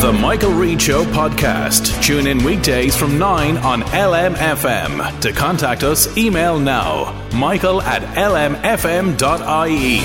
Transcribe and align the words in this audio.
The 0.00 0.12
Michael 0.12 0.52
Reade 0.52 0.80
Show 0.80 1.04
podcast. 1.06 2.00
Tune 2.04 2.28
in 2.28 2.44
weekdays 2.44 2.96
from 2.96 3.18
9 3.18 3.56
on 3.56 3.82
LMFM. 3.82 5.20
To 5.22 5.32
contact 5.32 5.82
us, 5.82 6.16
email 6.16 6.56
now 6.60 7.28
michael 7.32 7.82
at 7.82 8.02
lmfm.ie. 8.14 10.00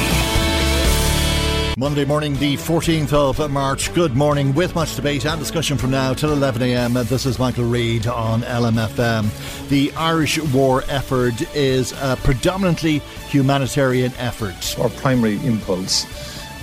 Monday 1.78 2.06
morning, 2.06 2.34
the 2.38 2.56
14th 2.56 3.14
of 3.14 3.52
March. 3.52 3.94
Good 3.94 4.16
morning, 4.16 4.56
with 4.56 4.74
much 4.74 4.96
debate 4.96 5.28
and 5.28 5.40
discussion 5.40 5.78
from 5.78 5.92
now 5.92 6.16
till 6.16 6.36
11am. 6.36 7.08
This 7.08 7.28
is 7.28 7.38
Michael 7.38 7.66
Reade 7.66 8.08
on 8.08 8.42
LMFM. 8.42 9.70
The 9.70 9.92
Irish 9.94 10.40
war 10.52 10.84
effort 10.88 11.40
is 11.56 11.92
a 12.02 12.18
predominantly 12.24 12.98
humanitarian 13.30 14.12
effort. 14.18 14.76
Our 14.80 14.90
primary 14.90 15.36
impulse 15.46 16.08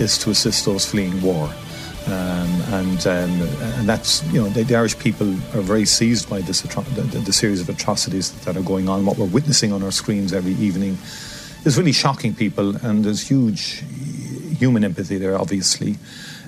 is 0.00 0.18
to 0.18 0.30
assist 0.30 0.64
those 0.64 0.84
fleeing 0.84 1.22
war. 1.22 1.48
Um, 2.06 2.62
and 2.72 3.06
um, 3.06 3.42
and 3.78 3.88
that's 3.88 4.24
you 4.32 4.40
know 4.40 4.48
the, 4.48 4.64
the, 4.64 4.74
Irish 4.74 4.98
people 4.98 5.28
are 5.54 5.60
very 5.60 5.84
seized 5.84 6.30
by 6.30 6.40
this 6.40 6.62
atro- 6.62 6.84
the, 6.94 7.02
the, 7.02 7.32
series 7.32 7.60
of 7.60 7.68
atrocities 7.68 8.32
that 8.44 8.56
are 8.56 8.62
going 8.62 8.88
on. 8.88 9.04
What 9.04 9.18
we're 9.18 9.26
witnessing 9.26 9.70
on 9.72 9.82
our 9.82 9.90
screens 9.90 10.32
every 10.32 10.54
evening 10.54 10.96
is 11.66 11.76
really 11.76 11.92
shocking 11.92 12.34
people, 12.34 12.74
and 12.76 13.04
there's 13.04 13.28
huge 13.28 13.84
human 14.58 14.82
empathy 14.82 15.18
there, 15.18 15.38
obviously. 15.38 15.96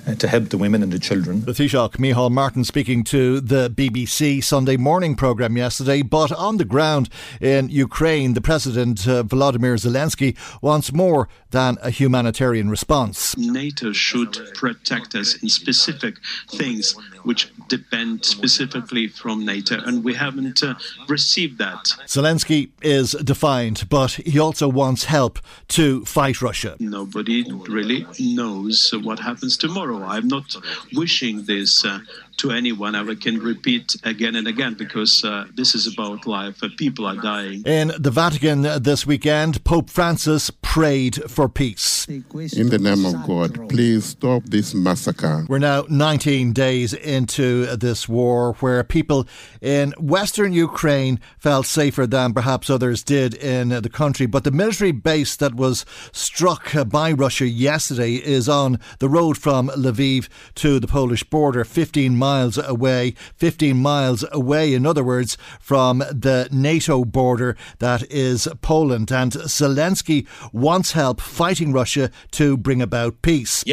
Uh, 0.05 0.13
to 0.15 0.27
help 0.27 0.49
the 0.49 0.57
women 0.57 0.83
and 0.83 0.91
the 0.91 0.99
children. 0.99 1.45
The 1.45 1.53
Taoiseach 1.53 1.93
Micheál 1.93 2.29
Martin 2.29 2.65
speaking 2.65 3.05
to 3.05 3.39
the 3.39 3.69
BBC 3.69 4.43
Sunday 4.43 4.75
morning 4.75 5.15
programme 5.15 5.55
yesterday, 5.55 6.01
but 6.01 6.29
on 6.33 6.57
the 6.57 6.65
ground 6.65 7.07
in 7.39 7.69
Ukraine, 7.69 8.33
the 8.33 8.41
President 8.41 9.07
uh, 9.07 9.23
Volodymyr 9.23 9.77
Zelensky 9.79 10.35
wants 10.61 10.91
more 10.91 11.29
than 11.51 11.77
a 11.81 11.89
humanitarian 11.89 12.69
response. 12.69 13.37
NATO 13.37 13.93
should 13.93 14.53
protect 14.55 15.15
us 15.15 15.35
in 15.41 15.47
specific 15.47 16.17
things 16.49 16.95
which 17.23 17.51
depend 17.67 18.25
specifically 18.25 19.07
from 19.07 19.45
NATO, 19.45 19.79
and 19.85 20.03
we 20.03 20.13
haven't 20.13 20.63
uh, 20.63 20.75
received 21.07 21.57
that. 21.57 21.83
Zelensky 22.07 22.71
is 22.81 23.11
defiant, 23.11 23.89
but 23.89 24.11
he 24.11 24.39
also 24.39 24.67
wants 24.67 25.05
help 25.05 25.39
to 25.69 26.03
fight 26.05 26.41
Russia. 26.41 26.75
Nobody 26.79 27.43
really 27.67 28.05
knows 28.19 28.93
what 29.03 29.19
happens 29.19 29.57
tomorrow. 29.57 30.03
I'm 30.03 30.27
not 30.27 30.55
wishing 30.93 31.45
this. 31.45 31.85
Uh, 31.85 31.99
to 32.37 32.51
anyone. 32.51 32.95
I 32.95 33.15
can 33.15 33.39
repeat 33.39 33.95
again 34.03 34.35
and 34.35 34.47
again 34.47 34.73
because 34.73 35.23
uh, 35.23 35.45
this 35.55 35.75
is 35.75 35.87
about 35.87 36.25
life. 36.25 36.63
Uh, 36.63 36.69
people 36.77 37.05
are 37.05 37.15
dying. 37.15 37.63
In 37.65 37.91
the 37.97 38.11
Vatican 38.11 38.61
this 38.81 39.05
weekend, 39.05 39.63
Pope 39.63 39.89
Francis 39.89 40.49
prayed 40.61 41.29
for 41.29 41.47
peace. 41.47 42.07
In 42.07 42.69
the 42.69 42.79
name 42.79 43.05
of 43.05 43.25
God, 43.27 43.69
please 43.69 44.05
stop 44.05 44.43
this 44.45 44.73
massacre. 44.73 45.45
We're 45.47 45.59
now 45.59 45.85
19 45.89 46.53
days 46.53 46.93
into 46.93 47.75
this 47.77 48.09
war 48.09 48.53
where 48.59 48.83
people 48.83 49.27
in 49.61 49.93
western 49.99 50.53
Ukraine 50.53 51.19
felt 51.37 51.65
safer 51.65 52.07
than 52.07 52.33
perhaps 52.33 52.69
others 52.69 53.03
did 53.03 53.33
in 53.35 53.69
the 53.69 53.89
country. 53.89 54.25
But 54.25 54.43
the 54.43 54.51
military 54.51 54.91
base 54.91 55.35
that 55.37 55.55
was 55.55 55.85
struck 56.11 56.73
by 56.89 57.11
Russia 57.11 57.47
yesterday 57.47 58.15
is 58.15 58.49
on 58.49 58.79
the 58.99 59.09
road 59.09 59.37
from 59.37 59.69
Lviv 59.69 60.27
to 60.55 60.79
the 60.79 60.87
Polish 60.87 61.23
border, 61.23 61.63
15 61.63 62.17
miles 62.23 62.57
away, 62.75 63.13
15 63.35 63.75
miles 63.75 64.23
away, 64.31 64.73
in 64.73 64.85
other 64.85 65.03
words, 65.03 65.37
from 65.59 65.99
the 66.25 66.47
NATO 66.51 66.95
border 67.05 67.51
that 67.79 68.01
is 68.09 68.47
Poland. 68.61 69.11
And 69.11 69.31
Zelensky 69.59 70.19
wants 70.53 70.93
help 70.93 71.17
fighting 71.19 71.73
Russia 71.73 72.05
to 72.31 72.45
bring 72.65 72.81
about 72.81 73.21
peace. 73.21 73.63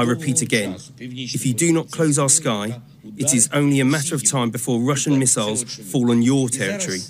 I 0.00 0.02
repeat 0.14 0.42
again 0.42 0.70
if 1.36 1.42
you 1.46 1.54
do 1.54 1.72
not 1.72 1.86
close 1.96 2.16
our 2.18 2.28
sky, 2.28 2.80
it 3.16 3.32
is 3.38 3.48
only 3.52 3.78
a 3.80 3.84
matter 3.84 4.14
of 4.14 4.22
time 4.36 4.50
before 4.50 4.80
Russian 4.80 5.18
missiles 5.18 5.62
fall 5.92 6.10
on 6.10 6.22
your 6.22 6.48
territory. 6.48 7.00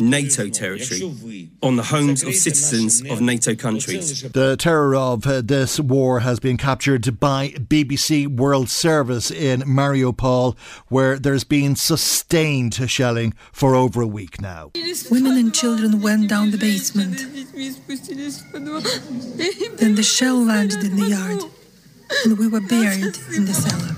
NATO 0.00 0.48
territory 0.48 1.48
on 1.62 1.76
the 1.76 1.84
homes 1.84 2.22
of 2.24 2.34
citizens 2.34 3.02
of 3.08 3.20
NATO 3.20 3.54
countries. 3.54 4.22
The 4.22 4.56
terror 4.56 4.96
of 4.96 5.26
uh, 5.26 5.42
this 5.42 5.78
war 5.78 6.20
has 6.20 6.40
been 6.40 6.56
captured 6.56 7.20
by 7.20 7.50
BBC 7.50 8.26
World 8.26 8.68
Service 8.68 9.30
in 9.30 9.60
Mariupol, 9.60 10.58
where 10.88 11.18
there's 11.18 11.44
been 11.44 11.76
sustained 11.76 12.74
shelling 12.90 13.34
for 13.52 13.76
over 13.76 14.00
a 14.02 14.06
week 14.06 14.40
now. 14.40 14.72
Women 15.10 15.36
and 15.38 15.54
children 15.54 16.00
went 16.00 16.28
down 16.28 16.50
the 16.50 16.58
basement. 16.58 17.18
then 19.78 19.94
the 19.94 20.02
shell 20.02 20.44
landed 20.44 20.82
in 20.82 20.96
the 20.96 21.06
yard, 21.06 21.44
and 22.24 22.38
we 22.38 22.48
were 22.48 22.60
buried 22.60 23.16
in 23.36 23.44
the 23.44 23.54
cellar. 23.54 23.96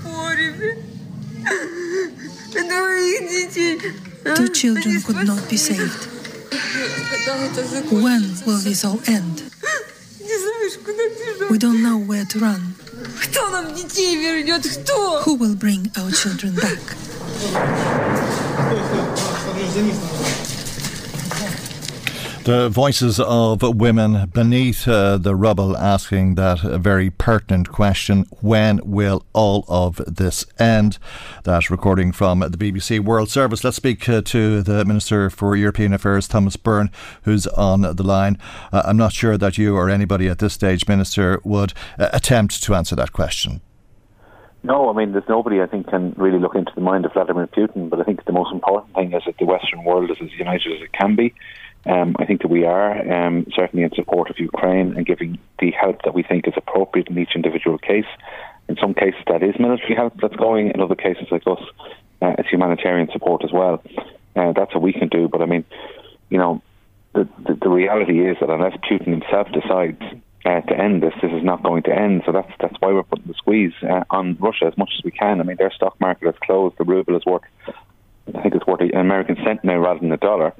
Two 4.23 4.47
children 4.49 5.01
could 5.01 5.27
not 5.27 5.49
be 5.49 5.57
saved. 5.57 6.07
When 7.91 8.21
will 8.45 8.59
this 8.59 8.85
all 8.85 8.99
end? 9.07 9.43
We 11.49 11.57
don't 11.57 11.83
know 11.83 11.97
where 11.97 12.25
to 12.25 12.39
run. 12.39 12.75
Who 15.25 15.35
will 15.35 15.55
bring 15.55 15.91
our 15.97 16.11
children 16.11 16.55
back? 16.55 16.79
The 22.45 22.67
voices 22.67 23.21
of 23.21 23.61
women 23.61 24.29
beneath 24.33 24.85
uh, 24.85 25.15
the 25.15 25.33
rubble 25.33 25.77
asking 25.77 26.35
that 26.35 26.59
very 26.59 27.09
pertinent 27.09 27.69
question 27.69 28.25
when 28.41 28.81
will 28.83 29.25
all 29.31 29.63
of 29.69 30.01
this 30.05 30.45
end? 30.59 30.97
That 31.45 31.69
recording 31.69 32.11
from 32.11 32.39
the 32.39 32.49
BBC 32.49 32.99
World 32.99 33.29
Service. 33.29 33.63
Let's 33.63 33.77
speak 33.77 34.09
uh, 34.09 34.23
to 34.25 34.61
the 34.61 34.83
Minister 34.83 35.29
for 35.29 35.55
European 35.55 35.93
Affairs, 35.93 36.27
Thomas 36.27 36.57
Byrne, 36.57 36.91
who's 37.21 37.47
on 37.47 37.79
the 37.79 38.03
line. 38.03 38.37
Uh, 38.73 38.81
I'm 38.83 38.97
not 38.97 39.13
sure 39.13 39.37
that 39.37 39.57
you 39.57 39.77
or 39.77 39.89
anybody 39.89 40.27
at 40.27 40.39
this 40.39 40.51
stage, 40.51 40.85
Minister, 40.85 41.39
would 41.45 41.71
uh, 41.97 42.09
attempt 42.11 42.61
to 42.63 42.75
answer 42.75 42.97
that 42.97 43.13
question. 43.13 43.61
No, 44.63 44.89
I 44.89 44.93
mean, 44.93 45.13
there's 45.13 45.27
nobody 45.29 45.61
I 45.61 45.65
think 45.65 45.87
can 45.87 46.13
really 46.17 46.39
look 46.39 46.55
into 46.55 46.73
the 46.75 46.81
mind 46.81 47.05
of 47.05 47.13
Vladimir 47.13 47.47
Putin, 47.47 47.89
but 47.89 48.01
I 48.01 48.03
think 48.03 48.25
the 48.25 48.33
most 48.33 48.51
important 48.53 48.93
thing 48.95 49.13
is 49.13 49.23
that 49.25 49.37
the 49.37 49.45
Western 49.45 49.85
world 49.85 50.11
is 50.11 50.17
as 50.21 50.31
united 50.33 50.73
as 50.73 50.81
it 50.81 50.91
can 50.91 51.15
be. 51.15 51.33
Um, 51.85 52.15
I 52.17 52.25
think 52.25 52.41
that 52.41 52.47
we 52.47 52.63
are 52.65 52.91
um, 53.11 53.45
certainly 53.53 53.83
in 53.83 53.93
support 53.93 54.29
of 54.29 54.39
Ukraine 54.39 54.95
and 54.95 55.05
giving 55.05 55.37
the 55.59 55.71
help 55.71 56.03
that 56.03 56.13
we 56.13 56.23
think 56.23 56.47
is 56.47 56.53
appropriate 56.55 57.09
in 57.09 57.17
each 57.17 57.35
individual 57.35 57.77
case. 57.77 58.05
In 58.69 58.77
some 58.77 58.93
cases, 58.93 59.21
that 59.27 59.43
is 59.43 59.55
military 59.59 59.95
help 59.95 60.13
that's 60.21 60.35
going. 60.35 60.71
In 60.71 60.79
other 60.79 60.95
cases, 60.95 61.27
like 61.29 61.45
us, 61.45 61.61
uh, 62.21 62.35
it's 62.37 62.49
humanitarian 62.49 63.09
support 63.11 63.43
as 63.43 63.51
well. 63.51 63.83
Uh, 64.35 64.53
that's 64.53 64.73
what 64.73 64.81
we 64.81 64.93
can 64.93 65.09
do. 65.09 65.27
But 65.27 65.41
I 65.41 65.45
mean, 65.45 65.65
you 66.29 66.37
know, 66.37 66.61
the, 67.13 67.27
the, 67.45 67.55
the 67.55 67.69
reality 67.69 68.25
is 68.27 68.37
that 68.39 68.49
unless 68.49 68.77
Putin 68.77 69.07
himself 69.07 69.51
decides 69.51 70.01
uh, 70.45 70.61
to 70.61 70.77
end 70.77 71.03
this, 71.03 71.13
this 71.21 71.31
is 71.33 71.43
not 71.43 71.63
going 71.63 71.83
to 71.83 71.93
end. 71.93 72.23
So 72.25 72.31
that's 72.31 72.51
that's 72.61 72.75
why 72.79 72.93
we're 72.93 73.03
putting 73.03 73.27
the 73.27 73.33
squeeze 73.33 73.73
uh, 73.83 74.05
on 74.09 74.37
Russia 74.39 74.65
as 74.65 74.77
much 74.77 74.91
as 74.97 75.03
we 75.03 75.11
can. 75.11 75.41
I 75.41 75.43
mean, 75.43 75.57
their 75.57 75.71
stock 75.71 75.99
market 75.99 76.27
has 76.27 76.35
closed. 76.41 76.77
The 76.77 76.85
ruble 76.85 77.17
is 77.17 77.25
worth, 77.25 77.43
I 78.33 78.41
think 78.41 78.55
it's 78.55 78.65
worth 78.65 78.79
an 78.79 78.95
American 78.95 79.35
cent 79.43 79.65
now 79.65 79.77
rather 79.77 79.99
than 79.99 80.11
a 80.13 80.17
dollar 80.17 80.53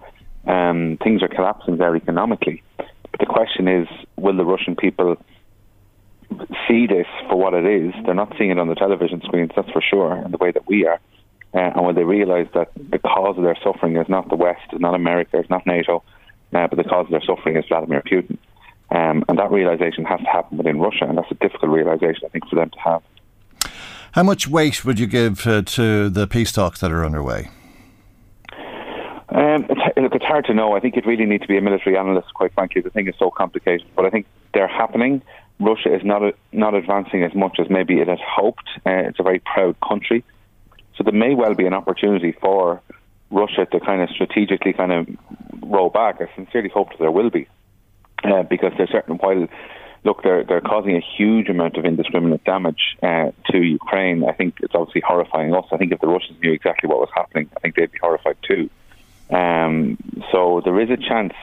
um, 0.46 0.98
things 1.04 1.22
are 1.24 1.28
collapsing 1.28 1.78
there 1.78 1.96
economically. 1.96 2.64
But 2.78 3.20
the 3.20 3.26
question 3.26 3.68
is, 3.68 3.88
will 4.18 4.36
the 4.36 4.46
Russian 4.46 4.76
people 4.76 5.18
see 6.68 6.88
this 6.88 7.08
for 7.30 7.36
what 7.36 7.54
it 7.54 7.66
is. 7.66 7.94
They're 8.06 8.14
not 8.14 8.34
seeing 8.38 8.52
it 8.52 8.60
on 8.60 8.68
the 8.68 8.76
television 8.76 9.22
screens, 9.22 9.52
that's 9.56 9.70
for 9.70 9.82
sure, 9.82 10.18
in 10.18 10.32
the 10.32 10.38
way 10.38 10.52
that 10.52 10.68
we 10.68 10.86
are. 10.86 11.00
Uh, 11.54 11.72
and 11.76 11.86
when 11.86 11.96
they 11.96 12.04
realise 12.04 12.48
that 12.54 12.72
the 12.76 13.00
cause 13.00 13.38
of 13.38 13.44
their 13.44 13.58
suffering 13.64 13.96
is 13.96 14.10
not 14.10 14.30
the 14.30 14.36
West, 14.36 14.62
is 14.74 14.80
not 14.80 14.96
America, 14.96 15.40
is 15.40 15.50
not 15.50 15.66
NATO, 15.68 16.04
uh, 16.54 16.68
but 16.68 16.78
the 16.78 16.84
cause 16.84 17.06
of 17.06 17.12
their 17.12 17.22
suffering 17.22 17.58
is 17.58 17.66
Vladimir 17.68 18.02
Putin. 18.02 18.38
Um, 18.90 19.24
and 19.28 19.38
that 19.38 19.52
realization 19.52 20.06
has 20.06 20.20
to 20.20 20.26
happen 20.26 20.58
within 20.58 20.80
Russia, 20.80 21.06
and 21.08 21.18
that's 21.18 21.32
a 21.32 21.36
difficult 21.36 21.72
realization, 21.72 22.24
I 22.26 22.30
think, 22.30 22.48
for 22.48 22.56
them 22.56 22.70
to 22.70 22.80
have. 22.80 23.04
How 24.14 24.24
much 24.24 24.48
weight 24.48 24.86
would 24.86 25.00
you 25.00 25.08
give 25.08 25.46
uh, 25.48 25.64
to 25.64 26.10
the 26.10 26.28
peace 26.28 26.52
talks 26.52 26.80
that 26.82 26.92
are 26.92 27.06
underway? 27.06 27.50
Um, 29.30 29.66
it's, 29.70 29.98
look, 29.98 30.16
it's 30.16 30.26
hard 30.26 30.46
to 30.46 30.54
know. 30.54 30.76
I 30.76 30.80
think 30.80 30.98
it 30.98 31.06
really 31.06 31.26
need 31.26 31.42
to 31.42 31.48
be 31.48 31.58
a 31.58 31.62
military 31.62 31.98
analyst, 31.98 32.34
quite 32.34 32.54
frankly. 32.54 32.82
The 32.82 32.90
thing 32.90 33.08
is 33.08 33.16
so 33.18 33.32
complicated. 33.32 33.88
But 33.96 34.06
I 34.06 34.10
think 34.10 34.26
they're 34.54 34.68
happening. 34.68 35.22
Russia 35.60 35.94
is 35.94 36.02
not 36.04 36.22
not 36.52 36.74
advancing 36.74 37.24
as 37.24 37.34
much 37.34 37.58
as 37.60 37.70
maybe 37.70 38.00
it 38.00 38.08
had 38.08 38.20
hoped. 38.20 38.68
Uh, 38.86 39.08
it's 39.08 39.20
a 39.20 39.24
very 39.24 39.40
proud 39.40 39.76
country. 39.88 40.24
So 40.98 41.04
there 41.04 41.14
may 41.14 41.36
well 41.36 41.56
be 41.56 41.66
an 41.66 41.74
opportunity 41.74 42.34
for 42.34 42.82
Russia 43.32 43.66
to 43.72 43.80
kind 43.80 44.02
of 44.02 44.10
strategically 44.10 44.74
kind 44.74 44.92
of 44.92 45.08
roll 45.62 45.90
back. 45.90 46.22
I 46.22 46.34
sincerely 46.36 46.70
hope 46.70 46.90
that 46.90 47.00
there 47.00 47.12
will 47.12 47.30
be 47.30 47.48
uh, 48.24 48.44
because 48.44 48.74
they're 48.78 48.88
certain 48.88 49.16
while 49.16 49.48
look 50.04 50.22
they're 50.24 50.44
they're 50.44 50.62
causing 50.62 50.96
a 50.96 51.02
huge 51.18 51.50
amount 51.50 51.78
of 51.78 51.86
indiscriminate 51.86 52.44
damage 52.44 52.98
uh, 53.02 53.32
to 53.52 53.58
Ukraine. 53.58 54.24
I 54.24 54.34
think 54.34 54.56
it's 54.62 54.76
obviously 54.76 55.02
horrifying 55.06 55.54
us. 55.54 55.66
I 55.72 55.78
think 55.78 55.92
if 55.92 56.02
the 56.02 56.08
Russians 56.08 56.40
knew 56.42 56.52
exactly 56.52 56.88
what 56.90 57.00
was 57.00 57.10
happening, 57.16 57.50
I 57.56 57.60
think 57.60 57.76
they'd 57.76 57.92
be 57.92 58.00
horrified 58.02 58.38
too. 58.48 58.70
Um, 59.34 59.98
so 60.32 60.62
there 60.64 60.80
is 60.80 60.90
a 60.90 60.98
chance 60.98 61.34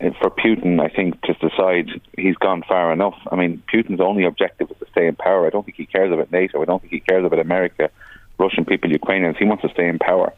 uh, 0.00 0.10
for 0.20 0.30
Putin, 0.30 0.80
I 0.80 0.94
think, 0.94 1.20
to 1.22 1.32
decide 1.34 1.88
he's 2.16 2.36
gone 2.36 2.62
far 2.66 2.92
enough. 2.92 3.14
I 3.30 3.36
mean, 3.36 3.62
Putin's 3.72 4.00
only 4.00 4.24
objective 4.24 4.70
is 4.70 4.76
to 4.78 4.86
stay 4.92 5.06
in 5.06 5.16
power. 5.16 5.46
I 5.46 5.50
don't 5.50 5.64
think 5.64 5.76
he 5.76 5.86
cares 5.86 6.12
about 6.12 6.30
NATO. 6.30 6.60
I 6.60 6.66
don't 6.66 6.80
think 6.80 6.92
he 6.92 7.00
cares 7.00 7.24
about 7.24 7.38
America, 7.38 7.90
Russian 8.38 8.64
people, 8.64 8.90
Ukrainians. 8.90 9.36
He 9.38 9.44
wants 9.46 9.62
to 9.62 9.70
stay 9.70 9.88
in 9.88 9.98
power. 9.98 10.32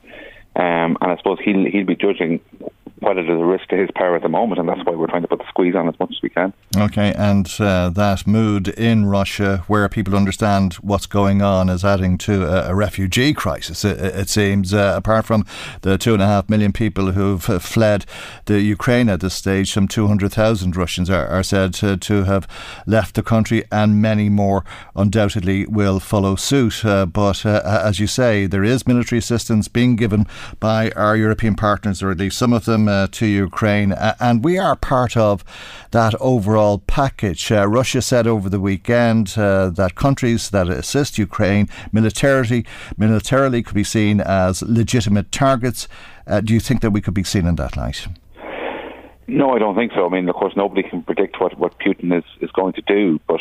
Um, 0.56 0.96
and 1.00 1.10
I 1.10 1.16
suppose 1.16 1.38
he'll 1.44 1.64
he'll 1.64 1.86
be 1.86 1.96
judging 1.96 2.40
whether 3.04 3.22
there's 3.22 3.40
a 3.40 3.44
risk 3.44 3.68
to 3.68 3.76
his 3.76 3.90
power 3.94 4.16
at 4.16 4.22
the 4.22 4.28
moment, 4.28 4.58
and 4.58 4.68
that's 4.68 4.80
why 4.84 4.94
we're 4.94 5.06
trying 5.06 5.22
to 5.22 5.28
put 5.28 5.38
the 5.38 5.48
squeeze 5.48 5.74
on 5.74 5.88
as 5.88 5.98
much 5.98 6.10
as 6.10 6.22
we 6.22 6.28
can. 6.28 6.52
Okay, 6.76 7.12
and 7.16 7.48
uh, 7.60 7.90
that 7.90 8.26
mood 8.26 8.68
in 8.68 9.06
Russia, 9.06 9.64
where 9.68 9.88
people 9.88 10.16
understand 10.16 10.74
what's 10.74 11.06
going 11.06 11.42
on, 11.42 11.68
is 11.68 11.84
adding 11.84 12.18
to 12.18 12.44
a, 12.44 12.70
a 12.70 12.74
refugee 12.74 13.32
crisis. 13.32 13.84
It, 13.84 14.00
it 14.00 14.28
seems, 14.28 14.72
uh, 14.72 14.94
apart 14.96 15.26
from 15.26 15.46
the 15.82 15.98
two 15.98 16.14
and 16.14 16.22
a 16.22 16.26
half 16.26 16.48
million 16.48 16.72
people 16.72 17.12
who've 17.12 17.48
uh, 17.48 17.58
fled 17.58 18.06
the 18.46 18.60
Ukraine 18.60 19.08
at 19.08 19.20
this 19.20 19.34
stage, 19.34 19.72
some 19.72 19.86
200,000 19.88 20.76
Russians 20.76 21.10
are, 21.10 21.26
are 21.26 21.42
said 21.42 21.74
to, 21.74 21.96
to, 21.96 22.24
have 22.24 22.48
left 22.86 23.14
the 23.14 23.22
country, 23.22 23.64
and 23.70 24.00
many 24.00 24.28
more 24.28 24.64
undoubtedly 24.96 25.66
will 25.66 26.00
follow 26.00 26.36
suit. 26.36 26.84
Uh, 26.84 27.06
but 27.06 27.44
uh, 27.44 27.60
as 27.84 28.00
you 28.00 28.06
say, 28.06 28.46
there 28.46 28.64
is 28.64 28.86
military 28.86 29.18
assistance 29.18 29.68
being 29.68 29.96
given 29.96 30.26
by 30.58 30.90
our 30.92 31.16
European 31.16 31.54
partners, 31.54 32.02
or 32.02 32.10
at 32.10 32.18
least 32.18 32.38
some 32.38 32.52
of 32.52 32.64
them 32.64 32.88
uh, 32.94 33.06
to 33.18 33.26
Ukraine, 33.26 33.92
uh, 33.92 34.14
and 34.20 34.44
we 34.44 34.54
are 34.58 34.76
part 34.76 35.16
of 35.16 35.44
that 35.90 36.14
overall 36.20 36.78
package. 37.00 37.50
Uh, 37.50 37.66
Russia 37.66 38.00
said 38.00 38.26
over 38.26 38.48
the 38.48 38.60
weekend 38.60 39.34
uh, 39.36 39.70
that 39.70 39.94
countries 39.94 40.50
that 40.50 40.68
assist 40.68 41.18
Ukraine 41.18 41.68
militarily, 41.92 42.64
militarily 42.96 43.62
could 43.62 43.74
be 43.74 43.88
seen 43.98 44.20
as 44.20 44.62
legitimate 44.62 45.28
targets. 45.32 45.88
Uh, 46.26 46.40
do 46.40 46.54
you 46.54 46.60
think 46.60 46.80
that 46.82 46.92
we 46.92 47.00
could 47.00 47.14
be 47.22 47.24
seen 47.24 47.46
in 47.46 47.56
that 47.56 47.76
light? 47.76 48.06
No, 49.26 49.50
I 49.56 49.58
don't 49.58 49.74
think 49.74 49.92
so. 49.92 50.06
I 50.06 50.10
mean, 50.10 50.28
of 50.28 50.36
course, 50.36 50.54
nobody 50.56 50.82
can 50.82 51.02
predict 51.02 51.40
what, 51.40 51.58
what 51.58 51.72
Putin 51.78 52.16
is, 52.16 52.24
is 52.40 52.50
going 52.50 52.74
to 52.74 52.82
do, 52.82 53.20
but 53.26 53.40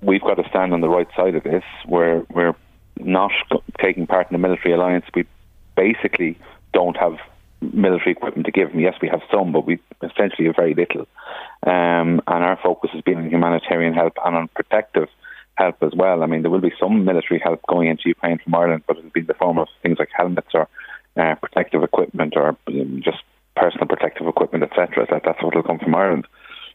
we've 0.00 0.22
got 0.22 0.34
to 0.34 0.48
stand 0.48 0.72
on 0.72 0.80
the 0.80 0.88
right 0.88 1.08
side 1.14 1.34
of 1.34 1.44
this. 1.44 1.64
We're, 1.86 2.24
we're 2.30 2.56
not 2.98 3.32
taking 3.80 4.06
part 4.06 4.30
in 4.30 4.34
a 4.34 4.38
military 4.38 4.74
alliance. 4.74 5.04
We 5.14 5.26
basically 5.76 6.38
don't 6.72 6.96
have 6.96 7.16
military 7.60 8.12
equipment 8.12 8.46
to 8.46 8.52
give 8.52 8.70
them. 8.70 8.80
Yes, 8.80 8.94
we 9.00 9.08
have 9.08 9.22
some, 9.32 9.52
but 9.52 9.66
we 9.66 9.78
essentially 10.02 10.46
have 10.46 10.56
very 10.56 10.74
little. 10.74 11.06
Um, 11.66 12.20
and 12.26 12.44
our 12.44 12.58
focus 12.62 12.90
has 12.92 13.02
been 13.02 13.18
on 13.18 13.30
humanitarian 13.30 13.94
help 13.94 14.14
and 14.24 14.36
on 14.36 14.48
protective 14.48 15.08
help 15.56 15.76
as 15.82 15.92
well. 15.94 16.22
I 16.22 16.26
mean, 16.26 16.42
there 16.42 16.50
will 16.50 16.60
be 16.60 16.72
some 16.80 17.04
military 17.04 17.40
help 17.40 17.60
going 17.68 17.88
into 17.88 18.04
Ukraine 18.06 18.38
from 18.42 18.54
Ireland, 18.54 18.84
but 18.86 18.96
it'll 18.96 19.10
be 19.10 19.20
in 19.20 19.26
the 19.26 19.34
form 19.34 19.58
of 19.58 19.68
things 19.82 19.98
like 19.98 20.08
helmets 20.12 20.48
or 20.54 20.68
uh, 21.16 21.34
protective 21.36 21.82
equipment 21.82 22.34
or 22.36 22.56
um, 22.66 23.02
just 23.04 23.18
personal 23.56 23.86
protective 23.86 24.26
equipment, 24.26 24.64
etc. 24.64 25.06
That, 25.10 25.22
that's 25.24 25.42
what 25.42 25.54
will 25.54 25.62
come 25.62 25.78
from 25.78 25.94
Ireland. 25.94 26.26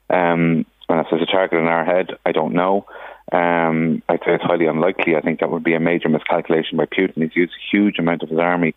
Um, 0.10 0.66
and 0.88 1.00
if 1.00 1.08
there's 1.10 1.24
a 1.24 1.26
target 1.26 1.60
in 1.60 1.66
our 1.66 1.84
head, 1.84 2.12
I 2.26 2.32
don't 2.32 2.54
know. 2.54 2.86
Um, 3.32 4.04
I'd 4.08 4.20
say 4.20 4.36
it's 4.36 4.44
highly 4.44 4.68
unlikely. 4.68 5.16
I 5.16 5.22
think 5.22 5.40
that 5.40 5.50
would 5.50 5.64
be 5.64 5.74
a 5.74 5.80
major 5.80 6.10
miscalculation 6.10 6.78
by 6.78 6.86
Putin. 6.86 7.24
He's 7.24 7.36
used 7.36 7.54
a 7.54 7.76
huge 7.76 7.98
amount 7.98 8.22
of 8.22 8.30
his 8.30 8.38
army 8.38 8.76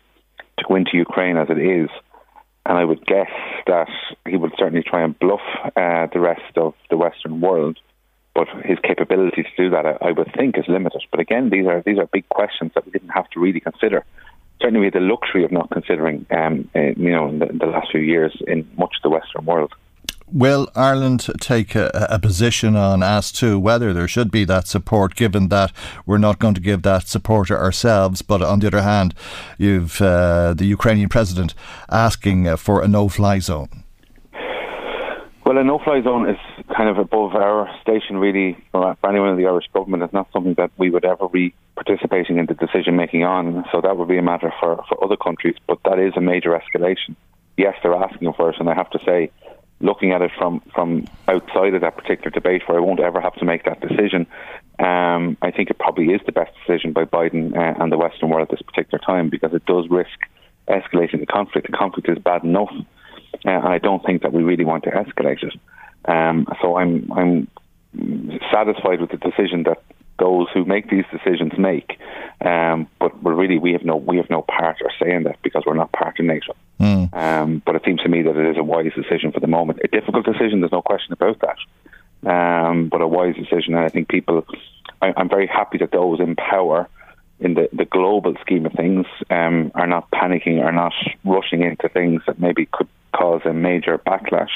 to 0.59 0.65
go 0.67 0.75
into 0.75 0.97
Ukraine 0.97 1.37
as 1.37 1.49
it 1.49 1.57
is. 1.57 1.89
And 2.65 2.77
I 2.77 2.85
would 2.85 3.05
guess 3.05 3.31
that 3.67 3.89
he 4.27 4.37
would 4.37 4.53
certainly 4.57 4.83
try 4.83 5.03
and 5.03 5.17
bluff 5.17 5.41
uh, 5.75 6.07
the 6.13 6.19
rest 6.19 6.57
of 6.57 6.75
the 6.89 6.97
Western 6.97 7.41
world. 7.41 7.79
But 8.35 8.47
his 8.63 8.77
capability 8.83 9.43
to 9.43 9.49
do 9.57 9.69
that, 9.71 9.85
I, 9.85 9.97
I, 10.09 10.11
would 10.11 10.31
think, 10.37 10.57
is 10.57 10.65
limited. 10.67 11.01
But 11.09 11.19
again, 11.19 11.49
these 11.49 11.65
are 11.65 11.81
these 11.85 11.97
are 11.97 12.05
big 12.05 12.29
questions 12.29 12.71
that 12.75 12.85
we 12.85 12.91
didn't 12.91 13.09
have 13.09 13.29
to 13.31 13.39
really 13.39 13.59
consider. 13.59 14.05
Certainly, 14.61 14.81
we 14.81 14.85
had 14.85 14.93
the 14.93 14.99
luxury 14.99 15.43
of 15.43 15.51
not 15.51 15.71
considering, 15.71 16.25
um, 16.29 16.69
uh, 16.75 16.93
you 16.95 17.11
know, 17.11 17.27
in 17.29 17.39
the, 17.39 17.47
in 17.47 17.57
the 17.57 17.65
last 17.65 17.91
few 17.91 18.01
years 18.01 18.37
in 18.45 18.69
much 18.77 18.93
of 18.97 19.03
the 19.03 19.09
Western 19.09 19.45
world. 19.45 19.73
Will 20.31 20.69
Ireland 20.75 21.27
take 21.39 21.73
a, 21.73 22.07
a, 22.09 22.19
position 22.19 22.75
on 22.75 23.01
as 23.01 23.31
to 23.33 23.59
whether 23.59 23.93
there 23.93 24.07
should 24.07 24.29
be 24.29 24.45
that 24.45 24.67
support, 24.67 25.15
given 25.15 25.49
that 25.49 25.71
we're 26.05 26.19
not 26.19 26.37
going 26.37 26.53
to 26.53 26.61
give 26.61 26.83
that 26.83 27.07
support 27.07 27.49
ourselves? 27.49 28.21
But 28.21 28.43
on 28.43 28.59
the 28.59 28.67
other 28.67 28.83
hand, 28.83 29.15
you've 29.57 29.99
uh, 30.01 30.53
the 30.53 30.65
Ukrainian 30.65 31.09
president 31.09 31.55
asking 31.89 32.47
uh, 32.47 32.57
for 32.57 32.83
a 32.83 32.87
no-fly 32.87 33.39
zone. 33.39 33.83
Well, 35.45 35.57
a 35.57 35.63
no-fly 35.63 36.03
zone 36.03 36.29
is 36.29 36.37
kind 36.77 36.89
of 36.89 36.99
above 36.99 37.33
our 37.33 37.67
station, 37.81 38.17
really. 38.17 38.55
For 38.71 38.95
anyone 39.03 39.29
in 39.29 39.37
the 39.37 39.47
Irish 39.47 39.65
government, 39.73 40.03
it's 40.03 40.13
not 40.13 40.27
something 40.31 40.53
that 40.55 40.69
we 40.77 40.91
would 40.91 41.05
ever 41.05 41.27
be 41.27 41.55
participating 41.73 42.37
in 42.37 42.45
the 42.45 42.53
decision 42.53 42.95
making 42.95 43.23
on. 43.23 43.65
So 43.71 43.81
that 43.81 43.97
would 43.97 44.07
be 44.07 44.19
a 44.19 44.21
matter 44.21 44.53
for, 44.59 44.83
for 44.87 45.03
other 45.03 45.17
countries. 45.17 45.55
But 45.65 45.79
that 45.85 45.97
is 45.97 46.13
a 46.15 46.21
major 46.21 46.51
escalation. 46.51 47.15
Yes, 47.57 47.75
they're 47.81 47.95
asking 47.95 48.31
for 48.33 48.51
it, 48.51 48.57
and 48.59 48.69
I 48.69 48.75
have 48.75 48.91
to 48.91 48.99
say 49.03 49.31
looking 49.81 50.11
at 50.11 50.21
it 50.21 50.31
from, 50.37 50.61
from 50.73 51.05
outside 51.27 51.73
of 51.73 51.81
that 51.81 51.95
particular 51.97 52.31
debate 52.31 52.63
where 52.67 52.77
I 52.77 52.81
won't 52.81 52.99
ever 52.99 53.21
have 53.21 53.35
to 53.35 53.45
make 53.45 53.63
that 53.65 53.79
decision, 53.81 54.27
um, 54.79 55.37
I 55.41 55.51
think 55.51 55.69
it 55.69 55.79
probably 55.79 56.07
is 56.07 56.21
the 56.25 56.31
best 56.31 56.51
decision 56.65 56.93
by 56.93 57.05
Biden 57.05 57.55
uh, 57.55 57.81
and 57.81 57.91
the 57.91 57.97
Western 57.97 58.29
world 58.29 58.43
at 58.43 58.51
this 58.51 58.61
particular 58.61 58.99
time 58.99 59.29
because 59.29 59.53
it 59.53 59.65
does 59.65 59.89
risk 59.89 60.19
escalating 60.67 61.19
the 61.19 61.25
conflict. 61.25 61.67
The 61.69 61.77
conflict 61.77 62.09
is 62.09 62.17
bad 62.17 62.43
enough, 62.43 62.71
uh, 63.45 63.49
and 63.49 63.67
I 63.67 63.77
don't 63.77 64.05
think 64.05 64.21
that 64.21 64.33
we 64.33 64.43
really 64.43 64.65
want 64.65 64.83
to 64.85 64.91
escalate 64.91 65.43
it. 65.43 65.53
Um, 66.05 66.47
so 66.61 66.77
I'm 66.77 67.11
I'm 67.11 67.47
satisfied 68.51 69.01
with 69.01 69.11
the 69.11 69.17
decision 69.17 69.63
that 69.63 69.81
those 70.19 70.47
who 70.53 70.65
make 70.65 70.89
these 70.89 71.05
decisions 71.11 71.53
make. 71.57 71.99
Um, 72.45 72.87
but 72.99 73.11
really 73.23 73.57
we 73.57 73.73
have 73.73 73.83
no 73.83 73.95
we 73.95 74.17
have 74.17 74.29
no 74.29 74.43
part 74.43 74.77
or 74.81 74.91
say 75.01 75.13
in 75.13 75.23
that 75.23 75.41
because 75.41 75.63
we're 75.65 75.73
not 75.73 75.91
part 75.91 76.19
of 76.19 76.25
NATO. 76.25 76.55
Mm. 76.79 77.13
Um, 77.13 77.61
but 77.65 77.75
it 77.75 77.83
seems 77.85 78.01
to 78.01 78.09
me 78.09 78.21
that 78.21 78.37
it 78.37 78.51
is 78.51 78.57
a 78.57 78.63
wise 78.63 78.93
decision 78.95 79.31
for 79.31 79.39
the 79.39 79.47
moment. 79.47 79.81
A 79.83 79.87
difficult 79.87 80.25
decision, 80.25 80.61
there's 80.61 80.71
no 80.71 80.81
question 80.81 81.13
about 81.13 81.41
that. 81.41 81.57
Um, 82.29 82.89
but 82.89 83.01
a 83.01 83.07
wise 83.07 83.35
decision, 83.35 83.75
and 83.75 83.83
I 83.85 83.89
think 83.89 84.07
people. 84.07 84.45
I, 85.01 85.13
am 85.15 85.29
very 85.29 85.47
happy 85.47 85.77
that 85.77 85.91
those 85.91 86.19
in 86.19 86.35
power, 86.35 86.89
in 87.39 87.53
the, 87.53 87.69
the 87.71 87.85
global 87.85 88.35
scheme 88.41 88.65
of 88.65 88.73
things, 88.73 89.05
um, 89.29 89.71
are 89.75 89.87
not 89.87 90.11
panicking, 90.11 90.61
are 90.61 90.73
not 90.73 90.93
rushing 91.23 91.63
into 91.63 91.87
things 91.87 92.21
that 92.27 92.39
maybe 92.39 92.65
could 92.65 92.89
cause 93.13 93.41
a 93.45 93.53
major 93.53 93.97
backlash. 93.97 94.51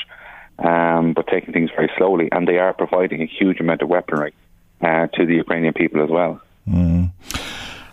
Um, 0.59 1.13
but 1.13 1.27
taking 1.27 1.53
things 1.53 1.71
very 1.75 1.89
slowly, 1.97 2.29
and 2.31 2.47
they 2.47 2.59
are 2.59 2.73
providing 2.73 3.21
a 3.21 3.25
huge 3.25 3.59
amount 3.59 3.81
of 3.81 3.89
weaponry 3.89 4.33
uh, 4.81 5.07
to 5.07 5.25
the 5.25 5.35
Ukrainian 5.35 5.73
people 5.73 6.03
as 6.03 6.09
well. 6.09 6.41
Mm. 6.69 7.11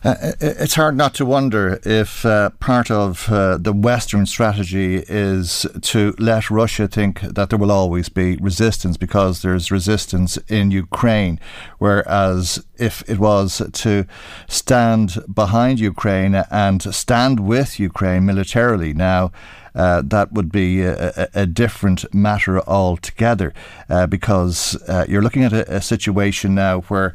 Uh, 0.02 0.32
it's 0.40 0.76
hard 0.76 0.96
not 0.96 1.12
to 1.12 1.26
wonder 1.26 1.78
if 1.84 2.24
uh, 2.24 2.48
part 2.58 2.90
of 2.90 3.28
uh, 3.28 3.58
the 3.58 3.72
Western 3.72 4.24
strategy 4.24 5.04
is 5.08 5.66
to 5.82 6.14
let 6.18 6.50
Russia 6.50 6.88
think 6.88 7.20
that 7.20 7.50
there 7.50 7.58
will 7.58 7.70
always 7.70 8.08
be 8.08 8.36
resistance 8.36 8.96
because 8.96 9.42
there's 9.42 9.70
resistance 9.70 10.38
in 10.48 10.70
Ukraine. 10.70 11.38
Whereas 11.76 12.64
if 12.78 13.02
it 13.10 13.18
was 13.18 13.60
to 13.70 14.06
stand 14.48 15.18
behind 15.32 15.80
Ukraine 15.80 16.34
and 16.50 16.82
stand 16.94 17.40
with 17.40 17.78
Ukraine 17.78 18.24
militarily 18.24 18.94
now, 18.94 19.32
uh, 19.74 20.02
that 20.06 20.32
would 20.32 20.50
be 20.50 20.80
a, 20.82 21.28
a, 21.34 21.46
different 21.46 22.12
matter 22.12 22.60
altogether 22.68 23.54
uh, 23.88 24.06
because 24.06 24.76
uh, 24.88 25.04
you're 25.08 25.22
looking 25.22 25.44
at 25.44 25.52
a, 25.52 25.76
a 25.76 25.80
situation 25.80 26.56
now 26.56 26.80
where 26.82 27.14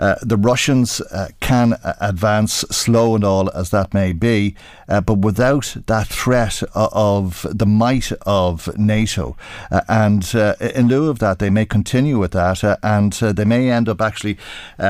uh, 0.00 0.16
the 0.22 0.36
Russians 0.36 1.00
uh, 1.02 1.28
can 1.40 1.76
advance, 2.00 2.52
slow 2.70 3.14
and 3.14 3.22
all 3.22 3.50
as 3.50 3.70
that 3.70 3.92
may 3.92 4.12
be, 4.12 4.56
uh, 4.88 5.00
but 5.02 5.18
without 5.18 5.76
that 5.86 6.08
threat 6.08 6.62
of 6.74 7.46
the 7.50 7.66
might 7.66 8.10
of 8.22 8.76
NATO. 8.78 9.36
Uh, 9.70 9.82
and 9.88 10.34
uh, 10.34 10.54
in 10.74 10.88
lieu 10.88 11.10
of 11.10 11.18
that, 11.18 11.38
they 11.38 11.50
may 11.50 11.66
continue 11.66 12.18
with 12.18 12.32
that, 12.32 12.64
and 12.82 13.12
they 13.12 13.44
may 13.44 13.70
end 13.70 13.88
up 13.88 14.00
actually 14.00 14.38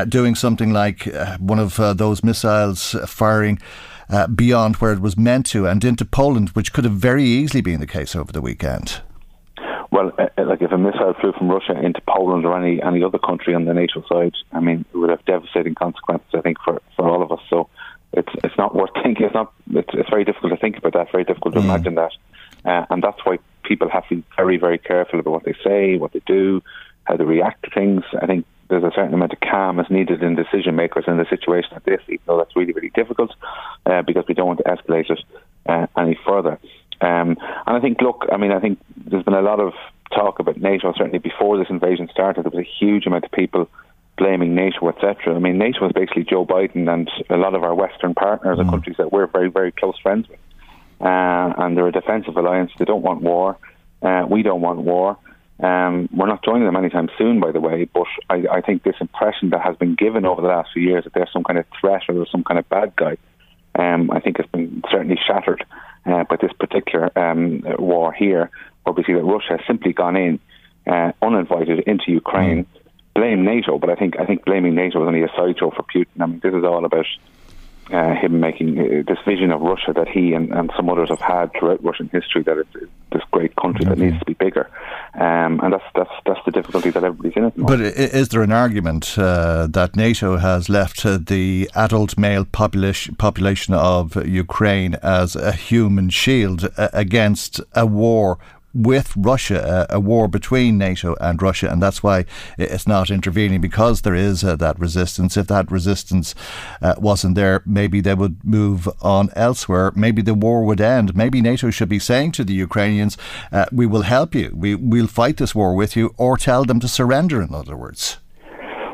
doing 0.09 0.35
something 0.37 0.73
like 0.73 1.09
one 1.39 1.59
of 1.59 1.77
those 1.99 2.23
missiles 2.23 2.95
firing. 3.07 3.59
Uh, 4.13 4.27
beyond 4.27 4.75
where 4.77 4.93
it 4.93 5.01
was 5.01 5.17
meant 5.17 5.47
to 5.47 5.69
and 5.69 5.85
into 5.85 6.05
Poland, 6.05 6.49
which 6.49 6.73
could 6.73 6.83
have 6.83 6.95
very 6.95 7.23
easily 7.23 7.61
been 7.61 7.79
the 7.79 7.87
case 7.87 8.17
over 8.17 8.33
the 8.33 8.41
weekend. 8.41 9.03
Well, 9.91 10.13
uh, 10.19 10.29
uh, 10.39 10.47
like 10.47 10.63
if 10.63 10.71
a 10.71 10.79
missile 10.79 11.15
flew 11.21 11.33
from 11.33 11.51
Russia 11.51 11.79
into 11.81 12.01
Poland 12.03 12.47
or 12.47 12.57
any 12.57 12.81
any 12.81 13.03
other 13.03 13.19
country 13.19 13.55
on 13.55 13.65
the 13.65 13.75
NATO 13.75 14.05
side, 14.09 14.35
I 14.53 14.61
mean, 14.61 14.85
it 14.93 14.97
would 14.97 15.11
have 15.11 15.25
devastating 15.25 15.75
consequences. 15.75 16.29
I 16.33 16.41
think 16.41 16.59
for, 16.65 16.81
for 16.97 17.09
all 17.09 17.23
of 17.23 17.33
us. 17.33 17.41
So 17.51 17.69
it's 18.13 18.33
it's 18.45 18.57
not 18.57 18.75
worth 18.75 18.91
thinking. 19.03 19.27
It's 19.27 19.35
not. 19.35 19.53
It's, 19.73 19.91
it's 19.93 20.11
very 20.11 20.25
difficult 20.25 20.53
to 20.53 20.59
think 20.59 20.79
about 20.79 20.93
that. 20.93 21.11
Very 21.11 21.25
difficult 21.25 21.55
to 21.55 21.61
mm. 21.61 21.65
imagine 21.65 21.97
that, 21.97 22.13
uh, 22.65 22.87
and 22.91 23.03
that's 23.03 23.19
why 23.25 23.39
people 23.65 23.89
have 23.89 24.09
to 24.09 24.17
be 24.17 24.25
very 24.37 24.59
very 24.59 24.79
careful 24.79 25.19
about 25.19 25.33
what 25.33 25.45
they 25.45 25.55
say, 25.65 25.97
what 25.97 26.13
they 26.13 26.23
do, 26.25 26.63
how 27.05 27.17
they 27.17 27.25
react 27.25 27.65
to 27.65 27.71
things. 27.71 28.05
I 28.23 28.27
think 28.27 28.47
there's 28.69 28.85
a 28.85 28.93
certain 28.95 29.15
amount 29.15 29.33
of 29.33 29.41
calm 29.41 29.81
is 29.81 29.91
needed 29.91 30.23
in 30.23 30.37
decision 30.37 30.77
makers 30.77 31.05
in 31.09 31.19
a 31.19 31.29
situation 31.29 31.71
like 31.73 31.85
this, 31.85 32.01
even 32.07 32.23
though 32.27 32.39
that's 32.39 32.55
really 32.55 32.73
really 32.73 32.91
difficult, 32.91 33.33
uh, 33.87 34.03
because 34.03 34.25
we 34.29 34.35
don't 34.35 34.47
want 34.47 34.61
to 34.61 34.65
escalate 34.65 35.11
it 35.11 35.21
uh, 35.67 35.89
any 35.99 36.17
further. 36.25 36.61
Um, 37.01 37.37
and 37.67 37.77
I 37.77 37.81
think, 37.81 38.01
look, 38.01 38.27
I 38.31 38.37
mean, 38.37 38.53
I 38.53 38.61
think 38.61 38.79
there's 38.97 39.25
been 39.25 39.35
a 39.35 39.43
lot 39.43 39.61
of 39.61 39.73
talk 40.15 40.39
about 40.39 40.59
NATO. 40.59 40.93
Certainly 40.97 41.19
before 41.19 41.59
this 41.59 41.69
invasion 41.71 42.09
started, 42.11 42.45
there 42.45 42.51
was 42.51 42.67
a 42.67 42.85
huge 42.85 43.07
amount 43.07 43.25
of 43.25 43.33
people 43.33 43.69
blaming 44.19 44.55
NATO, 44.55 44.89
etc. 44.89 45.35
I 45.35 45.39
mean, 45.39 45.57
NATO 45.59 45.87
is 45.87 45.93
basically 45.93 46.25
Joe 46.25 46.45
Biden 46.45 46.93
and 46.93 47.11
a 47.31 47.37
lot 47.37 47.55
of 47.55 47.63
our 47.63 47.75
Western 47.75 48.15
partners 48.15 48.59
mm. 48.59 48.61
and 48.61 48.71
countries 48.71 48.97
that 48.99 49.13
we're 49.13 49.27
very, 49.27 49.51
very 49.51 49.73
close 49.73 49.99
friends 50.03 50.29
with. 50.29 50.39
Uh, 51.01 51.55
and 51.57 51.77
they're 51.77 51.89
a 51.89 51.93
defensive 51.93 52.37
alliance. 52.37 52.71
They 52.79 52.85
don't 52.85 53.03
want 53.03 53.23
war. 53.23 53.57
Uh, 54.03 54.27
we 54.29 54.43
don't 54.43 54.61
want 54.61 54.81
war. 54.81 55.17
Um, 55.59 56.09
we're 56.15 56.27
not 56.27 56.45
joining 56.45 56.65
them 56.65 56.77
anytime 56.77 57.09
soon, 57.17 57.41
by 57.41 57.53
the 57.53 57.61
way. 57.61 57.85
But 57.85 58.07
I, 58.29 58.45
I 58.53 58.61
think 58.61 58.83
this 58.83 58.97
impression 59.01 59.51
that 59.51 59.63
has 59.63 59.77
been 59.77 59.95
given 59.95 60.27
over 60.27 60.43
the 60.43 60.49
last 60.49 60.71
few 60.75 60.83
years 60.83 61.05
that 61.05 61.15
there's 61.15 61.33
some 61.33 61.45
kind 61.45 61.59
of 61.59 61.65
threat 61.81 62.03
or 62.09 62.15
there's 62.15 62.31
some 62.31 62.45
kind 62.45 62.59
of 62.59 62.69
bad 62.69 62.95
guy, 62.97 63.17
um, 63.79 64.11
I 64.11 64.21
think 64.21 64.37
has 64.37 64.47
been 64.47 64.83
certainly 64.91 65.19
shattered 65.27 65.65
uh, 66.07 66.25
by 66.25 66.37
this 66.37 66.53
particular 66.59 67.17
um, 67.19 67.63
war 67.79 68.13
here, 68.13 68.51
where 68.85 68.93
we 68.93 69.05
see 69.05 69.13
that 69.13 69.23
Russia 69.23 69.57
has 69.59 69.67
simply 69.67 69.93
gone 69.93 70.17
in 70.17 70.41
uh, 70.87 71.13
uninvited 71.23 71.81
into 71.81 72.13
Ukraine. 72.13 72.65
Mm. 72.65 72.67
Blame 73.13 73.45
NATO, 73.45 73.79
but 73.79 73.91
I 73.91 73.97
think 73.97 74.19
I 74.21 74.25
think 74.25 74.45
blaming 74.45 74.77
NATO 74.77 75.03
is 75.03 75.07
only 75.07 75.23
a 75.23 75.29
sideshow 75.37 75.71
for 75.71 75.83
Putin. 75.83 76.21
I 76.21 76.27
mean, 76.27 76.41
this 76.43 76.55
is 76.55 76.63
all 76.65 76.85
about 76.85 77.07
uh, 77.93 78.15
him 78.15 78.41
making 78.41 78.79
uh, 78.79 79.03
this 79.07 79.19
vision 79.27 79.51
of 79.51 79.61
Russia 79.61 79.93
that 79.95 80.09
he 80.09 80.33
and, 80.33 80.53
and 80.53 80.71
some 80.77 80.89
others 80.89 81.09
have 81.09 81.21
had 81.21 81.53
throughout 81.59 81.83
Russian 81.83 82.09
history 82.13 82.43
that 82.45 82.59
it's 82.59 82.91
this 83.13 83.23
great 83.33 83.55
country 83.57 83.85
that 83.87 83.99
needs 83.99 84.19
to 84.19 84.25
be 84.25 84.35
bigger, 84.35 84.71
um, 85.15 85.61
and 85.61 85.73
that's 85.73 85.85
that's 85.95 86.11
that's 86.25 86.41
the 86.45 86.53
difficulty 86.53 86.91
that 86.91 87.03
everybody's 87.03 87.37
in. 87.37 87.45
At 87.45 87.57
the 87.57 87.65
but 87.65 87.81
is 87.81 88.29
there 88.29 88.43
an 88.43 88.53
argument 88.53 89.19
uh, 89.19 89.67
that 89.69 89.97
NATO 89.97 90.37
has 90.37 90.69
left 90.69 91.05
uh, 91.05 91.19
the 91.21 91.71
adult 91.75 92.17
male 92.17 92.45
population 92.45 93.17
population 93.17 93.75
of 93.75 94.15
Ukraine 94.27 94.95
as 95.03 95.35
a 95.35 95.53
human 95.53 96.11
shield 96.11 96.69
uh, 96.77 96.89
against 96.93 97.61
a 97.75 97.87
war 97.87 98.39
with 98.75 99.13
Russia, 99.17 99.87
a, 99.91 99.97
a, 99.97 100.01
war 100.01 100.29
between 100.29 100.79
NATO 100.79 101.17
and 101.21 101.41
Russia, 101.41 101.71
and 101.71 101.83
that's 101.83 102.03
why 102.03 102.25
it's 102.59 102.87
not 102.87 103.11
intervening 103.11 103.61
because 103.61 104.03
there 104.03 104.15
is 104.15 104.45
uh, 104.45 104.57
that 104.57 104.79
resistance. 104.79 105.37
If 105.37 105.49
that 105.49 105.71
resistance 105.71 106.35
uh, 106.81 106.95
wasn't 106.99 107.35
there, 107.35 107.63
maybe 107.67 108.01
they 108.01 108.15
would 108.15 108.45
move 108.45 108.89
on 109.01 109.31
elsewhere. 109.35 109.93
Maybe 109.95 110.23
the 110.23 110.35
war 110.35 110.65
would 110.65 110.81
end. 110.81 111.17
Maybe 111.17 111.41
NATO 111.41 111.71
should 111.71 111.89
be 111.89 111.99
saying 111.99 112.33
to 112.33 112.45
the 112.45 112.55
Ukrainians, 112.55 113.17
uh, 113.53 113.67
"We 113.73 113.87
will 113.87 114.03
help 114.03 114.35
you. 114.35 114.53
We 114.55 114.75
will 114.75 115.07
fight 115.07 115.37
this 115.39 115.55
war 115.55 115.75
with 115.75 115.97
you," 115.97 116.15
or 116.17 116.37
tell 116.37 116.65
them 116.65 116.81
to 116.81 116.89
surrender. 116.89 117.43
In 117.43 117.55
other 117.55 117.77
words. 117.77 118.19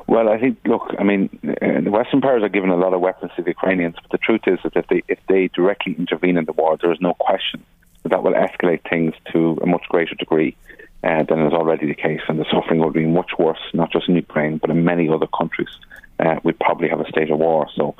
Well, 0.08 0.28
I 0.28 0.38
think, 0.38 0.56
look, 0.64 0.94
I 1.00 1.02
mean, 1.02 1.28
uh, 1.44 1.80
the 1.80 1.90
Western 1.90 2.20
powers 2.20 2.42
are 2.44 2.48
giving 2.48 2.70
a 2.70 2.76
lot 2.76 2.94
of 2.94 3.00
weapons 3.00 3.32
to 3.36 3.42
the 3.42 3.50
Ukrainians, 3.50 3.96
but 4.00 4.12
the 4.12 4.18
truth 4.18 4.42
is 4.46 4.60
that 4.62 4.76
if 4.76 4.86
they 4.86 5.02
if 5.08 5.18
they 5.28 5.48
directly 5.48 5.96
intervene 5.98 6.36
in 6.36 6.44
the 6.44 6.52
war, 6.52 6.76
there 6.80 6.92
is 6.92 7.00
no 7.00 7.14
question 7.14 7.64
that 8.08 8.22
will 8.22 8.32
escalate 8.32 8.88
things 8.88 9.14
to 9.32 9.58
a 9.62 9.66
much 9.66 9.84
greater 9.88 10.14
degree 10.14 10.56
uh, 11.02 11.22
than 11.24 11.46
is 11.46 11.52
already 11.52 11.86
the 11.86 11.94
case, 11.94 12.20
and 12.28 12.38
the 12.38 12.46
suffering 12.50 12.80
will 12.80 12.90
be 12.90 13.06
much 13.06 13.30
worse, 13.38 13.60
not 13.72 13.92
just 13.92 14.08
in 14.08 14.16
Ukraine, 14.16 14.58
but 14.58 14.70
in 14.70 14.84
many 14.84 15.08
other 15.08 15.26
countries. 15.26 15.68
Uh, 16.18 16.36
we'd 16.42 16.58
probably 16.58 16.88
have 16.88 17.00
a 17.00 17.08
state 17.08 17.30
of 17.30 17.38
war. 17.38 17.68
So, 17.76 17.94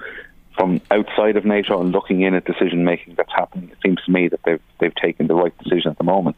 from 0.57 0.81
outside 0.91 1.37
of 1.37 1.45
NATO 1.45 1.81
and 1.81 1.93
looking 1.93 2.23
in 2.23 2.35
at 2.35 2.47
decision 2.47 2.85
making 2.85 3.15
that's 3.15 3.33
happening, 3.33 3.71
it 3.71 3.79
seems 3.83 4.03
to 4.05 4.11
me 4.11 4.29
that 4.29 4.41
they've 4.45 4.61
they've 4.81 4.95
taken 4.95 5.27
the 5.27 5.35
right 5.35 5.57
decision 5.59 5.91
at 5.91 5.99
the 5.99 6.05
moment. 6.05 6.37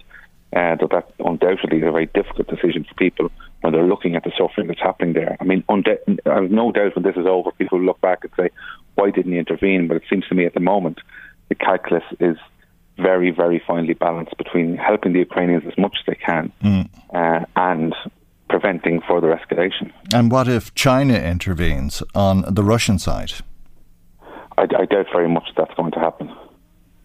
Uh, 0.55 0.75
that 0.77 0.91
that 0.91 1.13
undoubtedly 1.25 1.79
is 1.79 1.87
a 1.87 1.93
very 1.93 2.07
difficult 2.07 2.49
decision 2.49 2.83
for 2.85 2.95
people 2.95 3.31
when 3.61 3.73
they're 3.73 3.87
looking 3.87 4.17
at 4.17 4.25
the 4.25 4.33
suffering 4.37 4.67
that's 4.67 4.81
happening 4.81 5.13
there. 5.13 5.37
I 5.41 5.45
mean, 5.45 5.63
unde- 5.69 6.21
I 6.27 6.35
have 6.35 6.51
no 6.51 6.73
doubt 6.73 6.97
when 6.97 7.03
this 7.05 7.17
is 7.17 7.27
over, 7.27 7.51
people 7.53 7.79
will 7.79 7.87
look 7.87 8.01
back 8.01 8.25
and 8.25 8.33
say, 8.37 8.51
"Why 8.95 9.11
didn't 9.11 9.33
he 9.33 9.39
intervene?" 9.39 9.87
But 9.89 9.99
it 9.99 10.05
seems 10.11 10.27
to 10.29 10.35
me 10.35 10.47
at 10.47 10.55
the 10.55 10.61
moment 10.61 10.99
the 11.49 11.55
calculus 11.55 12.05
is 12.19 12.37
very, 12.99 13.31
very 13.31 13.63
finely 13.67 13.95
balanced 13.95 14.37
between 14.37 14.77
helping 14.77 15.13
the 15.13 15.21
Ukrainians 15.21 15.65
as 15.67 15.77
much 15.79 15.97
as 16.01 16.07
they 16.07 16.15
can 16.15 16.53
mm. 16.63 16.89
uh, 17.15 17.45
and 17.57 17.95
preventing 18.49 19.01
further 19.07 19.29
escalation. 19.29 19.93
And 20.13 20.31
what 20.31 20.49
if 20.49 20.75
China 20.75 21.15
intervenes 21.15 22.03
on 22.15 22.45
the 22.49 22.65
Russian 22.65 22.99
side? 22.99 23.33
I, 24.57 24.63
I 24.63 24.85
doubt 24.87 25.07
very 25.13 25.29
much 25.29 25.49
that's 25.57 25.75
going 25.75 25.93
to 25.93 26.01
happen. 26.01 26.35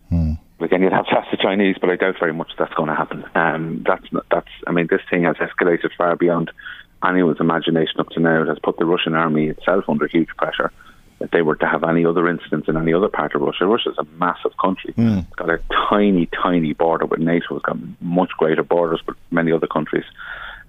Hmm. 0.10 0.34
Again, 0.60 0.82
you'd 0.82 0.94
have 0.94 1.06
to 1.08 1.18
ask 1.18 1.30
the 1.30 1.38
Chinese, 1.38 1.76
but 1.80 1.90
I 1.90 1.98
doubt 1.98 2.16
very 2.20 2.34
much 2.34 2.52
that's 2.58 2.74
going 2.76 2.88
to 2.88 2.96
happen. 2.96 3.26
Um, 3.36 3.84
that's 3.86 4.06
not, 4.14 4.26
that's. 4.32 4.48
I 4.66 4.72
mean, 4.72 4.88
this 4.90 5.02
thing 5.10 5.24
has 5.24 5.36
escalated 5.36 5.90
far 5.98 6.16
beyond 6.16 6.52
anyone's 7.06 7.42
imagination 7.42 8.00
up 8.00 8.10
to 8.12 8.22
now. 8.22 8.44
It 8.44 8.48
has 8.48 8.60
put 8.64 8.78
the 8.78 8.86
Russian 8.86 9.14
army 9.14 9.48
itself 9.48 9.86
under 9.90 10.08
huge 10.08 10.30
pressure 10.38 10.72
if 11.24 11.32
they 11.32 11.42
were 11.42 11.56
to 11.56 11.66
have 11.66 11.86
any 11.86 12.06
other 12.06 12.28
incidents 12.28 12.68
in 12.68 12.76
any 12.76 12.94
other 12.94 13.08
part 13.08 13.34
of 13.34 13.42
Russia. 13.42 13.66
Russia's 13.66 13.96
a 13.98 14.04
massive 14.18 14.52
country. 14.62 14.94
Mm. 14.94 15.26
It's 15.26 15.36
got 15.36 15.50
a 15.50 15.60
tiny, 15.90 16.28
tiny 16.44 16.74
border 16.74 17.06
with 17.06 17.22
NATO. 17.22 17.56
It's 17.56 17.66
got 17.66 17.78
much 18.02 18.32
greater 18.38 18.62
borders 18.62 19.02
with 19.08 19.16
many 19.32 19.54
other 19.54 19.68
countries. 19.68 20.04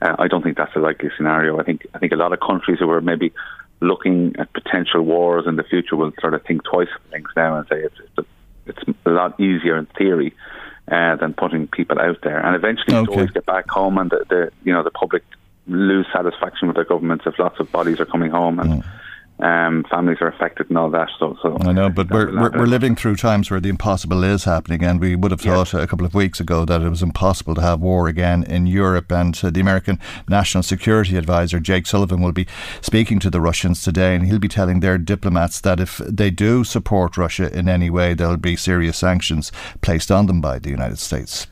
Uh, 0.00 0.14
I 0.16 0.28
don't 0.28 0.42
think 0.42 0.56
that's 0.56 0.74
a 0.76 0.78
likely 0.78 1.10
scenario. 1.16 1.58
I 1.58 1.64
think 1.64 1.86
I 1.92 1.98
think 1.98 2.12
a 2.12 2.16
lot 2.16 2.32
of 2.32 2.38
countries 2.38 2.78
who 2.78 2.88
are 2.90 3.00
maybe 3.00 3.32
looking 3.80 4.36
at 4.38 4.52
potential 4.52 5.02
wars 5.02 5.44
in 5.46 5.56
the 5.56 5.64
future 5.64 5.96
will 5.96 6.12
sort 6.20 6.34
of 6.34 6.44
think 6.44 6.62
twice 6.62 6.88
of 6.94 7.10
things 7.10 7.28
now 7.36 7.56
and 7.58 7.66
say 7.68 7.80
it's 7.80 7.98
it's 7.98 8.18
a, 8.18 8.24
it's 8.66 8.98
a 9.06 9.10
lot 9.10 9.38
easier 9.40 9.76
in 9.76 9.86
theory 9.86 10.34
uh, 10.90 11.16
than 11.16 11.34
putting 11.34 11.66
people 11.66 11.98
out 11.98 12.18
there. 12.22 12.38
And 12.38 12.54
eventually, 12.54 12.96
okay. 12.96 13.12
stories 13.12 13.30
get 13.32 13.46
back 13.46 13.68
home, 13.68 13.98
and 13.98 14.08
the, 14.08 14.24
the 14.28 14.52
you 14.62 14.72
know 14.72 14.84
the 14.84 14.92
public 14.92 15.24
lose 15.66 16.06
satisfaction 16.12 16.68
with 16.68 16.76
their 16.76 16.84
governments 16.84 17.24
if 17.26 17.38
lots 17.40 17.58
of 17.58 17.72
bodies 17.72 17.98
are 17.98 18.06
coming 18.06 18.30
home 18.30 18.60
and. 18.60 18.84
Mm 18.84 18.86
um, 19.40 19.84
families 19.90 20.18
are 20.20 20.28
affected 20.28 20.68
and 20.68 20.78
all 20.78 20.90
that. 20.90 21.08
So, 21.18 21.36
so 21.42 21.58
I 21.60 21.72
know, 21.72 21.90
but 21.90 22.08
we're, 22.10 22.32
we're, 22.32 22.50
we're 22.50 22.66
living 22.66 22.94
through 22.94 23.16
times 23.16 23.50
where 23.50 23.60
the 23.60 23.68
impossible 23.68 24.22
is 24.22 24.44
happening, 24.44 24.84
and 24.84 25.00
we 25.00 25.16
would 25.16 25.32
have 25.32 25.40
thought 25.40 25.72
yes. 25.72 25.82
a 25.82 25.86
couple 25.86 26.06
of 26.06 26.14
weeks 26.14 26.38
ago 26.38 26.64
that 26.64 26.82
it 26.82 26.88
was 26.88 27.02
impossible 27.02 27.54
to 27.56 27.60
have 27.60 27.80
war 27.80 28.06
again 28.06 28.44
in 28.44 28.66
Europe. 28.66 29.10
And 29.10 29.38
uh, 29.42 29.50
the 29.50 29.60
American 29.60 29.98
National 30.28 30.62
Security 30.62 31.16
Advisor 31.16 31.58
Jake 31.58 31.86
Sullivan 31.86 32.22
will 32.22 32.32
be 32.32 32.46
speaking 32.80 33.18
to 33.20 33.30
the 33.30 33.40
Russians 33.40 33.82
today, 33.82 34.14
and 34.14 34.26
he'll 34.26 34.38
be 34.38 34.48
telling 34.48 34.80
their 34.80 34.98
diplomats 34.98 35.60
that 35.62 35.80
if 35.80 35.98
they 35.98 36.30
do 36.30 36.62
support 36.62 37.16
Russia 37.16 37.52
in 37.56 37.68
any 37.68 37.90
way, 37.90 38.14
there'll 38.14 38.36
be 38.36 38.56
serious 38.56 38.98
sanctions 38.98 39.50
placed 39.82 40.12
on 40.12 40.26
them 40.26 40.40
by 40.40 40.60
the 40.60 40.70
United 40.70 40.98
States. 40.98 41.48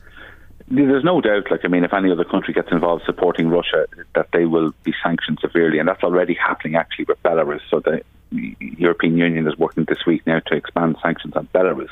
There's 0.69 1.03
no 1.03 1.21
doubt, 1.21 1.51
like, 1.51 1.65
I 1.65 1.67
mean, 1.67 1.83
if 1.83 1.93
any 1.93 2.11
other 2.11 2.23
country 2.23 2.53
gets 2.53 2.71
involved 2.71 3.03
supporting 3.05 3.49
Russia, 3.49 3.85
that 4.15 4.29
they 4.31 4.45
will 4.45 4.73
be 4.83 4.93
sanctioned 5.03 5.39
severely. 5.41 5.77
And 5.77 5.87
that's 5.87 6.03
already 6.03 6.33
happening, 6.33 6.75
actually, 6.75 7.05
with 7.05 7.21
Belarus. 7.21 7.61
So 7.69 7.79
the 7.79 8.01
European 8.31 9.17
Union 9.17 9.47
is 9.47 9.57
working 9.57 9.85
this 9.85 10.05
week 10.07 10.25
now 10.25 10.39
to 10.39 10.55
expand 10.55 10.97
sanctions 11.03 11.35
on 11.35 11.47
Belarus, 11.53 11.89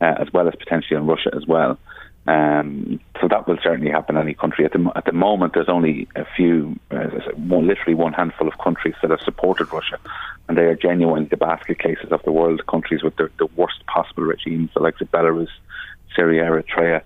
uh, 0.00 0.14
as 0.18 0.32
well 0.32 0.48
as 0.48 0.54
potentially 0.54 0.96
on 0.96 1.06
Russia 1.06 1.30
as 1.34 1.46
well. 1.46 1.78
Um, 2.26 3.00
so 3.20 3.28
that 3.28 3.46
will 3.46 3.58
certainly 3.62 3.90
happen 3.90 4.16
any 4.16 4.32
country. 4.32 4.64
At 4.64 4.72
the, 4.72 4.90
at 4.96 5.04
the 5.04 5.12
moment, 5.12 5.52
there's 5.52 5.68
only 5.68 6.08
a 6.16 6.24
few, 6.24 6.78
uh, 6.90 7.10
literally 7.36 7.94
one 7.94 8.14
handful 8.14 8.48
of 8.48 8.56
countries 8.58 8.94
that 9.02 9.10
have 9.10 9.20
supported 9.20 9.70
Russia, 9.72 9.98
and 10.48 10.56
they 10.56 10.62
are 10.62 10.74
genuinely 10.74 11.28
the 11.28 11.36
basket 11.36 11.78
cases 11.78 12.12
of 12.12 12.22
the 12.22 12.32
world, 12.32 12.66
countries 12.66 13.02
with 13.02 13.16
the, 13.16 13.28
the 13.38 13.46
worst 13.56 13.84
possible 13.86 14.22
regimes, 14.22 14.70
the 14.72 14.80
likes 14.80 15.02
of 15.02 15.10
Belarus, 15.10 15.48
Syria, 16.16 16.44
Eritrea. 16.44 17.02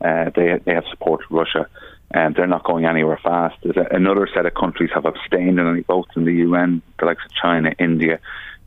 Uh, 0.00 0.30
they 0.34 0.58
they 0.64 0.74
have 0.74 0.84
supported 0.90 1.26
Russia, 1.30 1.68
and 2.10 2.34
they're 2.34 2.46
not 2.46 2.64
going 2.64 2.84
anywhere 2.84 3.18
fast. 3.22 3.56
There's 3.62 3.76
a, 3.76 3.94
another 3.94 4.28
set 4.34 4.46
of 4.46 4.54
countries 4.54 4.90
have 4.94 5.04
abstained 5.04 5.58
in 5.58 5.66
any 5.66 5.82
votes 5.82 6.10
in 6.16 6.24
the 6.24 6.34
UN, 6.46 6.82
the 6.98 7.06
likes 7.06 7.24
of 7.24 7.32
China, 7.32 7.72
India. 7.78 8.18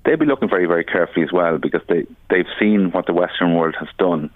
They'll 0.06 0.18
be 0.18 0.26
looking 0.26 0.50
very 0.50 0.66
very 0.66 0.84
carefully 0.84 1.24
as 1.24 1.32
well 1.32 1.58
because 1.58 1.82
they 1.88 2.06
they've 2.30 2.54
seen 2.60 2.92
what 2.92 3.06
the 3.06 3.14
Western 3.14 3.56
world 3.56 3.76
has 3.80 3.90
done 3.98 4.30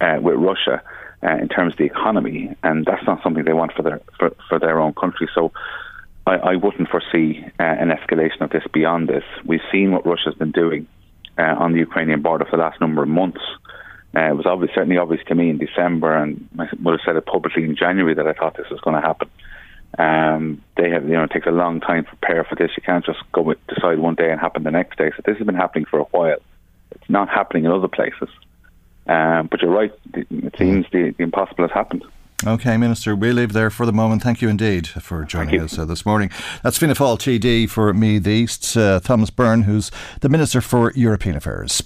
uh, 0.00 0.18
with 0.20 0.36
Russia. 0.36 0.82
Uh, 1.22 1.38
in 1.38 1.48
terms 1.48 1.72
of 1.72 1.78
the 1.78 1.84
economy, 1.84 2.54
and 2.62 2.84
that's 2.84 3.06
not 3.06 3.22
something 3.22 3.44
they 3.44 3.54
want 3.54 3.72
for 3.72 3.80
their 3.82 3.98
for, 4.18 4.36
for 4.46 4.58
their 4.58 4.78
own 4.78 4.92
country. 4.92 5.26
So, 5.34 5.52
I, 6.26 6.34
I 6.36 6.56
wouldn't 6.56 6.88
foresee 6.88 7.44
uh, 7.58 7.62
an 7.62 7.88
escalation 7.88 8.42
of 8.42 8.50
this 8.50 8.62
beyond 8.72 9.08
this. 9.08 9.24
We've 9.44 9.62
seen 9.72 9.92
what 9.92 10.06
Russia's 10.06 10.34
been 10.34 10.52
doing 10.52 10.86
uh, 11.38 11.54
on 11.58 11.72
the 11.72 11.78
Ukrainian 11.78 12.22
border 12.22 12.44
for 12.44 12.56
the 12.56 12.62
last 12.62 12.80
number 12.80 13.02
of 13.02 13.08
months. 13.08 13.40
Uh, 14.16 14.30
it 14.30 14.36
was 14.36 14.46
obvious, 14.46 14.72
certainly 14.74 14.96
obvious 14.96 15.22
to 15.26 15.34
me 15.34 15.50
in 15.50 15.58
December, 15.58 16.16
and 16.16 16.48
I 16.58 16.68
would 16.82 16.92
have 16.92 17.00
said 17.04 17.16
it 17.16 17.26
publicly 17.26 17.64
in 17.64 17.74
January 17.76 18.14
that 18.14 18.26
I 18.26 18.32
thought 18.32 18.56
this 18.56 18.70
was 18.70 18.80
going 18.80 18.94
to 18.94 19.06
happen. 19.06 19.28
Um, 19.98 20.62
they 20.76 20.90
have, 20.90 21.04
you 21.04 21.14
know, 21.14 21.24
it 21.24 21.30
takes 21.30 21.46
a 21.46 21.52
long 21.52 21.80
time 21.80 22.04
to 22.04 22.10
prepare 22.10 22.44
for 22.44 22.54
this. 22.54 22.70
You 22.76 22.82
can't 22.82 23.04
just 23.04 23.20
go 23.32 23.42
with, 23.42 23.58
decide 23.66 23.98
one 23.98 24.14
day 24.14 24.30
and 24.30 24.40
happen 24.40 24.62
the 24.62 24.70
next 24.70 24.98
day. 24.98 25.10
So 25.16 25.22
this 25.24 25.38
has 25.38 25.46
been 25.46 25.54
happening 25.54 25.84
for 25.84 26.00
a 26.00 26.04
while. 26.04 26.38
It's 26.92 27.10
not 27.10 27.28
happening 27.28 27.64
in 27.64 27.70
other 27.70 27.88
places. 27.88 28.28
Um, 29.06 29.48
but 29.50 29.60
you're 29.60 29.70
right. 29.70 29.92
It 30.14 30.54
seems 30.58 30.86
the, 30.90 31.14
the 31.16 31.22
impossible 31.22 31.64
has 31.64 31.72
happened. 31.72 32.04
Okay, 32.46 32.76
Minister, 32.76 33.14
we'll 33.14 33.34
leave 33.34 33.52
there 33.52 33.70
for 33.70 33.86
the 33.86 33.92
moment. 33.92 34.22
Thank 34.22 34.42
you 34.42 34.48
indeed 34.48 34.86
for 34.86 35.24
joining 35.24 35.60
us 35.60 35.78
uh, 35.78 35.84
this 35.84 36.04
morning. 36.04 36.30
That's 36.62 36.76
Fianna 36.76 36.94
Fáil 36.94 37.18
TD 37.18 37.70
for 37.70 37.92
Meath 37.94 38.26
East, 38.26 38.76
uh, 38.76 39.00
Thomas 39.00 39.30
Byrne, 39.30 39.62
who's 39.62 39.90
the 40.20 40.28
Minister 40.28 40.60
for 40.60 40.92
European 40.94 41.36
Affairs. 41.36 41.82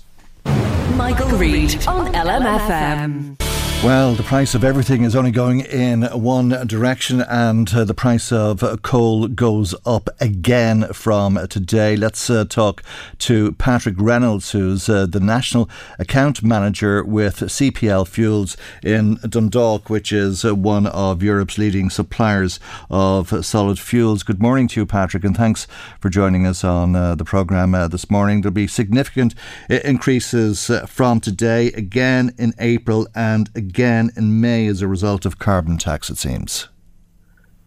Michael, 0.99 1.29
Reade 1.39 1.87
on 1.87 2.13
LMFM. 2.13 3.48
Well, 3.85 4.15
the 4.15 4.25
price 4.25 4.57
of 4.57 4.65
everything 4.65 5.05
is 5.05 5.15
only 5.15 5.31
going 5.31 5.61
in 5.61 6.03
one 6.03 6.49
direction, 6.67 7.21
and 7.23 7.73
uh, 7.73 7.85
the 7.85 7.95
price 7.95 8.33
of 8.33 8.83
coal 8.83 9.29
goes 9.29 9.73
up 9.87 10.11
again 10.21 10.93
from 10.93 11.39
today. 11.47 11.95
Let's 11.95 12.29
uh, 12.29 12.45
talk 12.45 12.83
to 13.19 13.53
Patrick 13.53 13.95
Reynolds, 13.97 14.51
who's 14.51 14.89
uh, 14.89 15.07
the 15.07 15.21
National 15.21 15.71
Account 15.97 16.43
Manager 16.43 17.05
with 17.05 17.37
CPL 17.37 18.09
Fuels 18.09 18.57
in 18.83 19.15
Dundalk, 19.27 19.89
which 19.89 20.11
is 20.11 20.45
uh, 20.45 20.57
one 20.57 20.89
of 20.89 21.23
Europe's 21.23 21.57
leading 21.57 21.89
suppliers 21.89 22.59
of 22.91 23.47
solid 23.47 23.79
fuels. 23.79 24.25
Good 24.25 24.43
morning 24.43 24.67
to 24.69 24.81
you, 24.81 24.87
Patrick, 24.87 25.23
and 25.23 25.37
thanks 25.37 25.69
for 26.01 26.09
joining 26.09 26.47
us 26.47 26.65
on 26.65 26.97
uh, 26.97 27.15
the 27.15 27.25
programme 27.25 27.77
uh, 27.77 27.87
this 27.87 28.11
morning. 28.11 28.41
There'll 28.41 28.53
be 28.53 28.67
significant 28.67 29.37
increases 29.71 30.69
from 30.89 31.21
today, 31.21 31.69
again 31.69 32.35
in 32.39 32.55
April, 32.59 33.07
and 33.15 33.49
again 33.55 33.68
again 33.69 34.11
in 34.17 34.41
May 34.41 34.67
as 34.67 34.81
a 34.81 34.89
result 34.89 35.27
of 35.27 35.39
carbon 35.39 35.77
tax, 35.77 36.09
it 36.09 36.17
seems. 36.17 36.69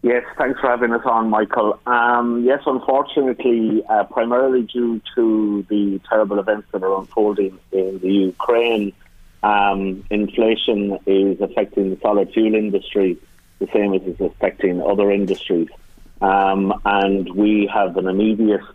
Yes, 0.02 0.24
thanks 0.36 0.58
for 0.60 0.68
having 0.68 0.92
us 0.92 1.02
on, 1.04 1.30
Michael. 1.30 1.78
Um, 1.86 2.42
yes, 2.44 2.60
unfortunately, 2.66 3.84
uh, 3.88 4.02
primarily 4.04 4.62
due 4.62 5.00
to 5.14 5.64
the 5.68 6.00
terrible 6.08 6.40
events 6.40 6.66
that 6.72 6.82
are 6.82 6.98
unfolding 6.98 7.56
in 7.70 8.00
the 8.00 8.12
Ukraine, 8.32 8.92
um, 9.44 10.04
inflation 10.10 10.98
is 11.06 11.40
affecting 11.40 11.90
the 11.90 11.98
solid 12.00 12.32
fuel 12.32 12.54
industry 12.54 13.16
the 13.60 13.68
same 13.72 13.94
as 13.94 14.02
it's 14.04 14.20
affecting 14.20 14.82
other 14.82 15.08
industries. 15.12 15.68
Um, 16.20 16.74
and 16.84 17.32
we 17.36 17.70
have 17.72 17.96
an 17.96 18.08
immediate 18.08 18.66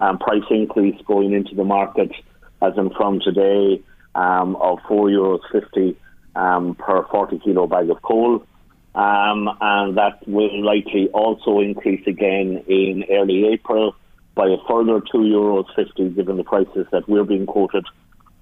um, 0.00 0.18
price 0.18 0.44
increase 0.50 1.00
going 1.06 1.32
into 1.32 1.54
the 1.54 1.64
market, 1.64 2.12
as 2.60 2.76
in 2.76 2.90
from 2.90 3.20
today, 3.20 3.82
um, 4.14 4.56
of 4.56 4.78
four 4.86 5.06
euros 5.08 5.40
fifty 5.50 5.96
um, 6.36 6.74
per 6.76 7.04
40 7.06 7.38
kilo 7.40 7.66
bag 7.66 7.90
of 7.90 8.00
coal. 8.02 8.46
Um, 8.94 9.50
and 9.60 9.96
that 9.98 10.26
will 10.26 10.64
likely 10.64 11.08
also 11.08 11.60
increase 11.60 12.06
again 12.06 12.64
in 12.66 13.04
early 13.10 13.46
April 13.48 13.94
by 14.34 14.46
a 14.48 14.56
further 14.68 15.00
two 15.00 15.18
euros 15.18 15.66
fifty, 15.74 16.08
given 16.10 16.36
the 16.36 16.44
prices 16.44 16.86
that 16.92 17.06
we're 17.08 17.24
being 17.24 17.46
quoted 17.46 17.84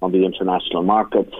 on 0.01 0.11
the 0.13 0.23
international 0.25 0.83
markets. 0.83 1.33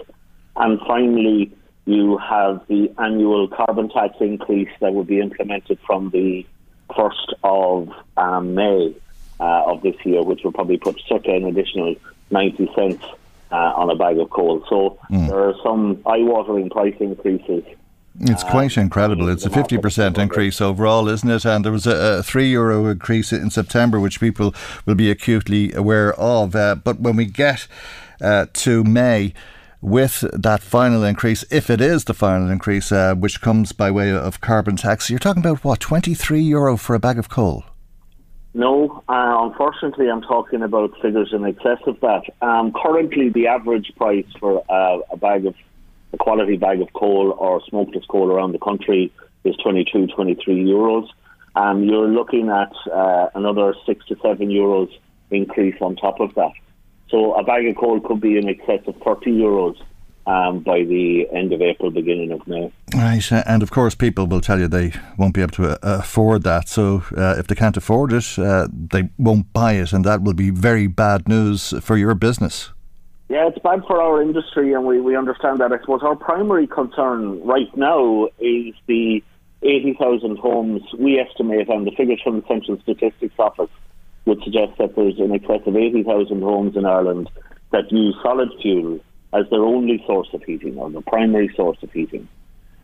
And 0.58 0.80
finally, 0.86 1.54
you 1.86 2.18
have 2.18 2.66
the 2.68 2.92
annual 2.98 3.48
carbon 3.48 3.90
tax 3.90 4.16
increase 4.20 4.70
that 4.82 4.94
will 4.94 5.04
be 5.04 5.20
implemented 5.20 5.80
from 5.86 6.10
the 6.10 6.46
first 6.96 7.34
of 7.44 7.90
um, 8.18 8.54
May 8.54 8.96
uh, 9.40 9.72
of 9.72 9.82
this 9.82 9.96
year, 10.04 10.24
which 10.24 10.44
will 10.44 10.54
probably 10.54 10.78
put 10.78 11.00
circa 11.08 11.32
an 11.32 11.46
additional 11.46 11.96
ninety 12.32 12.70
cents 12.76 13.04
uh, 13.56 13.82
on 13.82 13.90
a 13.90 13.96
bag 13.96 14.18
of 14.20 14.30
coal. 14.30 14.64
So 14.70 14.98
mm. 15.10 15.28
there 15.30 15.40
are 15.40 15.56
some 15.64 16.02
eye-watering 16.06 16.70
price 16.70 16.96
increases. 17.00 17.64
It's 18.20 18.44
uh, 18.44 18.50
quite 18.50 18.78
incredible. 18.78 19.30
It's 19.30 19.46
a 19.46 19.50
50% 19.50 20.18
increase 20.18 20.60
overall, 20.62 21.08
isn't 21.08 21.30
it? 21.30 21.46
And 21.46 21.64
there 21.64 21.72
was 21.72 21.88
a, 21.88 22.20
a, 22.20 22.24
three 22.24 22.50
euro 22.50 22.88
increase 22.88 23.32
in 23.32 23.50
September, 23.50 24.00
which 24.00 24.20
people 24.20 24.54
will 24.86 24.96
be 24.96 25.10
acutely 25.10 25.74
aware 25.74 26.14
of. 26.14 26.56
Uh, 26.56 26.76
but 26.76 27.00
when 27.00 27.16
we 27.16 27.26
get 27.26 27.68
uh, 28.22 28.48
to 28.54 28.84
May, 28.84 29.34
with 29.82 30.26
that 30.34 30.62
final 30.62 31.04
increase, 31.04 31.44
if 31.52 31.70
it 31.70 31.80
is 31.80 32.06
the 32.06 32.14
final 32.14 32.50
increase, 32.50 32.92
uh, 32.92 33.14
which 33.14 33.42
comes 33.42 33.72
by 33.72 33.92
way 33.92 34.12
of 34.12 34.42
carbon 34.42 34.76
tax, 34.76 35.10
you're 35.10 35.20
talking 35.20 35.44
about 35.44 35.64
what, 35.64 35.80
23 35.80 36.42
euro 36.42 36.76
for 36.76 36.96
a 36.96 37.00
bag 37.00 37.20
of 37.20 37.30
coal? 37.30 37.64
No, 38.56 39.04
uh, 39.10 39.50
unfortunately, 39.50 40.10
I'm 40.10 40.22
talking 40.22 40.64
about 40.64 40.94
figures 41.02 41.34
in 41.34 41.44
excess 41.44 41.80
of 41.88 42.00
that. 42.00 42.22
Um, 42.42 42.72
currently, 42.72 43.28
the 43.28 43.48
average 43.48 43.92
price 43.98 44.26
for 44.40 44.64
uh, 44.72 45.00
a 45.12 45.18
bag 45.18 45.46
of 45.46 45.56
a 46.14 46.18
quality 46.18 46.56
bag 46.56 46.80
of 46.80 46.88
coal 46.94 47.36
or 47.38 47.62
smokeless 47.68 48.06
coal 48.08 48.32
around 48.32 48.54
the 48.54 48.60
country 48.60 49.12
is 49.44 49.58
22, 49.58 50.08
23 50.08 50.64
euros. 50.64 51.10
Um, 51.58 51.84
you're 51.84 52.08
looking 52.08 52.48
at 52.50 52.72
uh, 52.94 53.28
another 53.36 53.76
six 53.86 54.06
to 54.06 54.16
seven 54.22 54.48
euros 54.48 54.90
increase 55.32 55.76
on 55.82 55.98
top 55.98 56.22
of 56.22 56.34
that. 56.36 56.54
So 57.10 57.34
a 57.34 57.44
bag 57.44 57.68
of 57.68 57.76
coal 57.76 58.00
could 58.00 58.22
be 58.22 58.38
in 58.38 58.48
excess 58.48 58.88
of 58.88 58.96
30 59.04 59.32
euros 59.32 59.76
um, 60.28 60.60
by 60.60 60.84
the 60.84 61.28
end 61.32 61.54
of 61.54 61.62
April, 61.62 61.92
beginning 61.92 62.32
of 62.32 62.46
May. 62.48 62.72
Right, 62.94 63.32
uh, 63.32 63.44
and 63.46 63.62
of 63.62 63.72
course, 63.72 63.96
people 63.96 64.26
will 64.28 64.42
tell 64.42 64.60
you 64.60 64.68
they 64.68 64.94
won't 65.18 65.34
be 65.34 65.42
able 65.42 65.52
to 65.54 65.72
uh, 65.72 66.00
afford 66.00 66.44
that. 66.44 66.68
So, 66.68 67.04
uh, 67.16 67.36
if 67.38 67.48
they 67.48 67.56
can't 67.56 67.78
afford 67.78 68.12
it, 68.12 68.38
uh, 68.40 68.68
they 68.72 69.10
won't 69.18 69.52
buy 69.54 69.74
it, 69.74 69.94
and 69.94 70.04
that 70.06 70.24
will 70.24 70.34
be 70.34 70.50
very 70.50 70.88
bad 70.88 71.28
news 71.28 71.74
for 71.82 71.98
your 71.98 72.16
business. 72.16 72.72
Yeah, 73.28 73.48
it's 73.48 73.60
bad 73.60 73.82
for 73.88 74.02
our 74.02 74.22
industry, 74.22 74.74
and 74.74 74.86
we, 74.86 75.00
we 75.02 75.16
understand 75.16 75.60
that. 75.60 75.72
I 75.72 75.80
suppose 75.80 76.02
our 76.04 76.16
primary 76.16 76.68
concern 76.68 77.42
right 77.44 77.76
now 77.76 78.28
is 78.40 78.76
the 78.88 79.24
80,000 79.64 80.38
homes 80.38 80.82
we 80.98 81.20
estimate, 81.20 81.70
and 81.70 81.88
the 81.88 81.92
figures 81.92 82.22
from 82.24 82.42
the 82.42 82.48
Central 82.48 82.80
Statistics 82.82 83.34
Office 83.40 83.72
would 84.26 84.44
suggest 84.44 84.78
that 84.78 84.96
there's 84.96 85.20
in 85.20 85.32
excess 85.32 85.62
of 85.66 85.76
80,000 85.76 86.42
homes 86.42 86.76
in 86.76 86.86
Ireland 86.86 87.30
that 87.72 87.92
use 87.92 88.16
solid 88.24 88.50
fuel 88.62 89.00
as 89.36 89.50
their 89.50 89.64
only 89.64 90.04
source 90.08 90.30
of 90.34 90.44
heating 90.44 90.78
or 90.78 90.90
their 90.90 91.02
primary 91.02 91.52
source 91.56 91.78
of 91.84 91.92
heating. 91.92 92.28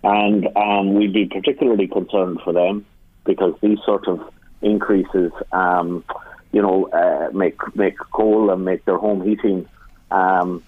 And 0.04 0.48
um, 0.58 0.96
we'd 0.96 1.14
be 1.14 1.26
particularly 1.26 1.88
concerned 1.88 2.40
for 2.44 2.54
them 2.54 2.86
because 3.26 3.54
these 3.62 3.78
sort 3.86 4.08
of 4.08 4.20
increases, 4.62 5.32
um, 5.52 6.04
you 6.52 6.62
know, 6.62 6.86
uh, 6.88 7.30
make 7.34 7.58
make 7.76 7.98
coal 8.12 8.50
and 8.50 8.66
make 8.66 8.84
their 8.86 8.98
home 8.98 9.22
heating, 9.22 9.68
um, 10.10 10.64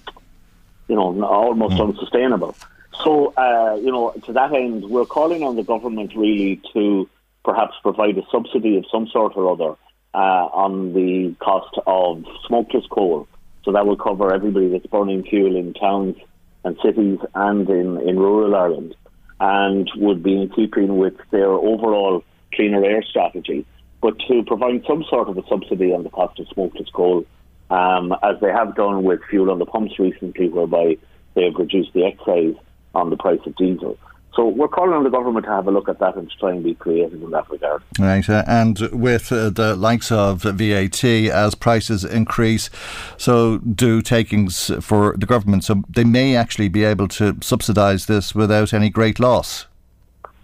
you 0.87 0.95
know, 0.95 1.25
almost 1.25 1.75
mm. 1.75 1.89
unsustainable. 1.89 2.55
So, 3.03 3.33
uh, 3.35 3.75
you 3.81 3.91
know, 3.91 4.13
to 4.25 4.33
that 4.33 4.53
end, 4.53 4.85
we're 4.89 5.05
calling 5.05 5.43
on 5.43 5.55
the 5.55 5.63
government 5.63 6.13
really 6.15 6.61
to 6.73 7.09
perhaps 7.43 7.73
provide 7.81 8.17
a 8.17 8.23
subsidy 8.31 8.77
of 8.77 8.85
some 8.91 9.07
sort 9.07 9.35
or 9.35 9.51
other 9.51 9.75
uh, 10.13 10.47
on 10.53 10.93
the 10.93 11.35
cost 11.39 11.75
of 11.87 12.23
smokeless 12.47 12.85
coal 12.89 13.27
so 13.63 13.71
that 13.71 13.85
will 13.85 13.97
cover 13.97 14.33
everybody 14.33 14.69
that's 14.69 14.85
burning 14.87 15.23
fuel 15.23 15.55
in 15.55 15.73
towns 15.73 16.15
and 16.63 16.77
cities 16.83 17.19
and 17.35 17.69
in, 17.69 17.99
in 18.07 18.19
rural 18.19 18.55
Ireland 18.55 18.95
and 19.39 19.89
would 19.97 20.23
be 20.23 20.41
in 20.41 20.49
keeping 20.49 20.97
with 20.97 21.15
their 21.31 21.51
overall 21.51 22.23
cleaner 22.53 22.83
air 22.85 23.03
strategy. 23.03 23.65
But 24.01 24.19
to 24.27 24.43
provide 24.43 24.83
some 24.87 25.03
sort 25.09 25.29
of 25.29 25.37
a 25.37 25.47
subsidy 25.47 25.93
on 25.93 26.03
the 26.03 26.09
cost 26.09 26.39
of 26.39 26.47
smokeless 26.49 26.89
coal, 26.93 27.25
um, 27.69 28.13
as 28.23 28.39
they 28.41 28.51
have 28.51 28.75
done 28.75 29.03
with 29.03 29.21
fuel 29.29 29.49
on 29.49 29.59
the 29.59 29.65
pumps 29.65 29.97
recently, 29.97 30.49
whereby 30.49 30.97
they 31.33 31.45
have 31.45 31.55
reduced 31.55 31.93
the 31.93 32.05
excise 32.05 32.55
on 32.93 33.09
the 33.09 33.17
price 33.17 33.39
of 33.45 33.55
diesel. 33.55 33.97
So 34.35 34.47
we're 34.47 34.67
calling 34.67 34.93
on 34.93 35.03
the 35.03 35.11
government 35.11 35.45
to 35.45 35.51
have 35.51 35.67
a 35.67 35.71
look 35.71 35.87
at 35.87 35.99
that 35.99 36.15
and 36.15 36.29
to 36.29 36.37
try 36.37 36.51
and 36.51 36.63
be 36.63 36.73
creative 36.73 37.21
in 37.21 37.29
that 37.31 37.49
regard. 37.51 37.83
Right, 37.99 38.27
uh, 38.27 38.43
and 38.47 38.79
with 38.91 39.31
uh, 39.31 39.51
the 39.51 39.75
likes 39.75 40.11
of 40.11 40.41
VAT, 40.41 41.03
as 41.03 41.53
prices 41.53 42.03
increase, 42.03 42.71
so 43.17 43.59
do 43.59 44.01
takings 44.01 44.71
for 44.81 45.15
the 45.17 45.27
government. 45.27 45.63
So 45.65 45.83
they 45.87 46.03
may 46.03 46.35
actually 46.35 46.67
be 46.67 46.83
able 46.83 47.07
to 47.09 47.37
subsidise 47.41 48.07
this 48.07 48.33
without 48.33 48.73
any 48.73 48.89
great 48.89 49.19
loss. 49.19 49.67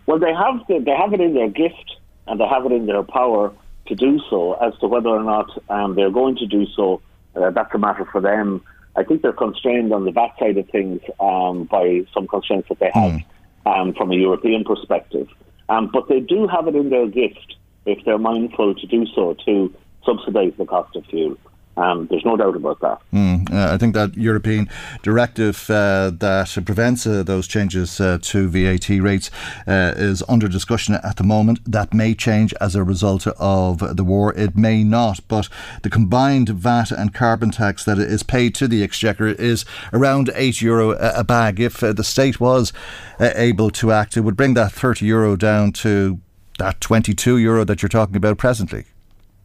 Well, 0.06 0.20
they 0.20 0.34
have 0.34 0.66
the, 0.68 0.80
they 0.80 0.96
have 0.96 1.14
it 1.14 1.22
in 1.22 1.34
their 1.34 1.50
gift 1.50 1.98
and 2.28 2.40
they 2.40 2.48
have 2.48 2.66
it 2.66 2.72
in 2.72 2.86
their 2.86 3.04
power 3.04 3.52
to 3.88 3.96
do 3.96 4.20
so. 4.30 4.54
As 4.54 4.78
to 4.80 4.88
whether 4.88 5.10
or 5.10 5.24
not 5.24 5.50
um, 5.70 5.96
they're 5.96 6.12
going 6.12 6.36
to 6.38 6.46
do 6.46 6.68
so, 6.76 7.02
uh, 7.36 7.50
that's 7.50 7.74
a 7.74 7.80
matter 7.80 8.06
for 8.12 8.22
them. 8.22 8.62
I 8.96 9.04
think 9.04 9.24
they're 9.24 9.34
constrained 9.34 9.94
on 9.94 10.06
the 10.06 10.12
VAT 10.12 10.36
side 10.38 10.58
of 10.58 10.70
things 10.70 11.02
um, 11.20 11.64
by 11.64 12.06
some 12.14 12.28
constraints 12.28 12.70
that 12.70 12.80
they 12.80 12.92
have. 12.94 13.14
Mm 13.14 13.26
um, 13.66 13.94
from 13.94 14.12
a 14.12 14.16
European 14.16 14.64
perspective. 14.64 15.28
Um, 15.70 15.90
but 15.92 16.08
they 16.08 16.20
do 16.20 16.48
have 16.48 16.68
it 16.68 16.76
in 16.76 16.90
their 16.90 17.08
gift, 17.08 17.56
if 17.86 18.04
they're 18.06 18.18
mindful 18.18 18.76
to 18.76 18.88
do 18.88 19.06
so, 19.16 19.36
to 19.46 19.74
subsidise 20.06 20.54
the 20.58 20.66
cost 20.66 20.96
of 20.96 21.06
fuel. 21.06 21.38
Um, 21.80 22.08
there's 22.10 22.26
no 22.26 22.36
doubt 22.36 22.58
about 22.58 22.82
that. 22.82 23.00
Mm, 23.14 23.54
uh, 23.54 23.74
I 23.74 23.78
think 23.78 23.94
that 23.94 24.18
European 24.18 24.70
directive 25.02 25.70
uh, 25.70 26.12
that 26.14 26.58
prevents 26.66 27.08
uh, 27.08 27.24
those 27.24 27.48
changes 27.48 28.02
uh, 28.02 28.18
to 28.22 28.50
VAT 28.50 28.90
rates 28.90 29.32
uh, 29.66 29.94
is 29.96 30.22
under 30.28 30.50
discussion 30.50 30.96
at 30.96 31.16
the 31.16 31.24
moment. 31.24 31.60
That 31.66 31.94
may 31.94 32.14
change 32.16 32.54
as 32.60 32.76
a 32.76 32.84
result 32.84 33.28
of 33.28 33.96
the 33.96 34.04
war. 34.04 34.34
It 34.34 34.58
may 34.58 34.84
not. 34.84 35.22
But 35.30 35.48
the 35.84 35.90
combined 35.90 36.50
VAT 36.50 36.92
and 36.92 37.14
carbon 37.14 37.52
tax 37.52 37.86
that 37.86 37.98
is 37.98 38.24
paid 38.24 38.56
to 38.56 38.68
the 38.68 38.84
Exchequer 38.84 39.28
is 39.28 39.64
around 39.94 40.32
eight 40.36 40.62
euro 40.62 40.92
a 40.92 41.24
bag. 41.24 41.62
If 41.62 41.82
uh, 41.82 41.94
the 41.94 42.04
state 42.04 42.42
was 42.42 42.74
able 43.22 43.70
to 43.72 43.94
act, 43.94 44.18
it 44.18 44.22
would 44.22 44.36
bring 44.36 44.54
that 44.56 44.74
30 44.74 45.06
euro 45.06 45.38
down 45.38 45.72
to 45.74 46.20
that 46.58 46.82
22 46.82 47.38
euro 47.38 47.64
that 47.64 47.82
you're 47.82 47.88
talking 47.88 48.18
about 48.18 48.38
presently. 48.38 48.84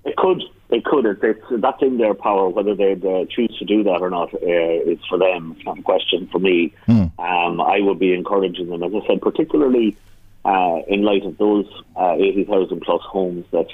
It 0.04 0.16
could. 0.16 0.42
It 0.74 0.84
could. 0.84 1.06
It's, 1.06 1.40
that's 1.62 1.82
in 1.82 1.98
their 1.98 2.14
power. 2.14 2.48
Whether 2.48 2.74
they 2.74 2.94
uh, 2.94 3.26
choose 3.30 3.56
to 3.60 3.64
do 3.64 3.84
that 3.84 4.00
or 4.00 4.10
not, 4.10 4.34
uh, 4.34 4.38
it's 4.42 5.06
for 5.06 5.18
them. 5.18 5.54
It's 5.56 5.64
not 5.64 5.78
a 5.78 5.82
question 5.82 6.28
for 6.32 6.40
me. 6.40 6.74
Hmm. 6.86 7.04
Um, 7.16 7.60
I 7.60 7.78
would 7.80 8.00
be 8.00 8.12
encouraging 8.12 8.70
them, 8.70 8.82
as 8.82 8.90
I 8.92 9.06
said, 9.06 9.22
particularly 9.22 9.96
uh, 10.44 10.80
in 10.88 11.04
light 11.04 11.24
of 11.24 11.38
those 11.38 11.66
uh, 11.94 12.14
80,000 12.14 12.80
plus 12.80 13.02
homes 13.02 13.46
that 13.52 13.68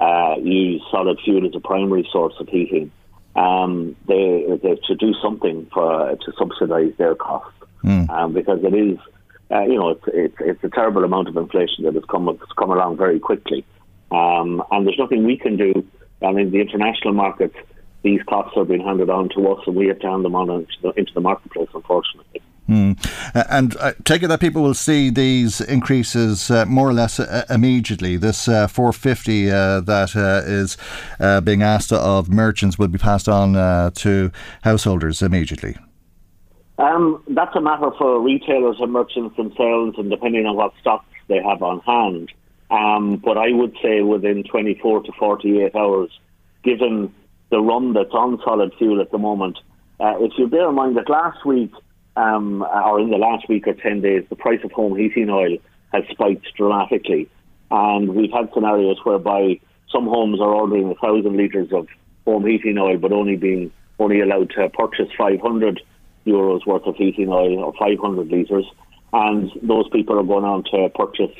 uh, 0.00 0.36
use 0.40 0.82
solid 0.90 1.18
fuel 1.22 1.46
as 1.46 1.54
a 1.54 1.60
primary 1.60 2.08
source 2.10 2.34
of 2.40 2.48
heating. 2.48 2.90
Um, 3.36 3.94
they, 4.06 4.58
they 4.62 4.80
should 4.86 4.98
do 4.98 5.12
something 5.22 5.68
for 5.70 6.16
to 6.16 6.32
subsidise 6.38 6.94
their 6.96 7.14
costs 7.14 7.52
hmm. 7.82 8.08
um, 8.08 8.32
because 8.32 8.64
it 8.64 8.72
is, 8.72 8.98
uh, 9.50 9.64
you 9.64 9.74
know, 9.74 9.90
it's, 9.90 10.04
it's, 10.06 10.36
it's 10.40 10.64
a 10.64 10.70
terrible 10.70 11.04
amount 11.04 11.28
of 11.28 11.36
inflation 11.36 11.84
that 11.84 11.94
has 11.94 12.04
come 12.10 12.26
has 12.26 12.48
come 12.58 12.70
along 12.70 12.96
very 12.96 13.20
quickly, 13.20 13.66
um, 14.10 14.62
and 14.70 14.86
there's 14.86 14.98
nothing 14.98 15.24
we 15.24 15.36
can 15.36 15.58
do 15.58 15.84
I 16.22 16.32
mean, 16.32 16.50
the 16.50 16.60
international 16.60 17.14
markets, 17.14 17.56
these 18.02 18.22
costs 18.24 18.56
are 18.56 18.64
being 18.64 18.84
handed 18.84 19.10
on 19.10 19.28
to 19.30 19.48
us, 19.48 19.62
and 19.66 19.76
we 19.76 19.86
have 19.88 19.98
to 20.00 20.08
hand 20.08 20.24
them 20.24 20.34
on 20.34 20.50
into 20.50 20.72
the, 20.82 20.90
into 20.90 21.12
the 21.14 21.20
marketplace, 21.20 21.68
unfortunately. 21.74 22.42
Mm. 22.68 22.98
Uh, 23.34 23.44
and 23.48 23.76
I 23.80 23.94
take 24.04 24.22
it 24.22 24.28
that 24.28 24.40
people 24.40 24.62
will 24.62 24.74
see 24.74 25.08
these 25.08 25.60
increases 25.60 26.50
uh, 26.50 26.66
more 26.66 26.88
or 26.88 26.92
less 26.92 27.18
uh, 27.18 27.46
immediately. 27.48 28.16
This 28.18 28.46
uh, 28.46 28.66
450 28.66 29.50
uh, 29.50 29.80
that 29.80 30.14
uh, 30.14 30.42
is 30.44 30.76
being 31.44 31.62
asked 31.62 31.92
of 31.92 32.28
merchants 32.28 32.78
will 32.78 32.88
be 32.88 32.98
passed 32.98 33.28
on 33.28 33.54
to 33.92 34.30
householders 34.62 35.22
immediately. 35.22 35.76
Um, 36.78 37.22
that's 37.28 37.56
a 37.56 37.60
matter 37.60 37.90
for 37.98 38.20
retailers 38.20 38.76
and 38.80 38.92
merchants 38.92 39.36
themselves, 39.36 39.98
and 39.98 40.10
depending 40.10 40.46
on 40.46 40.54
what 40.54 40.72
stocks 40.80 41.06
they 41.26 41.42
have 41.42 41.62
on 41.62 41.80
hand. 41.80 42.30
Um, 42.70 43.16
but 43.16 43.38
I 43.38 43.50
would 43.52 43.74
say 43.82 44.02
within 44.02 44.44
24 44.44 45.04
to 45.04 45.12
48 45.12 45.74
hours, 45.74 46.10
given 46.62 47.14
the 47.50 47.60
run 47.60 47.94
that's 47.94 48.12
on 48.12 48.40
solid 48.44 48.72
fuel 48.78 49.00
at 49.00 49.10
the 49.10 49.18
moment. 49.18 49.58
Uh, 50.00 50.14
if 50.20 50.32
you 50.36 50.48
bear 50.48 50.68
in 50.68 50.74
mind 50.74 50.96
that 50.96 51.08
last 51.08 51.44
week, 51.46 51.72
um, 52.16 52.62
or 52.62 53.00
in 53.00 53.10
the 53.10 53.16
last 53.16 53.48
week 53.48 53.66
or 53.66 53.74
10 53.74 54.00
days, 54.02 54.24
the 54.28 54.36
price 54.36 54.60
of 54.64 54.72
home 54.72 54.96
heating 54.96 55.30
oil 55.30 55.56
has 55.92 56.04
spiked 56.10 56.46
dramatically. 56.56 57.28
And 57.70 58.14
we've 58.14 58.32
had 58.32 58.50
scenarios 58.52 58.98
whereby 59.04 59.60
some 59.90 60.06
homes 60.06 60.40
are 60.40 60.54
ordering 60.54 60.88
1,000 60.88 61.36
litres 61.36 61.72
of 61.72 61.86
home 62.26 62.46
heating 62.46 62.78
oil, 62.78 62.98
but 62.98 63.12
only 63.12 63.36
being 63.36 63.72
only 63.98 64.20
allowed 64.20 64.50
to 64.50 64.68
purchase 64.68 65.08
500 65.16 65.80
euros 66.26 66.66
worth 66.66 66.86
of 66.86 66.96
heating 66.96 67.28
oil 67.30 67.58
or 67.58 67.72
500 67.78 68.28
litres. 68.28 68.66
And 69.12 69.50
those 69.62 69.88
people 69.88 70.18
are 70.18 70.24
going 70.24 70.44
on 70.44 70.64
to 70.72 70.88
purchase 70.94 71.34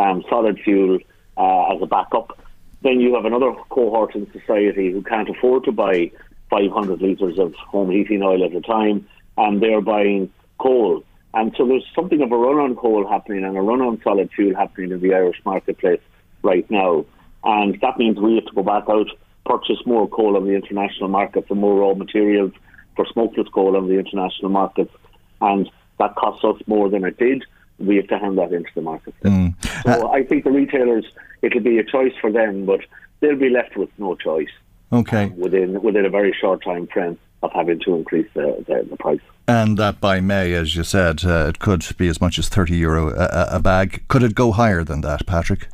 um, 0.00 0.24
solid 0.28 0.58
fuel 0.60 0.98
uh, 1.36 1.74
as 1.74 1.82
a 1.82 1.86
backup. 1.86 2.38
Then 2.82 3.00
you 3.00 3.14
have 3.14 3.26
another 3.26 3.52
cohort 3.68 4.14
in 4.14 4.30
society 4.32 4.90
who 4.90 5.02
can't 5.02 5.28
afford 5.28 5.64
to 5.64 5.72
buy 5.72 6.10
500 6.50 7.00
litres 7.00 7.38
of 7.38 7.54
home 7.54 7.90
heating 7.90 8.22
oil 8.22 8.44
at 8.44 8.54
a 8.54 8.60
time, 8.60 9.06
and 9.36 9.62
they're 9.62 9.82
buying 9.82 10.32
coal. 10.58 11.04
And 11.34 11.54
so 11.56 11.66
there's 11.66 11.86
something 11.94 12.22
of 12.22 12.32
a 12.32 12.36
run 12.36 12.56
on 12.56 12.76
coal 12.76 13.06
happening 13.06 13.44
and 13.44 13.56
a 13.56 13.60
run 13.60 13.80
on 13.80 14.00
solid 14.02 14.30
fuel 14.34 14.56
happening 14.56 14.90
in 14.90 15.00
the 15.00 15.14
Irish 15.14 15.40
marketplace 15.44 16.00
right 16.42 16.68
now. 16.70 17.04
And 17.44 17.78
that 17.80 17.98
means 17.98 18.18
we 18.18 18.34
have 18.36 18.46
to 18.46 18.54
go 18.54 18.62
back 18.62 18.84
out, 18.88 19.06
purchase 19.46 19.78
more 19.86 20.08
coal 20.08 20.36
on 20.36 20.46
the 20.46 20.54
international 20.54 21.08
market 21.08 21.46
for 21.46 21.54
more 21.54 21.80
raw 21.80 21.94
materials 21.94 22.52
for 22.96 23.06
smokeless 23.12 23.48
coal 23.54 23.76
on 23.76 23.88
the 23.88 23.98
international 23.98 24.50
markets. 24.50 24.92
And 25.40 25.70
that 25.98 26.16
costs 26.16 26.44
us 26.44 26.56
more 26.66 26.90
than 26.90 27.04
it 27.04 27.18
did 27.18 27.44
we 27.80 27.96
have 27.96 28.08
to 28.08 28.18
hand 28.18 28.38
that 28.38 28.52
into 28.52 28.70
the 28.74 28.82
market. 28.82 29.14
Mm. 29.24 29.54
So 29.82 30.08
uh, 30.08 30.10
I 30.10 30.22
think 30.22 30.44
the 30.44 30.50
retailers, 30.50 31.06
it'll 31.42 31.60
be 31.60 31.78
a 31.78 31.84
choice 31.84 32.12
for 32.20 32.30
them, 32.30 32.66
but 32.66 32.80
they'll 33.20 33.36
be 33.36 33.48
left 33.48 33.76
with 33.76 33.90
no 33.98 34.14
choice. 34.14 34.50
Okay. 34.92 35.24
Um, 35.24 35.36
within 35.38 35.82
within 35.82 36.04
a 36.04 36.10
very 36.10 36.36
short 36.38 36.62
time 36.64 36.86
frame 36.88 37.18
of 37.42 37.52
having 37.52 37.80
to 37.80 37.94
increase 37.94 38.28
the, 38.34 38.62
the, 38.66 38.86
the 38.90 38.96
price. 38.96 39.20
And 39.48 39.78
that 39.78 40.00
by 40.00 40.20
May, 40.20 40.52
as 40.52 40.76
you 40.76 40.84
said, 40.84 41.24
uh, 41.24 41.46
it 41.48 41.58
could 41.58 41.86
be 41.96 42.08
as 42.08 42.20
much 42.20 42.38
as 42.38 42.48
30 42.48 42.76
euro 42.76 43.08
a, 43.10 43.56
a, 43.56 43.60
bag. 43.60 44.04
Could 44.08 44.22
it 44.22 44.34
go 44.34 44.52
higher 44.52 44.84
than 44.84 45.00
that, 45.00 45.26
Patrick? 45.26 45.68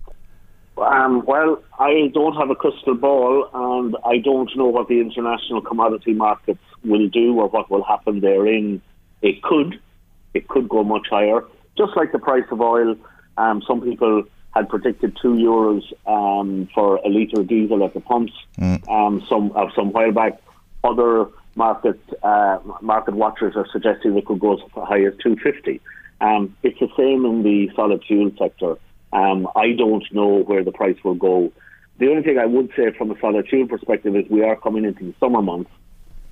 Um, 0.79 1.25
well, 1.27 1.63
I 1.79 2.11
don't 2.15 2.37
have 2.37 2.51
a 2.51 2.55
crystal 2.55 2.95
ball, 2.95 3.51
and 3.53 3.97
I 4.05 4.19
don't 4.19 4.55
know 4.57 4.67
what 4.67 4.89
the 4.89 5.01
international 5.01 5.61
commodity 5.61 6.13
markets 6.13 6.63
will 6.85 7.09
do 7.09 7.39
or 7.41 7.49
what 7.49 7.71
will 7.71 7.83
happen 7.83 8.21
therein. 8.21 8.81
It 9.23 9.43
could, 9.43 9.81
it 10.35 10.47
could 10.49 10.69
go 10.69 10.85
much 10.85 11.09
higher 11.11 11.43
just 11.77 11.97
like 11.97 12.13
the 12.13 12.19
price 12.19 12.45
of 12.51 12.61
oil. 12.61 12.97
Um, 13.37 13.63
some 13.67 13.81
people 13.83 14.25
had 14.55 14.69
predicted 14.69 15.17
two 15.21 15.35
euros 15.35 15.83
um, 16.07 16.69
for 16.75 16.97
a 16.97 17.09
litre 17.09 17.41
of 17.41 17.49
diesel 17.49 17.85
at 17.85 17.93
the 17.93 18.01
pumps. 18.01 18.33
Mm. 18.59 18.89
Um, 18.89 19.27
some 19.29 19.53
uh, 19.55 19.67
some 19.75 19.93
while 19.93 20.13
back, 20.13 20.41
other 20.83 21.27
market 21.55 22.01
uh, 22.23 22.59
market 22.81 23.15
watchers 23.15 23.55
are 23.57 23.67
suggesting 23.73 24.17
it 24.17 24.25
could 24.27 24.41
go 24.41 24.55
as 24.55 24.61
high 24.75 25.05
as 25.05 25.13
two 25.23 25.37
fifty. 25.37 25.81
Um, 26.21 26.57
it's 26.63 26.79
the 26.81 26.89
same 26.97 27.27
in 27.27 27.43
the 27.43 27.71
solid 27.77 28.03
fuel 28.07 28.31
sector. 28.39 28.77
Um, 29.13 29.49
I 29.55 29.73
don't 29.73 30.05
know 30.13 30.43
where 30.43 30.65
the 30.65 30.73
price 30.73 30.97
will 31.05 31.15
go. 31.15 31.53
The 31.99 32.09
only 32.09 32.23
thing 32.23 32.39
I 32.39 32.47
would 32.47 32.71
say 32.77 32.91
from 32.97 33.11
a 33.11 33.21
solid 33.21 33.47
fuel 33.49 33.69
perspective 33.69 34.17
is 34.17 34.25
we 34.31 34.43
are 34.43 34.57
coming 34.57 34.85
into 34.85 35.05
the 35.05 35.15
summer 35.21 35.43
months, 35.43 35.71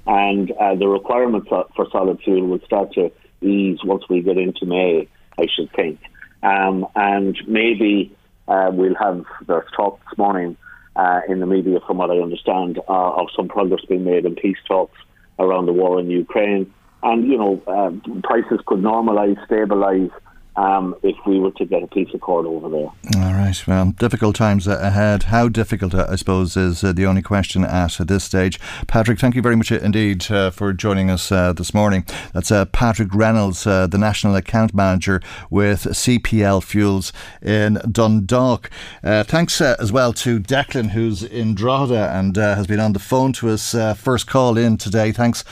and 0.07 0.51
uh, 0.53 0.75
the 0.75 0.89
requirements 0.89 1.49
for 1.49 1.87
solid 1.91 2.21
fuel 2.23 2.47
will 2.47 2.61
start 2.65 2.93
to 2.95 3.13
ease 3.43 3.79
once 3.85 4.05
we 4.09 4.23
get 4.23 4.39
into 4.39 4.65
May. 4.65 5.09
I 5.39 5.47
should 5.55 5.71
think. 5.73 6.01
Um, 6.43 6.87
and 6.95 7.37
maybe 7.47 8.15
uh, 8.49 8.71
we'll 8.73 8.95
have, 8.97 9.25
there's 9.47 9.71
talk 9.77 10.01
this 10.09 10.19
morning 10.19 10.57
uh, 10.97 11.21
in 11.29 11.41
the 11.41 11.47
media, 11.47 11.79
from 11.87 11.99
what 11.99 12.11
I 12.11 12.19
understand, 12.19 12.79
uh, 12.89 13.13
of 13.21 13.29
some 13.35 13.49
progress 13.49 13.81
being 13.89 14.05
made 14.05 14.25
in 14.25 14.35
peace 14.35 14.59
talks 14.69 14.99
around 15.39 15.67
the 15.67 15.73
war 15.73 15.99
in 15.99 16.11
Ukraine. 16.11 16.73
And, 17.03 17.27
you 17.27 17.37
know, 17.37 17.63
uh, 17.67 17.91
prices 18.23 18.61
could 18.67 18.81
normalise, 18.81 19.39
stabilise, 19.47 20.11
um, 20.57 20.95
if 21.03 21.17
we 21.27 21.39
were 21.39 21.51
to 21.53 21.65
get 21.65 21.83
a 21.83 21.87
peace 21.87 22.09
accord 22.15 22.47
over 22.47 22.69
there. 22.69 22.91
All 23.17 23.33
right. 23.33 23.67
Well, 23.67 23.93
difficult 23.93 24.37
times 24.37 24.67
ahead. 24.67 25.25
How 25.25 25.49
difficult, 25.49 25.95
uh, 25.95 26.07
I 26.09 26.17
suppose, 26.17 26.57
is 26.57 26.85
uh, 26.85 26.93
the 26.93 27.07
only 27.07 27.23
question 27.23 27.65
at 27.65 27.97
this 27.99 28.25
stage. 28.25 28.61
Patrick, 28.87 29.19
thank 29.19 29.35
you 29.35 29.43
very 29.43 29.57
much 29.57 29.73
indeed 29.73 30.31
uh, 30.31 30.51
for 30.51 30.73
joining 30.73 31.11
us 31.11 31.33
uh, 31.33 31.53
this 31.53 31.75
morning. 31.75 32.05
That's 32.33 32.51
uh, 32.51 32.67
Patrick 32.67 33.15
Reynolds, 33.15 33.67
uh, 33.67 33.87
the 33.87 33.99
National 33.99 34.37
Account 34.37 34.75
Manager 34.75 35.21
with 35.51 35.85
CPL 35.85 36.63
Fuels 36.63 37.13
in 37.43 37.81
Dundalk. 37.91 38.71
thanks 39.03 39.61
as 39.61 39.91
well 39.91 40.13
to 40.13 40.39
Declan, 40.39 40.91
who's 40.91 41.23
in 41.23 41.55
Drogheda 41.55 42.11
and 42.13 42.37
has 42.37 42.67
been 42.67 42.81
on 42.81 42.93
the 42.93 42.99
phone 42.99 43.33
to 43.35 43.51
us. 43.51 43.75
first 43.97 44.27
call 44.27 44.57
in 44.57 44.77
today. 44.77 45.13
Thanks 45.13 45.45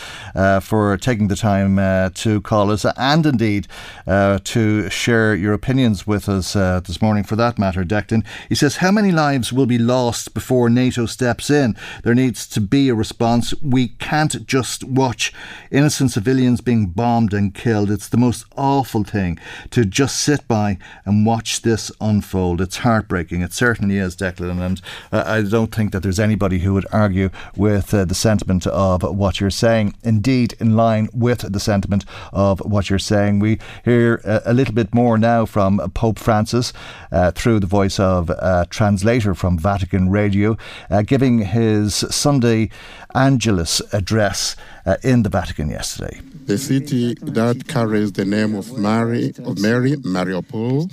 for 0.63 0.97
taking 0.97 1.29
the 1.29 1.37
time 1.37 2.13
to 2.15 2.41
call 2.43 2.71
us 2.71 2.87
and 2.97 3.27
indeed 3.27 3.67
to 4.07 4.91
share 4.93 5.35
your 5.35 5.53
opinions 5.53 6.07
with 6.07 6.29
us 6.29 6.55
uh, 6.55 6.81
this 6.81 7.01
morning 7.01 7.25
for 7.25 7.37
that 7.37 7.59
matter, 7.59 7.85
Declan. 7.85 8.25
He 8.49 8.55
says, 8.55 8.77
How 8.77 8.91
many 8.91 9.11
lives 9.11 9.53
will 9.53 9.67
be 9.67 9.79
lost 9.79 10.35
before 10.35 10.69
NATO 10.69 11.07
steps 11.07 11.51
in? 11.51 11.77
There 12.05 12.15
needs 12.15 12.47
to 12.49 12.61
be 12.61 12.89
a 12.89 12.95
response. 12.95 13.55
We 13.63 13.89
can't 13.89 14.47
just 14.47 14.85
watch 14.85 15.33
innocent 15.71 16.13
civilians 16.13 16.61
being 16.61 16.87
bombed 16.87 17.33
and 17.33 17.55
killed. 17.55 17.91
It's 17.91 18.09
the 18.09 18.17
most 18.17 18.45
awful 18.57 19.05
thing 19.05 19.39
to 19.71 19.85
just 19.85 20.21
sit 20.21 20.47
by 20.47 20.79
and 21.05 21.27
watch 21.27 21.63
this 21.63 21.91
unfold. 22.01 22.61
It's 22.61 22.79
heartbreaking. 22.79 23.43
It 23.43 23.53
certainly 23.53 23.99
is, 23.99 24.17
Declan. 24.17 24.61
And 24.61 24.81
uh, 25.11 25.25
I 25.27 25.43
don't 25.43 25.75
think 25.75 25.93
that 25.93 26.03
there's 26.03 26.21
anybody 26.21 26.61
who 26.61 26.75
would 26.75 26.87
argue 26.93 27.31
with 27.57 27.95
uh, 27.95 28.05
the 28.05 28.15
sentiment 28.15 28.67
of 28.67 29.03
what 29.03 29.41
you're 29.41 29.51
saying. 29.51 29.95
Indeed, 30.03 30.55
in 30.61 30.77
line 30.77 31.09
with 31.13 31.53
the 31.53 31.61
sentiment 31.61 32.05
of 32.33 32.61
what 32.61 32.91
you're 32.91 32.99
saying, 32.99 33.39
we 33.39 33.59
hear 33.85 34.21
a, 34.25 34.43
a 34.47 34.55
little 34.55 34.75
bit 34.75 34.82
bit 34.83 34.95
more 34.95 35.17
now 35.17 35.47
from 35.47 35.79
Pope 35.95 36.19
Francis 36.19 36.73
uh, 37.13 37.31
through 37.31 37.61
the 37.61 37.67
voice 37.67 38.01
of 38.01 38.31
a 38.31 38.67
translator 38.69 39.33
from 39.35 39.57
Vatican 39.57 40.11
Radio, 40.11 40.57
uh, 40.91 41.03
giving 41.03 41.39
his 41.39 41.95
Sunday 42.11 42.69
Angelus 43.15 43.81
address 43.93 44.57
uh, 44.85 44.97
in 45.05 45.23
the 45.23 45.29
Vatican 45.29 45.71
yesterday. 45.71 46.21
The 46.47 46.59
city 46.59 47.15
that 47.15 47.69
carries 47.69 48.13
the 48.13 48.25
name 48.25 48.57
of 48.57 48.77
Mary, 48.77 49.33
of 49.45 49.61
Mary, 49.61 49.93
Mariupol, 50.17 50.91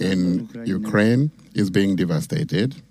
in 0.00 0.48
Ukraine, 0.66 1.30
is 1.54 1.70
being 1.70 1.94
devastated 1.94 2.82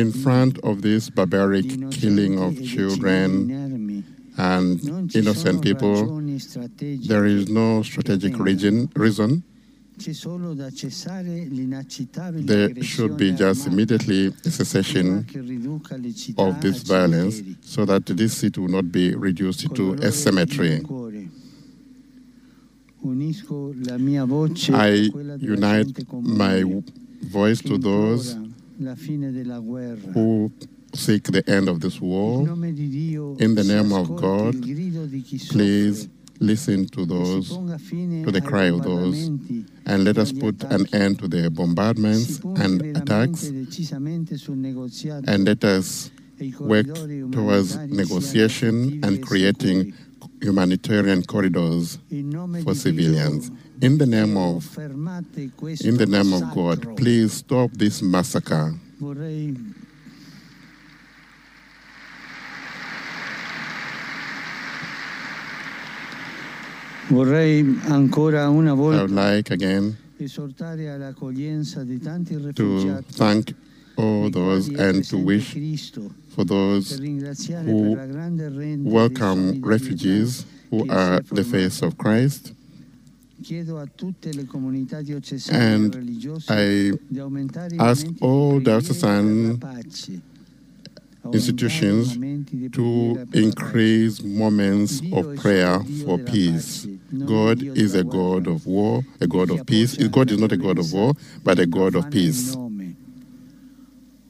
in 0.00 0.12
front 0.12 0.58
of 0.70 0.82
this 0.82 1.10
barbaric 1.10 1.66
killing 1.90 2.38
of 2.38 2.52
children 2.64 4.10
and 4.36 4.80
innocent 5.14 5.62
people, 5.62 6.20
there 7.06 7.26
is 7.26 7.48
no 7.48 7.82
strategic 7.82 8.38
region, 8.38 8.90
reason. 8.94 9.42
There 12.36 12.82
should 12.82 13.16
be 13.18 13.32
just 13.32 13.66
immediately 13.66 14.32
a 14.46 14.50
cessation 14.50 15.26
of 16.38 16.60
this 16.62 16.82
violence 16.82 17.42
so 17.60 17.84
that 17.84 18.06
this 18.06 18.38
city 18.38 18.60
will 18.60 18.68
not 18.68 18.90
be 18.90 19.14
reduced 19.14 19.74
to 19.74 19.92
a 19.94 20.10
cemetery. 20.10 20.82
I 24.72 25.10
unite 25.38 26.12
my 26.12 26.64
voice 27.22 27.60
to 27.62 27.76
those 27.78 28.36
who 30.14 30.50
seek 30.94 31.24
the 31.24 31.48
end 31.48 31.68
of 31.68 31.80
this 31.80 32.00
war. 32.00 32.42
In 32.42 33.54
the 33.54 33.64
name 33.64 33.92
of 33.92 34.16
God, 34.16 34.54
please 35.50 36.08
listen 36.40 36.86
to 36.88 37.04
those, 37.04 37.50
to 37.50 38.30
the 38.30 38.40
cry 38.40 38.66
of 38.66 38.82
those, 38.82 39.28
and 39.86 40.04
let 40.04 40.18
us 40.18 40.32
put 40.32 40.62
an 40.64 40.86
end 40.94 41.18
to 41.18 41.28
the 41.28 41.50
bombardments 41.50 42.40
and 42.56 42.96
attacks, 42.96 43.44
and 43.44 45.44
let 45.44 45.64
us 45.64 46.10
work 46.58 46.86
towards 47.32 47.76
negotiation 47.76 49.04
and 49.04 49.22
creating 49.22 49.92
humanitarian 50.40 51.22
corridors 51.22 51.98
for 52.64 52.74
civilians. 52.74 53.50
In 53.82 53.98
the 53.98 54.06
name 54.06 54.36
of 54.36 54.78
in 54.78 55.96
the 55.96 56.06
name 56.06 56.32
of 56.32 56.54
God, 56.54 56.96
please 56.96 57.34
stop 57.34 57.70
this 57.72 58.02
massacre. 58.02 58.74
Vorrei 67.10 67.76
ancora 67.88 68.48
una 68.48 68.72
volta 68.72 68.98
I 68.98 69.02
would 69.02 69.10
like 69.10 69.52
again 69.52 69.96
esortare 70.16 70.90
all'accoglienza 70.90 71.82
di 71.82 71.98
tanti 71.98 72.36
to 72.52 73.02
thank 73.14 73.52
all 73.96 74.30
those 74.30 74.72
and 74.76 75.04
to 75.08 75.16
wish 75.16 75.56
for 76.28 76.44
those 76.44 76.96
who 77.64 77.96
welcome 78.84 79.60
refugees 79.62 80.46
who 80.70 80.84
are 80.88 81.20
the 81.32 81.42
face 81.42 81.82
of 81.84 81.96
Christ. 81.96 82.54
Chiedo 83.42 83.78
a 83.78 83.88
tutte 83.92 84.32
le 84.32 84.44
comunità 84.44 85.00
diocesane 85.00 85.74
And 85.74 85.94
I 86.48 86.96
di 87.08 87.18
aumentare 87.18 87.74
i 87.74 87.78
ask 87.78 88.06
all 88.20 88.60
diocesan 88.60 89.56
per 89.58 89.68
la 89.68 89.80
pace, 89.82 90.20
institutions 91.32 92.16
to 92.72 93.26
increase 93.32 94.22
moments 94.22 95.02
of 95.12 95.36
prayer 95.36 95.80
for 96.04 96.18
peace. 96.18 96.86
God 97.24 97.62
is 97.62 97.94
a 97.94 98.04
God 98.04 98.46
of 98.46 98.66
war, 98.66 99.02
a 99.20 99.26
God 99.26 99.50
of 99.50 99.66
peace. 99.66 99.96
God 100.08 100.30
is 100.30 100.38
not 100.38 100.52
a 100.52 100.56
God 100.56 100.78
of 100.78 100.92
war, 100.92 101.14
but 101.44 101.58
a 101.58 101.66
God 101.66 101.94
of 101.94 102.10
peace. 102.10 102.54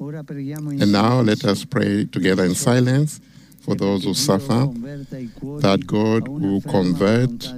And 0.00 0.92
now 0.92 1.20
let 1.20 1.44
us 1.44 1.64
pray 1.64 2.06
together 2.06 2.44
in 2.44 2.54
silence 2.54 3.20
for 3.60 3.74
those 3.74 4.04
who 4.04 4.14
suffer, 4.14 4.66
that 5.60 5.84
God 5.86 6.26
will 6.26 6.62
convert 6.62 7.52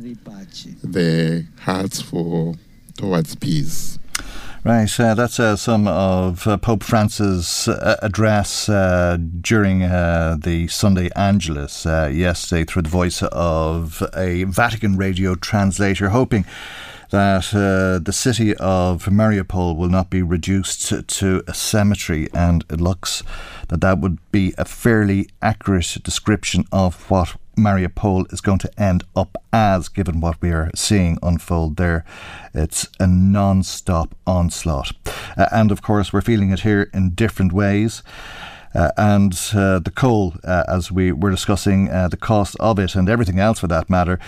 their 0.83 1.47
hearts 1.61 2.03
for 2.03 2.55
towards 2.97 3.37
peace. 3.37 3.99
Right, 4.65 5.01
uh, 5.01 5.15
that's 5.15 5.41
uh, 5.41 5.57
some 5.57 5.89
of 5.89 6.47
uh, 6.47 6.57
Pope 6.57 6.85
Francis' 6.85 7.67
uh, 7.67 7.97
address 8.01 8.69
uh, 8.69 9.19
during 9.41 9.83
uh, 9.83 10.37
the 10.39 10.69
Sunday 10.69 11.11
Angelus 11.17 11.85
yesterday 11.85 12.63
through 12.63 12.83
the 12.83 12.89
voice 12.89 13.25
of 13.25 14.05
a 14.17 14.45
Vatican 14.45 14.97
radio 14.97 15.35
translator, 15.35 16.11
hoping 16.11 16.45
that 17.11 17.53
uh, 17.53 17.99
the 17.99 18.13
city 18.13 18.55
of 18.59 19.07
Mariupol 19.07 19.77
will 19.77 19.89
not 19.89 20.11
be 20.11 20.23
reduced 20.23 21.09
to, 21.09 21.43
a 21.49 21.55
cemetery, 21.55 22.29
and 22.33 22.65
it 22.71 22.81
looks 22.81 23.25
that 23.67 23.81
that 23.81 23.99
would 23.99 24.19
be 24.31 24.55
a 24.57 24.65
fairly 24.65 25.29
accurate 25.43 25.99
description 26.05 26.67
of 26.71 27.11
what 27.11 27.35
Mariupol 27.57 28.33
is 28.33 28.41
going 28.41 28.59
to 28.59 28.81
end 28.81 29.05
up 29.15 29.37
as, 29.53 29.89
given 29.89 30.21
what 30.21 30.41
we 30.41 30.51
are 30.51 30.71
seeing 30.75 31.19
unfold 31.23 31.77
there. 31.77 32.05
It's 32.55 32.89
a 32.99 33.07
non 33.07 33.63
stop 33.63 34.15
onslaught. 34.27 34.93
Uh, 35.37 35.47
and 35.53 35.71
of 35.71 35.83
course, 35.83 36.13
we're 36.13 36.21
feeling 36.21 36.51
it 36.51 36.61
here 36.61 36.91
in 36.95 37.11
different 37.11 37.53
ways. 37.53 38.03
Uh, 38.75 38.91
and 38.97 39.33
uh, 39.55 39.79
the 39.79 39.93
coal, 39.95 40.35
uh, 40.45 40.65
as 40.69 40.91
we 40.91 41.13
were 41.13 41.31
discussing, 41.31 41.87
the 41.87 42.19
cost 42.21 42.57
of 42.59 42.79
it 42.79 42.95
and 42.95 43.09
everything 43.09 43.39
else 43.39 43.61
for 43.61 43.67
that 43.67 43.91
matter, 43.91 44.19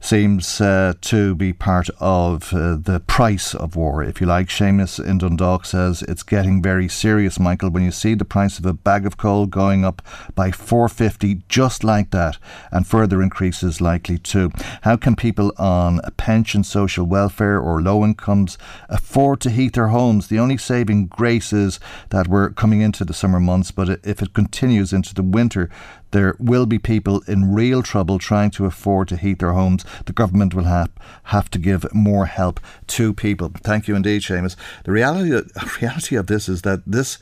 seems 0.00 0.58
to 0.58 1.34
be 1.34 1.52
part 1.52 1.88
of 1.98 2.50
the 2.50 3.02
price 3.06 3.54
of 3.54 3.74
war, 3.74 4.02
if 4.02 4.20
you 4.20 4.26
like. 4.26 4.48
Seamus 4.48 5.02
in 5.02 5.18
Dundalk 5.18 5.64
says 5.64 6.02
it's 6.02 6.22
getting 6.22 6.62
very 6.62 6.88
serious, 6.88 7.40
Michael, 7.40 7.70
when 7.70 7.82
you 7.82 7.90
see 7.90 8.14
the 8.14 8.24
price 8.24 8.58
of 8.58 8.66
a 8.66 8.74
bag 8.74 9.06
of 9.06 9.16
coal 9.16 9.46
going 9.46 9.84
up 9.84 10.02
by 10.34 10.50
450 10.50 11.42
just 11.48 11.82
like 11.82 12.10
that, 12.10 12.36
and 12.70 12.86
further 12.86 13.22
increases 13.22 13.80
likely 13.80 14.18
too. 14.18 14.50
How 14.82 14.96
can 14.96 15.16
people 15.16 15.52
on 15.56 16.00
a 16.04 16.10
pension, 16.10 16.64
social 16.64 17.06
welfare, 17.06 17.58
or 17.58 17.80
low 17.80 18.04
incomes 18.04 18.58
afford 18.90 19.40
to 19.40 19.50
heat 19.50 19.72
their 19.72 19.88
homes? 19.88 20.28
The 20.28 20.38
only 20.38 20.58
saving 20.58 21.06
grace 21.06 21.52
is 21.52 21.80
that 22.10 22.28
we're 22.28 22.50
coming 22.50 22.82
into 22.82 23.04
the 23.04 23.14
summer 23.14 23.40
months, 23.40 23.70
but 23.70 23.93
if 24.02 24.22
it 24.22 24.32
continues 24.32 24.92
into 24.92 25.14
the 25.14 25.22
winter, 25.22 25.70
there 26.10 26.36
will 26.38 26.66
be 26.66 26.78
people 26.78 27.22
in 27.26 27.52
real 27.52 27.82
trouble 27.82 28.18
trying 28.18 28.50
to 28.52 28.66
afford 28.66 29.08
to 29.08 29.16
heat 29.16 29.40
their 29.40 29.52
homes. 29.52 29.84
The 30.06 30.12
government 30.12 30.54
will 30.54 30.64
have, 30.64 30.90
have 31.24 31.50
to 31.50 31.58
give 31.58 31.92
more 31.92 32.26
help 32.26 32.60
to 32.88 33.12
people. 33.12 33.50
Thank 33.62 33.88
you 33.88 33.96
indeed, 33.96 34.22
Seamus. 34.22 34.56
The 34.84 34.92
reality, 34.92 35.30
reality 35.80 36.16
of 36.16 36.28
this 36.28 36.48
is 36.48 36.62
that 36.62 36.82
this 36.86 37.18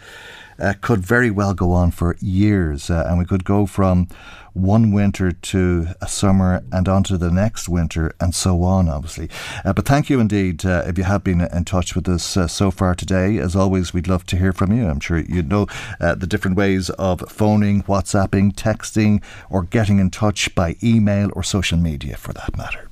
uh, 0.59 0.75
could 0.81 1.01
very 1.01 1.31
well 1.31 1.55
go 1.55 1.73
on 1.73 1.91
for 1.91 2.17
years, 2.21 2.91
uh, 2.91 3.05
and 3.09 3.19
we 3.19 3.25
could 3.25 3.45
go 3.45 3.67
from 3.67 4.09
one 4.55 4.93
winter 4.93 5.33
to 5.33 5.89
a 6.01 6.09
summer 6.09 6.63
and 6.71 6.89
on 6.89 7.03
to 7.05 7.17
the 7.17 7.31
next 7.31 7.69
winter 7.69 8.15
and 8.21 8.35
so 8.35 8.63
on, 8.63 8.89
obviously. 8.89 9.29
Uh, 9.65 9.73
but 9.73 9.87
thank 9.87 10.11
you 10.11 10.21
indeed 10.21 10.65
uh, 10.65 10.85
if 10.87 10.99
you 10.99 11.05
have 11.05 11.25
been 11.25 11.41
in 11.41 11.65
touch 11.65 11.95
with 11.95 12.09
us 12.09 12.37
uh, 12.37 12.47
so 12.47 12.71
far 12.71 12.95
today. 12.95 13.39
As 13.39 13.57
always, 13.57 13.95
we'd 13.95 14.09
love 14.09 14.27
to 14.27 14.37
hear 14.37 14.53
from 14.53 14.73
you. 14.73 14.87
I'm 14.89 15.01
sure 15.01 15.19
you 15.19 15.43
know 15.43 15.67
uh, 16.01 16.15
the 16.15 16.27
different 16.27 16.57
ways 16.57 16.91
of 16.91 17.21
phoning, 17.29 17.83
WhatsApping, 17.85 18.55
texting, 18.55 19.23
or 19.51 19.63
getting 19.63 19.99
in 19.99 20.11
touch 20.11 20.55
by 20.55 20.77
email 20.83 21.31
or 21.35 21.43
social 21.43 21.79
media 21.79 22.17
for 22.17 22.33
that 22.35 22.57
matter. 22.57 22.89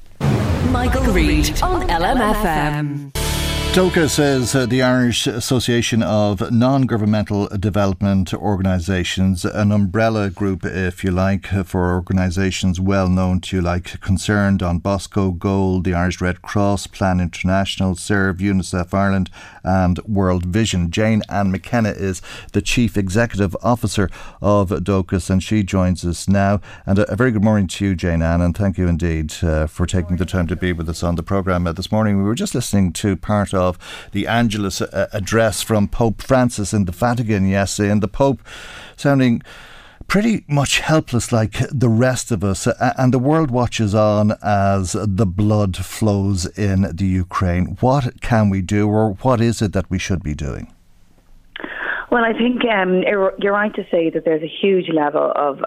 Michael, 0.71 1.01
Michael 1.01 1.13
Reade 1.13 1.63
on 1.63 1.89
LMFM. 1.89 3.30
DOCA 3.73 4.11
says 4.11 4.53
uh, 4.57 4.67
the 4.67 4.83
Irish 4.83 5.29
Association 5.29 6.03
of 6.03 6.51
Non 6.51 6.87
Governmental 6.87 7.47
Development 7.47 8.35
Organisations, 8.35 9.45
an 9.45 9.71
umbrella 9.71 10.29
group, 10.29 10.65
if 10.65 11.05
you 11.05 11.13
like, 11.13 11.47
for 11.47 11.93
organisations 11.93 12.81
well 12.81 13.09
known 13.09 13.41
to 13.43 13.59
you, 13.59 13.63
like 13.63 14.01
Concerned 14.01 14.61
on 14.61 14.81
Bosco, 14.81 15.31
GOAL, 15.31 15.83
the 15.83 15.95
Irish 15.95 16.21
Red 16.21 16.43
Cross, 16.43 16.89
Plan 16.89 17.21
International, 17.21 17.95
Serve, 17.95 18.39
UNICEF 18.39 18.93
Ireland, 18.93 19.31
and 19.63 20.01
World 20.01 20.47
Vision. 20.47 20.91
Jane 20.91 21.23
Ann 21.29 21.53
McKenna 21.53 21.91
is 21.91 22.21
the 22.51 22.61
Chief 22.61 22.97
Executive 22.97 23.57
Officer 23.63 24.11
of 24.43 24.71
Dóchas, 24.71 25.31
and 25.31 25.41
she 25.41 25.63
joins 25.63 26.05
us 26.05 26.27
now. 26.27 26.61
And 26.87 26.99
a, 26.99 27.13
a 27.13 27.15
very 27.15 27.31
good 27.31 27.45
morning 27.45 27.69
to 27.69 27.85
you, 27.85 27.95
Jane 27.95 28.21
Ann, 28.21 28.41
and 28.41 28.57
thank 28.57 28.79
you 28.79 28.89
indeed 28.89 29.33
uh, 29.45 29.69
for 29.69 29.87
taking 29.87 30.17
the 30.17 30.27
time 30.27 30.49
to 30.49 30.57
be 30.57 30.73
with 30.73 30.89
us 30.89 31.05
on 31.05 31.15
the 31.15 31.23
programme 31.23 31.69
uh, 31.69 31.73
this 31.73 31.93
morning. 31.93 32.19
We 32.19 32.25
were 32.25 32.35
just 32.35 32.57
listening 32.57 32.93
to 32.95 33.15
part 33.15 33.55
of 33.55 33.60
the 34.13 34.27
Angelus 34.27 34.81
uh, 34.81 35.09
address 35.13 35.63
from 35.63 35.89
Pope 35.89 36.23
Francis 36.23 36.73
in 36.73 36.85
the 36.85 36.93
Vatican 36.93 37.47
yesterday, 37.49 37.91
and 37.91 38.03
the 38.03 38.09
Pope 38.09 38.41
sounding 38.97 39.43
pretty 40.09 40.45
much 40.49 40.81
helpless 40.81 41.31
like 41.31 41.55
the 41.71 41.89
rest 41.89 42.33
of 42.33 42.43
us, 42.43 42.67
and 42.99 43.15
the 43.15 43.19
world 43.19 43.51
watches 43.51 43.95
on 43.95 44.33
as 44.43 44.97
the 44.99 45.27
blood 45.27 45.77
flows 45.77 46.47
in 46.59 46.79
the 46.97 47.07
Ukraine. 47.07 47.77
What 47.81 48.21
can 48.21 48.51
we 48.51 48.61
do, 48.61 48.89
or 48.89 49.13
what 49.23 49.41
is 49.41 49.63
it 49.63 49.73
that 49.73 49.89
we 49.89 49.99
should 49.99 50.23
be 50.23 50.35
doing? 50.35 50.75
Well, 52.11 52.25
I 52.25 52.33
think 52.33 52.63
um, 52.65 53.05
you're 53.43 53.53
right 53.53 53.75
to 53.75 53.85
say 53.91 54.11
that 54.11 54.25
there's 54.25 54.43
a 54.43 54.53
huge 54.61 54.89
level 54.93 55.33
of. 55.37 55.59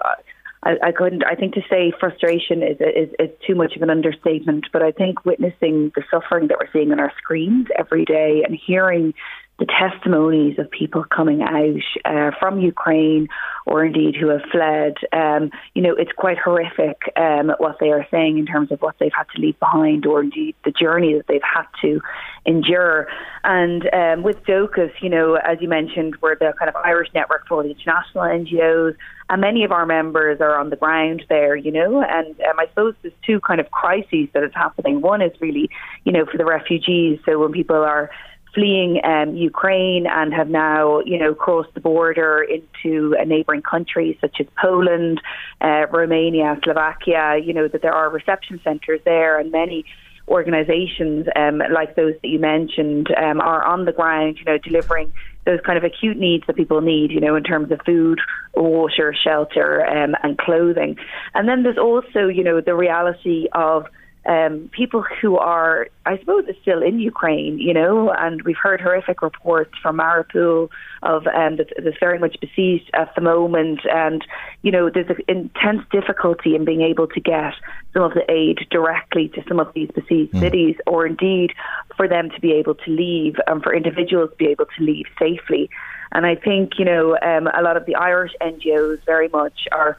I, 0.64 0.88
I, 0.88 0.92
couldn't. 0.92 1.24
I 1.24 1.34
think 1.34 1.54
to 1.54 1.62
say 1.68 1.92
frustration 2.00 2.62
is, 2.62 2.78
is 2.80 3.10
is 3.18 3.30
too 3.46 3.54
much 3.54 3.76
of 3.76 3.82
an 3.82 3.90
understatement. 3.90 4.66
But 4.72 4.82
I 4.82 4.92
think 4.92 5.24
witnessing 5.24 5.92
the 5.94 6.02
suffering 6.10 6.48
that 6.48 6.58
we're 6.58 6.70
seeing 6.72 6.90
on 6.90 7.00
our 7.00 7.12
screens 7.18 7.66
every 7.78 8.04
day 8.04 8.42
and 8.46 8.58
hearing 8.66 9.14
the 9.58 9.66
testimonies 9.66 10.58
of 10.58 10.68
people 10.70 11.04
coming 11.04 11.40
out 11.40 11.80
uh, 12.04 12.32
from 12.40 12.60
Ukraine 12.60 13.28
or 13.66 13.84
indeed 13.84 14.16
who 14.16 14.28
have 14.28 14.40
fled, 14.50 14.94
um, 15.12 15.50
you 15.74 15.82
know, 15.82 15.94
it's 15.94 16.10
quite 16.16 16.38
horrific 16.38 17.02
um, 17.16 17.52
what 17.58 17.76
they 17.78 17.90
are 17.90 18.04
saying 18.10 18.38
in 18.38 18.46
terms 18.46 18.72
of 18.72 18.82
what 18.82 18.96
they've 18.98 19.12
had 19.16 19.26
to 19.34 19.40
leave 19.40 19.58
behind 19.60 20.06
or 20.06 20.22
indeed 20.22 20.56
the 20.64 20.72
journey 20.72 21.14
that 21.14 21.28
they've 21.28 21.40
had 21.42 21.66
to 21.82 22.00
endure. 22.44 23.06
And 23.44 23.88
um, 23.94 24.22
with 24.24 24.42
Dóchas, 24.44 24.90
you 25.00 25.08
know, 25.08 25.36
as 25.36 25.58
you 25.60 25.68
mentioned, 25.68 26.16
we're 26.20 26.34
the 26.34 26.52
kind 26.58 26.68
of 26.68 26.74
Irish 26.76 27.10
network 27.14 27.46
for 27.46 27.62
the 27.62 27.70
international 27.70 28.24
NGOs, 28.24 28.96
and 29.30 29.40
many 29.40 29.64
of 29.64 29.72
our 29.72 29.86
members 29.86 30.40
are 30.40 30.58
on 30.58 30.70
the 30.70 30.76
ground 30.76 31.24
there, 31.28 31.56
you 31.56 31.72
know. 31.72 32.02
And 32.02 32.38
um, 32.42 32.58
I 32.58 32.66
suppose 32.68 32.94
there's 33.02 33.14
two 33.24 33.40
kind 33.40 33.60
of 33.60 33.70
crises 33.70 34.28
that 34.34 34.42
is 34.42 34.52
happening. 34.54 35.00
One 35.00 35.22
is 35.22 35.32
really, 35.40 35.70
you 36.04 36.12
know, 36.12 36.26
for 36.26 36.36
the 36.36 36.44
refugees. 36.44 37.18
So 37.24 37.38
when 37.38 37.52
people 37.52 37.76
are 37.76 38.10
fleeing 38.54 39.00
um, 39.04 39.34
Ukraine 39.34 40.06
and 40.06 40.32
have 40.32 40.48
now, 40.48 41.00
you 41.00 41.18
know, 41.18 41.34
crossed 41.34 41.74
the 41.74 41.80
border 41.80 42.42
into 42.42 43.16
a 43.18 43.24
neighbouring 43.24 43.62
country 43.62 44.16
such 44.20 44.36
as 44.40 44.46
Poland, 44.60 45.20
uh, 45.60 45.86
Romania, 45.90 46.58
Slovakia. 46.62 47.36
You 47.42 47.52
know 47.52 47.68
that 47.68 47.82
there 47.82 47.92
are 47.92 48.08
reception 48.10 48.60
centres 48.62 49.00
there, 49.04 49.38
and 49.38 49.50
many 49.50 49.84
organisations 50.28 51.26
um, 51.36 51.60
like 51.72 51.96
those 51.96 52.14
that 52.22 52.28
you 52.28 52.38
mentioned 52.38 53.08
um, 53.16 53.40
are 53.40 53.64
on 53.64 53.84
the 53.84 53.92
ground, 53.92 54.38
you 54.38 54.44
know, 54.44 54.58
delivering 54.58 55.12
those 55.44 55.60
kind 55.64 55.76
of 55.76 55.84
acute 55.84 56.16
needs 56.16 56.44
that 56.46 56.56
people 56.56 56.80
need, 56.80 57.10
you 57.10 57.20
know, 57.20 57.36
in 57.36 57.42
terms 57.42 57.70
of 57.70 57.80
food, 57.84 58.18
water, 58.54 59.14
shelter, 59.14 59.84
um, 59.84 60.14
and 60.22 60.38
clothing. 60.38 60.96
And 61.34 61.48
then 61.48 61.62
there's 61.62 61.78
also, 61.78 62.28
you 62.28 62.42
know, 62.42 62.60
the 62.60 62.74
reality 62.74 63.48
of 63.52 63.86
um, 64.26 64.70
people 64.72 65.04
who 65.20 65.36
are, 65.36 65.88
I 66.06 66.18
suppose, 66.18 66.44
still 66.62 66.82
in 66.82 66.98
Ukraine, 66.98 67.58
you 67.58 67.74
know, 67.74 68.10
and 68.10 68.42
we've 68.42 68.56
heard 68.56 68.80
horrific 68.80 69.20
reports 69.20 69.72
from 69.82 69.98
Mariupol 69.98 70.70
of 71.02 71.26
um, 71.26 71.56
that 71.56 71.72
that's 71.82 71.98
very 72.00 72.18
much 72.18 72.36
besieged 72.40 72.90
at 72.94 73.14
the 73.14 73.20
moment, 73.20 73.80
and 73.90 74.24
you 74.62 74.70
know, 74.70 74.88
there's 74.88 75.10
an 75.10 75.18
intense 75.28 75.82
difficulty 75.92 76.54
in 76.54 76.64
being 76.64 76.80
able 76.80 77.06
to 77.08 77.20
get 77.20 77.54
some 77.92 78.02
of 78.02 78.14
the 78.14 78.24
aid 78.30 78.66
directly 78.70 79.28
to 79.30 79.44
some 79.46 79.60
of 79.60 79.72
these 79.74 79.90
besieged 79.94 80.32
mm. 80.32 80.40
cities, 80.40 80.76
or 80.86 81.06
indeed 81.06 81.52
for 81.96 82.08
them 82.08 82.30
to 82.30 82.40
be 82.40 82.52
able 82.52 82.74
to 82.74 82.90
leave, 82.90 83.36
and 83.46 83.62
for 83.62 83.74
individuals 83.74 84.30
to 84.30 84.36
be 84.36 84.46
able 84.46 84.66
to 84.66 84.82
leave 84.82 85.06
safely. 85.18 85.68
And 86.12 86.24
I 86.26 86.36
think, 86.36 86.78
you 86.78 86.84
know, 86.84 87.18
um, 87.22 87.48
a 87.48 87.60
lot 87.60 87.76
of 87.76 87.86
the 87.86 87.96
Irish 87.96 88.32
NGOs 88.40 89.04
very 89.04 89.28
much 89.28 89.66
are 89.72 89.96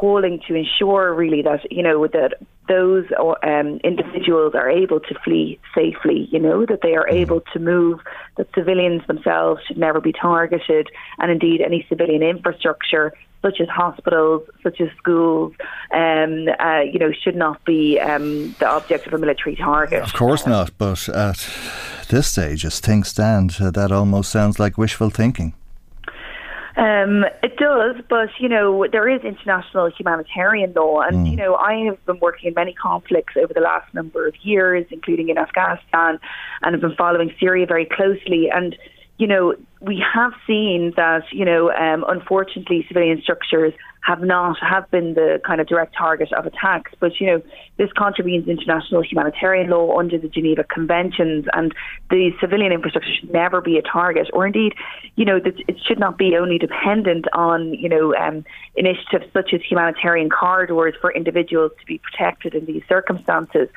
calling 0.00 0.40
to 0.48 0.54
ensure 0.54 1.14
really 1.14 1.42
that 1.42 1.60
you 1.70 1.82
know 1.82 2.06
that 2.08 2.34
those 2.68 3.04
um, 3.42 3.78
individuals 3.84 4.54
are 4.54 4.70
able 4.70 5.00
to 5.00 5.14
flee 5.24 5.58
safely. 5.74 6.28
You 6.32 6.40
know 6.40 6.66
that 6.66 6.80
they 6.82 6.94
are 6.94 7.06
mm-hmm. 7.06 7.16
able 7.16 7.40
to 7.52 7.58
move. 7.58 8.00
That 8.36 8.48
civilians 8.54 9.06
themselves 9.06 9.62
should 9.66 9.78
never 9.78 10.00
be 10.00 10.12
targeted, 10.12 10.88
and 11.18 11.30
indeed 11.30 11.60
any 11.60 11.86
civilian 11.88 12.22
infrastructure 12.22 13.12
such 13.42 13.60
as 13.60 13.68
hospitals, 13.68 14.42
such 14.62 14.80
as 14.80 14.88
schools, 14.96 15.52
um, 15.92 16.48
uh, 16.58 16.80
you 16.80 16.98
know, 16.98 17.12
should 17.12 17.36
not 17.36 17.62
be 17.66 18.00
um, 18.00 18.54
the 18.58 18.66
object 18.66 19.06
of 19.06 19.12
a 19.12 19.18
military 19.18 19.54
target. 19.54 20.02
Of 20.02 20.14
course 20.14 20.46
not, 20.46 20.70
but 20.78 21.06
at 21.10 21.46
this 22.08 22.32
stage, 22.32 22.64
as 22.64 22.80
things 22.80 23.08
stand, 23.08 23.56
uh, 23.60 23.70
that 23.72 23.92
almost 23.92 24.32
sounds 24.32 24.58
like 24.58 24.78
wishful 24.78 25.10
thinking. 25.10 25.52
Um, 26.76 27.24
it 27.42 27.56
does, 27.56 27.96
but 28.08 28.30
you 28.40 28.48
know 28.48 28.86
there 28.90 29.08
is 29.08 29.22
international 29.22 29.90
humanitarian 29.96 30.72
law, 30.72 31.02
and 31.02 31.18
mm. 31.18 31.30
you 31.30 31.36
know 31.36 31.54
I 31.54 31.84
have 31.84 32.04
been 32.04 32.18
working 32.18 32.48
in 32.48 32.54
many 32.54 32.72
conflicts 32.72 33.34
over 33.36 33.54
the 33.54 33.60
last 33.60 33.92
number 33.94 34.26
of 34.26 34.34
years, 34.42 34.84
including 34.90 35.28
in 35.28 35.38
Afghanistan, 35.38 36.18
and 36.62 36.74
have 36.74 36.80
been 36.80 36.96
following 36.96 37.32
Syria 37.38 37.66
very 37.66 37.86
closely. 37.86 38.50
And 38.52 38.76
you 39.18 39.28
know 39.28 39.54
we 39.80 40.02
have 40.14 40.32
seen 40.48 40.92
that 40.96 41.22
you 41.30 41.44
know 41.44 41.70
um, 41.70 42.04
unfortunately 42.08 42.84
civilian 42.88 43.22
structures 43.22 43.72
have 44.04 44.20
not 44.20 44.58
have 44.60 44.90
been 44.90 45.14
the 45.14 45.40
kind 45.46 45.60
of 45.60 45.66
direct 45.66 45.94
target 45.96 46.30
of 46.32 46.44
attacks. 46.46 46.92
But 47.00 47.18
you 47.20 47.26
know, 47.26 47.42
this 47.78 47.90
contravenes 47.96 48.46
international 48.48 49.02
humanitarian 49.02 49.70
law 49.70 49.98
under 49.98 50.18
the 50.18 50.28
Geneva 50.28 50.64
Conventions, 50.64 51.46
and 51.54 51.72
the 52.10 52.30
civilian 52.40 52.72
infrastructure 52.72 53.10
should 53.18 53.32
never 53.32 53.60
be 53.60 53.78
a 53.78 53.82
target, 53.82 54.28
or 54.32 54.46
indeed, 54.46 54.74
you 55.16 55.24
know, 55.24 55.40
it 55.44 55.80
should 55.86 55.98
not 55.98 56.18
be 56.18 56.36
only 56.36 56.58
dependent 56.58 57.24
on 57.32 57.72
you 57.74 57.88
know 57.88 58.14
um, 58.14 58.44
initiatives 58.76 59.26
such 59.32 59.54
as 59.54 59.60
humanitarian 59.68 60.28
corridors 60.28 60.94
for 61.00 61.12
individuals 61.12 61.72
to 61.80 61.86
be 61.86 61.98
protected 61.98 62.54
in 62.54 62.66
these 62.66 62.82
circumstances. 62.88 63.68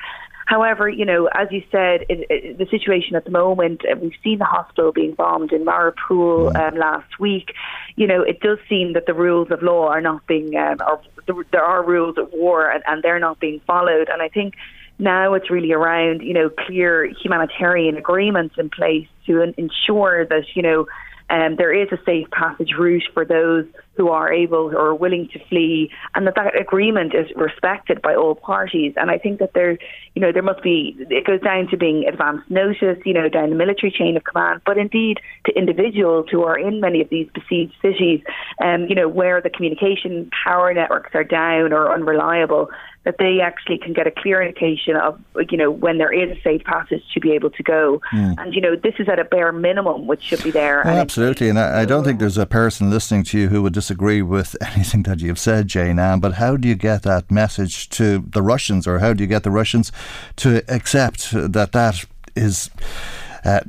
However, 0.48 0.88
you 0.88 1.04
know, 1.04 1.28
as 1.34 1.48
you 1.50 1.62
said, 1.70 2.06
it, 2.08 2.26
it, 2.30 2.56
the 2.56 2.64
situation 2.70 3.16
at 3.16 3.26
the 3.26 3.30
moment, 3.30 3.82
uh, 3.84 3.96
we've 4.00 4.18
seen 4.24 4.38
the 4.38 4.46
hospital 4.46 4.92
being 4.92 5.12
bombed 5.12 5.52
in 5.52 5.62
Mariupol 5.62 6.56
um, 6.56 6.78
last 6.78 7.20
week. 7.20 7.52
You 7.96 8.06
know, 8.06 8.22
it 8.22 8.40
does 8.40 8.56
seem 8.66 8.94
that 8.94 9.04
the 9.04 9.12
rules 9.12 9.50
of 9.50 9.62
law 9.62 9.88
are 9.88 10.00
not 10.00 10.26
being, 10.26 10.56
um, 10.56 10.78
or 10.86 11.44
there 11.52 11.62
are 11.62 11.84
rules 11.84 12.16
of 12.16 12.30
war 12.32 12.70
and, 12.70 12.82
and 12.86 13.02
they're 13.02 13.18
not 13.18 13.38
being 13.40 13.60
followed. 13.66 14.08
And 14.08 14.22
I 14.22 14.28
think 14.28 14.54
now 14.98 15.34
it's 15.34 15.50
really 15.50 15.72
around, 15.72 16.22
you 16.22 16.32
know, 16.32 16.48
clear 16.48 17.04
humanitarian 17.04 17.98
agreements 17.98 18.54
in 18.56 18.70
place 18.70 19.06
to 19.26 19.52
ensure 19.58 20.24
that, 20.24 20.44
you 20.54 20.62
know, 20.62 20.86
um, 21.28 21.56
there 21.56 21.74
is 21.74 21.88
a 21.92 22.02
safe 22.06 22.30
passage 22.30 22.72
route 22.78 23.04
for 23.12 23.26
those 23.26 23.66
who 23.98 24.08
are 24.08 24.32
able 24.32 24.74
or 24.74 24.94
willing 24.94 25.28
to 25.32 25.38
flee, 25.48 25.90
and 26.14 26.26
that 26.26 26.36
that 26.36 26.58
agreement 26.58 27.14
is 27.14 27.26
respected 27.34 28.00
by 28.00 28.14
all 28.14 28.36
parties. 28.36 28.94
And 28.96 29.10
I 29.10 29.18
think 29.18 29.40
that 29.40 29.52
there, 29.54 29.72
you 30.14 30.22
know, 30.22 30.32
there 30.32 30.42
must 30.42 30.62
be. 30.62 30.96
It 31.10 31.26
goes 31.26 31.40
down 31.40 31.66
to 31.68 31.76
being 31.76 32.06
advance 32.06 32.42
notice, 32.48 32.98
you 33.04 33.12
know, 33.12 33.28
down 33.28 33.50
the 33.50 33.56
military 33.56 33.90
chain 33.90 34.16
of 34.16 34.22
command, 34.22 34.62
but 34.64 34.78
indeed 34.78 35.18
to 35.46 35.52
individuals 35.52 36.26
who 36.30 36.44
are 36.44 36.56
in 36.56 36.80
many 36.80 37.00
of 37.00 37.08
these 37.10 37.28
besieged 37.34 37.74
cities, 37.82 38.22
um, 38.62 38.86
you 38.86 38.94
know, 38.94 39.08
where 39.08 39.40
the 39.40 39.50
communication 39.50 40.30
power 40.44 40.72
networks 40.72 41.10
are 41.14 41.24
down 41.24 41.72
or 41.72 41.92
unreliable 41.92 42.70
that 43.08 43.16
they 43.18 43.40
actually 43.40 43.78
can 43.78 43.94
get 43.94 44.06
a 44.06 44.10
clear 44.10 44.42
indication 44.42 44.94
of, 44.94 45.18
you 45.48 45.56
know, 45.56 45.70
when 45.70 45.96
there 45.96 46.12
is 46.12 46.36
a 46.36 46.40
safe 46.42 46.62
passage 46.64 47.02
to 47.14 47.20
be 47.20 47.32
able 47.32 47.48
to 47.48 47.62
go. 47.62 48.02
Mm. 48.12 48.34
And, 48.36 48.54
you 48.54 48.60
know, 48.60 48.76
this 48.76 48.96
is 48.98 49.08
at 49.08 49.18
a 49.18 49.24
bare 49.24 49.50
minimum 49.50 50.06
which 50.06 50.22
should 50.22 50.42
be 50.42 50.50
there. 50.50 50.82
Well, 50.84 50.98
absolutely. 50.98 51.48
And 51.48 51.58
I, 51.58 51.80
I, 51.80 51.84
don't 51.86 52.04
think 52.04 52.18
there's 52.18 52.36
a 52.36 52.44
person 52.44 52.90
listening 52.90 53.22
to 53.24 53.38
you 53.38 53.48
who 53.48 53.62
would 53.62 53.72
disagree 53.72 53.87
with 53.96 54.56
anything 54.74 55.02
that 55.04 55.20
you've 55.20 55.38
said, 55.38 55.68
Jane 55.68 55.98
Ann. 55.98 56.20
But 56.20 56.34
how 56.34 56.56
do 56.56 56.68
you 56.68 56.74
get 56.74 57.02
that 57.02 57.30
message 57.30 57.88
to 57.90 58.18
the 58.18 58.42
Russians 58.42 58.86
or 58.86 58.98
how 58.98 59.12
do 59.12 59.22
you 59.22 59.28
get 59.28 59.42
the 59.42 59.50
Russians 59.50 59.92
to 60.36 60.62
accept 60.68 61.30
that 61.32 61.72
that 61.72 62.04
is 62.36 62.70
uh, 63.44 63.60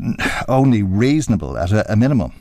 only 0.48 0.84
reasonable 0.84 1.58
at 1.58 1.72
a, 1.72 1.92
a 1.92 1.96
minimum? 1.96 2.34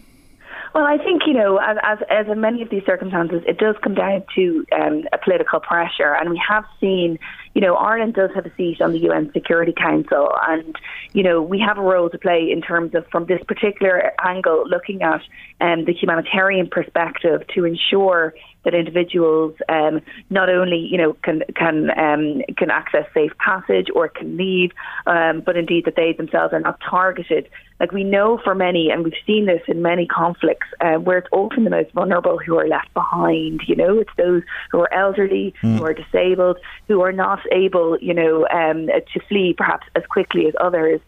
Well, 0.75 0.85
I 0.85 0.99
think 0.99 1.23
you 1.27 1.35
know, 1.35 1.59
as, 1.59 1.77
as, 1.83 1.99
as 2.11 2.27
in 2.29 2.41
many 2.41 2.63
of 2.63 2.71
these 2.71 2.85
circumstances, 2.85 3.43
it 3.47 3.59
does 3.59 3.75
come 3.83 3.95
down 3.95 4.25
to 4.35 4.65
um, 4.73 5.05
a 5.13 5.19
political 5.19 5.61
pressure, 5.61 6.15
and 6.15 6.31
we 6.31 6.41
have 6.49 6.65
seen, 6.81 7.19
you 7.59 7.67
know, 7.67 7.75
Ireland 7.75 8.15
does 8.15 8.31
have 8.37 8.47
a 8.47 8.55
seat 8.55 8.81
on 8.81 8.93
the 8.93 9.01
UN 9.01 9.33
Security 9.33 9.73
Council, 9.73 10.31
and 10.47 10.77
you 11.13 11.25
know, 11.25 11.43
we 11.43 11.59
have 11.59 11.77
a 11.77 11.81
role 11.81 12.09
to 12.09 12.17
play 12.17 12.53
in 12.53 12.63
terms 12.63 12.95
of 12.95 13.05
from 13.09 13.27
this 13.27 13.43
particular 13.49 14.13
angle, 14.25 14.63
looking 14.69 15.03
at 15.03 15.23
um, 15.61 15.85
the 15.85 15.93
humanitarian 15.93 16.69
perspective 16.69 17.43
to 17.57 17.65
ensure 17.65 18.33
that 18.65 18.75
individuals 18.75 19.55
um, 19.69 20.01
not 20.31 20.49
only 20.49 20.77
you 20.77 20.99
know 20.99 21.15
can 21.25 21.43
can 21.57 21.91
um, 21.99 22.43
can 22.57 22.71
access 22.71 23.07
safe 23.13 23.33
passage 23.39 23.89
or 23.95 24.09
can 24.09 24.37
leave, 24.37 24.71
um, 25.07 25.41
but 25.45 25.57
indeed 25.57 25.85
that 25.87 25.97
they 25.97 26.13
themselves 26.13 26.53
are 26.53 26.61
not 26.61 26.79
targeted. 26.89 27.49
Like 27.81 27.93
we 27.93 28.03
know 28.03 28.41
for 28.43 28.55
many, 28.55 28.91
and 28.91 29.05
we've 29.05 29.15
seen 29.27 29.47
this 29.47 29.63
in 29.69 29.83
many 29.83 30.07
conflicts, 30.07 30.67
uh, 30.81 30.95
where 30.95 31.19
it's 31.19 31.29
often 31.33 31.65
the 31.65 31.71
most 31.71 31.93
vulnerable 31.93 32.39
who 32.39 32.59
are 32.59 32.67
left 32.67 32.93
behind. 32.93 33.63
You 33.67 33.77
know, 33.77 33.99
it's 33.99 34.11
those 34.17 34.43
who 34.71 34.81
are 34.81 34.93
elderly, 34.93 35.55
mm. 35.63 35.79
who 35.79 35.85
are 35.85 35.95
disabled, 35.95 36.59
who 36.89 37.01
are 37.03 37.13
not 37.13 37.41
able, 37.53 37.99
you 37.99 38.15
know, 38.15 38.47
um, 38.49 38.87
to 38.87 39.21
flee 39.29 39.55
perhaps 39.57 39.87
as 39.95 40.05
quickly 40.07 40.47
as 40.47 40.55
others. 40.61 41.01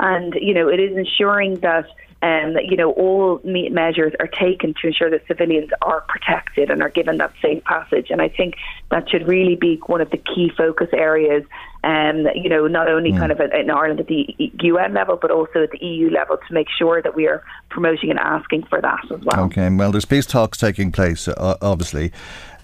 And 0.00 0.34
you 0.34 0.54
know, 0.54 0.68
it 0.68 0.80
is 0.80 0.96
ensuring 0.96 1.56
that 1.56 1.86
um, 2.20 2.56
you 2.62 2.76
know, 2.76 2.90
all 2.92 3.40
measures 3.44 4.12
are 4.18 4.26
taken 4.26 4.74
to 4.80 4.88
ensure 4.88 5.10
that 5.10 5.26
civilians 5.28 5.70
are 5.82 6.00
protected 6.08 6.68
and 6.68 6.82
are 6.82 6.88
given 6.88 7.18
that 7.18 7.32
safe 7.40 7.62
passage. 7.62 8.08
And 8.10 8.20
I 8.20 8.28
think 8.28 8.54
that 8.90 9.08
should 9.08 9.28
really 9.28 9.54
be 9.54 9.80
one 9.86 10.00
of 10.00 10.10
the 10.10 10.16
key 10.16 10.50
focus 10.56 10.88
areas. 10.92 11.44
Um, 11.84 12.26
you 12.34 12.48
know, 12.48 12.66
not 12.66 12.88
only 12.88 13.12
mm. 13.12 13.18
kind 13.18 13.30
of 13.30 13.40
in 13.40 13.70
Ireland 13.70 14.00
at 14.00 14.08
the 14.08 14.34
UN 14.62 14.94
level, 14.94 15.16
but 15.20 15.30
also 15.30 15.62
at 15.62 15.70
the 15.70 15.84
EU 15.84 16.10
level 16.10 16.36
to 16.36 16.54
make 16.54 16.66
sure 16.76 17.00
that 17.00 17.14
we 17.14 17.28
are 17.28 17.44
promoting 17.68 18.10
and 18.10 18.18
asking 18.18 18.64
for 18.64 18.80
that 18.80 19.04
as 19.12 19.20
well. 19.22 19.44
Okay, 19.44 19.70
well, 19.70 19.92
there's 19.92 20.04
peace 20.04 20.26
talks 20.26 20.58
taking 20.58 20.90
place, 20.90 21.28
uh, 21.28 21.56
obviously. 21.62 22.10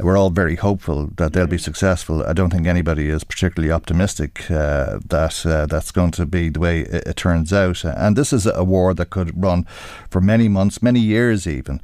We're 0.00 0.18
all 0.18 0.31
very 0.31 0.57
hopeful 0.57 1.11
that 1.16 1.33
they'll 1.33 1.46
be 1.46 1.59
successful. 1.59 2.24
I 2.24 2.33
don't 2.33 2.50
think 2.50 2.66
anybody 2.66 3.09
is 3.09 3.22
particularly 3.22 3.70
optimistic 3.70 4.50
uh, 4.50 4.98
that 5.07 5.46
uh, 5.46 5.66
that's 5.66 5.92
going 5.92 6.11
to 6.12 6.27
be 6.27 6.48
the 6.48 6.59
way 6.59 6.81
it, 6.81 7.07
it 7.07 7.16
turns 7.16 7.53
out. 7.53 7.85
And 7.85 8.16
this 8.16 8.33
is 8.33 8.46
a 8.46 8.64
war 8.64 8.94
that 8.94 9.11
could 9.11 9.40
run 9.40 9.64
for 10.11 10.20
many 10.20 10.48
months, 10.48 10.83
many 10.83 10.98
years 10.98 11.46
even. 11.46 11.81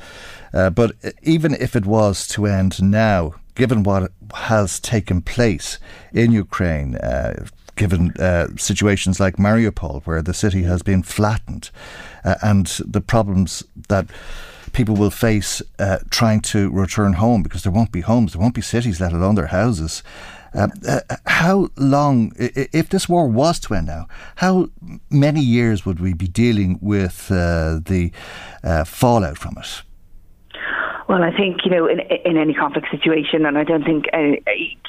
Uh, 0.53 0.71
but 0.71 0.93
even 1.23 1.55
if 1.55 1.77
it 1.77 1.87
was 1.87 2.27
to 2.29 2.47
end 2.47 2.83
now, 2.83 3.35
given 3.61 3.83
what 3.83 4.11
has 4.35 4.81
taken 4.81 5.21
place 5.21 5.79
in 6.15 6.33
Ukraine, 6.33 6.97
uh, 6.97 7.45
given 7.77 8.03
uh, 8.13 8.47
situations 8.57 9.21
like 9.21 9.37
Mariupol, 9.37 10.03
where 10.07 10.23
the 10.23 10.33
city 10.33 10.63
has 10.63 10.83
been 10.83 11.03
flattened, 11.03 11.71
uh, 12.25 12.37
and 12.43 12.67
the 12.97 13.03
problems 13.03 13.63
that 13.89 14.07
people 14.73 14.97
will 14.97 15.11
face 15.11 15.61
uh, 15.79 15.99
trying 16.09 16.41
to 16.41 16.71
return 16.71 17.13
home 17.25 17.43
because 17.43 17.63
there 17.63 17.77
won't 17.79 17.93
be 17.93 18.01
homes, 18.01 18.33
there 18.33 18.41
won't 18.41 18.55
be 18.55 18.63
cities, 18.63 18.99
let 18.99 19.13
alone 19.13 19.35
their 19.35 19.55
houses. 19.61 20.03
Uh, 20.55 20.69
uh, 20.89 21.17
how 21.27 21.69
long, 21.77 22.33
if 22.39 22.89
this 22.89 23.11
war 23.11 23.29
was 23.29 23.61
to 23.61 23.75
end 23.75 23.89
now, 23.89 24.09
how 24.37 24.71
many 25.11 25.43
years 25.43 25.85
would 25.85 26.01
we 26.01 26.15
be 26.15 26.29
dealing 26.29 26.79
with 26.81 27.31
uh, 27.31 27.79
the 27.85 28.11
uh, 28.65 28.85
fallout 28.85 29.37
from 29.37 29.59
it? 29.59 29.83
Well, 31.11 31.25
I 31.25 31.37
think 31.37 31.65
you 31.65 31.73
know 31.73 31.89
in 31.89 31.99
in 32.25 32.37
any 32.37 32.55
conflict 32.55 32.87
situation, 32.89 33.45
and 33.45 33.59
I 33.59 33.65
don't 33.65 33.83
think 33.83 34.05
uh, 34.13 34.37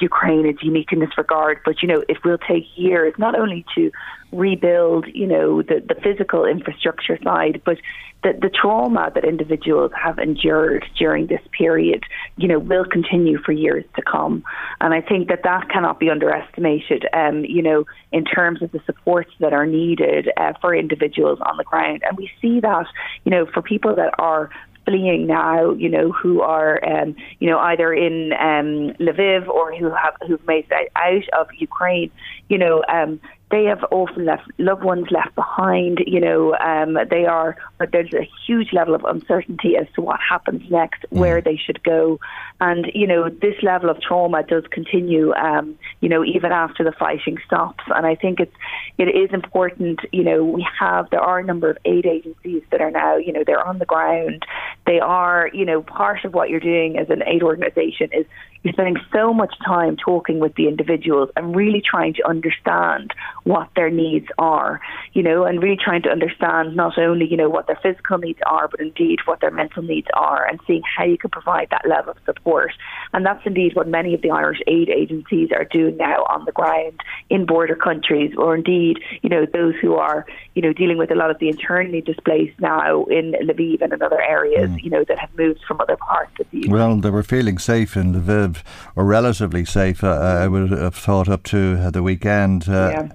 Ukraine 0.00 0.46
is 0.46 0.54
unique 0.62 0.92
in 0.92 1.00
this 1.00 1.18
regard. 1.18 1.58
But 1.64 1.82
you 1.82 1.88
know, 1.88 2.04
it 2.08 2.22
will 2.24 2.38
take 2.38 2.62
years 2.76 3.12
not 3.18 3.36
only 3.36 3.66
to 3.74 3.90
rebuild, 4.30 5.06
you 5.12 5.26
know, 5.26 5.62
the 5.62 5.82
the 5.84 5.96
physical 6.00 6.44
infrastructure 6.44 7.18
side, 7.24 7.60
but 7.64 7.78
the, 8.22 8.38
the 8.40 8.50
trauma 8.50 9.10
that 9.16 9.24
individuals 9.24 9.90
have 10.00 10.20
endured 10.20 10.86
during 10.96 11.26
this 11.26 11.40
period, 11.58 12.04
you 12.36 12.46
know, 12.46 12.60
will 12.60 12.84
continue 12.84 13.38
for 13.38 13.50
years 13.50 13.84
to 13.96 14.02
come. 14.02 14.44
And 14.80 14.94
I 14.94 15.00
think 15.00 15.26
that 15.26 15.42
that 15.42 15.70
cannot 15.70 15.98
be 15.98 16.08
underestimated, 16.08 17.04
um, 17.12 17.44
you 17.44 17.62
know, 17.62 17.84
in 18.12 18.24
terms 18.24 18.62
of 18.62 18.70
the 18.70 18.80
supports 18.86 19.32
that 19.40 19.52
are 19.52 19.66
needed 19.66 20.30
uh, 20.36 20.52
for 20.60 20.72
individuals 20.72 21.40
on 21.40 21.56
the 21.56 21.64
ground. 21.64 22.02
And 22.06 22.16
we 22.16 22.30
see 22.40 22.60
that, 22.60 22.86
you 23.24 23.30
know, 23.30 23.44
for 23.46 23.60
people 23.60 23.96
that 23.96 24.14
are 24.20 24.50
fleeing 24.84 25.26
now, 25.26 25.72
you 25.72 25.88
know, 25.88 26.12
who 26.12 26.40
are, 26.40 26.80
um, 26.84 27.14
you 27.38 27.48
know, 27.48 27.58
either 27.58 27.92
in 27.92 28.32
um, 28.34 28.94
Lviv 29.00 29.48
or 29.48 29.74
who 29.74 29.90
have 29.90 30.14
who've 30.26 30.46
made 30.46 30.66
it 30.70 30.92
out 30.96 31.40
of 31.40 31.48
Ukraine, 31.58 32.10
you 32.48 32.58
know, 32.58 32.82
um, 32.88 33.20
they 33.52 33.64
have 33.64 33.84
often 33.90 34.24
left 34.24 34.50
loved 34.58 34.82
ones 34.82 35.06
left 35.10 35.34
behind. 35.34 35.98
You 36.06 36.20
know, 36.20 36.56
um, 36.56 36.96
they 37.10 37.26
are. 37.26 37.56
There's 37.92 38.12
a 38.14 38.28
huge 38.46 38.72
level 38.72 38.94
of 38.94 39.04
uncertainty 39.04 39.76
as 39.76 39.86
to 39.94 40.00
what 40.00 40.18
happens 40.26 40.68
next, 40.70 41.02
mm. 41.02 41.18
where 41.18 41.40
they 41.42 41.56
should 41.56 41.82
go, 41.84 42.18
and 42.60 42.90
you 42.94 43.06
know, 43.06 43.28
this 43.28 43.62
level 43.62 43.90
of 43.90 44.00
trauma 44.00 44.42
does 44.42 44.64
continue. 44.70 45.34
Um, 45.34 45.78
you 46.00 46.08
know, 46.08 46.24
even 46.24 46.50
after 46.50 46.82
the 46.82 46.92
fighting 46.92 47.36
stops, 47.46 47.84
and 47.94 48.06
I 48.06 48.14
think 48.14 48.40
it's 48.40 48.56
it 48.96 49.08
is 49.08 49.30
important. 49.32 50.00
You 50.12 50.24
know, 50.24 50.44
we 50.44 50.66
have 50.80 51.10
there 51.10 51.20
are 51.20 51.38
a 51.38 51.44
number 51.44 51.68
of 51.68 51.76
aid 51.84 52.06
agencies 52.06 52.62
that 52.70 52.80
are 52.80 52.90
now. 52.90 53.16
You 53.16 53.34
know, 53.34 53.44
they're 53.46 53.64
on 53.64 53.78
the 53.78 53.86
ground. 53.86 54.46
They 54.86 54.98
are. 54.98 55.50
You 55.52 55.66
know, 55.66 55.82
part 55.82 56.24
of 56.24 56.32
what 56.32 56.48
you're 56.48 56.58
doing 56.58 56.96
as 56.96 57.10
an 57.10 57.22
aid 57.26 57.42
organisation 57.42 58.08
is 58.12 58.24
you're 58.62 58.72
spending 58.72 58.96
so 59.12 59.34
much 59.34 59.54
time 59.64 59.96
talking 59.96 60.38
with 60.38 60.54
the 60.54 60.68
individuals 60.68 61.30
and 61.36 61.54
really 61.54 61.82
trying 61.82 62.14
to 62.14 62.28
understand 62.28 63.12
what 63.44 63.68
their 63.74 63.90
needs 63.90 64.26
are, 64.38 64.80
you 65.12 65.22
know, 65.22 65.44
and 65.44 65.62
really 65.62 65.78
trying 65.82 66.02
to 66.02 66.08
understand 66.08 66.76
not 66.76 66.96
only, 66.98 67.26
you 67.28 67.36
know, 67.36 67.48
what 67.48 67.66
their 67.66 67.78
physical 67.82 68.18
needs 68.18 68.38
are, 68.46 68.68
but 68.68 68.80
indeed 68.80 69.18
what 69.24 69.40
their 69.40 69.50
mental 69.50 69.82
needs 69.82 70.06
are 70.14 70.46
and 70.46 70.60
seeing 70.66 70.82
how 70.96 71.04
you 71.04 71.18
can 71.18 71.30
provide 71.30 71.68
that 71.70 71.86
level 71.88 72.12
of 72.12 72.18
support. 72.24 72.72
And 73.12 73.26
that's 73.26 73.44
indeed 73.44 73.74
what 73.74 73.88
many 73.88 74.14
of 74.14 74.22
the 74.22 74.30
Irish 74.30 74.60
aid 74.66 74.88
agencies 74.88 75.50
are 75.52 75.64
doing 75.64 75.96
now 75.96 76.24
on 76.28 76.44
the 76.44 76.52
ground 76.52 77.00
in 77.30 77.46
border 77.46 77.74
countries, 77.74 78.32
or 78.36 78.54
indeed, 78.54 78.98
you 79.22 79.28
know, 79.28 79.46
those 79.52 79.74
who 79.82 79.94
are, 79.94 80.24
you 80.54 80.62
know, 80.62 80.72
dealing 80.72 80.98
with 80.98 81.10
a 81.10 81.14
lot 81.14 81.30
of 81.30 81.38
the 81.38 81.48
internally 81.48 82.00
displaced 82.00 82.58
now 82.60 83.04
in 83.04 83.32
Lviv 83.32 83.82
and 83.82 83.92
in 83.92 84.02
other 84.02 84.20
areas, 84.20 84.70
mm. 84.70 84.82
you 84.82 84.90
know, 84.90 85.04
that 85.08 85.18
have 85.18 85.30
moved 85.36 85.60
from 85.66 85.80
other 85.80 85.96
parts 85.96 86.32
of 86.40 86.46
the 86.50 86.58
Ukraine. 86.58 86.72
Well, 86.72 86.96
they 86.96 87.10
were 87.10 87.22
feeling 87.22 87.58
safe 87.58 87.96
in 87.96 88.14
Lviv 88.14 88.62
or 88.96 89.04
relatively 89.04 89.64
safe, 89.64 90.04
uh, 90.04 90.08
I 90.08 90.46
would 90.46 90.70
have 90.70 90.94
thought, 90.94 91.28
up 91.28 91.42
to 91.44 91.90
the 91.90 92.02
weekend. 92.02 92.68
Uh, 92.68 92.90
yeah. 92.92 93.08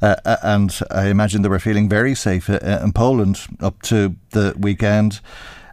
Uh, 0.00 0.16
uh, 0.24 0.36
and 0.42 0.80
I 0.90 1.08
imagine 1.08 1.42
they 1.42 1.48
were 1.48 1.58
feeling 1.58 1.88
very 1.88 2.14
safe 2.14 2.48
in 2.48 2.92
Poland 2.92 3.40
up 3.60 3.82
to 3.82 4.14
the 4.30 4.54
weekend. 4.58 5.20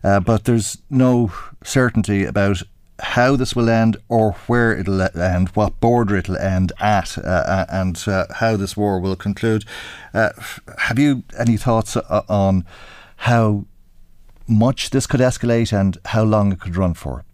but 0.01 0.45
there's 0.45 0.77
no 0.89 1.31
certainty 1.63 2.25
about 2.25 2.63
how 2.99 3.35
this 3.35 3.55
will 3.55 3.69
end 3.69 3.97
or 4.07 4.33
where 4.47 4.77
it'll 4.77 5.01
end, 5.01 5.49
what 5.49 5.79
border 5.79 6.15
it'll 6.15 6.37
end 6.37 6.71
at, 6.79 7.17
uh, 7.17 7.65
and 7.69 8.03
uh, 8.07 8.25
how 8.35 8.55
this 8.55 8.77
war 8.77 8.99
will 8.99 9.15
conclude. 9.15 9.65
Uh, 10.13 10.29
have 10.77 10.97
you 10.97 11.23
any 11.37 11.57
thoughts 11.57 11.97
on 11.97 12.65
how 13.17 13.65
much 14.47 14.91
this 14.91 15.07
could 15.07 15.19
escalate 15.19 15.77
and 15.77 15.97
how 16.05 16.23
long 16.23 16.51
it 16.51 16.59
could 16.59 16.75
run 16.75 16.93
for? 16.93 17.25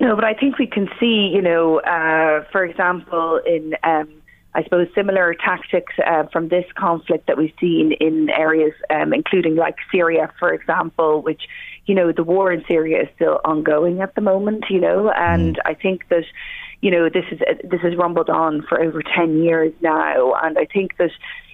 No, 0.00 0.14
but 0.14 0.24
I 0.24 0.34
think 0.34 0.58
we 0.58 0.66
can 0.66 0.88
see, 1.00 1.30
you 1.32 1.40
know, 1.40 1.80
uh, 1.80 2.44
for 2.50 2.64
example, 2.64 3.40
in 3.46 3.74
um, 3.82 4.08
I 4.56 4.62
suppose 4.62 4.88
similar 4.94 5.34
tactics 5.34 5.92
uh, 6.04 6.24
from 6.32 6.48
this 6.48 6.64
conflict 6.76 7.26
that 7.26 7.36
we've 7.36 7.52
seen 7.60 7.92
in 8.00 8.30
areas, 8.30 8.72
um, 8.88 9.12
including 9.12 9.54
like 9.54 9.76
Syria, 9.92 10.32
for 10.38 10.50
example, 10.50 11.20
which 11.20 11.42
you 11.84 11.94
know 11.94 12.10
the 12.10 12.24
war 12.24 12.50
in 12.50 12.64
Syria 12.66 13.02
is 13.02 13.08
still 13.14 13.38
ongoing 13.44 14.00
at 14.00 14.14
the 14.14 14.22
moment, 14.22 14.64
you 14.70 14.80
know, 14.80 15.10
and 15.10 15.56
mm. 15.56 15.60
I 15.66 15.74
think 15.74 16.08
that 16.08 16.24
you 16.80 16.90
know 16.90 17.10
this 17.10 17.26
is 17.30 17.38
this 17.64 17.82
has 17.82 17.96
rumbled 17.96 18.30
on 18.30 18.62
for 18.66 18.80
over 18.80 19.02
ten 19.02 19.42
years 19.42 19.74
now, 19.82 20.32
and 20.42 20.56
I 20.56 20.64
think 20.64 20.96
that 20.96 21.10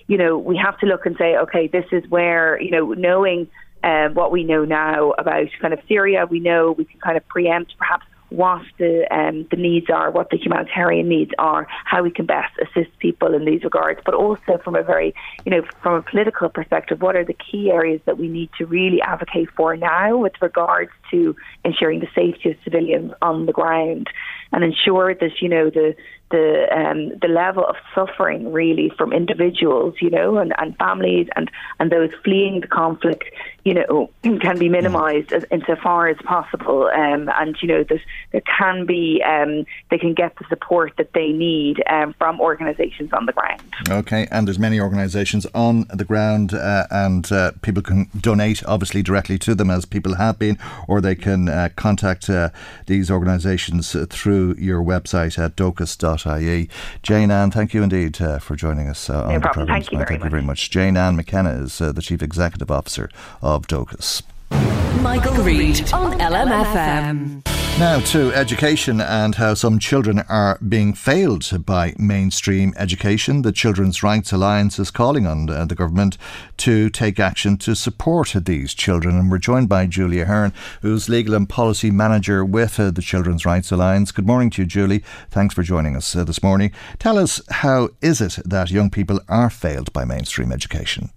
you 0.07 0.17
know 0.17 0.39
we 0.39 0.57
have 0.57 0.79
to 0.79 0.87
look 0.87 1.05
and 1.05 1.17
say, 1.17 1.37
okay, 1.37 1.67
this 1.67 1.87
is 1.91 2.09
where 2.09 2.61
you 2.61 2.71
know 2.71 2.93
knowing. 2.93 3.49
Um, 3.85 4.15
what 4.15 4.31
we 4.31 4.45
know 4.45 4.65
now 4.65 5.11
about 5.19 5.49
kind 5.61 5.75
of 5.75 5.81
Syria, 5.89 6.25
we 6.25 6.39
know 6.39 6.71
we 6.71 6.85
can 6.85 7.01
kind 7.01 7.17
of 7.17 7.27
preempt 7.27 7.77
perhaps 7.79 8.07
what 8.33 8.63
the 8.79 9.07
um, 9.15 9.47
the 9.51 9.57
needs 9.57 9.87
are, 9.91 10.11
what 10.11 10.31
the 10.31 10.37
humanitarian 10.37 11.09
needs 11.09 11.31
are, 11.39 11.67
how 11.85 12.03
we 12.03 12.11
can 12.11 12.27
best 12.27 12.53
assist 12.61 12.97
people 12.99 13.35
in 13.35 13.45
these 13.45 13.63
regards, 13.65 14.01
but 14.05 14.15
also 14.15 14.59
from 14.65 14.75
a 14.75 14.83
very, 14.83 15.15
you 15.45 15.51
know, 15.51 15.63
from 15.83 15.95
a 15.95 16.03
political 16.03 16.49
perspective, 16.49 17.01
what 17.01 17.17
are 17.17 17.25
the 17.25 17.35
key 17.35 17.71
areas 17.71 18.01
that 18.07 18.19
we 18.19 18.29
need 18.29 18.51
to 18.59 18.67
really 18.67 19.01
advocate 19.03 19.49
for 19.57 19.77
now 19.77 20.17
with 20.17 20.33
regards 20.41 20.91
to 21.11 21.37
ensuring 21.65 22.01
the 22.01 22.09
safety 22.15 22.51
of 22.51 22.57
civilians 22.65 23.13
on 23.21 23.47
the 23.47 23.53
ground 23.53 24.09
and 24.53 24.65
ensure 24.65 25.15
that 25.15 25.41
you 25.41 25.49
know 25.49 25.71
the 25.71 25.95
the 26.33 26.67
um, 26.75 27.11
the 27.21 27.29
level 27.29 27.65
of 27.65 27.77
suffering 27.95 28.53
really 28.53 28.91
from 28.97 29.13
individuals, 29.13 29.95
you 30.01 30.11
know, 30.11 30.39
and, 30.39 30.53
and 30.59 30.77
families 30.79 31.29
and, 31.37 31.51
and 31.79 31.93
those 31.93 32.11
fleeing 32.25 32.61
the 32.61 32.67
conflict, 32.67 33.25
you 33.65 33.75
know, 33.75 34.11
can 34.41 34.59
be 34.59 34.69
minimised 34.69 35.33
as, 35.33 35.45
insofar 35.51 36.09
as 36.09 36.17
possible. 36.25 36.87
Um, 36.87 37.31
and 37.39 37.57
you 37.61 37.69
know, 37.69 37.85
there 37.85 38.43
can 38.59 38.87
be 38.87 39.23
um, 39.23 39.67
they 39.91 39.99
can 39.99 40.15
get 40.15 40.35
the 40.37 40.45
support 40.49 40.95
that 40.97 41.13
they 41.13 41.29
need 41.29 41.83
um, 41.89 42.15
from 42.19 42.41
organisations 42.41 43.13
on 43.13 43.27
the 43.27 43.33
ground. 43.33 43.63
Okay, 43.89 44.27
and 44.31 44.49
there's 44.49 44.59
many 44.59 44.81
organisations 44.81 45.47
on 45.55 45.87
the 45.95 46.05
ground, 46.05 46.55
uh, 46.55 46.87
and 46.91 47.31
uh, 47.31 47.53
people 47.61 47.83
can 47.83 48.09
donate 48.19 48.65
obviously 48.65 49.03
directly 49.03 49.39
to 49.39 49.55
them 49.55 49.71
as 49.71 49.85
people 49.85 50.15
have 50.15 50.39
been, 50.39 50.59
or 50.89 51.03
they 51.03 51.15
can 51.15 51.51
uh, 51.51 51.69
contact 51.77 52.31
uh, 52.31 52.49
these 52.87 53.11
organisations 53.11 53.95
through 54.09 54.55
your 54.59 54.83
website 54.83 55.39
at 55.39 55.57
dochas.com 55.57 56.22
ie. 56.27 56.69
Jane 57.03 57.31
Ann, 57.31 57.51
thank 57.51 57.75
you 57.75 57.83
indeed 57.83 58.21
uh, 58.21 58.39
for 58.39 58.57
joining 58.57 58.89
us 58.89 59.09
uh, 59.11 59.25
on 59.25 59.35
the 59.35 59.41
program. 59.41 59.67
Thank, 59.69 59.93
you 59.93 59.99
very, 59.99 60.09
thank 60.09 60.25
you 60.25 60.31
very 60.31 60.43
much. 60.43 60.71
Jane 60.71 60.97
Ann 60.97 61.17
McKenna 61.17 61.51
is 61.51 61.81
uh, 61.81 61.93
the 61.93 62.03
Chief 62.03 62.23
Executive 62.23 62.71
Officer 62.71 63.11
of 63.41 63.67
Dóchas. 63.67 64.23
Michael, 64.51 65.03
Michael 65.03 65.45
Reade 65.45 65.93
on 65.93 66.19
LMFM. 66.19 67.62
Now 67.79 67.99
to 68.01 68.33
education 68.35 69.01
and 69.01 69.35
how 69.35 69.55
some 69.55 69.79
children 69.79 70.21
are 70.29 70.59
being 70.69 70.93
failed 70.93 71.65
by 71.65 71.95
mainstream 71.99 72.75
education. 72.77 73.43
The 73.43 73.51
Children's 73.51 74.03
Rights 74.03 74.31
Alliance 74.31 74.79
is 74.79 74.91
calling 74.91 75.27
on 75.27 75.49
uh, 75.51 75.65
the 75.65 75.75
government 75.75 76.17
to 76.59 76.91
take 76.91 77.19
action 77.19 77.57
to 77.57 77.75
support 77.75 78.35
these 78.37 78.75
children. 78.75 79.19
And 79.19 79.31
we're 79.31 79.39
joined 79.39 79.69
by 79.69 79.87
Julie 79.87 80.21
Ahern, 80.21 80.53
who's 80.83 81.09
Legal 81.09 81.35
and 81.35 81.49
Policy 81.49 81.91
Manager 81.91 82.45
with 82.45 82.79
uh, 82.79 82.91
the 82.93 83.03
Children's 83.03 83.45
Rights 83.47 83.73
Alliance. 83.73 84.13
Good 84.13 84.27
morning 84.27 84.51
to 84.51 84.63
you, 84.63 84.67
Julie. 84.67 85.03
Thanks 85.31 85.55
for 85.55 85.63
joining 85.63 85.97
us 85.97 86.15
uh, 86.15 86.23
this 86.23 86.43
morning. 86.43 86.73
Tell 87.01 87.19
us, 87.19 87.41
how 87.51 87.89
is 88.01 88.21
it 88.21 88.39
that 88.45 88.71
young 88.71 88.91
people 88.91 89.19
are 89.29 89.51
failed 89.51 89.93
by 89.93 90.05
mainstream 90.05 90.53
education? 90.53 91.11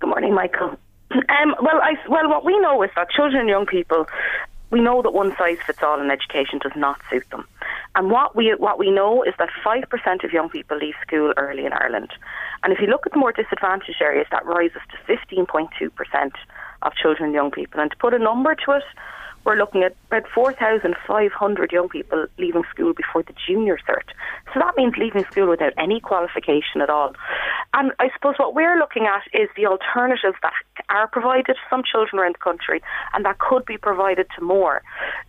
Good 0.00 0.08
morning, 0.08 0.34
Michael. 0.34 0.76
Um, 1.12 1.54
well, 1.62 1.80
I, 1.82 1.94
well, 2.08 2.28
what 2.28 2.44
we 2.44 2.58
know 2.60 2.82
is 2.82 2.90
that 2.96 3.10
children 3.10 3.40
and 3.42 3.48
young 3.48 3.66
people, 3.66 4.06
we 4.70 4.80
know 4.80 5.00
that 5.02 5.12
one 5.12 5.34
size 5.36 5.58
fits 5.66 5.82
all 5.82 6.00
in 6.00 6.10
education 6.10 6.58
does 6.58 6.72
not 6.76 7.00
suit 7.08 7.28
them. 7.30 7.46
And 7.94 8.10
what 8.10 8.34
we 8.36 8.50
what 8.54 8.78
we 8.78 8.90
know 8.90 9.22
is 9.22 9.34
that 9.38 9.48
five 9.64 9.84
percent 9.88 10.24
of 10.24 10.32
young 10.32 10.48
people 10.48 10.76
leave 10.76 10.94
school 11.00 11.32
early 11.36 11.64
in 11.64 11.72
Ireland. 11.72 12.10
And 12.62 12.72
if 12.72 12.80
you 12.80 12.88
look 12.88 13.06
at 13.06 13.12
the 13.12 13.18
more 13.18 13.32
disadvantaged 13.32 14.02
areas, 14.02 14.26
that 14.30 14.44
rises 14.44 14.82
to 14.90 14.96
fifteen 15.06 15.46
point 15.46 15.70
two 15.78 15.90
percent 15.90 16.34
of 16.82 16.92
children 16.94 17.26
and 17.26 17.34
young 17.34 17.50
people. 17.50 17.80
And 17.80 17.90
to 17.90 17.96
put 17.96 18.12
a 18.12 18.18
number 18.18 18.54
to 18.54 18.72
it, 18.72 18.84
we're 19.46 19.56
looking 19.56 19.84
at 19.84 19.94
about 20.08 20.28
4,500 20.34 21.72
young 21.72 21.88
people 21.88 22.26
leaving 22.36 22.64
school 22.68 22.92
before 22.92 23.22
the 23.22 23.32
junior 23.46 23.78
cert. 23.88 24.10
So 24.52 24.60
that 24.60 24.76
means 24.76 24.94
leaving 24.98 25.24
school 25.30 25.48
without 25.48 25.72
any 25.78 26.00
qualification 26.00 26.80
at 26.82 26.90
all. 26.90 27.14
And 27.72 27.92
I 28.00 28.10
suppose 28.12 28.34
what 28.38 28.54
we're 28.54 28.76
looking 28.76 29.06
at 29.06 29.22
is 29.32 29.48
the 29.56 29.66
alternatives 29.66 30.36
that 30.42 30.52
are 30.88 31.06
provided 31.06 31.46
to 31.46 31.54
some 31.70 31.82
children 31.84 32.20
around 32.20 32.34
the 32.34 32.40
country 32.40 32.82
and 33.14 33.24
that 33.24 33.38
could 33.38 33.64
be 33.64 33.78
provided 33.78 34.26
to 34.36 34.44
more. 34.44 34.82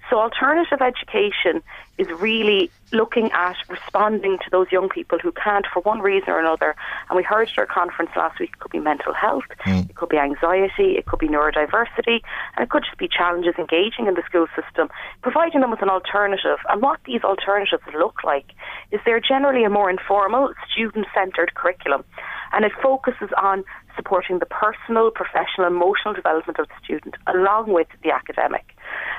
So 0.10 0.20
alternative 0.20 0.82
education 0.82 1.62
is 1.98 2.08
really 2.20 2.70
looking 2.92 3.32
at 3.32 3.56
responding 3.70 4.38
to 4.38 4.50
those 4.52 4.72
young 4.72 4.88
people 4.88 5.18
who 5.20 5.32
can't 5.32 5.66
for 5.74 5.82
one 5.82 6.00
reason 6.00 6.30
or 6.30 6.40
another. 6.40 6.76
And 7.10 7.18
we 7.18 7.24
heard 7.24 7.50
at 7.50 7.58
our 7.58 7.66
conference 7.66 8.12
last 8.16 8.40
week 8.40 8.52
it 8.54 8.60
could 8.60 8.72
be 8.72 8.80
mental 8.80 9.14
health, 9.14 9.44
mm. 9.66 9.90
it 9.90 9.96
could 9.96 10.10
be 10.10 10.18
anxiety, 10.18 10.96
it 10.98 11.06
could 11.06 11.20
be 11.20 11.28
neurodiversity, 11.28 12.22
and 12.56 12.64
it 12.64 12.70
could 12.70 12.84
just 12.84 12.98
be 12.98 13.08
challenges 13.08 13.56
engaging 13.58 14.08
in 14.08 14.14
the 14.14 14.24
school 14.26 14.48
system, 14.56 14.90
providing 15.22 15.62
them 15.62 15.72
with 15.72 15.82
an 15.82 15.90
alternative. 15.90 16.60
And 16.70 16.82
what 16.82 17.00
these 17.06 17.24
alternatives 17.24 17.84
look 17.94 18.24
like 18.24 18.52
is 18.92 19.00
they're 19.06 19.20
generally 19.20 19.64
a 19.64 19.70
more 19.70 19.90
informal, 19.90 20.54
student 20.72 21.08
centred 21.14 21.56
curriculum. 21.56 22.04
And 22.54 22.64
it 22.64 22.72
focuses 22.82 23.30
on 23.42 23.66
supporting 23.98 24.40
the 24.40 24.46
personal, 24.46 25.12
professional, 25.12 25.68
emotional 25.68 26.14
development 26.14 26.60
of 26.60 26.68
the 26.68 26.74
student 26.84 27.16
along 27.28 27.74
with 27.74 27.88
the 28.04 28.12
academic. 28.12 28.76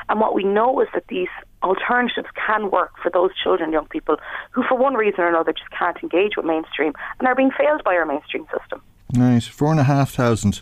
And 0.08 0.20
what 0.20 0.34
we 0.34 0.44
know 0.44 0.80
is 0.80 0.88
that 0.94 1.08
these 1.08 1.28
alternatives 1.62 2.28
can 2.46 2.70
work 2.70 2.92
for 3.02 3.10
those 3.10 3.30
children, 3.42 3.72
young 3.72 3.86
people 3.86 4.16
who, 4.52 4.62
for 4.68 4.76
one 4.76 4.94
reason 4.94 5.20
or 5.20 5.28
another, 5.28 5.52
just 5.52 5.70
can't 5.70 5.96
engage 6.02 6.36
with 6.36 6.46
mainstream 6.46 6.92
and 7.18 7.28
are 7.28 7.34
being 7.34 7.50
failed 7.50 7.82
by 7.84 7.94
our 7.94 8.06
mainstream 8.06 8.46
system. 8.56 8.80
Nice. 9.12 9.46
Four 9.46 9.70
and 9.70 9.80
a 9.80 9.84
half 9.84 10.10
thousand 10.10 10.60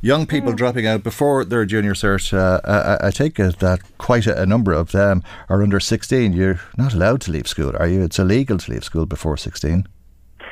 young 0.00 0.26
people 0.26 0.52
mm. 0.52 0.56
dropping 0.56 0.86
out 0.86 1.02
before 1.02 1.44
their 1.44 1.64
junior 1.64 1.94
cert. 1.94 2.32
Uh, 2.32 2.60
I, 2.64 3.08
I, 3.08 3.10
take 3.10 3.38
it 3.38 3.58
that 3.58 3.80
quite 3.98 4.26
a, 4.26 4.42
a, 4.42 4.46
number 4.46 4.72
of 4.72 4.92
them 4.92 5.22
are 5.48 5.62
under 5.62 5.80
16. 5.80 6.32
You're 6.32 6.60
not 6.78 6.94
allowed 6.94 7.20
to 7.22 7.32
leave 7.32 7.48
school, 7.48 7.72
are 7.76 7.88
you? 7.88 8.02
It's 8.02 8.18
illegal 8.18 8.58
to 8.58 8.72
leave 8.72 8.84
school 8.84 9.06
before 9.06 9.36
16. 9.36 9.86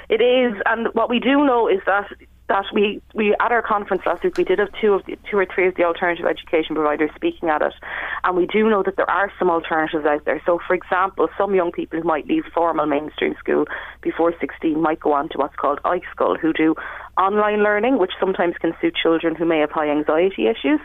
It 0.08 0.20
is, 0.20 0.60
and 0.66 0.88
what 0.94 1.08
we 1.08 1.20
do 1.20 1.44
know 1.44 1.68
is 1.68 1.80
that 1.86 2.10
that 2.48 2.64
we, 2.72 3.00
we 3.14 3.34
at 3.40 3.52
our 3.52 3.62
conference 3.62 4.02
last 4.06 4.24
week 4.24 4.36
we 4.36 4.44
did 4.44 4.58
have 4.58 4.70
two 4.80 4.94
of 4.94 5.04
the, 5.06 5.16
two 5.30 5.38
or 5.38 5.46
three 5.46 5.68
of 5.68 5.74
the 5.76 5.84
alternative 5.84 6.26
education 6.26 6.74
providers 6.74 7.10
speaking 7.14 7.48
at 7.48 7.62
it, 7.62 7.74
and 8.24 8.36
we 8.36 8.46
do 8.46 8.68
know 8.68 8.82
that 8.82 8.96
there 8.96 9.10
are 9.10 9.30
some 9.38 9.50
alternatives 9.50 10.06
out 10.06 10.24
there. 10.24 10.42
So, 10.46 10.58
for 10.66 10.74
example, 10.74 11.28
some 11.36 11.54
young 11.54 11.72
people 11.72 12.00
who 12.00 12.06
might 12.06 12.26
leave 12.26 12.44
formal 12.54 12.86
mainstream 12.86 13.34
school 13.38 13.66
before 14.00 14.34
16 14.40 14.80
might 14.80 15.00
go 15.00 15.12
on 15.12 15.28
to 15.30 15.38
what's 15.38 15.56
called 15.56 15.80
iScoil, 15.84 16.38
who 16.38 16.52
do 16.52 16.74
online 17.18 17.62
learning, 17.62 17.98
which 17.98 18.12
sometimes 18.20 18.54
can 18.60 18.72
suit 18.80 18.94
children 18.94 19.34
who 19.34 19.44
may 19.44 19.58
have 19.58 19.70
high 19.70 19.90
anxiety 19.90 20.46
issues, 20.46 20.80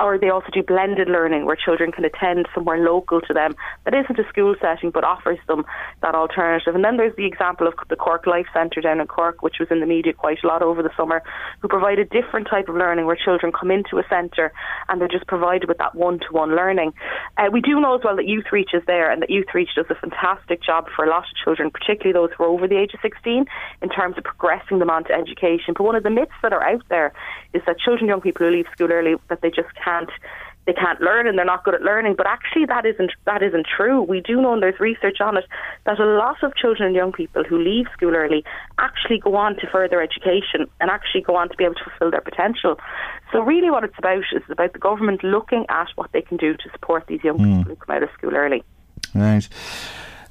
or 0.00 0.18
they 0.18 0.30
also 0.30 0.48
do 0.52 0.62
blended 0.62 1.08
learning 1.08 1.46
where 1.46 1.56
children 1.56 1.92
can 1.92 2.04
attend 2.04 2.48
somewhere 2.54 2.78
local 2.78 3.20
to 3.20 3.32
them 3.32 3.54
that 3.84 3.94
isn't 3.94 4.18
a 4.18 4.28
school 4.28 4.54
setting 4.60 4.90
but 4.90 5.04
offers 5.04 5.38
them 5.46 5.64
that 6.02 6.14
alternative. 6.14 6.74
And 6.74 6.84
then 6.84 6.96
there's 6.96 7.14
the 7.16 7.26
example 7.26 7.66
of 7.66 7.74
the 7.88 7.96
Cork 7.96 8.26
Life 8.26 8.46
Centre 8.52 8.80
down 8.80 9.00
in 9.00 9.06
Cork, 9.06 9.42
which 9.42 9.56
was 9.60 9.68
in 9.70 9.80
the 9.80 9.86
media 9.86 10.12
quite 10.12 10.38
a 10.42 10.46
lot 10.46 10.62
over 10.62 10.82
the 10.82 10.90
summer, 10.96 11.22
who 11.60 11.68
provide 11.68 11.98
a 11.98 12.04
different 12.04 12.48
type 12.48 12.68
of 12.68 12.74
learning 12.74 13.06
where 13.06 13.16
children 13.16 13.52
come 13.52 13.70
into 13.70 13.98
a 13.98 14.04
centre 14.08 14.52
and 14.88 15.00
they're 15.00 15.08
just 15.08 15.26
provided 15.26 15.68
with 15.68 15.78
that 15.78 15.94
one-to-one 15.94 16.56
learning. 16.56 16.92
Uh, 17.36 17.48
we 17.52 17.60
do 17.60 17.80
know 17.80 17.96
as 17.96 18.00
well 18.04 18.16
that 18.16 18.26
Youthreach 18.26 18.74
is 18.74 18.82
there 18.86 19.10
and 19.10 19.22
that 19.22 19.30
Youthreach 19.30 19.74
does 19.74 19.86
a 19.90 19.94
fantastic 19.94 20.62
job 20.62 20.86
for 20.94 21.04
a 21.04 21.10
lot 21.10 21.24
of 21.24 21.36
children, 21.42 21.70
particularly 21.70 22.12
those 22.12 22.30
who 22.36 22.44
are 22.44 22.48
over 22.48 22.68
the 22.68 22.76
age 22.76 22.92
of 22.94 23.00
16, 23.00 23.46
in 23.82 23.88
terms 23.88 24.16
of 24.18 24.24
progressing 24.24 24.78
them 24.78 24.90
onto 24.90 25.12
education. 25.12 25.65
But 25.74 25.84
one 25.84 25.96
of 25.96 26.02
the 26.02 26.10
myths 26.10 26.32
that 26.42 26.52
are 26.52 26.62
out 26.62 26.82
there 26.88 27.12
is 27.52 27.62
that 27.66 27.78
children, 27.78 28.08
young 28.08 28.20
people 28.20 28.46
who 28.46 28.52
leave 28.52 28.66
school 28.72 28.92
early, 28.92 29.16
that 29.28 29.40
they 29.40 29.50
just 29.50 29.68
can't 29.82 30.10
they 30.66 30.72
can't 30.72 31.00
learn 31.00 31.28
and 31.28 31.38
they're 31.38 31.44
not 31.44 31.64
good 31.64 31.74
at 31.74 31.82
learning. 31.82 32.14
But 32.16 32.26
actually, 32.26 32.66
that 32.66 32.84
isn't 32.84 33.12
that 33.24 33.42
isn't 33.42 33.66
true. 33.66 34.02
We 34.02 34.20
do 34.20 34.42
know, 34.42 34.52
and 34.52 34.62
there's 34.62 34.78
research 34.80 35.20
on 35.20 35.36
it, 35.36 35.44
that 35.84 35.98
a 35.98 36.04
lot 36.04 36.42
of 36.42 36.54
children 36.56 36.88
and 36.88 36.94
young 36.94 37.12
people 37.12 37.44
who 37.44 37.58
leave 37.58 37.86
school 37.92 38.14
early 38.14 38.44
actually 38.78 39.18
go 39.18 39.36
on 39.36 39.54
to 39.56 39.66
further 39.70 40.02
education 40.02 40.66
and 40.80 40.90
actually 40.90 41.22
go 41.22 41.36
on 41.36 41.48
to 41.48 41.56
be 41.56 41.64
able 41.64 41.74
to 41.76 41.84
fulfil 41.84 42.10
their 42.10 42.20
potential. 42.20 42.78
So 43.32 43.40
really, 43.40 43.70
what 43.70 43.84
it's 43.84 43.98
about 43.98 44.24
is 44.32 44.42
about 44.50 44.72
the 44.72 44.78
government 44.78 45.22
looking 45.22 45.64
at 45.68 45.88
what 45.94 46.10
they 46.12 46.22
can 46.22 46.36
do 46.36 46.54
to 46.54 46.70
support 46.72 47.06
these 47.06 47.22
young 47.22 47.38
mm. 47.38 47.58
people 47.58 47.74
who 47.74 47.76
come 47.76 47.96
out 47.96 48.02
of 48.02 48.10
school 48.18 48.34
early. 48.34 48.64
Right. 49.14 49.48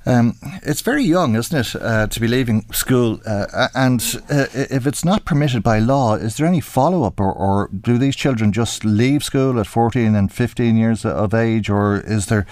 Um, 0.07 0.37
it's 0.61 0.81
very 0.81 1.03
young, 1.03 1.35
isn't 1.35 1.57
it, 1.57 1.81
uh, 1.81 2.05
to 2.07 2.19
be 2.19 2.27
leaving 2.27 2.71
school? 2.71 3.19
Uh, 3.25 3.69
and 3.73 4.01
uh, 4.29 4.45
if 4.53 4.85
it's 4.85 5.03
not 5.03 5.25
permitted 5.25 5.63
by 5.63 5.79
law, 5.79 6.13
is 6.15 6.37
there 6.37 6.45
any 6.45 6.61
follow 6.61 7.03
up, 7.03 7.19
or, 7.19 7.33
or, 7.33 7.69
do 7.69 7.97
these 7.97 8.15
children 8.15 8.51
just 8.51 8.85
leave 8.85 9.23
school 9.23 9.59
at 9.59 9.65
14 9.65 10.13
and 10.13 10.31
15 10.31 10.77
years 10.77 11.05
of 11.05 11.33
age, 11.33 11.69
or 11.69 11.97
is 12.01 12.27
there 12.27 12.45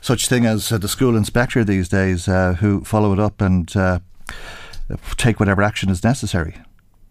such 0.00 0.28
thing 0.28 0.46
as 0.46 0.72
uh, 0.72 0.78
the 0.78 0.88
school 0.88 1.14
inspector 1.14 1.62
these 1.62 1.88
days 1.88 2.26
uh, 2.26 2.54
who 2.54 2.82
follow 2.84 3.12
it 3.12 3.20
up 3.20 3.40
and 3.40 3.76
uh, 3.76 3.98
take 5.16 5.38
whatever 5.38 5.62
action 5.62 5.90
is 5.90 6.02
necessary? 6.02 6.56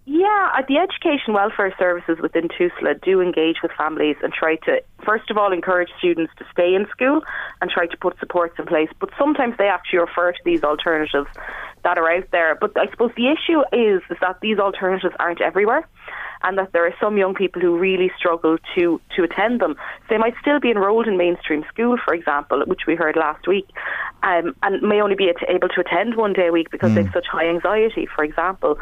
Yeah, 0.06 0.62
the 0.68 0.78
education 0.78 1.34
welfare 1.34 1.74
services 1.80 2.18
within 2.22 2.49
TUSLA 2.49 3.01
do 3.01 3.22
engage 3.22 3.58
with 3.64 3.72
families 3.78 4.18
and 4.22 4.34
try 4.34 4.58
to, 4.66 4.82
first 5.06 5.32
of 5.32 5.38
all, 5.38 5.54
encourage 5.54 5.89
students 5.97 6.34
to 6.39 6.45
stay 6.51 6.76
in 6.76 6.88
school 6.91 7.22
and 7.62 7.72
try 7.72 7.88
to 7.88 7.97
put 7.97 8.20
supports 8.20 8.56
in 8.60 8.66
place. 8.66 8.89
But 8.99 9.12
sometimes 9.18 9.56
they 9.58 9.68
actually 9.68 9.99
refer 9.99 10.34
to 10.34 10.39
these 10.43 10.62
alternatives 10.62 11.30
that 11.86 11.97
are 11.97 12.12
out 12.12 12.30
there. 12.32 12.56
But 12.60 12.78
I 12.78 12.89
suppose 12.91 13.12
the 13.16 13.28
issue 13.28 13.62
is, 13.72 14.01
is 14.10 14.18
that 14.20 14.39
these 14.41 14.60
alternatives 14.60 15.16
aren't 15.20 15.41
everywhere 15.41 15.88
and 16.43 16.58
that 16.58 16.74
there 16.74 16.86
are 16.86 16.93
some 16.99 17.18
young 17.18 17.34
people 17.34 17.62
who 17.62 17.78
really 17.78 18.12
struggle 18.18 18.58
to, 18.76 18.99
to 19.16 19.24
attend 19.24 19.62
them. 19.62 19.76
They 20.10 20.18
might 20.18 20.34
still 20.41 20.60
be 20.60 20.72
enrolled 20.72 21.08
in 21.08 21.18
mainstream 21.18 21.64
school, 21.70 21.97
for 22.04 22.14
example, 22.14 22.64
which 22.68 22.82
we 22.86 22.95
heard 22.95 23.16
last 23.16 23.47
week, 23.47 23.68
um, 24.24 24.54
and 24.62 24.82
may 24.82 25.01
only 25.01 25.16
be 25.16 25.32
able 25.47 25.70
to 25.70 25.80
attend 25.80 26.16
one 26.16 26.34
day 26.34 26.47
a 26.47 26.51
week 26.51 26.70
because 26.70 26.91
mm. 26.91 26.95
they 26.95 27.04
have 27.04 27.14
such 27.14 27.28
high 27.32 27.47
anxiety, 27.47 28.08
for 28.14 28.26
example. 28.26 28.78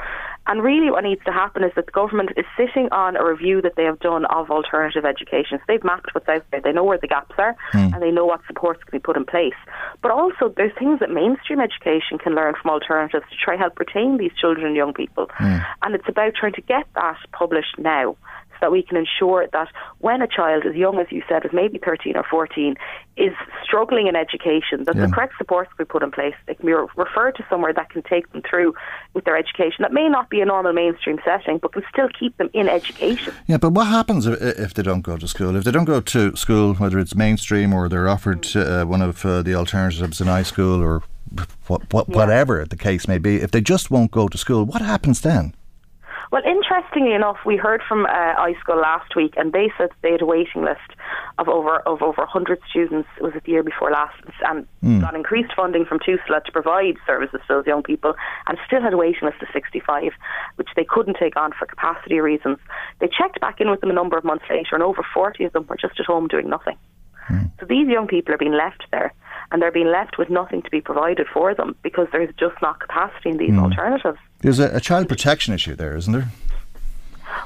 And 0.48 0.64
really, 0.64 0.90
what 0.90 1.04
needs 1.04 1.24
to 1.26 1.32
happen 1.32 1.64
is 1.64 1.72
that 1.76 1.86
the 1.86 1.92
government 1.92 2.32
is 2.36 2.46
sitting 2.58 2.90
on 2.92 3.16
a 3.16 3.24
review 3.24 3.62
that 3.62 3.76
they 3.76 3.84
have 3.84 4.00
done 4.00 4.26
of 4.26 4.50
alternative 4.50 5.06
education. 5.06 5.60
So 5.60 5.64
they've 5.68 5.84
mapped 5.84 6.14
what's 6.14 6.28
out 6.28 6.44
there. 6.52 6.62
They 6.62 6.72
know 6.72 6.84
where 6.84 6.98
the 6.98 7.08
gaps 7.08 7.36
are, 7.38 7.56
mm. 7.74 7.94
and 7.94 8.02
they 8.02 8.12
know 8.12 8.26
what 8.26 8.42
supports 8.48 8.84
can 8.84 8.92
be 8.92 9.00
put 9.00 9.18
in 9.18 9.26
place. 9.26 9.54
But 10.02 10.12
also, 10.12 10.52
there's 10.58 10.74
things 10.78 11.00
that 11.00 11.12
mainstream 11.12 11.60
education 11.60 12.18
can 12.18 12.34
learn 12.34 12.56
from 12.60 12.72
alternatives 12.72 13.26
to 13.30 13.38
try 13.38 13.54
and 13.54 13.62
help 13.62 13.78
retain 13.80 14.18
these 14.18 14.32
children 14.40 14.66
and 14.66 14.76
young 14.76 14.94
people. 14.94 15.28
Mm. 15.40 15.66
And 15.84 15.96
it's 15.96 16.10
about 16.10 16.34
trying 16.36 16.54
to 16.54 16.62
get 16.62 16.86
that 16.96 17.18
published 17.32 17.78
now 17.78 18.16
that 18.62 18.72
we 18.72 18.84
can 18.84 18.98
ensure 18.98 19.48
that 19.52 19.68
when 20.00 20.22
a 20.22 20.28
child 20.28 20.66
as 20.66 20.76
young 20.76 21.00
as 21.00 21.08
you 21.10 21.22
said 21.28 21.44
is 21.46 21.52
maybe 21.54 21.80
13 21.84 22.16
or 22.16 22.24
14 22.30 22.76
is 23.18 23.34
struggling 23.64 24.08
in 24.08 24.16
education 24.16 24.84
that 24.86 24.96
yeah. 24.96 25.06
the 25.06 25.12
correct 25.12 25.34
supports 25.38 25.70
can 25.76 25.86
be 25.86 25.88
put 25.88 26.04
in 26.04 26.12
place 26.12 26.34
they 26.48 26.56
can 26.56 26.66
be 26.66 26.74
referred 26.96 27.36
to 27.36 27.46
somewhere 27.50 27.74
that 27.74 27.90
can 27.90 28.02
take 28.04 28.32
them 28.32 28.42
through 28.50 28.74
with 29.14 29.26
their 29.26 29.36
education 29.36 29.78
that 29.80 29.92
may 29.92 30.08
not 30.08 30.30
be 30.30 30.40
a 30.42 30.46
normal 30.46 30.74
mainstream 30.74 31.20
setting 31.26 31.58
but 31.58 31.74
can 31.74 31.84
still 31.92 32.08
keep 32.18 32.36
them 32.38 32.50
in 32.54 32.70
education 32.70 33.34
yeah 33.48 33.58
but 33.58 33.72
what 33.72 33.88
happens 33.88 34.26
if 34.26 34.74
they 34.74 34.84
don't 34.84 35.02
go 35.02 35.18
to 35.18 35.28
school 35.28 35.56
if 35.56 35.64
they 35.64 35.72
don't 35.72 35.86
go 35.86 36.00
to 36.00 36.36
school 36.36 36.74
whether 36.76 37.00
it's 37.00 37.16
mainstream 37.16 37.74
or 37.74 37.90
they're 37.90 38.08
offered 38.08 38.56
uh, 38.56 38.86
one 38.86 39.02
of 39.02 39.26
uh, 39.26 39.42
the 39.42 39.56
alternatives 39.56 40.22
in 40.22 40.28
high 40.28 40.44
school 40.44 40.82
or 40.82 41.04
what, 41.68 41.94
what, 41.94 42.10
yeah. 42.10 42.16
whatever 42.16 42.66
the 42.66 42.76
case 42.76 43.08
may 43.08 43.18
be 43.18 43.38
if 43.38 43.52
they 43.52 43.62
just 43.62 43.90
won't 43.90 44.12
go 44.12 44.28
to 44.28 44.38
school 44.38 44.66
what 44.66 44.82
happens 44.82 45.22
then 45.22 45.54
well, 46.32 46.44
interestingly 46.46 47.14
enough, 47.14 47.38
we 47.46 47.58
heard 47.58 47.82
from 47.86 48.06
uh, 48.06 48.10
iScoil 48.10 48.82
last 48.82 49.18
week, 49.18 49.34
and 49.36 49.52
they 49.52 49.70
said 49.78 49.90
they 50.02 50.14
had 50.14 50.22
a 50.22 50.26
waiting 50.26 50.64
list 50.64 50.96
of 51.38 51.50
over 51.50 51.80
of 51.80 52.02
over 52.02 52.22
100 52.22 52.60
students. 52.70 53.10
It 53.18 53.24
was 53.24 53.34
it 53.36 53.44
the 53.44 53.52
year 53.52 53.64
before 53.64 53.92
last, 53.92 54.16
and 54.48 54.66
mm. 54.82 55.02
got 55.02 55.14
increased 55.14 55.52
funding 55.54 55.84
from 55.84 56.00
TUSLA 56.00 56.46
to 56.46 56.52
provide 56.54 56.96
services 57.06 57.42
to 57.48 57.54
those 57.56 57.68
young 57.68 57.84
people, 57.84 58.14
and 58.48 58.58
still 58.66 58.82
had 58.82 58.94
a 58.94 58.98
waiting 58.98 59.24
list 59.24 59.42
of 59.42 59.50
65, 59.52 60.14
which 60.56 60.70
they 60.78 60.86
couldn't 60.86 61.18
take 61.20 61.36
on 61.36 61.52
for 61.52 61.66
capacity 61.66 62.22
reasons. 62.22 62.60
They 63.00 63.10
checked 63.10 63.42
back 63.42 63.60
in 63.60 63.70
with 63.70 63.82
them 63.82 63.90
a 63.90 63.94
number 63.94 64.18
of 64.18 64.24
months 64.24 64.46
later, 64.50 64.74
and 64.74 64.84
over 64.84 65.06
40 65.14 65.44
of 65.44 65.52
them 65.52 65.68
were 65.68 65.76
just 65.76 66.00
at 66.00 66.06
home 66.06 66.30
doing 66.30 66.50
nothing. 66.50 66.78
Mm. 67.30 67.52
So 67.60 67.66
these 67.66 67.90
young 67.90 68.08
people 68.08 68.34
are 68.34 68.38
being 68.38 68.54
left 68.54 68.86
there 68.92 69.14
and 69.52 69.62
they're 69.62 69.72
being 69.72 69.92
left 69.92 70.18
with 70.18 70.30
nothing 70.30 70.62
to 70.62 70.70
be 70.70 70.82
provided 70.82 71.28
for 71.32 71.54
them 71.54 71.76
because 71.84 72.08
there's 72.12 72.34
just 72.40 72.56
not 72.62 72.80
capacity 72.80 73.30
in 73.30 73.38
these 73.38 73.52
mm. 73.52 73.62
alternatives. 73.62 74.18
There's 74.42 74.60
a, 74.60 74.76
a, 74.76 74.80
child 74.80 75.08
protection 75.08 75.54
issue 75.54 75.76
there, 75.76 75.96
isn't 75.96 76.12
there? 76.12 76.30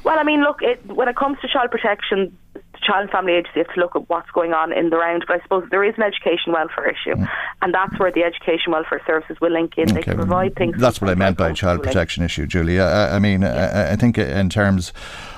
Well, 0.04 0.18
I 0.18 0.22
mean, 0.22 0.40
look, 0.42 0.62
it, 0.62 0.84
when 0.86 1.08
it 1.08 1.16
comes 1.16 1.38
to 1.40 1.48
child 1.48 1.70
protection, 1.70 2.36
the 2.54 2.60
Child 2.86 3.02
and 3.02 3.10
Family 3.10 3.32
Agency 3.32 3.58
have 3.60 3.74
to 3.74 3.80
look 3.80 3.96
at 3.96 4.08
what's 4.08 4.30
going 4.30 4.52
on 4.52 4.72
in 4.72 4.90
the 4.90 4.96
round. 4.96 5.24
But 5.26 5.40
I 5.40 5.42
suppose 5.42 5.68
there 5.70 5.84
is 5.84 5.94
an 5.96 6.02
education 6.02 6.52
welfare 6.52 6.88
issue, 6.88 7.16
mm. 7.16 7.28
and 7.62 7.74
that's 7.74 7.98
where 7.98 8.12
the 8.12 8.22
education 8.22 8.72
welfare 8.72 9.02
services 9.06 9.36
will 9.40 9.52
link 9.52 9.74
in. 9.76 9.84
Okay. 9.84 9.94
They 9.94 10.02
can 10.02 10.16
provide 10.16 10.54
things. 10.56 10.76
That's 10.78 11.00
what 11.00 11.10
I 11.10 11.14
meant 11.14 11.36
by 11.36 11.52
child 11.52 11.82
protection 11.82 12.22
issue, 12.22 12.46
Julia. 12.46 12.82
I, 12.82 13.16
I 13.16 13.18
mean, 13.18 13.42
yeah. 13.42 13.88
I, 13.88 13.92
I, 13.92 13.96
think 13.96 14.18
in 14.18 14.48
terms 14.48 14.92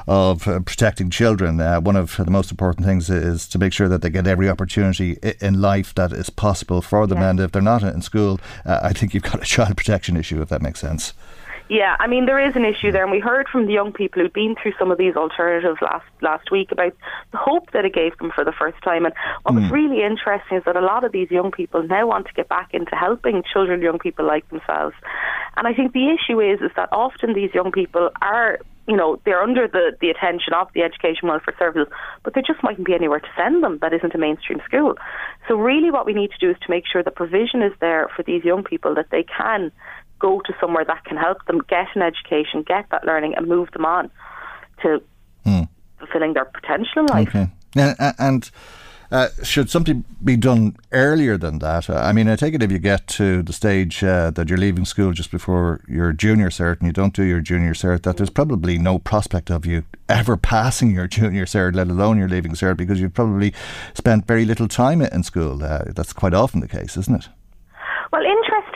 of 0.07 0.47
uh, 0.47 0.61
protecting 0.61 1.11
children, 1.11 1.61
uh, 1.61 1.81
one 1.81 1.97
of 1.97 2.17
the 2.17 2.31
most 2.31 2.51
important 2.51 2.87
things 2.87 3.09
is 3.11 3.49
to 3.49 3.59
make 3.59 3.73
sure 3.73 3.89
that 3.89 4.03
they 4.03 4.11
get 4.11 4.27
every 4.27 4.49
opportunity 4.49 5.19
in 5.41 5.61
life 5.61 5.95
that 5.95 6.13
is 6.13 6.31
possible 6.31 6.83
for 6.83 7.07
them. 7.07 7.19
Yeah. 7.19 7.31
And 7.31 7.41
if 7.41 7.53
they're 7.53 7.63
not 7.63 7.83
in 7.83 8.03
school, 8.03 8.41
uh, 8.65 8.81
I 8.83 8.93
think 8.93 9.15
you've 9.15 9.23
got 9.23 9.43
a 9.43 9.47
child 9.47 9.77
protection 9.79 10.17
issue, 10.17 10.43
if 10.43 10.49
that 10.49 10.63
makes 10.63 10.81
sense. 10.81 11.15
Yeah, 11.69 11.97
I 12.01 12.07
mean 12.07 12.25
there 12.27 12.41
is 12.41 12.57
an 12.57 12.65
issue 12.65 12.93
there, 12.93 13.03
and 13.03 13.13
we 13.13 13.21
heard 13.21 13.47
from 13.49 13.67
the 13.67 13.73
young 13.73 13.93
people 13.93 14.23
who'd 14.23 14.33
been 14.33 14.57
through 14.61 14.73
some 14.79 14.91
of 14.91 14.97
these 14.97 15.17
alternatives 15.17 15.79
last 15.83 16.07
last 16.23 16.51
week 16.51 16.73
about 16.73 16.95
the 17.31 17.39
hope 17.39 17.73
that 17.73 17.85
it 17.85 17.93
gave 17.95 18.17
them 18.19 18.31
for 18.35 18.45
the 18.45 18.53
first 18.53 18.83
time. 18.83 19.05
And 19.05 19.15
what 19.43 19.55
mm. 19.55 19.63
was 19.63 19.71
really 19.71 20.03
interesting 20.03 20.59
is 20.59 20.65
that 20.65 20.77
a 20.77 20.81
lot 20.81 21.05
of 21.05 21.13
these 21.13 21.31
young 21.31 21.51
people 21.51 21.83
now 21.83 22.07
want 22.07 22.27
to 22.27 22.33
get 22.33 22.49
back 22.49 22.73
into 22.73 22.95
helping 22.97 23.43
children, 23.53 23.83
young 23.83 23.99
people 23.99 24.27
like 24.27 24.49
themselves. 24.49 24.95
And 25.57 25.67
I 25.67 25.75
think 25.75 25.93
the 25.93 26.09
issue 26.09 26.41
is 26.41 26.61
is 26.61 26.71
that 26.77 26.89
often 26.91 27.35
these 27.35 27.53
young 27.53 27.71
people 27.71 28.11
are 28.23 28.59
you 28.89 28.97
know, 28.97 29.21
they're 29.27 29.43
under 29.43 29.69
the, 29.69 29.95
the 30.01 30.09
attention 30.09 30.55
of 30.55 30.69
the 30.75 30.83
Education 30.83 31.29
Welfare 31.29 31.55
Services, 31.59 31.93
but 32.25 32.33
there 32.33 32.43
just 32.43 32.63
mightn't 32.63 32.87
be 32.87 32.95
anywhere 32.95 33.21
to 33.21 33.29
send 33.37 33.63
them 33.63 33.79
that 33.83 33.93
isn't 33.93 34.15
a 34.15 34.19
mainstream 34.19 34.61
school. 34.65 34.95
So 35.47 35.57
really 35.57 35.91
what 35.91 36.07
we 36.07 36.15
need 36.15 36.31
to 36.31 36.39
do 36.39 36.51
is 36.51 36.57
to 36.63 36.71
make 36.71 36.85
sure 36.91 37.03
the 37.03 37.11
provision 37.11 37.63
is 37.63 37.73
there 37.81 38.09
for 38.17 38.23
these 38.23 38.45
young 38.45 38.65
people 38.65 38.95
that 38.95 39.11
they 39.11 39.25
can 39.25 39.71
go 40.19 40.41
to 40.41 40.55
somewhere 40.61 40.85
that 40.85 41.05
can 41.05 41.17
help 41.17 41.45
them 41.47 41.61
get 41.69 41.89
an 41.95 42.03
education, 42.03 42.63
get 42.63 42.87
that 42.91 43.05
learning 43.05 43.35
and 43.37 43.47
move 43.47 43.71
them 43.73 43.85
on 43.85 44.11
to 44.83 45.03
hmm. 45.45 45.63
fulfilling 45.99 46.35
their 46.35 46.45
potential 46.45 47.01
in 47.01 47.07
life. 47.07 47.29
Okay. 47.29 47.49
And, 47.77 48.15
and 48.19 48.51
uh, 49.11 49.29
should 49.43 49.71
something 49.71 50.05
be 50.23 50.37
done 50.37 50.77
earlier 50.93 51.39
than 51.39 51.61
that? 51.61 51.89
Uh, 51.89 51.95
I 51.95 52.13
mean, 52.13 52.29
I 52.29 52.37
take 52.37 52.55
it 52.55 52.63
if 52.63 52.71
you 52.71 52.79
get 52.79 53.07
to 53.09 53.43
the 53.43 53.53
stage 53.53 54.05
uh, 54.05 54.31
that 54.33 54.49
you're 54.49 54.59
leaving 54.59 54.85
school 54.85 55.13
just 55.13 55.31
before 55.31 55.81
your 55.89 56.13
junior 56.13 56.51
cert 56.51 56.79
and 56.79 56.87
you 56.87 56.93
don't 56.93 57.15
do 57.15 57.23
your 57.23 57.41
junior 57.41 57.73
cert, 57.73 58.03
that 58.03 58.19
there's 58.19 58.31
probably 58.31 58.79
no 58.79 58.99
prospect 58.99 59.51
of 59.51 59.65
you 59.65 59.85
ever 60.09 60.37
passing 60.37 60.91
your 60.91 61.07
junior 61.07 61.47
cert, 61.47 61.75
let 61.75 61.89
alone 61.89 62.19
your 62.19 62.29
leaving 62.29 62.53
cert, 62.53 62.77
because 62.77 63.01
you've 63.01 63.15
probably 63.15 63.55
spent 63.95 64.27
very 64.27 64.45
little 64.45 64.69
time 64.69 65.01
in 65.01 65.23
school. 65.23 65.65
Uh, 65.65 65.85
that's 65.95 66.13
quite 66.13 66.35
often 66.35 66.61
the 66.61 66.69
case, 66.69 66.97
isn't 66.97 67.25
it? 67.25 67.29
Well, 68.13 68.23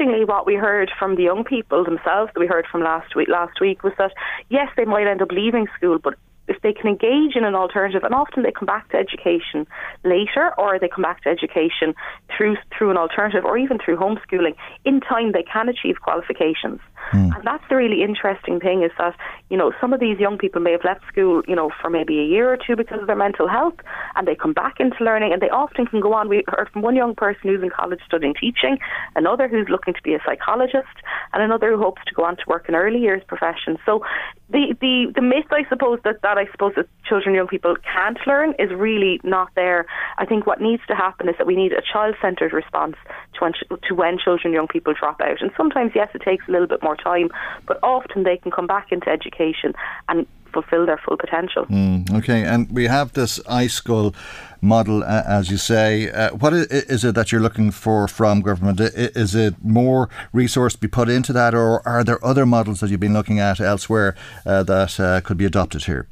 interestingly, 0.03 0.25
what 0.25 0.47
we 0.47 0.55
heard 0.55 0.91
from 0.99 1.17
the 1.17 1.23
young 1.23 1.45
people 1.45 1.85
themselves 1.85 2.31
that 2.35 2.41
we 2.41 2.47
heard 2.47 2.67
from 2.71 2.83
last 2.83 3.15
week 3.15 3.29
last 3.29 3.61
week 3.61 3.83
was 3.83 3.93
that 3.99 4.13
yes, 4.49 4.69
they 4.77 4.85
might 4.85 5.07
end 5.07 5.23
up 5.23 5.31
leaving 5.31 5.67
school, 5.77 5.99
but 5.99 6.15
if 6.49 6.61
they 6.63 6.73
can 6.73 6.89
engage 6.89 7.37
in 7.37 7.45
an 7.45 7.55
alternative, 7.55 8.03
and 8.03 8.15
often 8.15 8.43
they 8.43 8.51
come 8.51 8.67
back 8.67 8.89
to 8.91 8.97
education 8.97 9.67
later, 10.05 10.53
or 10.59 10.79
they 10.79 10.89
come 10.89 11.03
back 11.03 11.23
to 11.23 11.29
education 11.29 11.95
through 12.37 12.57
through 12.77 12.91
an 12.91 12.97
alternative, 12.97 13.45
or 13.45 13.57
even 13.57 13.79
through 13.79 13.97
homeschooling. 13.97 14.55
In 14.85 15.01
time, 15.01 15.33
they 15.33 15.45
can 15.45 15.69
achieve 15.69 15.97
qualifications. 16.03 16.81
Mm. 17.13 17.35
And 17.37 17.45
that's 17.45 17.65
the 17.69 17.77
really 17.77 18.03
interesting 18.03 18.61
thing 18.61 18.83
is 18.83 18.91
that, 18.99 19.15
you 19.51 19.57
know, 19.57 19.73
some 19.81 19.93
of 19.93 20.01
these 20.01 20.19
young 20.19 20.39
people 20.39 20.61
may 20.61 20.73
have 20.73 20.85
left 20.85 21.03
school, 21.09 21.43
you 21.47 21.55
know, 21.55 21.71
for 21.81 21.91
maybe 21.91 22.19
a 22.21 22.25
year 22.25 22.53
or 22.53 22.57
two 22.57 22.77
because 22.77 23.01
of 23.01 23.07
their 23.07 23.17
mental 23.17 23.49
health 23.49 23.75
and 24.17 24.27
they 24.27 24.35
come 24.35 24.53
back 24.53 24.81
into 24.81 25.03
learning 25.05 25.33
and 25.33 25.43
they 25.43 25.51
often 25.51 25.87
can 25.87 26.01
go 26.01 26.15
on. 26.15 26.29
We 26.29 26.45
heard 26.49 26.71
from 26.73 26.83
one 26.83 26.97
young 26.97 27.15
person 27.15 27.51
who's 27.51 27.63
in 27.63 27.71
college 27.71 28.01
studying 28.07 28.35
teaching, 28.35 28.79
another 29.15 29.49
who's 29.49 29.69
looking 29.69 29.95
to 29.95 30.03
be 30.03 30.15
a 30.15 30.21
psychologist, 30.25 30.97
and 31.33 31.43
another 31.43 31.73
who 31.73 31.79
hopes 31.79 32.03
to 32.07 32.15
go 32.15 32.25
on 32.25 32.37
to 32.37 32.43
work 32.47 32.69
in 32.69 32.75
early 32.75 32.99
years 32.99 33.23
profession. 33.27 33.79
So 33.85 34.03
the, 34.51 34.77
the, 34.81 35.13
the 35.15 35.23
myth, 35.23 35.47
I 35.51 35.67
suppose, 35.69 35.99
that, 36.05 36.21
that 36.23 36.37
I 36.39 36.47
suppose 36.53 36.73
that 36.77 36.87
children, 37.09 37.35
young 37.35 37.49
people 37.49 37.75
can't 37.83 38.19
learn 38.27 38.55
is 38.59 38.71
really 38.71 39.21
not 39.25 39.49
there. 39.55 39.87
I 40.19 40.27
think 40.27 40.47
what 40.47 40.61
needs 40.61 40.83
to 40.89 40.95
happen 40.95 41.29
is 41.29 41.35
that 41.39 41.47
we 41.47 41.57
need 41.57 41.73
a 41.73 41.81
child 41.81 42.17
centred 42.21 42.53
response 42.53 42.97
to 43.35 43.41
when, 43.41 43.53
to 43.89 43.95
when 43.95 44.19
children, 44.19 44.53
young 44.53 44.69
people 44.69 44.95
drop 44.99 45.21
out. 45.21 45.41
And 45.41 45.51
sometimes, 45.57 45.93
yes, 45.95 46.09
it 46.15 46.23
takes 46.23 46.47
a 46.49 46.51
little 46.53 46.67
bit 46.67 46.83
more 46.83 46.92
time, 46.97 47.29
but 47.67 47.79
often 47.83 48.23
they 48.23 48.37
can 48.37 48.51
come 48.51 48.67
back 48.67 48.93
into 48.93 49.09
education 49.09 49.75
and 50.09 50.27
fulfill 50.53 50.87
their 50.87 50.99
full 50.99 51.17
potential. 51.17 51.65
Mm, 51.67 52.13
okay, 52.19 52.45
and 52.45 52.71
we 52.71 52.85
have 52.85 53.13
this 53.15 53.39
iScoil 53.41 54.15
model, 54.61 55.03
uh, 55.03 55.23
as 55.27 55.51
you 55.51 55.57
say. 55.57 56.11
Uh, 56.11 56.31
what 56.31 56.53
is 56.53 57.05
it 57.05 57.15
that 57.15 57.33
you're 57.33 57.41
looking 57.41 57.71
for 57.71 58.07
from 58.07 58.41
government? 58.41 58.81
Is 58.81 59.35
it 59.35 59.55
more 59.63 60.09
resource 60.33 60.75
to 60.75 60.79
be 60.79 60.89
put 60.89 61.09
into 61.09 61.33
that, 61.33 61.55
or 61.55 61.87
are 61.87 62.05
there 62.05 62.25
other 62.25 62.47
models 62.47 62.81
that 62.81 62.91
you've 62.91 63.01
been 63.01 63.15
looking 63.15 63.41
at 63.41 63.61
elsewhere 63.61 64.15
uh, 64.47 64.63
that 64.65 65.01
uh, 65.01 65.21
could 65.23 65.37
be 65.37 65.45
adopted 65.47 65.85
here? 65.85 66.07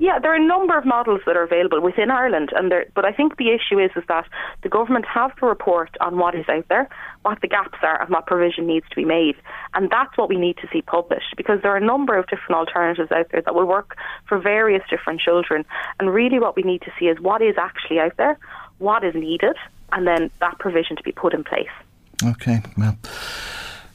Yeah, 0.00 0.20
there 0.20 0.32
are 0.32 0.36
a 0.36 0.46
number 0.46 0.78
of 0.78 0.84
models 0.84 1.22
that 1.26 1.36
are 1.36 1.42
available 1.42 1.80
within 1.80 2.08
Ireland, 2.10 2.50
and 2.54 2.70
there, 2.70 2.86
but 2.94 3.04
I 3.04 3.12
think 3.12 3.36
the 3.36 3.50
issue 3.50 3.80
is 3.80 3.90
is 3.96 4.04
that 4.06 4.26
the 4.62 4.68
government 4.68 5.06
have 5.06 5.34
to 5.36 5.46
report 5.46 5.90
on 6.00 6.18
what 6.18 6.36
is 6.36 6.48
out 6.48 6.68
there, 6.68 6.88
what 7.22 7.40
the 7.40 7.48
gaps 7.48 7.78
are, 7.82 8.00
and 8.00 8.08
what 8.10 8.26
provision 8.26 8.64
needs 8.66 8.88
to 8.90 8.94
be 8.94 9.04
made, 9.04 9.34
and 9.74 9.90
that's 9.90 10.16
what 10.16 10.28
we 10.28 10.36
need 10.36 10.56
to 10.58 10.68
see 10.72 10.82
published 10.82 11.34
because 11.36 11.60
there 11.62 11.72
are 11.72 11.78
a 11.78 11.84
number 11.84 12.16
of 12.16 12.28
different 12.28 12.54
alternatives 12.54 13.10
out 13.10 13.26
there 13.32 13.42
that 13.42 13.56
will 13.56 13.66
work 13.66 13.96
for 14.28 14.38
various 14.38 14.84
different 14.88 15.20
children, 15.20 15.64
and 15.98 16.14
really 16.14 16.38
what 16.38 16.54
we 16.54 16.62
need 16.62 16.82
to 16.82 16.92
see 16.98 17.06
is 17.06 17.18
what 17.18 17.42
is 17.42 17.56
actually 17.58 17.98
out 17.98 18.16
there, 18.18 18.38
what 18.78 19.02
is 19.02 19.16
needed, 19.16 19.56
and 19.90 20.06
then 20.06 20.30
that 20.38 20.60
provision 20.60 20.96
to 20.96 21.02
be 21.02 21.12
put 21.12 21.34
in 21.34 21.42
place. 21.42 21.66
Okay, 22.24 22.60
well. 22.76 22.96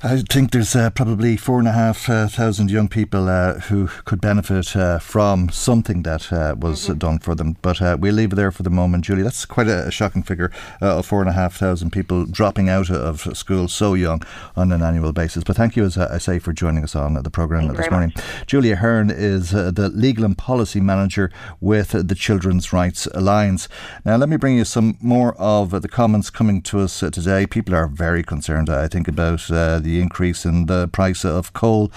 I 0.05 0.21
think 0.29 0.51
there's 0.51 0.75
uh, 0.75 0.89
probably 0.89 1.37
four 1.37 1.59
and 1.59 1.67
a 1.67 1.71
half 1.71 2.09
uh, 2.09 2.27
thousand 2.27 2.69
young 2.69 2.89
people 2.89 3.29
uh, 3.29 3.53
who 3.61 3.87
could 4.03 4.19
benefit 4.19 4.75
uh, 4.75 4.99
from 4.99 5.47
something 5.47 6.03
that 6.03 6.33
uh, 6.33 6.55
was 6.59 6.81
mm-hmm. 6.89 6.97
done 6.97 7.19
for 7.19 7.35
them. 7.35 7.55
But 7.61 7.81
uh, 7.81 7.95
we'll 7.97 8.15
leave 8.15 8.33
it 8.33 8.35
there 8.35 8.51
for 8.51 8.63
the 8.63 8.69
moment, 8.69 9.05
Julie. 9.05 9.23
That's 9.23 9.45
quite 9.45 9.69
a, 9.69 9.87
a 9.87 9.91
shocking 9.91 10.21
figure 10.21 10.51
of 10.81 11.05
four 11.05 11.21
and 11.21 11.29
a 11.29 11.33
half 11.33 11.55
thousand 11.55 11.91
people 11.91 12.25
dropping 12.25 12.67
out 12.67 12.91
of 12.91 13.21
school 13.37 13.69
so 13.69 13.93
young 13.93 14.21
on 14.57 14.73
an 14.73 14.81
annual 14.81 15.13
basis. 15.13 15.45
But 15.45 15.55
thank 15.55 15.77
you, 15.77 15.85
as 15.85 15.97
I 15.97 16.17
say, 16.17 16.37
for 16.37 16.51
joining 16.51 16.83
us 16.83 16.97
on 16.97 17.13
the 17.13 17.31
programme 17.31 17.73
this 17.73 17.89
morning. 17.89 18.11
Much. 18.13 18.25
Julie 18.45 18.71
Ahern 18.73 19.09
is 19.09 19.51
the 19.51 19.89
Legal 19.93 20.25
and 20.25 20.37
Policy 20.37 20.81
Manager 20.81 21.31
with 21.61 21.91
the 21.91 22.15
Children's 22.15 22.73
Rights 22.73 23.07
Alliance. 23.13 23.69
Now, 24.03 24.17
let 24.17 24.27
me 24.27 24.35
bring 24.35 24.57
you 24.57 24.65
some 24.65 24.97
more 24.99 25.33
of 25.35 25.81
the 25.81 25.87
comments 25.87 26.29
coming 26.29 26.61
to 26.63 26.81
us 26.81 26.99
today. 26.99 27.47
People 27.47 27.73
are 27.73 27.87
very 27.87 28.21
concerned, 28.21 28.69
I 28.69 28.89
think, 28.89 29.07
about 29.07 29.47
the 29.47 29.92
the 29.93 30.01
increase 30.01 30.45
in 30.45 30.65
the 30.65 30.87
price 30.87 31.23
of 31.23 31.53
coal. 31.53 31.91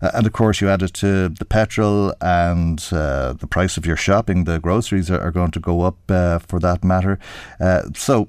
Uh, 0.00 0.10
and 0.14 0.26
of 0.26 0.32
course, 0.32 0.60
you 0.60 0.68
add 0.68 0.82
it 0.82 0.94
to 0.94 1.28
the 1.28 1.44
petrol 1.44 2.12
and 2.20 2.88
uh, 2.92 3.32
the 3.34 3.46
price 3.46 3.76
of 3.76 3.86
your 3.86 3.96
shopping. 3.96 4.44
The 4.44 4.58
groceries 4.58 5.10
are, 5.10 5.20
are 5.20 5.30
going 5.30 5.50
to 5.52 5.60
go 5.60 5.82
up 5.82 5.98
uh, 6.08 6.38
for 6.38 6.58
that 6.60 6.84
matter. 6.84 7.18
Uh, 7.60 7.82
so 7.94 8.28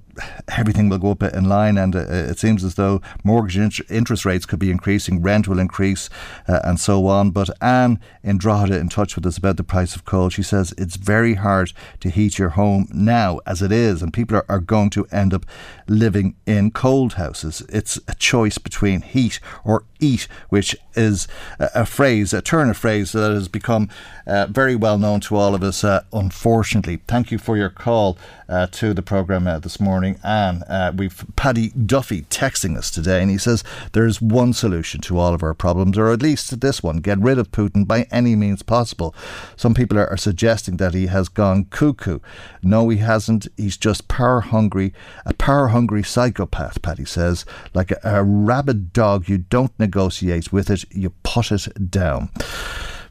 everything 0.58 0.90
will 0.90 0.98
go 0.98 1.12
up 1.12 1.24
in 1.24 1.48
line, 1.48 1.78
and 1.78 1.96
uh, 1.96 2.06
it 2.10 2.40
seems 2.40 2.64
as 2.64 2.76
though 2.76 3.02
mortgage 3.24 3.58
int- 3.58 3.90
interest 3.90 4.26
rates 4.26 4.46
could 4.46 4.60
be 4.60 4.72
increasing, 4.72 5.22
rent 5.22 5.48
will 5.48 5.60
increase, 5.60 6.10
and 6.48 6.80
so 6.80 7.08
on. 7.08 7.32
But 7.32 7.50
Anne 7.62 8.00
in 8.24 8.38
Drogheda 8.38 8.78
in 8.78 8.90
touch 8.90 9.16
with 9.16 9.26
us 9.26 9.38
about 9.38 9.58
the 9.58 9.64
price 9.64 9.96
of 9.96 10.06
coal. 10.06 10.30
She 10.30 10.44
says 10.44 10.74
it's 10.78 10.96
very 10.96 11.36
hard 11.36 11.74
to 12.02 12.10
heat 12.10 12.38
your 12.38 12.50
home 12.50 12.88
now 12.94 13.40
as 13.46 13.62
it 13.62 13.72
is, 13.72 14.02
and 14.02 14.14
people 14.14 14.38
are, 14.38 14.46
are 14.50 14.60
going 14.60 14.90
to 14.92 15.06
end 15.12 15.34
up 15.34 15.46
living 15.88 16.36
in 16.46 16.72
cold 16.72 17.14
houses. 17.14 17.64
It's 17.70 18.00
a 18.08 18.16
choice 18.16 18.58
between 18.58 19.02
heat 19.02 19.40
or 19.64 19.86
eat, 20.00 20.28
which 20.50 20.76
is 20.96 21.28
a, 21.60 21.86
phrase, 21.86 22.34
a 22.34 22.42
turn 22.42 22.70
of 22.70 22.78
phrase 22.78 23.12
that 23.12 23.32
has 23.32 23.48
become 23.48 23.90
uh, 24.26 24.48
very 24.48 24.76
well 24.76 24.98
known 24.98 25.20
to 25.22 25.36
all 25.36 25.56
of 25.56 25.64
us, 25.64 25.84
uh, 25.84 26.04
unfortunately. 26.14 27.02
Thank 27.08 27.32
you 27.32 27.38
for 27.38 27.58
your 27.58 27.70
call 27.70 28.18
uh, 28.50 28.68
to 28.72 28.94
the 28.94 29.02
programme 29.02 29.48
uh, 29.48 29.60
this 29.60 29.80
morning. 29.80 30.20
And 30.24 30.64
uh, 30.68 30.92
we've 30.96 31.24
Paddy 31.36 31.70
Duffy 31.70 32.24
texting 32.24 32.78
us 32.78 32.90
today, 32.90 33.22
and 33.22 33.30
he 33.30 33.38
says 33.38 33.64
there's 33.94 34.22
one 34.22 34.54
solution 34.54 35.02
to 35.02 35.18
all 35.18 35.34
of 35.34 35.44
our 35.44 35.54
problems, 35.54 35.98
or 35.98 36.12
at 36.12 36.22
least 36.22 36.60
this 36.60 36.82
one 36.84 36.98
get 36.98 37.20
rid 37.20 37.38
of 37.38 37.52
Putin 37.52 37.88
by 37.88 38.08
any 38.12 38.36
means 38.36 38.64
possible. 38.64 39.14
Some 39.56 39.74
people 39.74 39.98
are, 40.00 40.10
are 40.10 40.18
suggesting 40.18 40.78
that 40.78 40.94
he 40.94 41.08
has 41.08 41.30
gone 41.30 41.66
cuckoo. 41.66 42.20
No, 42.64 42.90
he 42.90 42.98
hasn't. 42.98 43.48
He's 43.56 43.78
just 43.78 44.08
power 44.08 44.42
hungry, 44.42 44.94
a 45.26 45.34
power 45.34 45.68
hungry 45.68 46.04
psychopath, 46.04 46.82
Paddy 46.82 47.06
says. 47.06 47.46
Like 47.74 47.92
a, 47.92 48.00
a 48.04 48.24
rabid 48.24 48.92
dog, 48.94 49.30
you 49.30 49.38
don't 49.38 49.78
negotiate 49.80 50.52
with 50.52 50.70
it, 50.70 50.86
you 50.92 51.12
put 51.24 51.52
it 51.52 51.92
down. 51.92 52.30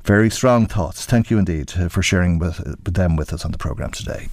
Very 0.05 0.31
strong 0.31 0.67
thoughts. 0.67 1.05
Thank 1.05 1.31
you 1.31 1.39
indeed 1.39 1.73
uh, 1.77 1.89
for 1.89 2.03
sharing 2.03 2.39
with, 2.39 2.59
them 2.85 3.17
with 3.17 3.33
us 3.33 3.45
on 3.45 3.53
the 3.53 3.59
programme 3.59 3.91
today. 3.91 4.29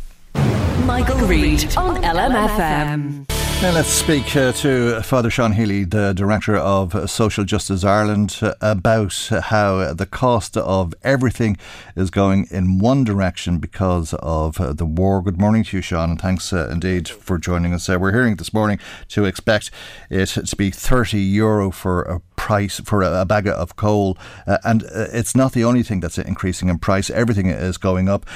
Michael, 0.83 1.15
Michael 1.15 1.27
Reade 1.27 1.77
on 1.77 1.95
LMFM. 2.03 3.34
Now 3.61 3.71
let's 3.71 3.87
speak 3.89 4.35
uh, 4.35 4.51
to 4.51 5.01
Father 5.01 5.31
Sean 5.31 5.53
Healy, 5.53 5.85
the 5.85 6.13
Director 6.13 6.55
of 6.55 7.09
Social 7.09 7.45
Justice 7.45 7.83
Ireland, 7.83 8.37
uh, 8.41 8.53
about 8.61 9.15
how 9.45 9.91
the 9.93 10.05
cost 10.05 10.55
of 10.57 10.93
everything 11.01 11.57
is 11.95 12.11
going 12.11 12.47
in 12.51 12.77
one 12.77 13.03
direction 13.03 13.57
because 13.57 14.13
of 14.15 14.59
uh, 14.59 14.73
the 14.73 14.85
war. 14.85 15.21
Good 15.23 15.39
morning 15.39 15.63
to 15.63 15.77
you, 15.77 15.81
Sean, 15.81 16.11
and 16.11 16.21
thanks 16.21 16.53
uh, 16.53 16.69
indeed 16.69 17.07
for 17.07 17.39
joining 17.39 17.73
us. 17.73 17.89
Uh, 17.89 17.97
we're 17.99 18.11
hearing 18.11 18.35
this 18.35 18.53
morning 18.53 18.77
to 19.07 19.25
expect 19.25 19.71
it 20.11 20.27
to 20.27 20.55
be 20.55 20.69
30 20.69 21.17
euro 21.19 21.71
for 21.71 22.03
a 22.03 22.19
price 22.35 22.79
for 22.81 23.01
a, 23.01 23.21
a 23.21 23.25
bag 23.25 23.47
of 23.47 23.75
coal, 23.75 24.15
uh, 24.45 24.59
and 24.63 24.83
it's 24.93 25.35
not 25.35 25.53
the 25.53 25.63
only 25.63 25.81
thing 25.81 26.01
that's 26.01 26.19
increasing 26.19 26.69
in 26.69 26.77
price. 26.77 27.09
Everything 27.09 27.47
is 27.47 27.77
going 27.77 28.09
up. 28.09 28.27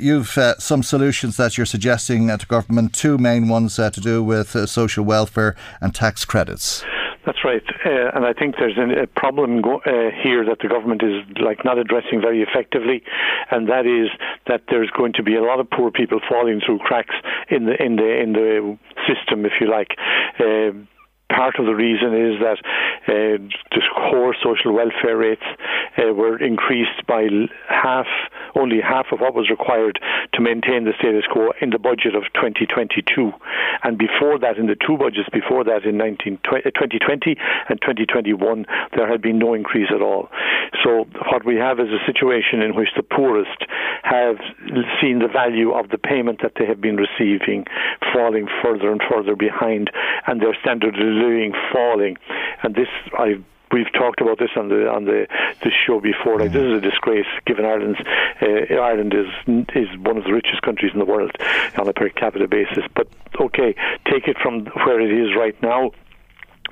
you've 0.00 0.36
some 0.58 0.82
solutions 0.82 1.36
that 1.36 1.56
you're 1.56 1.66
suggesting 1.66 2.26
to 2.36 2.46
government, 2.46 2.94
two 2.94 3.18
main 3.18 3.48
ones 3.48 3.76
to 3.76 3.90
do 4.00 4.24
with 4.24 4.56
uh, 4.62 4.66
social 4.66 5.04
welfare 5.04 5.56
and 5.80 5.94
tax 5.94 6.24
credits. 6.24 6.84
That's 7.24 7.44
right, 7.44 7.62
uh, 7.86 8.10
and 8.16 8.26
I 8.26 8.32
think 8.32 8.56
there's 8.56 8.76
a 8.76 9.06
problem 9.06 9.62
go- 9.62 9.80
uh, 9.86 10.10
here 10.10 10.44
that 10.44 10.58
the 10.60 10.68
government 10.68 11.02
is 11.04 11.22
like 11.38 11.64
not 11.64 11.78
addressing 11.78 12.20
very 12.20 12.42
effectively, 12.42 13.02
and 13.50 13.68
that 13.68 13.86
is 13.86 14.10
that 14.48 14.62
there's 14.68 14.90
going 14.90 15.12
to 15.14 15.22
be 15.22 15.36
a 15.36 15.42
lot 15.42 15.60
of 15.60 15.70
poor 15.70 15.92
people 15.92 16.18
falling 16.28 16.60
through 16.64 16.78
cracks 16.78 17.14
in 17.48 17.66
the 17.66 17.80
in 17.80 17.94
the 17.94 18.20
in 18.20 18.32
the 18.32 18.76
system, 19.06 19.46
if 19.46 19.52
you 19.60 19.70
like. 19.70 19.94
Uh, 20.40 20.72
part 21.32 21.58
of 21.58 21.66
the 21.66 21.74
reason 21.74 22.12
is 22.12 22.36
that 22.44 22.60
uh, 23.08 23.40
the 23.72 23.82
core 23.96 24.36
social 24.42 24.72
welfare 24.72 25.16
rates 25.16 25.48
uh, 25.96 26.12
were 26.12 26.36
increased 26.36 27.04
by 27.08 27.26
half, 27.68 28.06
only 28.54 28.80
half 28.80 29.06
of 29.12 29.20
what 29.20 29.34
was 29.34 29.48
required 29.50 29.98
to 30.34 30.40
maintain 30.40 30.84
the 30.84 30.92
status 30.98 31.24
quo 31.30 31.52
in 31.60 31.70
the 31.70 31.78
budget 31.78 32.14
of 32.14 32.24
2022. 32.34 33.32
And 33.82 33.98
before 33.98 34.38
that, 34.38 34.58
in 34.58 34.66
the 34.66 34.76
two 34.76 34.96
budgets 34.96 35.28
before 35.32 35.64
that, 35.64 35.84
in 35.84 35.96
19, 35.96 36.38
2020 36.44 37.36
and 37.68 37.80
2021, 37.80 38.66
there 38.94 39.08
had 39.08 39.22
been 39.22 39.38
no 39.38 39.54
increase 39.54 39.88
at 39.94 40.02
all. 40.02 40.28
So 40.84 41.06
what 41.32 41.44
we 41.44 41.56
have 41.56 41.80
is 41.80 41.88
a 41.88 42.04
situation 42.06 42.60
in 42.60 42.74
which 42.74 42.88
the 42.96 43.02
poorest 43.02 43.64
have 44.02 44.36
seen 45.00 45.18
the 45.20 45.28
value 45.32 45.72
of 45.72 45.88
the 45.90 45.98
payment 45.98 46.40
that 46.42 46.52
they 46.58 46.66
have 46.66 46.80
been 46.80 46.96
receiving 46.96 47.64
falling 48.12 48.46
further 48.62 48.90
and 48.90 49.00
further 49.08 49.36
behind, 49.36 49.90
and 50.26 50.40
their 50.40 50.56
standard 50.60 50.94
of 50.94 51.00
falling. 51.72 52.16
And 52.62 52.74
this, 52.74 52.88
I 53.18 53.38
we've 53.72 53.90
talked 53.92 54.20
about 54.20 54.38
this 54.38 54.50
on 54.56 54.68
the 54.68 54.88
on 54.88 55.04
the, 55.04 55.26
the 55.62 55.70
show 55.70 56.00
before. 56.00 56.38
Like 56.38 56.52
this 56.52 56.62
is 56.62 56.78
a 56.78 56.80
disgrace, 56.80 57.26
given 57.46 57.64
Ireland's 57.64 57.98
uh, 58.40 58.74
Ireland 58.74 59.14
is 59.14 59.26
is 59.74 59.88
one 59.98 60.16
of 60.18 60.24
the 60.24 60.32
richest 60.32 60.62
countries 60.62 60.92
in 60.92 60.98
the 60.98 61.04
world 61.04 61.32
on 61.78 61.88
a 61.88 61.92
per 61.92 62.08
capita 62.10 62.46
basis. 62.46 62.84
But 62.94 63.08
okay, 63.40 63.74
take 64.06 64.28
it 64.28 64.36
from 64.42 64.66
where 64.84 65.00
it 65.00 65.10
is 65.10 65.34
right 65.36 65.60
now. 65.62 65.90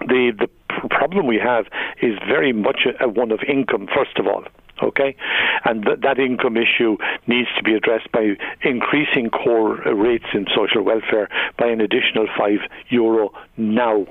The 0.01 0.33
the 0.39 0.49
problem 0.89 1.27
we 1.27 1.39
have 1.39 1.67
is 2.01 2.19
very 2.29 2.53
much 2.53 2.87
a, 2.87 3.05
a 3.05 3.09
one 3.09 3.33
of 3.33 3.41
income. 3.49 3.89
First 3.95 4.19
of 4.19 4.27
all, 4.27 4.45
okay? 4.83 5.17
And 5.65 5.85
th- 5.85 6.01
that 6.01 6.19
income 6.19 6.57
issue 6.57 6.97
needs 7.27 7.49
to 7.57 7.63
be 7.63 7.75
addressed 7.75 8.11
by 8.13 8.37
increasing 8.63 9.31
core 9.31 9.77
rates 9.95 10.27
in 10.33 10.47
social 10.55 10.83
welfare 10.83 11.29
by 11.59 11.67
an 11.67 11.81
additional 11.81 12.27
five 12.37 12.61
euro 12.89 13.33
now, 13.57 14.07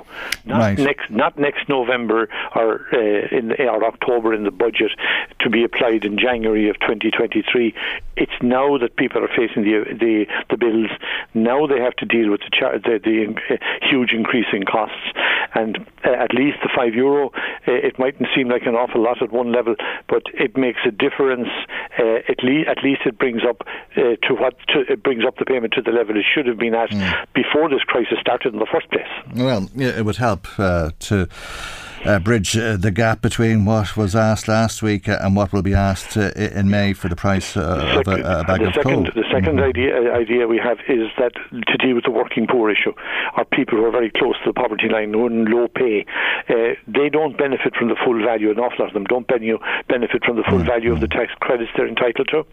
not 0.46 0.60
Right. 0.60 0.78
next, 0.78 1.10
not 1.10 1.38
next 1.40 1.68
November 1.70 2.30
or 2.56 2.86
uh, 2.94 3.36
in 3.38 3.54
or 3.60 3.84
October 3.86 4.34
in 4.34 4.44
the 4.44 4.52
budget 4.52 4.92
to 5.40 5.50
be 5.50 5.64
applied 5.64 6.06
in 6.06 6.18
January 6.18 6.70
of 6.70 6.80
2023. 6.80 7.74
It's 8.18 8.32
now 8.42 8.78
that 8.78 8.96
people 8.96 9.24
are 9.24 9.28
facing 9.30 9.64
the 9.64 9.84
the, 10.00 10.26
the 10.50 10.58
bills. 10.58 10.90
Now 11.34 11.66
they 11.68 11.80
have 11.80 11.96
to 11.98 12.06
deal 12.06 12.30
with 12.30 12.42
the 12.42 12.50
char- 12.52 12.78
the, 12.80 13.00
the 13.04 13.34
uh, 13.56 13.58
huge 13.82 14.12
increase 14.14 14.48
in 14.54 14.64
costs, 14.64 14.96
and 15.56 15.78
uh, 16.06 16.12
at 16.12 16.34
least 16.34 16.58
the 16.62 16.70
five 16.76 16.94
euro. 16.94 17.30
Uh, 17.68 17.72
it 17.88 17.98
mightn't 17.98 18.30
seem 18.36 18.50
like 18.50 18.64
an 18.64 18.76
awful 18.76 19.02
lot 19.02 19.22
at 19.22 19.32
one 19.32 19.52
level, 19.52 19.76
but 20.08 20.24
it 20.34 20.58
makes 20.60 20.80
a 20.86 20.92
difference. 20.92 21.48
Uh, 21.98 22.20
at 22.30 22.44
least 22.44 22.68
at 22.68 22.84
least 22.84 23.02
it 23.06 23.18
brings 23.18 23.42
up 23.48 23.64
uh, 23.98 24.16
to 24.28 24.34
what 24.34 24.56
to, 24.70 24.82
it 24.90 25.04
brings 25.04 25.26
up 25.26 25.38
the 25.38 25.46
payment 25.46 25.74
to 25.74 25.82
the 25.82 25.92
level 25.92 26.16
it 26.18 26.26
should 26.34 26.46
have 26.46 26.58
been 26.58 26.76
at 26.76 26.90
before 27.34 27.70
this 27.70 27.82
crisis 27.86 28.18
started 28.22 28.54
in 28.54 28.60
the 28.60 28.68
first 28.72 28.90
place. 28.92 29.08
Well, 29.36 29.70
yeah, 29.76 29.90
it 29.90 30.06
would 30.06 30.18
help 30.18 30.48
uh, 30.60 30.92
to 31.00 31.28
uh, 32.06 32.20
bridge 32.20 32.58
uh, 32.58 32.76
the 32.78 32.92
gap 32.92 33.22
between 33.22 33.66
what 33.66 33.96
was 33.96 34.16
asked 34.16 34.48
last 34.48 34.82
week 34.84 35.08
uh, 35.08 35.18
and 35.22 35.36
what 35.36 35.54
will 35.54 35.62
be 35.62 35.74
asked 35.74 36.18
uh, 36.18 36.32
in 36.36 36.70
May 36.70 36.94
for 36.94 37.08
the 37.08 37.16
price 37.16 37.56
uh, 37.56 38.02
of 38.06 38.08
a, 38.08 38.42
a 38.42 38.44
bag 38.44 38.62
of 38.62 38.74
second, 38.74 38.84
coal. 38.84 39.06
Mm-hmm. 39.06 39.20
the 39.20 39.26
2nd 39.26 39.62
idea 39.62 40.14
idea 40.14 40.48
we 40.48 40.58
have 40.58 40.80
is 40.88 41.08
that 41.18 41.34
to 41.68 41.78
deal 41.78 41.96
with 41.96 42.04
the 42.04 42.12
working 42.12 42.48
poor 42.48 42.70
issue, 42.70 42.94
are 43.36 43.46
people 43.46 43.78
who 43.78 43.86
are 43.86 43.92
very 43.92 44.12
close 44.12 44.36
to 44.44 44.50
the 44.50 44.54
poverty 44.54 44.90
line, 44.90 45.14
who 45.14 45.26
are 45.26 45.32
in 45.32 45.46
low 45.46 45.68
pay, 45.68 46.06
uh, 46.50 46.76
they 46.88 47.10
don't 47.10 47.38
benefit 47.38 47.76
from 47.76 47.88
the 47.88 47.96
full 48.04 48.20
value. 48.24 48.52
An 48.52 48.60
awful 48.60 48.80
lot 48.80 48.88
of 48.90 48.94
them 48.94 49.06
don't 49.06 49.28
benefit 49.28 50.24
from 50.26 50.36
the 50.36 50.44
Mm-hmm. 50.50 50.58
full 50.58 50.66
value 50.66 50.92
of 50.94 51.00
the 51.00 51.08
tax 51.08 51.32
credits 51.42 51.70
they're 51.76 51.88
entitled 51.88 52.28
to. 52.30 52.46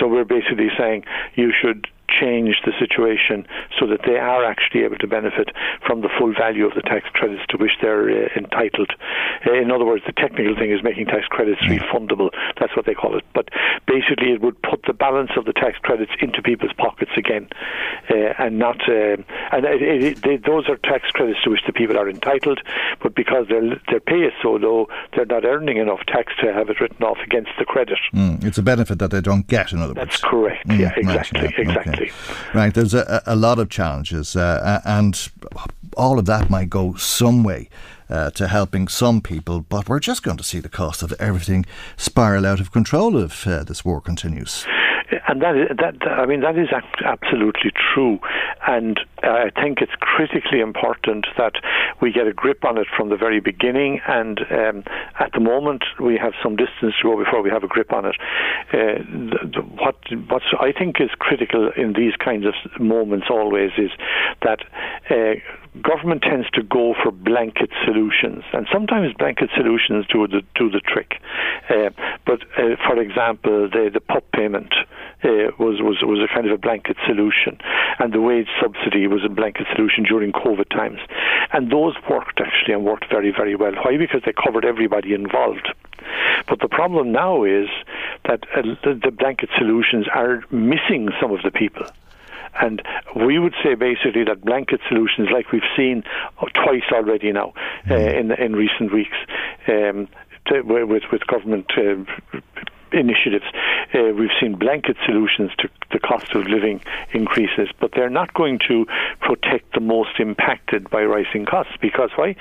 So 0.00 0.08
we're 0.08 0.24
basically 0.24 0.68
saying 0.76 1.04
you 1.34 1.52
should 1.52 1.86
change 2.08 2.60
the 2.64 2.72
situation 2.78 3.46
so 3.78 3.86
that 3.86 4.00
they 4.06 4.18
are 4.18 4.44
actually 4.44 4.84
able 4.84 4.96
to 4.96 5.06
benefit 5.06 5.50
from 5.86 6.00
the 6.00 6.08
full 6.18 6.32
value 6.34 6.66
of 6.66 6.74
the 6.74 6.82
tax 6.82 7.08
credits 7.12 7.42
to 7.48 7.56
which 7.56 7.72
they're 7.80 8.08
uh, 8.08 8.28
entitled. 8.36 8.90
Uh, 9.46 9.52
in 9.52 9.70
other 9.70 9.84
words, 9.84 10.02
the 10.06 10.12
technical 10.12 10.54
thing 10.56 10.70
is 10.70 10.82
making 10.82 11.06
tax 11.06 11.26
credits 11.26 11.60
refundable. 11.62 12.30
That's 12.58 12.74
what 12.76 12.86
they 12.86 12.94
call 12.94 13.16
it. 13.16 13.24
But 13.34 13.48
basically, 13.86 14.32
it 14.32 14.40
would 14.40 14.60
put 14.62 14.82
the 14.86 14.92
balance 14.92 15.30
of 15.36 15.44
the 15.44 15.52
tax 15.52 15.78
credits 15.78 16.12
into 16.20 16.42
people's 16.42 16.72
pockets 16.72 17.12
again, 17.16 17.48
uh, 18.10 18.34
and 18.38 18.58
not. 18.58 18.80
Uh, 18.88 19.16
and 19.52 19.64
it, 19.64 19.82
it, 19.82 20.22
they, 20.22 20.36
those 20.36 20.68
are 20.68 20.76
tax 20.76 21.10
credits 21.10 21.42
to 21.44 21.50
which 21.50 21.64
the 21.66 21.72
people 21.72 21.98
are 21.98 22.08
entitled, 22.08 22.60
but 23.02 23.14
because 23.14 23.48
their 23.48 23.62
their 23.88 24.00
pay 24.00 24.20
is 24.20 24.32
so 24.42 24.52
low, 24.52 24.88
they're 25.14 25.26
not 25.26 25.44
earning 25.44 25.76
enough 25.78 26.00
tax 26.06 26.32
to 26.40 26.52
have 26.52 26.70
it 26.70 26.80
written 26.80 27.04
off 27.04 27.18
against 27.24 27.50
the 27.58 27.64
credit. 27.64 27.98
Mm, 28.12 28.44
it's 28.44 28.58
a 28.58 28.62
benefit 28.62 28.98
that 28.98 29.10
they 29.10 29.20
don't 29.20 29.46
get, 29.46 29.72
in 29.72 29.78
other 29.80 29.94
words. 29.94 30.08
That's 30.08 30.22
correct. 30.22 30.66
Mm, 30.68 30.78
yeah, 30.78 30.88
right, 30.88 30.98
exactly, 30.98 31.48
okay. 31.48 31.56
Exactly. 32.02 32.58
Right, 32.58 32.74
there's 32.74 32.94
a, 32.94 33.22
a 33.26 33.36
lot 33.36 33.58
of 33.58 33.68
challenges, 33.68 34.36
uh, 34.36 34.80
and 34.84 35.28
all 35.96 36.18
of 36.18 36.26
that 36.26 36.50
might 36.50 36.70
go 36.70 36.94
some 36.94 37.42
way 37.42 37.68
uh, 38.08 38.30
to 38.30 38.48
helping 38.48 38.88
some 38.88 39.20
people, 39.20 39.60
but 39.60 39.88
we're 39.88 40.00
just 40.00 40.22
going 40.22 40.36
to 40.36 40.44
see 40.44 40.60
the 40.60 40.68
cost 40.68 41.02
of 41.02 41.12
everything 41.18 41.64
spiral 41.96 42.46
out 42.46 42.60
of 42.60 42.72
control 42.72 43.16
if 43.18 43.46
uh, 43.46 43.64
this 43.64 43.84
war 43.84 44.00
continues. 44.00 44.64
and 45.28 45.42
that 45.42 45.56
is, 45.56 45.68
that 45.76 46.08
I 46.08 46.26
mean 46.26 46.40
that 46.40 46.56
is 46.58 46.68
absolutely 47.04 47.72
true, 47.94 48.18
and 48.66 49.00
I 49.26 49.50
think 49.50 49.80
it's 49.80 49.92
critically 49.98 50.60
important 50.60 51.26
that 51.36 51.54
we 52.00 52.12
get 52.12 52.26
a 52.26 52.32
grip 52.32 52.64
on 52.64 52.78
it 52.78 52.86
from 52.96 53.08
the 53.08 53.16
very 53.16 53.40
beginning. 53.40 54.00
And 54.06 54.40
um, 54.50 54.84
at 55.18 55.32
the 55.32 55.40
moment, 55.40 55.84
we 56.00 56.16
have 56.16 56.32
some 56.42 56.56
distance 56.56 56.94
to 57.00 57.02
go 57.02 57.22
before 57.22 57.42
we 57.42 57.50
have 57.50 57.64
a 57.64 57.68
grip 57.68 57.92
on 57.92 58.06
it. 58.06 58.16
Uh, 58.72 59.02
the, 59.08 59.38
the, 59.54 59.60
what 59.62 60.42
I 60.60 60.72
think 60.72 61.00
is 61.00 61.10
critical 61.18 61.70
in 61.76 61.92
these 61.92 62.14
kinds 62.16 62.46
of 62.46 62.54
moments 62.80 63.26
always 63.30 63.70
is 63.78 63.90
that. 64.42 64.60
Uh, 65.10 65.34
government 65.82 66.22
tends 66.22 66.48
to 66.50 66.62
go 66.62 66.94
for 67.02 67.10
blanket 67.12 67.70
solutions, 67.84 68.44
and 68.52 68.66
sometimes 68.72 69.12
blanket 69.14 69.50
solutions 69.54 70.06
do 70.12 70.26
the 70.26 70.42
do 70.54 70.70
the 70.70 70.80
trick. 70.80 71.20
Uh, 71.68 71.90
but 72.24 72.42
uh, 72.56 72.76
for 72.86 73.00
example, 73.00 73.68
the 73.68 73.90
the 73.92 74.00
PUP 74.00 74.24
payment 74.32 74.72
uh, 75.24 75.52
was 75.58 75.80
was 75.82 75.98
was 76.02 76.20
a 76.20 76.32
kind 76.32 76.46
of 76.46 76.52
a 76.52 76.58
blanket 76.58 76.96
solution, 77.06 77.58
and 77.98 78.12
the 78.12 78.20
wage 78.20 78.48
subsidy 78.60 79.06
a 79.24 79.28
blanket 79.28 79.66
solution 79.74 80.04
during 80.04 80.32
COVID 80.32 80.68
times, 80.70 81.00
and 81.52 81.70
those 81.70 81.94
worked 82.10 82.40
actually 82.40 82.74
and 82.74 82.84
worked 82.84 83.06
very 83.10 83.30
very 83.30 83.54
well. 83.54 83.72
Why? 83.72 83.96
Because 83.96 84.22
they 84.24 84.32
covered 84.32 84.64
everybody 84.64 85.14
involved. 85.14 85.68
But 86.48 86.60
the 86.60 86.68
problem 86.68 87.12
now 87.12 87.44
is 87.44 87.68
that 88.24 88.44
uh, 88.54 88.62
the, 88.84 88.98
the 89.02 89.10
blanket 89.10 89.50
solutions 89.58 90.06
are 90.14 90.44
missing 90.50 91.08
some 91.20 91.32
of 91.32 91.42
the 91.42 91.50
people. 91.50 91.86
And 92.60 92.82
we 93.14 93.38
would 93.38 93.54
say 93.62 93.74
basically 93.74 94.24
that 94.24 94.42
blanket 94.42 94.80
solutions, 94.88 95.28
like 95.30 95.52
we've 95.52 95.70
seen 95.76 96.04
twice 96.54 96.84
already 96.90 97.32
now 97.32 97.52
uh, 97.90 97.94
in 97.94 98.32
in 98.32 98.54
recent 98.54 98.92
weeks, 98.92 99.16
um, 99.68 100.08
to, 100.46 100.62
with 100.62 101.02
with 101.12 101.26
government. 101.26 101.70
Uh, 101.76 102.40
Initiatives. 102.96 103.44
Uh, 103.94 104.12
we've 104.18 104.30
seen 104.40 104.54
blanket 104.56 104.96
solutions 105.04 105.50
to 105.58 105.68
the 105.92 105.98
cost 105.98 106.34
of 106.34 106.46
living 106.46 106.80
increases, 107.12 107.68
but 107.78 107.92
they're 107.94 108.10
not 108.10 108.32
going 108.34 108.58
to 108.68 108.86
protect 109.20 109.74
the 109.74 109.80
most 109.80 110.18
impacted 110.18 110.88
by 110.90 111.02
rising 111.02 111.44
costs 111.44 111.74
because 111.80 112.10
why? 112.16 112.34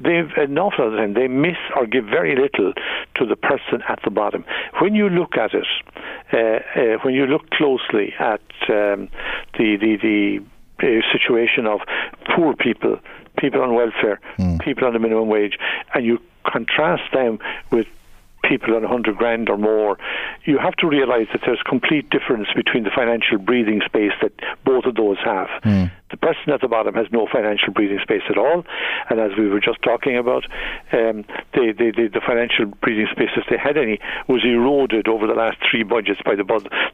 They've 0.00 0.30
an 0.36 0.58
awful 0.58 0.86
lot 0.86 0.94
of 0.94 0.98
time 0.98 1.14
they 1.14 1.28
miss 1.28 1.56
or 1.76 1.86
give 1.86 2.04
very 2.04 2.36
little 2.36 2.72
to 3.16 3.26
the 3.26 3.36
person 3.36 3.82
at 3.88 4.00
the 4.04 4.10
bottom. 4.10 4.44
When 4.80 4.94
you 4.94 5.08
look 5.08 5.36
at 5.36 5.52
it, 5.54 5.66
uh, 6.32 6.36
uh, 6.78 6.98
when 7.02 7.14
you 7.14 7.26
look 7.26 7.50
closely 7.50 8.14
at 8.18 8.40
um, 8.68 9.08
the 9.58 9.76
the 9.76 9.96
the 10.02 10.40
uh, 10.80 11.12
situation 11.12 11.66
of 11.66 11.80
poor 12.34 12.54
people, 12.54 12.98
people 13.38 13.62
on 13.62 13.74
welfare, 13.74 14.20
people 14.60 14.86
on 14.86 14.92
the 14.92 14.98
minimum 14.98 15.28
wage, 15.28 15.58
and 15.94 16.04
you 16.04 16.18
contrast 16.46 17.02
them 17.12 17.38
with 17.70 17.86
people 18.44 18.74
on 18.74 18.82
100 18.82 19.16
grand 19.16 19.48
or 19.48 19.58
more, 19.58 19.98
you 20.44 20.58
have 20.58 20.74
to 20.76 20.86
realize 20.86 21.26
that 21.32 21.42
there's 21.44 21.60
complete 21.68 22.08
difference 22.10 22.48
between 22.54 22.84
the 22.84 22.90
financial 22.94 23.38
breathing 23.38 23.80
space 23.84 24.12
that 24.22 24.32
both 24.64 24.84
of 24.84 24.94
those 24.94 25.18
have. 25.24 25.48
The 26.10 26.16
person 26.16 26.52
at 26.54 26.62
the 26.62 26.68
bottom 26.68 26.94
has 26.94 27.06
no 27.12 27.26
financial 27.30 27.70
breathing 27.72 27.98
space 28.02 28.22
at 28.30 28.38
all, 28.38 28.64
and 29.10 29.20
as 29.20 29.32
we 29.36 29.48
were 29.48 29.60
just 29.60 29.82
talking 29.82 30.16
about, 30.16 30.44
um, 30.92 31.24
the, 31.52 31.74
the, 31.76 31.92
the, 31.94 32.08
the 32.14 32.20
financial 32.26 32.64
breathing 32.64 33.08
space, 33.12 33.28
if 33.36 33.44
they 33.50 33.58
had 33.58 33.76
any, 33.76 33.98
was 34.26 34.42
eroded 34.44 35.06
over 35.06 35.26
the 35.26 35.34
last 35.34 35.58
three 35.70 35.82
budgets 35.82 36.20
by 36.24 36.34
the, 36.34 36.44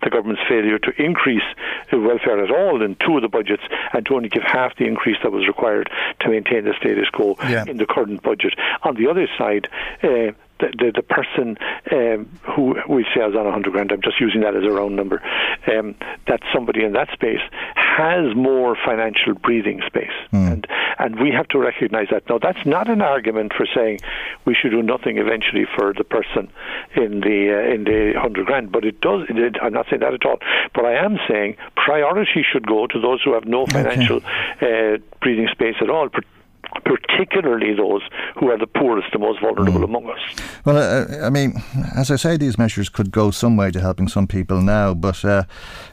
the 0.02 0.10
government's 0.10 0.42
failure 0.48 0.78
to 0.80 0.90
increase 1.00 1.44
welfare 1.92 2.42
at 2.42 2.50
all 2.50 2.82
in 2.82 2.96
two 3.06 3.16
of 3.16 3.22
the 3.22 3.28
budgets 3.28 3.62
and 3.92 4.04
to 4.06 4.14
only 4.14 4.28
give 4.28 4.42
half 4.42 4.76
the 4.76 4.84
increase 4.84 5.16
that 5.22 5.30
was 5.30 5.46
required 5.46 5.88
to 6.20 6.28
maintain 6.28 6.64
the 6.64 6.74
status 6.80 7.08
quo 7.12 7.36
Yeah. 7.48 7.64
in 7.68 7.76
the 7.76 7.86
current 7.86 8.22
budget. 8.22 8.54
On 8.82 8.94
the 8.96 9.08
other 9.08 9.28
side, 9.38 9.68
uh, 10.02 10.32
the, 10.72 10.84
the, 10.84 10.92
the 10.92 11.02
person 11.02 11.56
um, 11.92 12.28
who 12.42 12.76
we 12.88 13.04
say 13.14 13.20
is 13.20 13.34
on 13.34 13.44
100 13.44 13.72
grand, 13.72 13.92
I'm 13.92 14.02
just 14.02 14.20
using 14.20 14.40
that 14.42 14.54
as 14.56 14.64
a 14.64 14.70
round 14.70 14.96
number, 14.96 15.22
um, 15.66 15.94
that 16.26 16.40
somebody 16.52 16.84
in 16.84 16.92
that 16.92 17.08
space 17.12 17.40
has 17.74 18.34
more 18.34 18.76
financial 18.84 19.34
breathing 19.34 19.82
space. 19.86 20.10
And, 20.52 20.66
and 20.98 21.20
we 21.20 21.30
have 21.30 21.48
to 21.48 21.58
recognize 21.58 22.08
that. 22.10 22.28
Now, 22.28 22.38
that's 22.38 22.64
not 22.66 22.88
an 22.88 23.02
argument 23.02 23.52
for 23.56 23.66
saying 23.74 24.00
we 24.44 24.54
should 24.54 24.70
do 24.70 24.82
nothing 24.82 25.18
eventually 25.18 25.66
for 25.76 25.92
the 25.92 26.04
person 26.04 26.50
in 26.96 27.20
the 27.20 27.54
uh, 27.54 27.74
in 27.74 27.84
the 27.84 28.12
100 28.14 28.46
grand, 28.46 28.72
but 28.72 28.84
it 28.84 29.00
does, 29.00 29.26
it, 29.28 29.56
I'm 29.62 29.72
not 29.72 29.86
saying 29.90 30.00
that 30.00 30.14
at 30.14 30.24
all, 30.24 30.38
but 30.74 30.84
I 30.84 30.94
am 30.94 31.18
saying 31.28 31.56
priority 31.76 32.44
should 32.50 32.66
go 32.66 32.86
to 32.86 33.00
those 33.00 33.22
who 33.22 33.34
have 33.34 33.44
no 33.44 33.66
financial 33.66 34.20
uh, 34.60 34.98
breathing 35.20 35.48
space 35.52 35.76
at 35.80 35.90
all, 35.90 36.08
particularly 36.84 37.74
those 37.74 38.02
who 38.38 38.50
are 38.50 38.58
the 38.58 38.66
poorest, 38.66 39.08
the 39.12 39.18
most 39.18 39.40
vulnerable 39.40 39.80
mm. 39.80 39.84
among 39.84 40.10
us. 40.10 40.20
Well, 40.64 40.76
uh, 40.76 41.26
I 41.26 41.30
mean, 41.30 41.54
as 41.96 42.10
I 42.10 42.16
say, 42.16 42.36
these 42.36 42.58
measures 42.58 42.88
could 42.88 43.10
go 43.10 43.30
some 43.30 43.56
way 43.56 43.70
to 43.70 43.80
helping 43.80 44.08
some 44.08 44.26
people 44.26 44.60
now, 44.60 44.94
but 44.94 45.24
uh, 45.24 45.44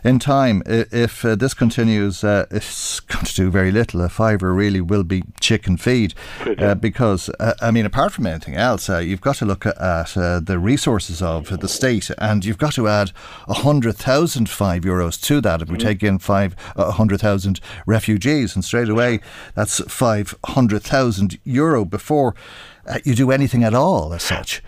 in 0.03 0.19
time, 0.19 0.63
if 0.65 1.23
uh, 1.25 1.35
this 1.35 1.53
continues, 1.53 2.23
uh, 2.23 2.45
it's 2.51 2.99
going 2.99 3.25
to 3.25 3.33
do 3.33 3.49
very 3.49 3.71
little. 3.71 4.01
A 4.01 4.09
fiver 4.09 4.53
really 4.53 4.81
will 4.81 5.03
be 5.03 5.23
chicken 5.39 5.77
feed 5.77 6.13
uh, 6.57 6.75
because, 6.75 7.29
uh, 7.39 7.53
I 7.61 7.71
mean, 7.71 7.85
apart 7.85 8.13
from 8.13 8.25
anything 8.25 8.55
else, 8.55 8.89
you've 8.89 9.21
got 9.21 9.37
to 9.37 9.45
look 9.45 9.65
at 9.65 9.75
the 9.77 10.59
resources 10.59 11.21
of 11.21 11.59
the 11.59 11.67
state 11.67 12.09
and 12.17 12.43
you've 12.45 12.57
got 12.57 12.73
to 12.73 12.87
add 12.87 13.09
100,000 13.45 14.49
five 14.49 14.83
euros 14.83 15.21
to 15.21 15.41
that 15.41 15.61
if 15.61 15.69
we 15.69 15.77
mm. 15.77 15.81
take 15.81 16.03
in 16.03 16.19
five, 16.19 16.55
100,000 16.75 17.59
refugees, 17.85 18.55
and 18.55 18.63
straight 18.63 18.89
away 18.89 19.19
that's 19.55 19.81
500,000 20.61 21.39
euro 21.43 21.85
before 21.85 22.35
uh, 22.85 22.99
you 23.03 23.15
do 23.15 23.31
anything 23.31 23.63
at 23.63 23.73
all 23.73 24.13
as 24.13 24.21
such. 24.21 24.61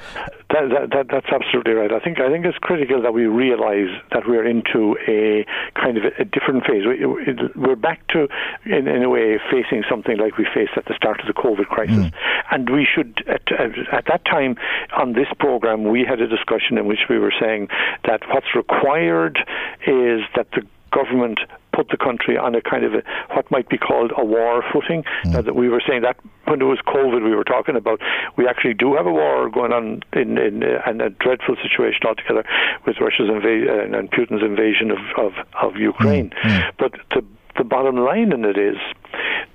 That, 0.49 0.69
that, 0.69 0.89
that, 0.91 1.05
that's 1.11 1.29
absolutely 1.31 1.73
right. 1.73 1.91
I 1.91 1.99
think 1.99 2.19
I 2.19 2.29
think 2.31 2.45
it's 2.45 2.57
critical 2.59 3.01
that 3.01 3.13
we 3.13 3.25
realise 3.25 3.89
that 4.11 4.27
we're 4.27 4.45
into 4.45 4.97
a 5.07 5.45
kind 5.79 5.97
of 5.97 6.05
a, 6.05 6.21
a 6.21 6.25
different 6.25 6.63
phase. 6.65 6.83
We, 6.85 7.71
are 7.71 7.75
back 7.75 8.07
to, 8.09 8.27
in, 8.65 8.87
in, 8.87 9.03
a 9.03 9.09
way, 9.09 9.39
facing 9.51 9.83
something 9.89 10.17
like 10.17 10.37
we 10.37 10.45
faced 10.53 10.73
at 10.77 10.85
the 10.85 10.95
start 10.95 11.21
of 11.21 11.27
the 11.27 11.33
COVID 11.33 11.67
crisis, 11.67 12.05
mm. 12.05 12.13
and 12.51 12.69
we 12.69 12.85
should 12.85 13.23
at, 13.27 13.51
at 13.91 14.05
that 14.07 14.25
time 14.25 14.57
on 14.95 15.13
this 15.13 15.27
program 15.39 15.83
we 15.83 16.05
had 16.07 16.21
a 16.21 16.27
discussion 16.27 16.77
in 16.77 16.85
which 16.85 17.05
we 17.09 17.17
were 17.17 17.33
saying 17.39 17.67
that 18.05 18.21
what's 18.29 18.53
required 18.55 19.39
is 19.87 20.21
that 20.35 20.47
the 20.51 20.61
government 20.93 21.39
put 21.73 21.89
the 21.89 21.97
country 21.97 22.37
on 22.37 22.55
a 22.55 22.61
kind 22.61 22.85
of 22.85 22.93
a, 22.93 23.03
what 23.33 23.49
might 23.49 23.67
be 23.67 23.77
called 23.77 24.11
a 24.17 24.23
war 24.23 24.63
footing. 24.71 25.03
Mm. 25.25 25.45
that 25.45 25.55
we 25.55 25.67
were 25.69 25.81
saying 25.85 26.03
that 26.03 26.17
when 26.45 26.61
it 26.61 26.65
was 26.65 26.79
COVID, 26.85 27.23
we 27.23 27.35
were 27.35 27.43
talking 27.43 27.75
about 27.75 27.99
we 28.37 28.47
actually 28.47 28.75
do 28.75 28.93
have 28.95 29.07
a 29.07 29.11
war 29.11 29.49
going 29.49 29.73
on 29.73 30.01
in, 30.13 30.37
in 30.37 30.63
uh, 30.63 30.81
and 30.85 31.01
a 31.01 31.09
dreadful 31.09 31.55
situation 31.61 32.01
altogether 32.05 32.43
with 32.85 32.97
Russia's 33.01 33.29
invasion 33.29 33.69
uh, 33.69 33.97
and 33.97 34.11
Putin's 34.11 34.43
invasion 34.43 34.91
of 34.91 34.99
of, 35.17 35.33
of 35.61 35.75
Ukraine. 35.77 36.31
Mm. 36.43 36.71
But 36.77 36.93
the 37.11 37.25
the 37.57 37.63
bottom 37.63 37.97
line 37.97 38.31
in 38.31 38.45
it 38.45 38.57
is 38.57 38.77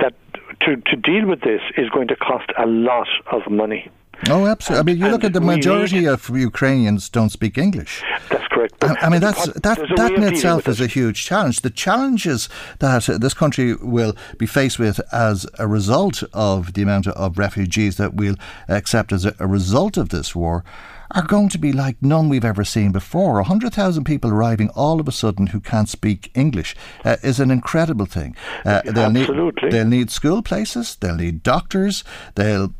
that 0.01 0.14
to 0.61 0.76
to 0.76 0.97
deal 0.97 1.26
with 1.26 1.41
this 1.43 1.61
is 1.76 1.89
going 1.91 2.09
to 2.09 2.16
cost 2.16 2.51
a 2.59 2.66
lot 2.66 3.09
of 3.30 3.51
money. 3.51 3.91
Oh, 4.29 4.47
absolutely. 4.47 4.81
I 4.81 4.83
mean, 4.83 5.05
you 5.05 5.11
look 5.11 5.25
at 5.25 5.33
the 5.33 5.41
majority 5.41 6.07
of 6.07 6.29
Ukrainians 6.29 7.09
don't 7.09 7.31
speak 7.31 7.57
English. 7.57 8.03
That's 8.31 8.47
correct. 8.49 8.75
I, 8.83 8.95
I, 9.03 9.09
mean, 9.09 9.21
that's 9.21 9.47
that 9.47 9.79
that 9.97 10.12
in 10.12 10.23
itself 10.23 10.69
is 10.69 10.81
a 10.81 10.87
huge 10.87 11.25
challenge. 11.25 11.61
The 11.61 11.71
challenges 11.71 12.49
that 12.81 13.05
this 13.21 13.35
country 13.35 13.75
will 13.75 14.16
be 14.37 14.47
faced 14.47 14.79
with 14.79 15.01
as 15.12 15.47
a 15.59 15.66
result 15.66 16.23
of 16.33 16.75
the 16.75 16.83
amount 16.83 17.07
of 17.07 17.39
refugees 17.39 17.97
that 17.97 18.14
we'll 18.14 18.37
accept 18.69 19.12
as 19.12 19.25
a, 19.25 19.35
a 19.39 19.47
result 19.47 19.97
of 19.97 20.09
this 20.09 20.35
war 20.35 20.64
are 21.12 21.23
going 21.23 21.49
to 21.49 21.59
be 21.59 21.73
like 21.73 21.97
none 22.03 22.29
we've 22.29 22.45
ever 22.45 22.64
seen 22.64 22.93
before. 22.93 23.35
100,000 23.35 24.05
people 24.05 24.31
arriving 24.31 24.69
all 24.71 25.01
of 25.01 25.09
a 25.09 25.12
sudden 25.12 25.49
who 25.49 25.61
can't 25.61 25.89
speak 25.89 26.31
English 26.35 26.77
uh, 27.05 27.16
is 27.23 27.41
an 27.41 27.51
incredible 27.51 28.07
thing. 28.07 28.37
Uh, 28.64 28.83
they'll 28.85 29.16
Absolutely. 29.16 29.69
Need, 29.69 29.73
they'll 29.73 29.87
need 29.87 30.11
school 30.11 30.43
places, 30.43 30.97
they'll 30.97 31.16
need 31.16 31.43
doctors, 31.43 32.05
they'll 32.35 32.75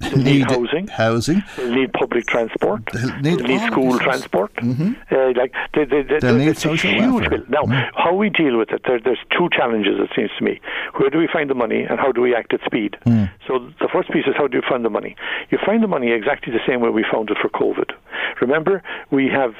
they 0.00 0.22
need, 0.22 0.50
housing. 0.50 0.86
Housing. 0.88 1.42
They 1.56 1.74
need 1.74 1.92
public 1.92 2.26
transport. 2.26 2.82
They 2.92 3.20
need, 3.20 3.40
they 3.40 3.46
need 3.46 3.70
school 3.70 3.98
transport. 3.98 4.54
Mm-hmm. 4.56 4.92
Uh, 5.14 5.32
like 5.36 5.52
they, 5.74 5.84
they, 5.84 6.02
they, 6.02 6.18
they 6.18 6.46
need 6.46 6.56
social 6.58 6.90
huge 6.90 7.28
bill. 7.30 7.44
Now, 7.48 7.62
mm-hmm. 7.62 7.96
how 7.96 8.14
we 8.14 8.30
deal 8.30 8.58
with 8.58 8.70
it, 8.70 8.82
there, 8.86 9.00
there's 9.00 9.18
two 9.36 9.48
challenges. 9.52 9.98
It 9.98 10.10
seems 10.14 10.30
to 10.38 10.44
me. 10.44 10.60
Where 10.96 11.10
do 11.10 11.18
we 11.18 11.28
find 11.32 11.48
the 11.50 11.54
money, 11.54 11.82
and 11.82 11.98
how 11.98 12.12
do 12.12 12.20
we 12.20 12.34
act 12.34 12.52
at 12.52 12.60
speed? 12.64 12.96
Mm. 13.06 13.30
So 13.46 13.70
the 13.80 13.88
first 13.92 14.10
piece 14.10 14.26
is 14.26 14.34
how 14.36 14.46
do 14.46 14.56
you 14.56 14.62
find 14.68 14.84
the 14.84 14.90
money? 14.90 15.16
You 15.50 15.58
find 15.64 15.82
the 15.82 15.88
money 15.88 16.12
exactly 16.12 16.52
the 16.52 16.64
same 16.66 16.80
way 16.80 16.90
we 16.90 17.04
found 17.10 17.30
it 17.30 17.38
for 17.40 17.48
COVID. 17.48 17.92
Remember, 18.40 18.82
we 19.10 19.28
have 19.28 19.54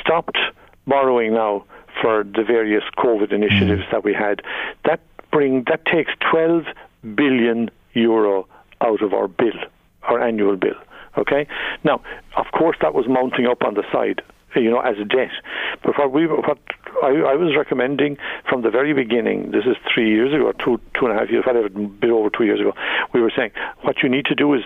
stopped 0.00 0.38
borrowing 0.86 1.34
now 1.34 1.64
for 2.00 2.24
the 2.24 2.44
various 2.44 2.84
COVID 2.98 3.32
initiatives 3.32 3.82
mm. 3.82 3.90
that 3.90 4.04
we 4.04 4.14
had. 4.14 4.42
That 4.84 5.00
bring 5.30 5.64
that 5.64 5.84
takes 5.86 6.12
12 6.30 6.64
billion 7.14 7.70
euro 7.92 8.46
out 8.80 9.02
of 9.02 9.12
our 9.12 9.28
bill, 9.28 9.58
our 10.02 10.20
annual 10.20 10.56
bill. 10.56 10.74
Okay. 11.18 11.46
Now, 11.84 12.02
of 12.36 12.46
course, 12.56 12.76
that 12.80 12.94
was 12.94 13.06
mounting 13.08 13.46
up 13.46 13.62
on 13.64 13.74
the 13.74 13.82
side, 13.92 14.22
you 14.54 14.70
know, 14.70 14.80
as 14.80 14.96
a 14.98 15.04
debt. 15.04 15.32
But 15.82 15.98
what 15.98 16.12
we, 16.12 16.26
what 16.26 16.58
I, 17.02 17.08
I 17.08 17.34
was 17.34 17.56
recommending 17.56 18.18
from 18.48 18.62
the 18.62 18.70
very 18.70 18.92
beginning, 18.92 19.50
this 19.50 19.64
is 19.64 19.76
three 19.92 20.10
years 20.10 20.32
ago, 20.34 20.52
two, 20.52 20.80
two 20.98 21.06
and 21.06 21.16
a 21.16 21.18
half 21.18 21.30
years, 21.30 21.44
whatever, 21.46 21.66
a 21.66 21.70
bit 21.70 22.10
over 22.10 22.30
two 22.30 22.44
years 22.44 22.60
ago, 22.60 22.72
we 23.12 23.20
were 23.20 23.32
saying 23.34 23.50
what 23.82 24.02
you 24.02 24.08
need 24.08 24.26
to 24.26 24.34
do 24.34 24.54
is 24.54 24.62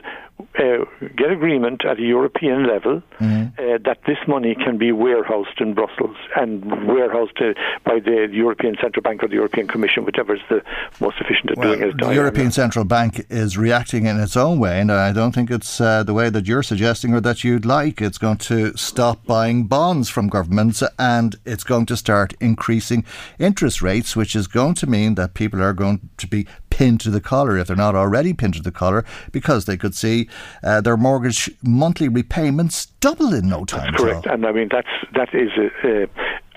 uh, 0.58 0.84
get 1.16 1.30
agreement 1.30 1.84
at 1.84 1.98
a 1.98 2.02
European 2.02 2.66
level 2.66 3.02
mm-hmm. 3.20 3.46
uh, 3.58 3.78
that 3.84 3.98
this 4.06 4.18
money 4.26 4.54
can 4.54 4.78
be 4.78 4.92
warehoused 4.92 5.60
in 5.60 5.74
Brussels 5.74 6.16
and 6.36 6.64
warehoused 6.88 7.40
uh, 7.40 7.52
by 7.84 8.00
the 8.00 8.28
European 8.32 8.76
Central 8.80 9.02
Bank 9.02 9.22
or 9.22 9.28
the 9.28 9.34
European 9.34 9.66
Commission, 9.66 10.04
whichever 10.04 10.34
is 10.34 10.42
the 10.48 10.62
most 11.00 11.16
efficient 11.20 11.52
at 11.52 11.58
well, 11.58 11.76
doing 11.76 11.90
it. 11.90 11.98
The 11.98 12.14
European 12.14 12.50
Central 12.50 12.84
Bank 12.84 13.26
is 13.30 13.56
reacting 13.56 14.06
in 14.06 14.18
its 14.20 14.36
own 14.36 14.58
way, 14.58 14.80
and 14.80 14.90
I 14.90 15.12
don't 15.12 15.32
think 15.32 15.50
it's 15.50 15.80
uh, 15.80 16.02
the 16.02 16.14
way 16.14 16.30
that 16.30 16.46
you're 16.46 16.62
suggesting 16.62 17.14
or 17.14 17.20
that 17.20 17.44
you'd 17.44 17.66
like. 17.66 18.00
It's 18.00 18.18
going 18.18 18.38
to 18.38 18.76
stop 18.76 19.24
buying 19.26 19.64
bonds 19.64 20.08
from 20.08 20.28
governments 20.28 20.82
and 20.98 21.36
it's 21.44 21.64
going 21.64 21.86
to 21.86 21.96
start 21.96 22.13
increasing 22.40 23.04
interest 23.38 23.82
rates, 23.82 24.16
which 24.16 24.34
is 24.36 24.46
going 24.46 24.74
to 24.74 24.86
mean 24.86 25.14
that 25.16 25.34
people 25.34 25.62
are 25.62 25.72
going 25.72 26.08
to 26.16 26.26
be 26.26 26.46
pinned 26.70 27.00
to 27.00 27.10
the 27.10 27.20
collar 27.20 27.56
if 27.56 27.68
they're 27.68 27.76
not 27.76 27.94
already 27.94 28.32
pinned 28.32 28.54
to 28.54 28.62
the 28.62 28.72
collar 28.72 29.04
because 29.30 29.64
they 29.64 29.76
could 29.76 29.94
see 29.94 30.28
uh, 30.62 30.80
their 30.80 30.96
mortgage 30.96 31.50
monthly 31.62 32.08
repayments 32.08 32.86
double 33.00 33.32
in 33.32 33.48
no 33.48 33.64
time. 33.64 33.92
That's 33.92 34.02
correct, 34.02 34.26
and 34.26 34.44
I 34.46 34.52
mean 34.52 34.68
that's 34.70 34.88
that 35.14 35.34
is 35.34 35.50
a, 35.84 36.08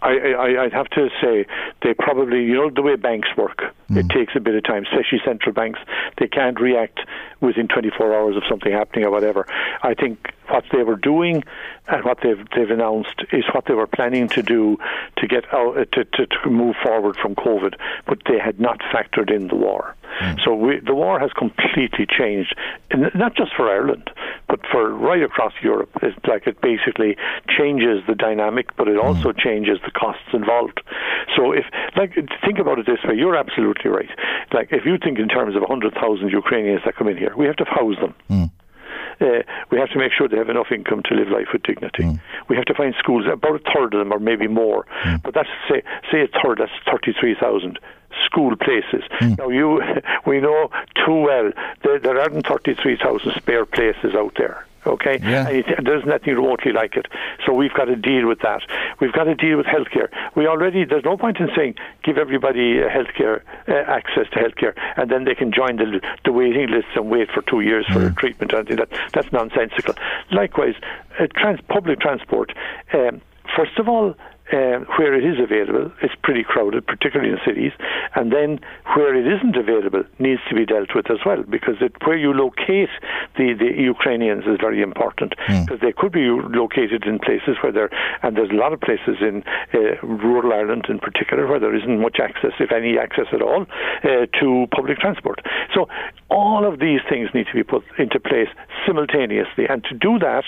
I, 0.02 0.64
I'd 0.66 0.74
have 0.74 0.90
to 0.92 1.10
say 1.22 1.46
they 1.82 1.94
probably, 1.94 2.44
you 2.44 2.54
know, 2.54 2.70
the 2.70 2.82
way 2.82 2.96
banks 2.96 3.30
work, 3.36 3.64
mm. 3.90 3.98
it 3.98 4.10
takes 4.10 4.34
a 4.36 4.40
bit 4.40 4.56
of 4.56 4.64
time, 4.64 4.86
especially 4.86 5.20
central 5.26 5.54
banks. 5.54 5.80
They 6.18 6.28
can't 6.28 6.60
react 6.60 7.00
within 7.42 7.68
24 7.68 8.14
hours 8.14 8.36
of 8.36 8.44
something 8.50 8.72
happening 8.72 9.06
or 9.06 9.12
whatever. 9.12 9.48
I 9.82 9.94
think 9.94 10.34
what 10.50 10.64
they 10.72 10.84
were 10.84 10.96
doing 10.96 11.44
and 11.88 12.04
what 12.04 12.20
they've 12.22 12.44
they've 12.56 12.70
announced 12.70 13.24
is 13.32 13.44
what 13.54 13.66
they 13.66 13.74
were 13.74 13.88
planning 13.88 14.28
to 14.30 14.42
do 14.42 14.78
to 15.18 15.28
get 15.28 15.52
out 15.54 15.76
to, 15.94 16.06
to, 16.06 16.28
to 16.28 16.50
move 16.50 16.76
forward 16.84 17.18
from 17.22 17.36
COVID, 17.36 17.76
but 18.06 18.20
they 18.28 18.40
had 18.40 18.60
not 18.60 18.80
factored 18.80 19.34
in 19.34 19.48
the 19.48 19.56
war. 19.56 19.96
Mm. 20.22 20.44
So 20.44 20.56
we, 20.56 20.80
the 20.80 20.96
war 20.96 21.20
has 21.20 21.32
completely 21.34 22.06
changed, 22.08 22.56
not 22.94 23.36
just 23.36 23.54
for 23.56 23.70
Ireland, 23.70 24.10
but 24.48 24.60
for 24.72 24.90
right 24.90 25.22
across 25.22 25.54
Europe. 25.62 25.92
It's 26.02 26.18
like 26.26 26.48
it 26.48 26.60
basically 26.62 27.18
changes 27.48 28.04
the 28.08 28.16
dynamic, 28.16 28.76
but 28.78 28.88
it 28.88 28.98
also 28.98 29.32
mm. 29.32 29.38
changes 29.38 29.80
the 29.88 29.92
costs 29.92 30.30
involved. 30.34 30.82
So 31.36 31.52
if, 31.52 31.66
like, 31.96 32.14
think 32.44 32.60
about 32.60 32.80
it 32.80 32.86
this 32.86 33.00
way, 33.08 33.16
you're 33.16 33.36
absolutely 33.36 33.90
right. 33.90 34.10
Like, 34.54 34.70
if 34.72 34.86
you 34.86 34.98
think 34.98 35.18
in 35.18 35.28
terms 35.28 35.56
of 35.56 35.62
100,000 35.62 36.30
Ukrainians 36.30 36.82
that 36.86 36.96
come 36.96 37.08
in 37.08 37.18
here, 37.18 37.34
we 37.36 37.46
have 37.46 37.56
to 37.58 37.66
house 37.66 37.96
them. 38.00 38.14
Mm. 38.30 38.52
Uh, 39.20 39.42
we 39.72 39.80
have 39.80 39.90
to 39.90 39.98
make 39.98 40.12
sure 40.12 40.28
they 40.28 40.38
have 40.38 40.50
enough 40.50 40.72
income 40.72 41.02
to 41.04 41.16
live 41.16 41.30
life 41.30 41.48
with 41.52 41.64
dignity. 41.64 42.04
Mm. 42.04 42.22
We 42.50 42.56
have 42.56 42.66
to 42.66 42.76
find 42.76 42.94
schools, 43.00 43.26
about 43.26 43.56
a 43.56 43.64
third 43.74 43.94
of 43.96 44.00
them, 44.00 44.12
or 44.14 44.20
maybe 44.20 44.48
more. 44.48 44.86
Mm. 45.04 45.24
But 45.24 45.34
that's 45.34 45.50
say 45.68 45.82
say 46.12 46.22
a 46.22 46.28
third. 46.28 46.60
That's 46.60 46.72
thirty 46.86 47.14
three 47.20 47.34
thousand 47.34 47.80
school 48.26 48.56
places. 48.56 49.04
Mm. 49.20 49.40
Now 49.40 49.50
you, 49.50 49.82
we 50.28 50.40
know 50.40 50.70
too 51.04 51.16
well 51.16 51.52
there, 51.84 52.00
there 52.00 52.20
aren't 52.20 52.46
thirty 52.46 52.76
three 52.76 52.96
thousand 52.96 53.34
spare 53.34 53.66
places 53.66 54.14
out 54.14 54.36
there 54.38 54.68
okay? 54.88 55.20
Yeah. 55.22 55.62
There's 55.84 56.06
nothing 56.06 56.36
remotely 56.36 56.72
like 56.72 56.96
it. 56.96 57.08
So 57.46 57.54
we've 57.54 57.74
got 57.74 57.86
to 57.86 57.96
deal 57.96 58.28
with 58.28 58.40
that. 58.40 58.62
We've 59.00 59.14
got 59.14 59.26
to 59.26 59.36
deal 59.36 59.58
with 59.58 59.66
healthcare. 59.66 60.10
We 60.36 60.48
already, 60.48 60.86
there's 60.86 61.04
no 61.06 61.18
point 61.18 61.38
in 61.40 61.50
saying 61.56 61.76
give 62.04 62.18
everybody 62.18 62.82
uh, 62.82 62.90
healthcare 62.90 63.42
uh, 63.68 63.74
access 63.74 64.28
to 64.32 64.40
healthcare 64.40 64.74
and 64.96 65.12
then 65.12 65.26
they 65.26 65.36
can 65.36 65.52
join 65.52 65.78
the, 65.78 66.02
the 66.26 66.32
waiting 66.32 66.70
lists 66.70 66.92
and 66.96 67.10
wait 67.10 67.30
for 67.32 67.42
two 67.44 67.62
years 67.62 67.86
for 67.88 68.10
mm. 68.10 68.18
treatment. 68.18 68.54
I 68.54 68.64
think 68.64 68.80
that, 68.80 68.90
that's 69.14 69.32
nonsensical. 69.32 69.96
Likewise, 70.32 70.76
uh, 71.20 71.28
trans, 71.36 71.60
public 71.70 72.00
transport. 72.00 72.54
Um, 72.94 73.22
first 73.56 73.78
of 73.78 73.88
all, 73.88 74.16
uh, 74.52 74.80
where 74.98 75.14
it 75.14 75.26
is 75.26 75.40
available, 75.40 75.92
it's 76.02 76.16
pretty 76.24 76.44
crowded, 76.44 76.86
particularly 76.86 77.32
in 77.32 77.40
cities. 77.46 77.72
And 78.16 78.32
then 78.32 78.60
where 78.96 79.16
it 79.16 79.28
isn't 79.28 79.56
available 79.56 80.04
needs 80.20 80.42
to 80.50 80.56
be 80.56 80.66
dealt 80.66 80.96
with 80.96 81.10
as 81.12 81.20
well, 81.26 81.44
because 81.44 81.76
it, 81.82 81.94
where 82.06 82.18
you 82.18 82.34
locate 82.34 82.90
the, 83.36 83.54
the 83.54 83.72
Ukrainians 83.76 84.46
is 84.46 84.58
very 84.60 84.82
important, 84.82 85.34
hmm. 85.46 85.66
because 85.66 85.80
mm. 85.80 85.82
they 85.82 85.92
could 85.92 86.12
be 86.12 86.28
located 86.30 87.04
in 87.06 87.20
places 87.20 87.58
where 87.62 87.72
there, 87.72 87.90
and 88.24 88.38
there's 88.38 88.52
a 88.52 88.60
lot 88.60 88.74
of 88.74 88.80
places 88.80 89.18
in 89.22 89.44
uh, 89.74 90.00
rural 90.02 90.54
Ireland 90.54 90.86
in 90.90 91.00
particular 91.00 91.48
where 91.48 91.60
there 91.60 91.76
isn't 91.76 92.00
much 92.00 92.18
access, 92.22 92.54
if 92.60 92.72
any 92.72 92.98
access 92.98 93.28
at 93.34 93.42
all, 93.42 93.66
uh, 94.04 94.26
to 94.40 94.68
public 94.72 95.00
transport. 95.00 95.42
So 95.74 95.88
all 96.30 96.66
of 96.66 96.80
these 96.80 97.02
things 97.10 97.30
need 97.34 97.48
to 97.48 97.54
be 97.54 97.64
put 97.64 97.84
into 97.98 98.20
place 98.20 98.50
simultaneously, 98.86 99.66
and 99.70 99.84
to 99.86 99.94
do 99.94 100.20
that, 100.20 100.44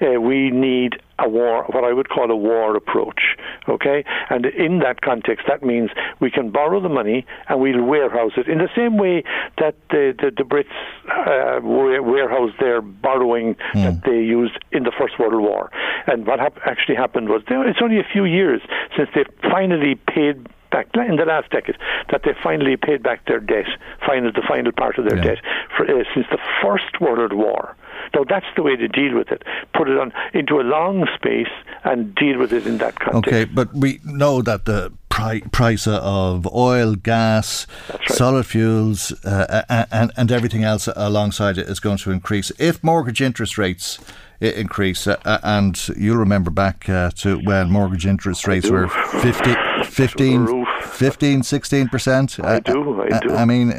uh, 0.00 0.20
we 0.20 0.50
need 0.50 1.00
a 1.18 1.28
war, 1.28 1.64
what 1.70 1.84
I 1.84 1.92
would 1.92 2.08
call 2.08 2.30
a 2.30 2.36
war 2.36 2.76
approach. 2.76 3.36
Okay, 3.68 4.04
and 4.30 4.46
in 4.46 4.80
that 4.80 5.00
context, 5.00 5.46
that 5.48 5.62
means 5.62 5.90
we 6.20 6.30
can 6.30 6.50
borrow 6.50 6.80
the 6.80 6.88
money 6.88 7.24
and 7.48 7.60
we'll 7.60 7.82
warehouse 7.82 8.32
it 8.36 8.48
in 8.48 8.58
the 8.58 8.70
same 8.74 8.96
way 8.96 9.22
that 9.58 9.76
the 9.90 10.14
the, 10.18 10.30
the 10.30 10.42
Brits 10.42 10.74
uh, 11.10 11.60
warehoused 11.62 12.58
their 12.58 12.80
borrowing 12.80 13.54
mm. 13.74 13.84
that 13.84 14.04
they 14.04 14.20
used 14.20 14.58
in 14.72 14.82
the 14.84 14.92
First 14.98 15.18
World 15.18 15.40
War. 15.40 15.70
And 16.06 16.26
what 16.26 16.38
hap- 16.38 16.58
actually 16.66 16.96
happened 16.96 17.28
was 17.28 17.42
it's 17.48 17.80
only 17.82 17.98
a 17.98 18.06
few 18.12 18.24
years 18.24 18.60
since 18.96 19.08
they 19.14 19.24
finally 19.42 19.94
paid 19.94 20.46
back 20.70 20.88
in 20.94 21.16
the 21.16 21.24
last 21.24 21.50
decade 21.50 21.76
that 22.10 22.22
they 22.24 22.32
finally 22.42 22.76
paid 22.76 23.02
back 23.02 23.24
their 23.26 23.38
debt, 23.38 23.66
final 24.04 24.32
the 24.32 24.42
final 24.46 24.72
part 24.72 24.98
of 24.98 25.04
their 25.08 25.18
yeah. 25.18 25.34
debt 25.34 25.38
for, 25.76 25.84
uh, 25.84 26.02
since 26.12 26.26
the 26.30 26.38
First 26.62 27.00
World 27.00 27.32
War. 27.32 27.76
Now 28.14 28.24
that's 28.24 28.46
the 28.56 28.62
way 28.62 28.76
to 28.76 28.88
deal 28.88 29.14
with 29.14 29.30
it. 29.30 29.42
Put 29.74 29.88
it 29.88 29.98
on 29.98 30.12
into 30.32 30.60
a 30.60 30.62
long 30.62 31.06
space 31.14 31.52
and 31.84 32.14
deal 32.14 32.38
with 32.38 32.52
it 32.52 32.66
in 32.66 32.78
that 32.78 32.98
context. 33.00 33.28
Okay, 33.28 33.44
but 33.44 33.72
we 33.74 34.00
know 34.04 34.42
that 34.42 34.64
the 34.64 34.92
pri- 35.08 35.42
price 35.52 35.86
of 35.86 36.46
oil, 36.52 36.96
gas, 36.96 37.66
right. 37.90 38.08
solid 38.08 38.46
fuels, 38.46 39.12
uh, 39.24 39.84
and, 39.90 40.12
and 40.16 40.32
everything 40.32 40.64
else 40.64 40.88
alongside 40.96 41.56
it 41.58 41.68
is 41.68 41.80
going 41.80 41.98
to 41.98 42.10
increase. 42.10 42.50
If 42.58 42.82
mortgage 42.82 43.22
interest 43.22 43.56
rates 43.56 43.98
increase. 44.40 45.06
Uh, 45.06 45.20
uh, 45.24 45.38
and 45.42 45.88
you'll 45.96 46.16
remember 46.16 46.50
back 46.50 46.88
uh, 46.88 47.10
to 47.16 47.38
when 47.38 47.70
mortgage 47.70 48.06
interest 48.06 48.46
rates 48.46 48.70
were 48.70 48.88
50, 48.88 49.54
15, 49.84 50.66
15, 50.82 51.40
16%. 51.40 52.44
I 52.44 52.60
do, 52.60 53.02
I 53.02 53.18
do. 53.20 53.34
I 53.34 53.44
mean, 53.44 53.70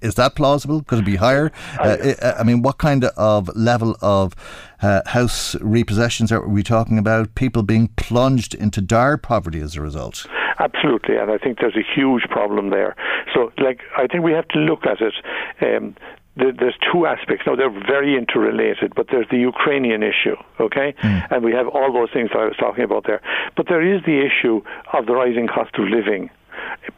is 0.00 0.14
that 0.16 0.34
plausible? 0.34 0.82
Could 0.82 1.00
it 1.00 1.04
be 1.04 1.16
higher? 1.16 1.52
I, 1.78 2.14
I 2.38 2.42
mean, 2.42 2.62
what 2.62 2.78
kind 2.78 3.04
of 3.04 3.54
level 3.56 3.96
of 4.00 4.34
uh, 4.82 5.02
house 5.06 5.54
repossessions 5.56 6.32
are 6.32 6.46
we 6.46 6.62
talking 6.62 6.98
about? 6.98 7.34
People 7.34 7.62
being 7.62 7.88
plunged 7.96 8.54
into 8.54 8.80
dire 8.80 9.16
poverty 9.16 9.60
as 9.60 9.76
a 9.76 9.80
result? 9.80 10.26
Absolutely, 10.58 11.16
and 11.16 11.30
I 11.30 11.38
think 11.38 11.58
there's 11.58 11.76
a 11.76 11.94
huge 11.94 12.24
problem 12.24 12.70
there. 12.70 12.94
So, 13.34 13.52
like, 13.58 13.80
I 13.96 14.06
think 14.06 14.22
we 14.22 14.32
have 14.32 14.48
to 14.48 14.58
look 14.58 14.86
at 14.86 15.00
it. 15.00 15.14
Um, 15.60 15.96
there's 16.36 16.76
two 16.90 17.06
aspects. 17.06 17.44
Now, 17.46 17.56
they're 17.56 17.70
very 17.70 18.16
interrelated, 18.16 18.94
but 18.94 19.06
there's 19.10 19.28
the 19.30 19.38
Ukrainian 19.38 20.02
issue, 20.02 20.36
okay? 20.60 20.94
Mm. 21.02 21.32
And 21.32 21.44
we 21.44 21.52
have 21.52 21.68
all 21.68 21.92
those 21.92 22.10
things 22.12 22.30
that 22.32 22.38
I 22.38 22.46
was 22.46 22.56
talking 22.56 22.84
about 22.84 23.04
there. 23.06 23.20
But 23.56 23.66
there 23.68 23.82
is 23.82 24.02
the 24.04 24.24
issue 24.24 24.62
of 24.92 25.06
the 25.06 25.12
rising 25.12 25.46
cost 25.46 25.74
of 25.78 25.88
living 25.88 26.30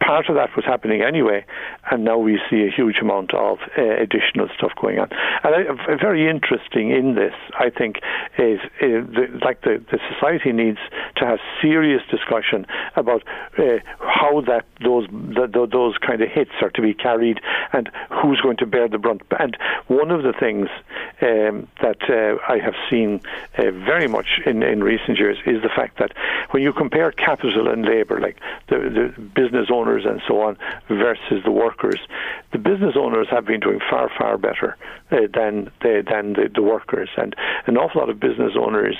part 0.00 0.28
of 0.28 0.34
that 0.36 0.54
was 0.56 0.64
happening 0.64 1.02
anyway, 1.02 1.44
and 1.90 2.04
now 2.04 2.18
we 2.18 2.40
see 2.50 2.66
a 2.66 2.70
huge 2.70 2.98
amount 3.00 3.34
of 3.34 3.58
uh, 3.78 3.82
additional 3.82 4.48
stuff 4.56 4.72
going 4.80 4.98
on. 4.98 5.08
And 5.42 5.54
I, 5.54 5.96
very 5.96 6.28
interesting 6.28 6.90
in 6.90 7.14
this, 7.14 7.34
I 7.58 7.70
think, 7.70 7.96
is, 8.38 8.60
is 8.80 9.06
the, 9.06 9.40
like 9.42 9.62
the, 9.62 9.82
the 9.90 9.98
society 10.12 10.52
needs 10.52 10.78
to 11.16 11.26
have 11.26 11.38
serious 11.60 12.02
discussion 12.10 12.66
about 12.96 13.22
uh, 13.58 13.78
how 14.00 14.40
that 14.42 14.66
those 14.82 15.06
the, 15.08 15.48
the, 15.52 15.66
those 15.70 15.96
kind 15.98 16.20
of 16.20 16.28
hits 16.28 16.52
are 16.60 16.70
to 16.70 16.82
be 16.82 16.94
carried 16.94 17.40
and 17.72 17.90
who's 18.10 18.40
going 18.40 18.56
to 18.58 18.66
bear 18.66 18.88
the 18.88 18.98
brunt. 18.98 19.22
And 19.38 19.56
one 19.86 20.10
of 20.10 20.22
the 20.22 20.32
things 20.32 20.68
um, 21.22 21.68
that 21.80 22.02
uh, 22.08 22.52
I 22.52 22.58
have 22.58 22.74
seen 22.90 23.20
uh, 23.58 23.70
very 23.70 24.08
much 24.08 24.40
in, 24.46 24.62
in 24.62 24.82
recent 24.82 25.18
years 25.18 25.38
is 25.46 25.62
the 25.62 25.68
fact 25.68 25.98
that 25.98 26.12
when 26.50 26.62
you 26.62 26.72
compare 26.72 27.10
capital 27.12 27.68
and 27.68 27.84
labour, 27.84 28.20
like 28.20 28.36
the, 28.68 28.76
the 28.76 29.22
business 29.22 29.53
owners 29.72 30.04
and 30.04 30.20
so 30.26 30.40
on 30.40 30.56
versus 30.88 31.42
the 31.44 31.50
workers, 31.50 31.98
the 32.52 32.58
business 32.58 32.94
owners 32.96 33.26
have 33.30 33.44
been 33.46 33.60
doing 33.60 33.80
far, 33.90 34.10
far 34.18 34.38
better 34.38 34.76
uh, 35.10 35.26
than 35.32 35.70
the, 35.82 36.02
than 36.08 36.34
the, 36.34 36.50
the, 36.54 36.62
workers. 36.62 37.08
And 37.16 37.34
an 37.66 37.76
awful 37.76 38.00
lot 38.00 38.10
of 38.10 38.20
business 38.20 38.52
owners, 38.58 38.96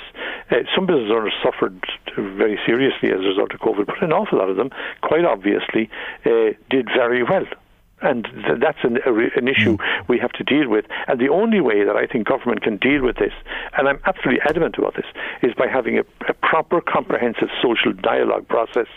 uh, 0.51 0.57
some 0.75 0.85
business 0.85 1.11
owners 1.11 1.33
suffered 1.43 1.83
very 2.15 2.59
seriously 2.65 3.11
as 3.11 3.19
a 3.19 3.27
result 3.27 3.53
of 3.53 3.59
COVID, 3.59 3.85
but 3.85 4.01
an 4.01 4.13
awful 4.13 4.39
lot 4.39 4.49
of 4.49 4.57
them, 4.57 4.69
quite 5.01 5.25
obviously, 5.25 5.89
uh, 6.25 6.51
did 6.69 6.87
very 6.95 7.23
well 7.23 7.45
and 8.01 8.25
th- 8.25 8.59
that's 8.59 8.79
an, 8.83 8.97
a, 9.05 9.13
an 9.37 9.47
issue 9.47 9.77
mm. 9.77 10.07
we 10.07 10.19
have 10.19 10.31
to 10.33 10.43
deal 10.43 10.69
with. 10.69 10.85
And 11.07 11.19
the 11.19 11.29
only 11.29 11.61
way 11.61 11.83
that 11.83 11.95
I 11.95 12.05
think 12.05 12.27
government 12.27 12.61
can 12.61 12.77
deal 12.77 13.03
with 13.03 13.17
this, 13.17 13.33
and 13.77 13.87
I'm 13.87 13.99
absolutely 14.05 14.41
adamant 14.41 14.77
about 14.77 14.95
this, 14.95 15.05
is 15.41 15.53
by 15.53 15.67
having 15.67 15.97
a, 15.97 16.03
a 16.27 16.33
proper, 16.33 16.81
comprehensive 16.81 17.49
social 17.61 17.93
dialogue 17.93 18.47
process. 18.47 18.87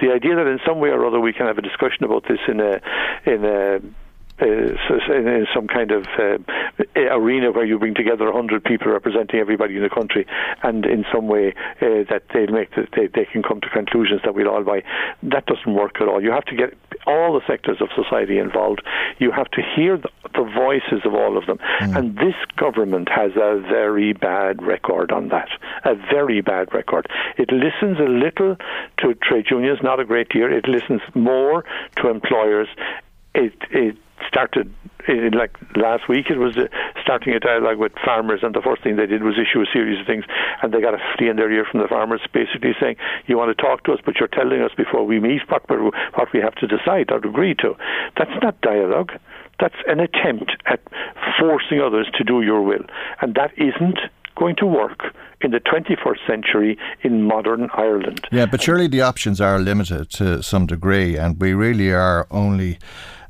The 0.00 0.12
idea 0.12 0.36
that 0.36 0.46
in 0.46 0.60
some 0.64 0.78
way 0.78 0.90
or 0.90 1.04
other 1.04 1.20
we 1.20 1.32
can 1.32 1.46
have 1.46 1.58
a 1.58 1.62
discussion 1.62 2.04
about 2.04 2.24
this 2.28 2.40
in 2.48 2.60
a 2.60 2.80
in 3.24 3.44
a 3.44 3.80
in 4.40 5.46
some 5.54 5.66
kind 5.66 5.90
of 5.90 6.06
uh, 6.18 6.38
arena 6.96 7.52
where 7.52 7.64
you 7.64 7.78
bring 7.78 7.94
together 7.94 8.26
100 8.26 8.64
people 8.64 8.92
representing 8.92 9.40
everybody 9.40 9.76
in 9.76 9.82
the 9.82 9.88
country, 9.90 10.26
and 10.62 10.84
in 10.84 11.04
some 11.12 11.26
way 11.26 11.54
uh, 11.80 12.04
that 12.10 12.22
they 12.34 12.46
make 12.46 12.74
the, 12.74 12.86
they, 12.94 13.06
they 13.06 13.24
can 13.24 13.42
come 13.42 13.60
to 13.60 13.68
conclusions 13.70 14.20
that 14.24 14.34
we'll 14.34 14.48
all 14.48 14.62
buy. 14.62 14.82
That 15.22 15.46
doesn't 15.46 15.72
work 15.72 16.00
at 16.00 16.08
all. 16.08 16.22
You 16.22 16.32
have 16.32 16.44
to 16.46 16.56
get 16.56 16.74
all 17.06 17.32
the 17.34 17.40
sectors 17.46 17.78
of 17.80 17.88
society 17.94 18.38
involved. 18.38 18.82
You 19.18 19.30
have 19.30 19.50
to 19.52 19.62
hear 19.62 19.96
the, 19.96 20.10
the 20.34 20.44
voices 20.44 21.04
of 21.04 21.14
all 21.14 21.38
of 21.38 21.46
them, 21.46 21.58
mm. 21.80 21.96
and 21.96 22.16
this 22.16 22.34
government 22.56 23.08
has 23.08 23.32
a 23.36 23.60
very 23.60 24.12
bad 24.12 24.62
record 24.62 25.12
on 25.12 25.28
that. 25.28 25.48
A 25.84 25.94
very 25.94 26.40
bad 26.40 26.74
record. 26.74 27.06
It 27.38 27.50
listens 27.50 27.98
a 27.98 28.10
little 28.10 28.56
to 28.98 29.14
trade 29.14 29.46
unions, 29.50 29.78
not 29.82 30.00
a 30.00 30.04
great 30.04 30.28
deal. 30.28 30.52
It 30.52 30.68
listens 30.68 31.00
more 31.14 31.64
to 31.98 32.10
employers. 32.10 32.68
It, 33.34 33.54
it 33.70 33.96
started 34.28 34.72
in, 35.08 35.32
like 35.32 35.56
last 35.76 36.08
week. 36.08 36.30
It 36.30 36.38
was 36.38 36.56
uh, 36.56 36.68
starting 37.02 37.34
a 37.34 37.40
dialogue 37.40 37.78
with 37.78 37.92
farmers, 38.04 38.40
and 38.42 38.54
the 38.54 38.62
first 38.62 38.82
thing 38.82 38.96
they 38.96 39.06
did 39.06 39.22
was 39.22 39.34
issue 39.34 39.62
a 39.62 39.66
series 39.72 40.00
of 40.00 40.06
things, 40.06 40.24
and 40.62 40.72
they 40.72 40.80
got 40.80 40.94
a 40.94 40.98
flea 41.16 41.28
in 41.28 41.36
their 41.36 41.50
ear 41.50 41.66
from 41.70 41.80
the 41.80 41.88
farmers, 41.88 42.20
basically 42.32 42.74
saying, 42.80 42.96
"You 43.26 43.36
want 43.36 43.56
to 43.56 43.62
talk 43.62 43.84
to 43.84 43.92
us, 43.92 44.00
but 44.04 44.16
you're 44.18 44.28
telling 44.28 44.60
us 44.62 44.72
before 44.76 45.04
we 45.04 45.20
meet 45.20 45.42
what 45.48 45.68
what 45.70 46.32
we 46.32 46.40
have 46.40 46.54
to 46.56 46.66
decide 46.66 47.10
or 47.10 47.18
agree 47.18 47.54
to." 47.56 47.76
That's 48.16 48.36
not 48.42 48.60
dialogue. 48.60 49.12
That's 49.58 49.76
an 49.86 50.00
attempt 50.00 50.52
at 50.66 50.80
forcing 51.38 51.80
others 51.80 52.08
to 52.18 52.24
do 52.24 52.42
your 52.42 52.62
will, 52.62 52.84
and 53.20 53.34
that 53.34 53.52
isn't 53.56 53.98
going 54.36 54.56
to 54.56 54.66
work 54.66 55.14
in 55.40 55.50
the 55.50 55.60
21st 55.60 56.26
century 56.26 56.78
in 57.02 57.22
modern 57.22 57.68
Ireland. 57.74 58.26
Yeah, 58.30 58.46
but 58.46 58.62
surely 58.62 58.86
the 58.86 59.00
options 59.00 59.40
are 59.40 59.58
limited 59.58 60.10
to 60.10 60.42
some 60.42 60.66
degree, 60.66 61.16
and 61.16 61.40
we 61.40 61.54
really 61.54 61.90
are 61.90 62.26
only 62.30 62.78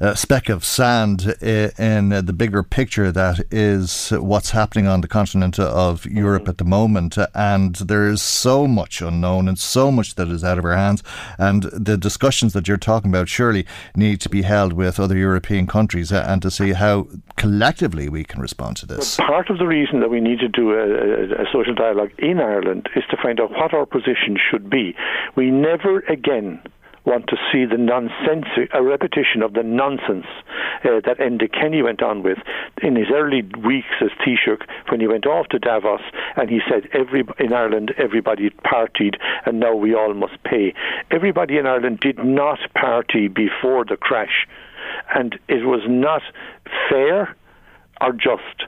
a 0.01 0.16
speck 0.16 0.49
of 0.49 0.64
sand 0.64 1.36
in 1.42 2.09
the 2.11 2.34
bigger 2.36 2.62
picture 2.62 3.11
that 3.12 3.40
is 3.51 4.11
what's 4.11 4.51
happening 4.51 4.86
on 4.86 5.01
the 5.01 5.09
continent 5.09 5.59
of 5.59 6.03
mm-hmm. 6.03 6.18
Europe 6.18 6.49
at 6.49 6.59
the 6.59 6.64
moment. 6.64 7.16
And 7.34 7.74
there 7.76 8.09
is 8.09 8.22
so 8.22 8.66
much 8.66 9.01
unknown 9.01 9.49
and 9.49 9.59
so 9.59 9.90
much 9.90 10.14
that 10.16 10.28
is 10.28 10.44
out 10.44 10.59
of 10.59 10.64
our 10.64 10.76
hands. 10.76 11.03
And 11.38 11.64
the 11.64 11.97
discussions 11.97 12.53
that 12.53 12.68
you're 12.68 12.76
talking 12.76 13.11
about 13.11 13.28
surely 13.28 13.66
need 13.94 14.20
to 14.22 14.28
be 14.28 14.42
held 14.42 14.72
with 14.72 15.01
other 15.01 15.16
European 15.16 15.66
countries 15.66 16.12
uh, 16.12 16.24
and 16.28 16.42
to 16.42 16.51
see 16.51 16.72
how 16.72 17.09
collectively 17.36 18.09
we 18.09 18.24
can 18.24 18.40
respond 18.40 18.76
to 18.78 18.86
this. 18.86 19.18
Well, 19.18 19.28
part 19.28 19.51
of 19.51 19.59
the 19.59 19.66
reason 19.66 20.01
that 20.01 20.11
we 20.11 20.20
need 20.20 20.40
to 20.40 20.49
do 20.49 20.72
a, 20.72 21.42
a 21.42 21.47
social 21.53 21.74
dialogue 21.74 22.11
in 22.18 22.40
Ireland 22.40 22.88
is 22.94 23.05
to 23.11 23.16
find 23.22 23.40
out 23.40 23.51
what 23.51 23.72
our 23.74 23.86
position 23.86 24.36
should 24.51 24.68
be. 24.68 24.94
We 25.34 25.51
never 25.51 26.01
again 26.01 26.62
want 27.07 27.28
to 27.28 27.36
see 27.52 27.64
the 27.64 27.78
nonsense, 27.78 28.46
a 28.74 28.82
repetition 28.82 29.42
of 29.42 29.54
the 29.54 29.62
nonsense 29.62 30.26
uh, 30.84 31.00
that 31.07 31.18
Enda 31.18 31.50
Kenny 31.50 31.80
went 31.80 32.02
on 32.02 32.22
with 32.22 32.38
in 32.82 32.96
his 32.96 33.07
early 33.14 33.42
weeks 33.64 33.94
as 34.00 34.11
Taoiseach 34.20 34.66
when 34.90 35.00
he 35.00 35.07
went 35.07 35.26
off 35.26 35.46
to 35.48 35.59
Davos 35.59 36.00
and 36.36 36.50
he 36.50 36.61
said 36.68 36.88
every 36.92 37.24
in 37.38 37.52
Ireland 37.52 37.94
everybody 37.96 38.50
partied 38.50 39.16
and 39.46 39.61
now 39.61 39.74
we 39.74 39.94
all 39.94 40.14
must 40.14 40.42
pay. 40.42 40.74
Everybody 41.11 41.59
in 41.59 41.66
Ireland 41.66 42.00
did 42.00 42.18
not 42.18 42.59
party 42.74 43.28
before 43.28 43.84
the 43.84 43.96
crash, 43.96 44.46
and 45.14 45.38
it 45.48 45.64
was 45.64 45.82
not 45.88 46.22
fair 46.88 47.36
or 48.00 48.12
just 48.12 48.64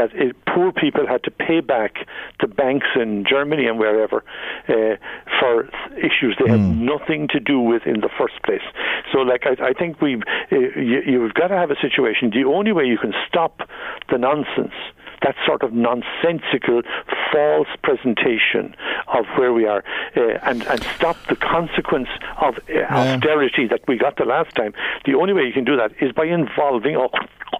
that 0.00 0.14
it, 0.14 0.34
poor 0.46 0.72
people 0.72 1.06
had 1.06 1.22
to 1.24 1.30
pay 1.30 1.60
back 1.60 2.06
to 2.40 2.48
banks 2.48 2.86
in 2.96 3.24
Germany 3.28 3.66
and 3.66 3.78
wherever 3.78 4.24
uh, 4.68 4.96
for 5.38 5.68
issues 5.98 6.36
they 6.40 6.50
had 6.50 6.60
mm. 6.60 6.78
nothing 6.78 7.28
to 7.28 7.38
do 7.38 7.60
with 7.60 7.82
in 7.84 8.00
the 8.00 8.08
first 8.18 8.42
place. 8.42 8.64
So, 9.12 9.18
like, 9.18 9.44
I, 9.44 9.70
I 9.70 9.72
think 9.74 10.00
we've 10.00 10.22
uh, 10.50 10.56
you, 10.56 11.02
you've 11.06 11.34
got 11.34 11.48
to 11.48 11.56
have 11.56 11.70
a 11.70 11.80
situation. 11.80 12.30
The 12.30 12.44
only 12.48 12.72
way 12.72 12.84
you 12.84 12.96
can 12.96 13.12
stop 13.28 13.60
the 14.10 14.16
nonsense 14.16 14.74
that 15.22 15.36
sort 15.46 15.62
of 15.62 15.72
nonsensical, 15.72 16.82
false 17.32 17.68
presentation 17.82 18.74
of 19.08 19.26
where 19.36 19.52
we 19.52 19.66
are, 19.66 19.84
uh, 20.16 20.38
and 20.42 20.62
and 20.66 20.82
stop 20.96 21.16
the 21.28 21.36
consequence 21.36 22.08
of 22.40 22.56
uh, 22.56 22.60
yeah. 22.68 23.14
austerity 23.14 23.66
that 23.66 23.80
we 23.86 23.96
got 23.98 24.16
the 24.16 24.24
last 24.24 24.54
time. 24.54 24.72
The 25.04 25.14
only 25.14 25.32
way 25.32 25.42
you 25.42 25.52
can 25.52 25.64
do 25.64 25.76
that 25.76 25.92
is 26.00 26.12
by 26.12 26.26
involving 26.26 26.96
all, 26.96 27.10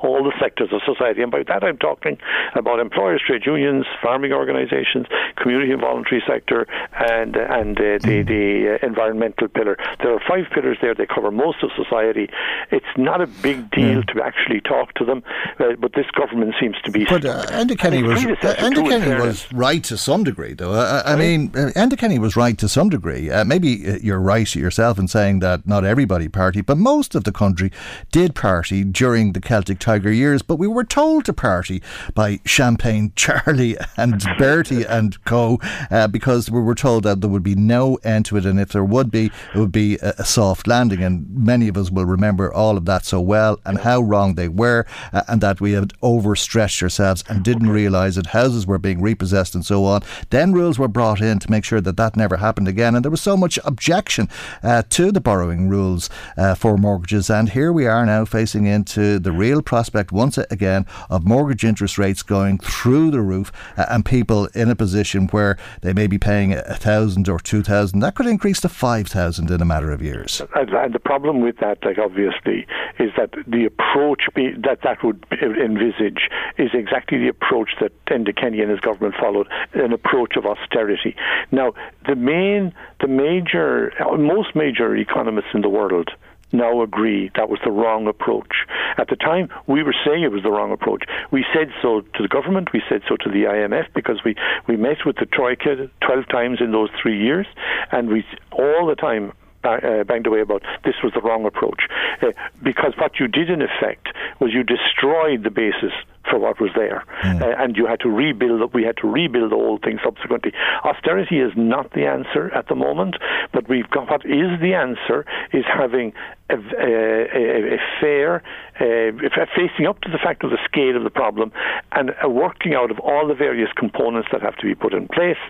all 0.00 0.24
the 0.24 0.32
sectors 0.40 0.70
of 0.72 0.80
society. 0.84 1.22
And 1.22 1.30
by 1.30 1.42
that 1.44 1.62
I'm 1.62 1.78
talking 1.78 2.18
about 2.54 2.80
employers, 2.80 3.22
trade 3.26 3.42
unions, 3.46 3.86
farming 4.02 4.32
organisations, 4.32 5.06
community 5.36 5.72
and 5.72 5.80
voluntary 5.80 6.22
sector, 6.26 6.66
and 6.92 7.36
and 7.36 7.78
uh, 7.78 7.98
the 8.02 8.22
the 8.26 8.78
uh, 8.80 8.86
environmental 8.86 9.48
pillar. 9.48 9.76
There 10.02 10.14
are 10.14 10.20
five 10.26 10.46
pillars 10.52 10.78
there. 10.80 10.94
They 10.94 11.06
cover 11.06 11.30
most 11.30 11.62
of 11.62 11.70
society. 11.76 12.28
It's 12.70 12.94
not 12.96 13.20
a 13.20 13.26
big 13.26 13.70
deal 13.70 14.02
to 14.04 14.22
actually 14.22 14.60
talk 14.60 14.94
to 14.94 15.04
them, 15.04 15.22
uh, 15.58 15.76
but 15.78 15.92
this 15.94 16.06
government 16.12 16.54
seems 16.60 16.76
to 16.84 16.90
be. 16.90 17.04
But 17.04 17.24
uh, 17.50 17.64
Enda 17.64 17.78
Kenny 17.78 18.02
was 18.02 18.24
uh, 18.24 18.54
Enda 18.58 18.88
Kenny 18.88 19.20
was 19.20 19.50
right 19.52 19.82
to 19.84 19.96
some 19.96 20.24
degree, 20.24 20.54
though. 20.54 20.72
I, 20.72 21.12
I 21.12 21.16
mean, 21.16 21.50
uh, 21.54 21.70
Enda 21.76 21.98
Kenny 21.98 22.18
was 22.18 22.36
right 22.36 22.56
to 22.58 22.68
some 22.68 22.88
degree. 22.88 23.30
Uh, 23.30 23.44
maybe 23.44 23.86
uh, 23.88 23.98
you're 24.02 24.20
right 24.20 24.54
yourself 24.54 24.98
in 24.98 25.08
saying 25.08 25.40
that 25.40 25.66
not 25.66 25.84
everybody 25.84 26.28
party, 26.28 26.60
but 26.60 26.78
most 26.78 27.14
of 27.14 27.24
the 27.24 27.32
country 27.32 27.70
did 28.12 28.34
party 28.34 28.84
during 28.84 29.32
the 29.32 29.40
Celtic 29.40 29.78
Tiger 29.78 30.12
years. 30.12 30.42
But 30.42 30.56
we 30.56 30.66
were 30.66 30.84
told 30.84 31.24
to 31.26 31.32
party 31.32 31.82
by 32.14 32.40
Champagne 32.44 33.12
Charlie 33.16 33.76
and 33.96 34.24
Bertie 34.38 34.84
and 34.88 35.22
co, 35.24 35.58
uh, 35.90 36.08
because 36.08 36.50
we 36.50 36.60
were 36.60 36.74
told 36.74 37.04
that 37.04 37.20
there 37.20 37.30
would 37.30 37.42
be 37.42 37.54
no 37.54 37.96
end 38.04 38.26
to 38.26 38.36
it, 38.36 38.46
and 38.46 38.60
if 38.60 38.70
there 38.70 38.84
would 38.84 39.10
be, 39.10 39.30
it 39.54 39.58
would 39.58 39.72
be 39.72 39.96
a, 39.96 40.14
a 40.18 40.24
soft 40.24 40.66
landing. 40.66 41.02
And 41.02 41.26
many 41.30 41.68
of 41.68 41.76
us 41.76 41.90
will 41.90 42.06
remember 42.06 42.52
all 42.52 42.76
of 42.76 42.84
that 42.86 43.04
so 43.04 43.20
well, 43.20 43.58
and 43.64 43.78
how 43.78 44.00
wrong 44.00 44.34
they 44.34 44.48
were, 44.48 44.86
uh, 45.12 45.22
and 45.28 45.40
that 45.40 45.60
we 45.60 45.72
had 45.72 45.92
overstretched 46.02 46.82
ourselves 46.82 47.24
and 47.28 47.39
didn't 47.40 47.70
realise 47.70 48.16
that 48.16 48.26
houses 48.26 48.66
were 48.66 48.78
being 48.78 49.00
repossessed 49.00 49.54
and 49.54 49.64
so 49.64 49.84
on. 49.84 50.02
Then 50.30 50.52
rules 50.52 50.78
were 50.78 50.88
brought 50.88 51.20
in 51.20 51.38
to 51.40 51.50
make 51.50 51.64
sure 51.64 51.80
that 51.80 51.96
that 51.96 52.16
never 52.16 52.36
happened 52.36 52.68
again, 52.68 52.94
and 52.94 53.04
there 53.04 53.10
was 53.10 53.20
so 53.20 53.36
much 53.36 53.58
objection 53.64 54.28
uh, 54.62 54.82
to 54.90 55.12
the 55.12 55.20
borrowing 55.20 55.68
rules 55.68 56.10
uh, 56.36 56.54
for 56.54 56.76
mortgages. 56.76 57.30
And 57.30 57.50
here 57.50 57.72
we 57.72 57.86
are 57.86 58.06
now 58.06 58.24
facing 58.24 58.66
into 58.66 59.18
the 59.18 59.32
real 59.32 59.62
prospect 59.62 60.12
once 60.12 60.38
again 60.38 60.86
of 61.08 61.26
mortgage 61.26 61.64
interest 61.64 61.98
rates 61.98 62.22
going 62.22 62.58
through 62.58 63.10
the 63.10 63.20
roof, 63.20 63.52
uh, 63.76 63.86
and 63.88 64.04
people 64.04 64.46
in 64.54 64.70
a 64.70 64.76
position 64.76 65.28
where 65.28 65.56
they 65.82 65.92
may 65.92 66.06
be 66.06 66.18
paying 66.18 66.52
a 66.52 66.76
thousand 66.76 67.28
or 67.28 67.38
two 67.38 67.62
thousand. 67.62 68.00
That 68.00 68.14
could 68.14 68.26
increase 68.26 68.60
to 68.60 68.68
five 68.68 69.08
thousand 69.08 69.50
in 69.50 69.60
a 69.60 69.64
matter 69.64 69.90
of 69.90 70.02
years. 70.02 70.42
And 70.54 70.94
the 70.94 70.98
problem 70.98 71.40
with 71.40 71.58
that, 71.58 71.84
like 71.84 71.98
obviously, 71.98 72.66
is 72.98 73.10
that 73.16 73.30
the 73.46 73.64
approach 73.64 74.22
be, 74.34 74.52
that 74.64 74.80
that 74.82 75.02
would 75.04 75.24
envisage 75.40 76.28
is 76.58 76.70
exactly 76.74 77.18
the 77.18 77.28
approach 77.30 77.70
that 77.80 77.92
Enda 78.06 78.36
Kenny 78.36 78.60
and 78.60 78.70
his 78.70 78.80
government 78.80 79.14
followed, 79.18 79.48
an 79.72 79.92
approach 79.92 80.36
of 80.36 80.44
austerity. 80.44 81.16
Now, 81.50 81.72
the 82.06 82.16
main, 82.16 82.74
the 83.00 83.08
major, 83.08 83.92
most 84.18 84.54
major 84.54 84.94
economists 84.94 85.54
in 85.54 85.62
the 85.62 85.68
world 85.68 86.10
now 86.52 86.82
agree 86.82 87.30
that 87.36 87.48
was 87.48 87.60
the 87.64 87.70
wrong 87.70 88.06
approach. 88.06 88.66
At 88.98 89.08
the 89.08 89.16
time, 89.16 89.48
we 89.66 89.82
were 89.82 89.94
saying 90.04 90.24
it 90.24 90.32
was 90.32 90.42
the 90.42 90.50
wrong 90.50 90.72
approach. 90.72 91.04
We 91.30 91.44
said 91.54 91.68
so 91.80 92.00
to 92.00 92.22
the 92.22 92.28
government, 92.28 92.72
we 92.72 92.82
said 92.88 93.02
so 93.08 93.16
to 93.16 93.30
the 93.30 93.44
IMF 93.44 93.86
because 93.94 94.20
we, 94.24 94.34
we 94.66 94.76
met 94.76 95.06
with 95.06 95.16
the 95.16 95.26
Troika 95.26 95.88
12 96.04 96.28
times 96.28 96.58
in 96.60 96.72
those 96.72 96.90
three 97.00 97.20
years, 97.22 97.46
and 97.92 98.08
we 98.08 98.24
all 98.52 98.86
the 98.86 98.96
time 98.96 99.32
uh, 99.62 100.04
banged 100.04 100.26
away 100.26 100.40
about 100.40 100.62
this 100.84 100.94
was 101.02 101.12
the 101.14 101.20
wrong 101.20 101.44
approach. 101.44 101.82
Uh, 102.22 102.28
because 102.62 102.94
what 102.98 103.20
you 103.20 103.28
did 103.28 103.50
in 103.50 103.62
effect 103.62 104.08
was 104.40 104.52
you 104.52 104.64
destroyed 104.64 105.44
the 105.44 105.50
basis 105.50 105.92
for 106.30 106.38
what 106.38 106.60
was 106.60 106.70
there, 106.76 107.04
mm. 107.22 107.42
uh, 107.42 107.62
and 107.62 107.76
you 107.76 107.86
had 107.86 108.00
to 108.00 108.08
rebuild. 108.08 108.72
We 108.72 108.84
had 108.84 108.96
to 108.98 109.08
rebuild 109.08 109.50
the 109.52 109.56
whole 109.56 109.78
thing 109.78 109.98
subsequently. 110.04 110.52
Austerity 110.84 111.40
is 111.40 111.52
not 111.56 111.92
the 111.92 112.06
answer 112.06 112.50
at 112.54 112.68
the 112.68 112.74
moment, 112.74 113.16
but 113.52 113.68
we've 113.68 113.90
got 113.90 114.08
what 114.10 114.24
is 114.24 114.60
the 114.60 114.74
answer 114.74 115.26
is 115.52 115.64
having 115.66 116.12
a, 116.50 116.56
a, 116.78 117.74
a 117.74 117.78
fair, 118.00 118.42
uh, 118.80 119.44
facing 119.54 119.86
up 119.86 120.00
to 120.00 120.10
the 120.10 120.18
fact 120.18 120.42
of 120.44 120.50
the 120.50 120.58
scale 120.64 120.96
of 120.96 121.04
the 121.04 121.10
problem, 121.10 121.52
and 121.92 122.14
a 122.22 122.28
working 122.28 122.74
out 122.74 122.90
of 122.90 122.98
all 123.00 123.26
the 123.26 123.34
various 123.34 123.70
components 123.76 124.28
that 124.32 124.42
have 124.42 124.56
to 124.56 124.66
be 124.66 124.74
put 124.74 124.92
in 124.94 125.08
place, 125.08 125.40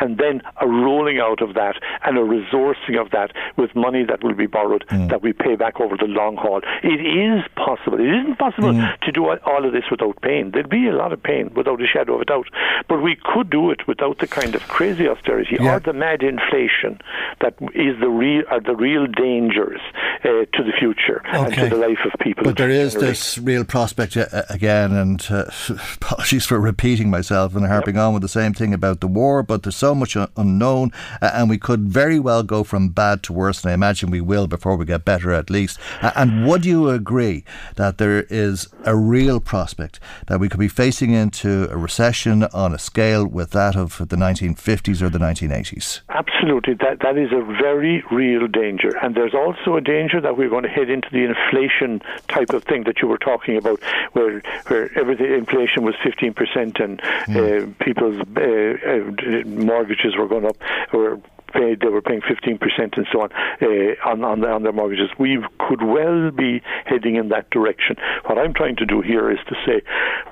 and 0.00 0.18
then 0.18 0.42
a 0.60 0.66
rolling 0.66 1.18
out 1.18 1.42
of 1.42 1.54
that 1.54 1.76
and 2.04 2.16
a 2.18 2.22
resourcing 2.22 3.00
of 3.00 3.10
that 3.10 3.32
with 3.56 3.74
money 3.74 4.04
that 4.04 4.22
will 4.22 4.34
be 4.34 4.46
borrowed 4.46 4.84
mm. 4.88 5.08
that 5.08 5.22
we 5.22 5.32
pay 5.32 5.56
back 5.56 5.80
over 5.80 5.96
the 5.96 6.06
long 6.06 6.36
haul. 6.36 6.60
It 6.82 7.00
is 7.00 7.44
possible. 7.56 8.00
It 8.00 8.08
isn't 8.08 8.38
possible 8.38 8.72
mm. 8.72 9.00
to 9.00 9.12
do 9.12 9.28
all 9.28 9.64
of 9.64 9.72
this 9.72 9.84
without 9.90 10.20
pain. 10.22 10.50
There'd 10.52 10.70
be 10.70 10.88
a 10.88 10.92
lot 10.92 11.12
of 11.12 11.22
pain 11.22 11.52
without 11.54 11.82
a 11.82 11.86
shadow 11.86 12.14
of 12.14 12.22
a 12.22 12.24
doubt, 12.24 12.48
but 12.88 13.02
we 13.02 13.16
could 13.16 13.50
do 13.50 13.70
it 13.70 13.86
without 13.86 14.18
the 14.18 14.26
kind 14.26 14.54
of 14.54 14.62
crazy 14.68 15.08
austerity 15.08 15.56
yeah. 15.60 15.76
or 15.76 15.80
the 15.80 15.92
mad 15.92 16.22
inflation 16.22 16.98
that 17.40 17.54
is 17.74 17.98
the 18.00 18.08
real 18.08 18.42
are 18.50 18.60
the 18.60 18.74
real 18.74 19.06
dangers 19.06 19.80
uh, 20.24 20.44
to 20.52 20.62
the 20.62 20.72
future 20.78 21.22
okay. 21.28 21.38
and 21.38 21.54
to 21.54 21.68
the 21.68 21.76
life 21.76 21.98
of 22.04 22.18
people. 22.20 22.44
But 22.44 22.56
there 22.56 22.70
is 22.70 22.94
this 22.94 23.38
real 23.38 23.64
prospect 23.64 24.16
uh, 24.16 24.42
again, 24.48 24.92
and 24.92 25.26
uh, 25.30 25.44
apologies 25.96 26.46
for 26.46 26.60
repeating 26.60 27.10
myself 27.10 27.54
and 27.54 27.66
harping 27.66 27.96
yep. 27.96 28.04
on 28.04 28.14
with 28.14 28.22
the 28.22 28.28
same 28.28 28.54
thing 28.54 28.72
about 28.74 29.00
the 29.00 29.06
war. 29.06 29.42
But 29.42 29.62
there's 29.62 29.76
so 29.76 29.94
much 29.94 30.16
unknown, 30.36 30.92
uh, 31.20 31.30
and 31.34 31.48
we 31.48 31.58
could 31.58 31.88
very 31.88 32.18
well 32.18 32.42
go 32.42 32.64
from 32.64 32.88
bad 32.88 33.22
to 33.24 33.32
worse, 33.32 33.62
and 33.62 33.70
I 33.70 33.74
imagine 33.74 34.10
we 34.10 34.20
will 34.20 34.46
before 34.46 34.76
we 34.76 34.84
get 34.84 35.04
better 35.04 35.32
at 35.32 35.50
least. 35.50 35.78
and 36.02 36.46
would 36.46 36.64
you 36.64 36.88
agree 36.88 37.44
that 37.76 37.98
there 37.98 38.22
is 38.30 38.68
a 38.84 38.96
real 38.96 39.40
prospect 39.40 40.00
that 40.26 40.40
we 40.40 40.48
could 40.48 40.60
be 40.60 40.68
facing 40.68 41.12
into 41.12 41.68
a 41.70 41.76
recession 41.76 42.44
on 42.44 42.74
a 42.74 42.78
scale 42.78 43.26
with 43.26 43.50
that 43.50 43.76
of 43.76 43.98
the 43.98 44.16
1950s 44.16 45.02
or 45.02 45.08
the 45.08 45.18
1980s? 45.18 46.00
Absolutely, 46.08 46.74
that 46.74 47.00
that 47.02 47.18
is 47.18 47.32
a 47.32 47.44
very 47.60 48.02
real 48.10 48.46
danger, 48.48 48.90
and 49.02 49.14
there's 49.14 49.34
also 49.34 49.76
a 49.76 49.80
danger 49.80 50.20
that 50.20 50.36
we're 50.38 50.48
going 50.48 50.62
to 50.62 50.68
head 50.68 50.88
into 50.88 51.08
the 51.10 51.24
inflation 51.24 52.00
type 52.28 52.50
of 52.50 52.64
thing 52.64 52.84
that 52.84 53.02
you 53.02 53.08
were 53.08 53.18
talking 53.18 53.56
about, 53.56 53.82
where 54.12 54.40
where 54.68 54.96
everything 54.98 55.32
inflation 55.32 55.82
was 55.82 55.94
15 56.02 56.32
percent 56.32 56.78
and 56.80 57.00
mm. 57.26 57.36
uh, 57.36 57.84
people's 57.84 58.20
uh, 58.36 58.88
uh, 58.88 59.48
mortgages 59.48 60.16
were 60.16 60.28
going 60.28 60.46
up 60.46 60.56
or 60.92 61.20
paid, 61.52 61.80
they 61.80 61.88
were 61.88 62.02
paying 62.02 62.20
15% 62.20 62.60
and 62.98 63.06
so 63.10 63.22
on 63.22 63.32
uh, 63.32 63.66
on, 64.08 64.22
on, 64.22 64.44
on, 64.44 64.62
their 64.62 64.72
mortgages. 64.72 65.10
We 65.18 65.42
could 65.58 65.82
well 65.82 66.30
be 66.30 66.62
heading 66.84 67.16
in 67.16 67.30
that 67.30 67.50
direction. 67.50 67.96
What 68.26 68.38
I'm 68.38 68.54
trying 68.54 68.76
to 68.76 68.86
do 68.86 69.00
here 69.00 69.30
is 69.30 69.38
to 69.48 69.54
say 69.66 69.82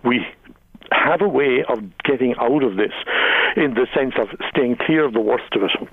we 0.04 0.26
have 0.92 1.20
a 1.20 1.28
way 1.28 1.64
of 1.68 1.82
getting 2.04 2.34
out 2.38 2.62
of 2.62 2.76
this 2.76 2.92
in 3.57 3.74
the 3.74 3.86
sense 3.94 4.14
of 4.18 4.28
staying 4.50 4.76
clear 4.76 5.04
of 5.04 5.14
the 5.14 5.20
worst 5.20 5.52
of 5.54 5.62
it 5.62 5.88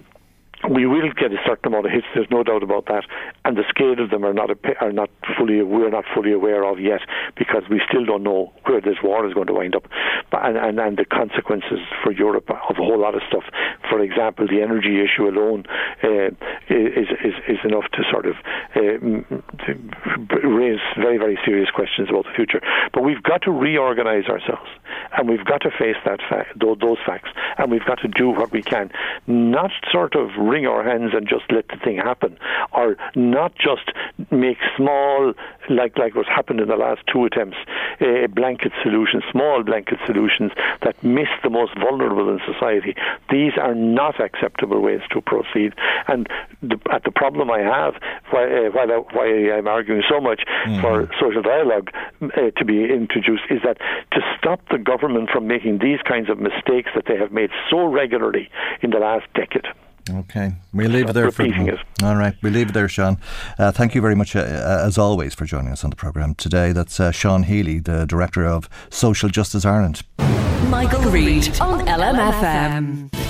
we 0.70 0.86
will 0.86 1.12
get 1.14 1.32
a 1.32 1.38
certain 1.46 1.74
amount 1.74 1.86
of 1.86 1.92
hits. 1.92 2.06
There's 2.16 2.30
no 2.32 2.44
doubt 2.44 2.64
about 2.64 2.86
that, 2.86 3.04
and 3.46 3.58
the 3.58 3.64
scale 3.70 4.00
of 4.02 4.10
them 4.10 4.24
are 4.26 4.34
not 4.34 4.50
are 4.82 4.92
not 4.92 5.10
fully 5.38 5.62
we're 5.62 5.90
not 5.90 6.06
fully 6.14 6.32
aware 6.32 6.64
of 6.64 6.80
yet 6.80 7.02
because 7.38 7.64
we 7.70 7.82
still 7.88 8.06
don't 8.06 8.24
know 8.24 8.54
where 8.66 8.82
this 8.82 8.98
war 9.04 9.28
is 9.28 9.34
going 9.34 9.48
to 9.48 9.54
wind 9.54 9.76
up, 9.76 9.86
and, 10.32 10.58
and 10.58 10.80
and 10.80 10.98
the 10.98 11.06
consequences 11.06 11.80
for 12.04 12.12
Europe 12.12 12.50
of 12.50 12.78
a 12.78 12.84
whole 12.84 13.00
lot 13.00 13.16
of 13.16 13.22
stuff. 13.28 13.44
For 13.90 14.00
example, 14.00 14.48
the 14.48 14.62
energy 14.62 15.02
issue 15.04 15.28
alone 15.28 15.66
uh, 16.04 16.32
is, 16.70 17.08
is 17.24 17.36
is 17.48 17.60
enough 17.64 17.90
to 17.94 18.04
sort 18.10 18.26
of 18.26 18.36
uh, 18.76 20.48
raise 20.48 20.80
very 20.98 21.18
very 21.18 21.38
serious 21.46 21.70
questions 21.72 22.10
about 22.10 22.26
the 22.26 22.34
future. 22.36 22.62
But 22.94 23.04
we've 23.04 23.24
got 23.24 23.42
to 23.44 23.52
reorganize 23.52 24.26
ourselves, 24.26 24.70
and 25.18 25.28
we've 25.30 25.46
got 25.46 25.62
to 25.62 25.72
face 25.72 25.98
that 26.06 26.20
fact, 26.30 26.60
those 26.60 26.98
facts, 27.06 27.30
and 27.58 27.72
we've 27.72 27.86
got 27.86 28.00
to 28.00 28.08
do 28.08 28.30
what 28.30 28.52
we 28.52 28.62
can, 28.62 28.92
not 29.28 29.72
sort 29.92 30.16
of 30.16 30.30
wring 30.54 30.68
our 30.68 30.84
hands 30.84 31.12
and 31.16 31.28
just 31.28 31.46
let 31.50 31.68
the 31.70 31.78
thing 31.84 31.98
happen, 31.98 32.38
or 32.72 32.96
not 33.16 33.52
just 33.56 33.88
make 34.30 34.60
small, 34.78 35.34
like 35.70 35.98
like 35.98 36.14
what's 36.16 36.30
happened 36.30 36.60
in 36.60 36.68
the 36.68 36.76
last 36.76 37.02
two 37.12 37.26
attempts, 37.26 37.58
a 38.00 38.28
blanket 38.28 38.72
solution, 38.84 39.22
small 39.32 39.64
blanket 39.64 39.98
solutions 40.06 40.52
that 40.84 40.96
miss 41.04 41.32
the 41.42 41.50
most 41.50 41.74
vulnerable 41.80 42.30
in 42.30 42.40
society. 42.52 42.94
These 43.32 43.54
are 43.58 43.76
not 44.00 44.16
acceptable 44.28 44.80
ways 44.88 45.02
to 45.14 45.22
proceed. 45.22 45.74
And 46.08 46.28
the, 46.62 46.78
at 46.92 47.04
the 47.04 47.12
problem 47.12 47.50
I 47.50 47.60
have, 47.60 47.94
why, 48.30 48.44
uh, 48.44 48.70
why, 48.76 48.86
why 49.16 49.26
I'm 49.56 49.68
arguing 49.68 50.04
so 50.08 50.22
much 50.22 50.42
mm-hmm. 50.46 50.82
for 50.82 51.10
social 51.20 51.42
dialogue 51.42 51.90
uh, 52.22 52.52
to 52.58 52.66
be 52.66 52.78
introduced, 53.02 53.44
is 53.50 53.62
that 53.64 53.78
to 54.12 54.20
stop 54.38 54.62
the 54.70 54.78
government 54.78 55.30
from 55.34 55.48
making 55.48 55.80
these 55.80 56.02
kinds 56.08 56.30
of 56.30 56.38
mistakes 56.40 56.92
that 56.96 57.06
they 57.08 57.18
have 57.18 57.32
made 57.32 57.50
so 57.70 57.86
regularly 57.86 58.50
in 58.82 58.92
the 58.92 59.00
last 59.00 59.26
decade. 59.34 59.66
Okay, 60.10 60.54
we 60.74 60.88
leave 60.88 61.10
it 61.10 61.14
there. 61.14 61.32
For, 61.32 61.44
it. 61.46 61.80
All 62.04 62.16
right, 62.16 62.36
we 62.42 62.50
leave 62.50 62.70
it 62.70 62.74
there, 62.74 62.90
Sean. 62.90 63.18
Uh, 63.58 63.72
thank 63.72 63.96
you 63.96 64.02
very 64.02 64.16
much, 64.16 64.36
uh, 64.36 64.40
uh, 64.40 64.84
as 64.86 64.98
always, 64.98 65.34
for 65.34 65.46
joining 65.46 65.72
us 65.72 65.84
on 65.84 65.90
the 65.92 65.96
programme 65.96 66.36
today. 66.36 66.74
That's 66.74 67.00
uh, 67.00 67.12
Sean 67.12 67.44
Healy, 67.44 67.80
the 67.80 68.06
Director 68.06 68.46
of 68.46 68.70
Social 68.90 69.30
Justice 69.30 69.64
Ireland. 69.64 70.04
Michael, 70.18 70.70
Michael 70.70 71.12
Reade 71.12 71.62
on 71.62 71.86
LMFM. 71.86 73.23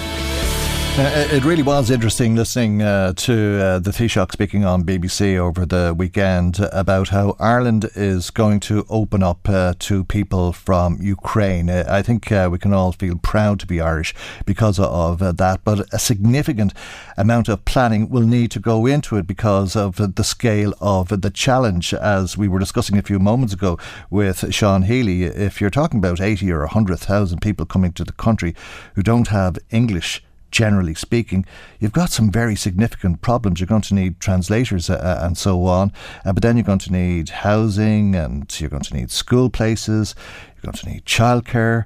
Uh, 0.95 1.27
it 1.31 1.43
really 1.43 1.63
was 1.63 1.89
interesting 1.89 2.35
listening 2.35 2.83
uh, 2.83 3.11
to 3.13 3.59
uh, 3.59 3.79
the 3.79 3.89
Taoiseach 3.89 4.31
speaking 4.31 4.63
on 4.63 4.83
BBC 4.83 5.39
over 5.39 5.65
the 5.65 5.91
weekend 5.97 6.59
about 6.71 7.09
how 7.09 7.35
Ireland 7.39 7.89
is 7.95 8.29
going 8.29 8.59
to 8.59 8.85
open 8.91 9.23
up 9.23 9.49
uh, 9.49 9.73
to 9.79 10.03
people 10.03 10.53
from 10.53 10.99
Ukraine. 11.01 11.67
Uh, 11.67 11.83
I 11.89 12.03
think 12.03 12.29
we 12.29 12.59
can 12.59 12.73
all 12.73 12.91
feel 12.91 13.17
proud 13.17 13.59
to 13.61 13.65
be 13.65 13.81
Irish 13.81 14.13
because 14.45 14.77
of 14.77 15.17
that, 15.17 15.61
but 15.63 15.91
a 15.91 15.97
significant 15.97 16.75
amount 17.17 17.49
of 17.49 17.65
planning 17.65 18.07
will 18.09 18.27
need 18.27 18.51
to 18.51 18.59
go 18.59 18.85
into 18.85 19.17
it 19.17 19.25
because 19.25 19.75
of 19.75 19.95
the 19.95 20.23
scale 20.23 20.75
of 20.79 21.21
the 21.21 21.31
challenge, 21.31 21.95
as 21.95 22.37
we 22.37 22.47
were 22.47 22.59
discussing 22.59 22.99
a 22.99 23.01
few 23.01 23.17
moments 23.17 23.55
ago 23.55 23.79
with 24.11 24.53
Sean 24.53 24.83
Healy. 24.83 25.23
If 25.23 25.59
you're 25.59 25.71
talking 25.71 25.97
about 25.97 26.21
80 26.21 26.51
or 26.51 26.59
100,000 26.59 27.41
people 27.41 27.65
coming 27.65 27.93
to 27.93 28.03
the 28.03 28.13
country 28.13 28.53
who 28.93 29.01
don't 29.01 29.29
have 29.29 29.57
English, 29.71 30.21
generally 30.53 30.93
speaking, 30.93 31.45
you've 31.79 31.91
got 31.91 32.11
some 32.11 32.31
very 32.31 32.55
significant 32.55 33.21
problems. 33.21 33.59
You're 33.59 33.67
going 33.67 33.81
to 33.81 33.95
need 33.95 34.19
translators 34.19 34.89
uh, 34.89 34.93
uh, 34.93 35.25
and 35.25 35.37
so 35.37 35.65
on, 35.65 35.91
uh, 36.23 36.31
but 36.31 36.43
then 36.43 36.55
you're 36.55 36.63
going 36.63 36.79
to 36.79 36.91
need 36.93 37.29
housing 37.29 38.15
and 38.15 38.59
you're 38.61 38.69
going 38.69 38.84
to 38.84 38.93
need 38.93 39.11
school 39.11 39.49
places, 39.49 40.15
you're 40.55 40.71
going 40.71 40.81
to 40.84 40.89
need 40.89 41.05
childcare. 41.05 41.85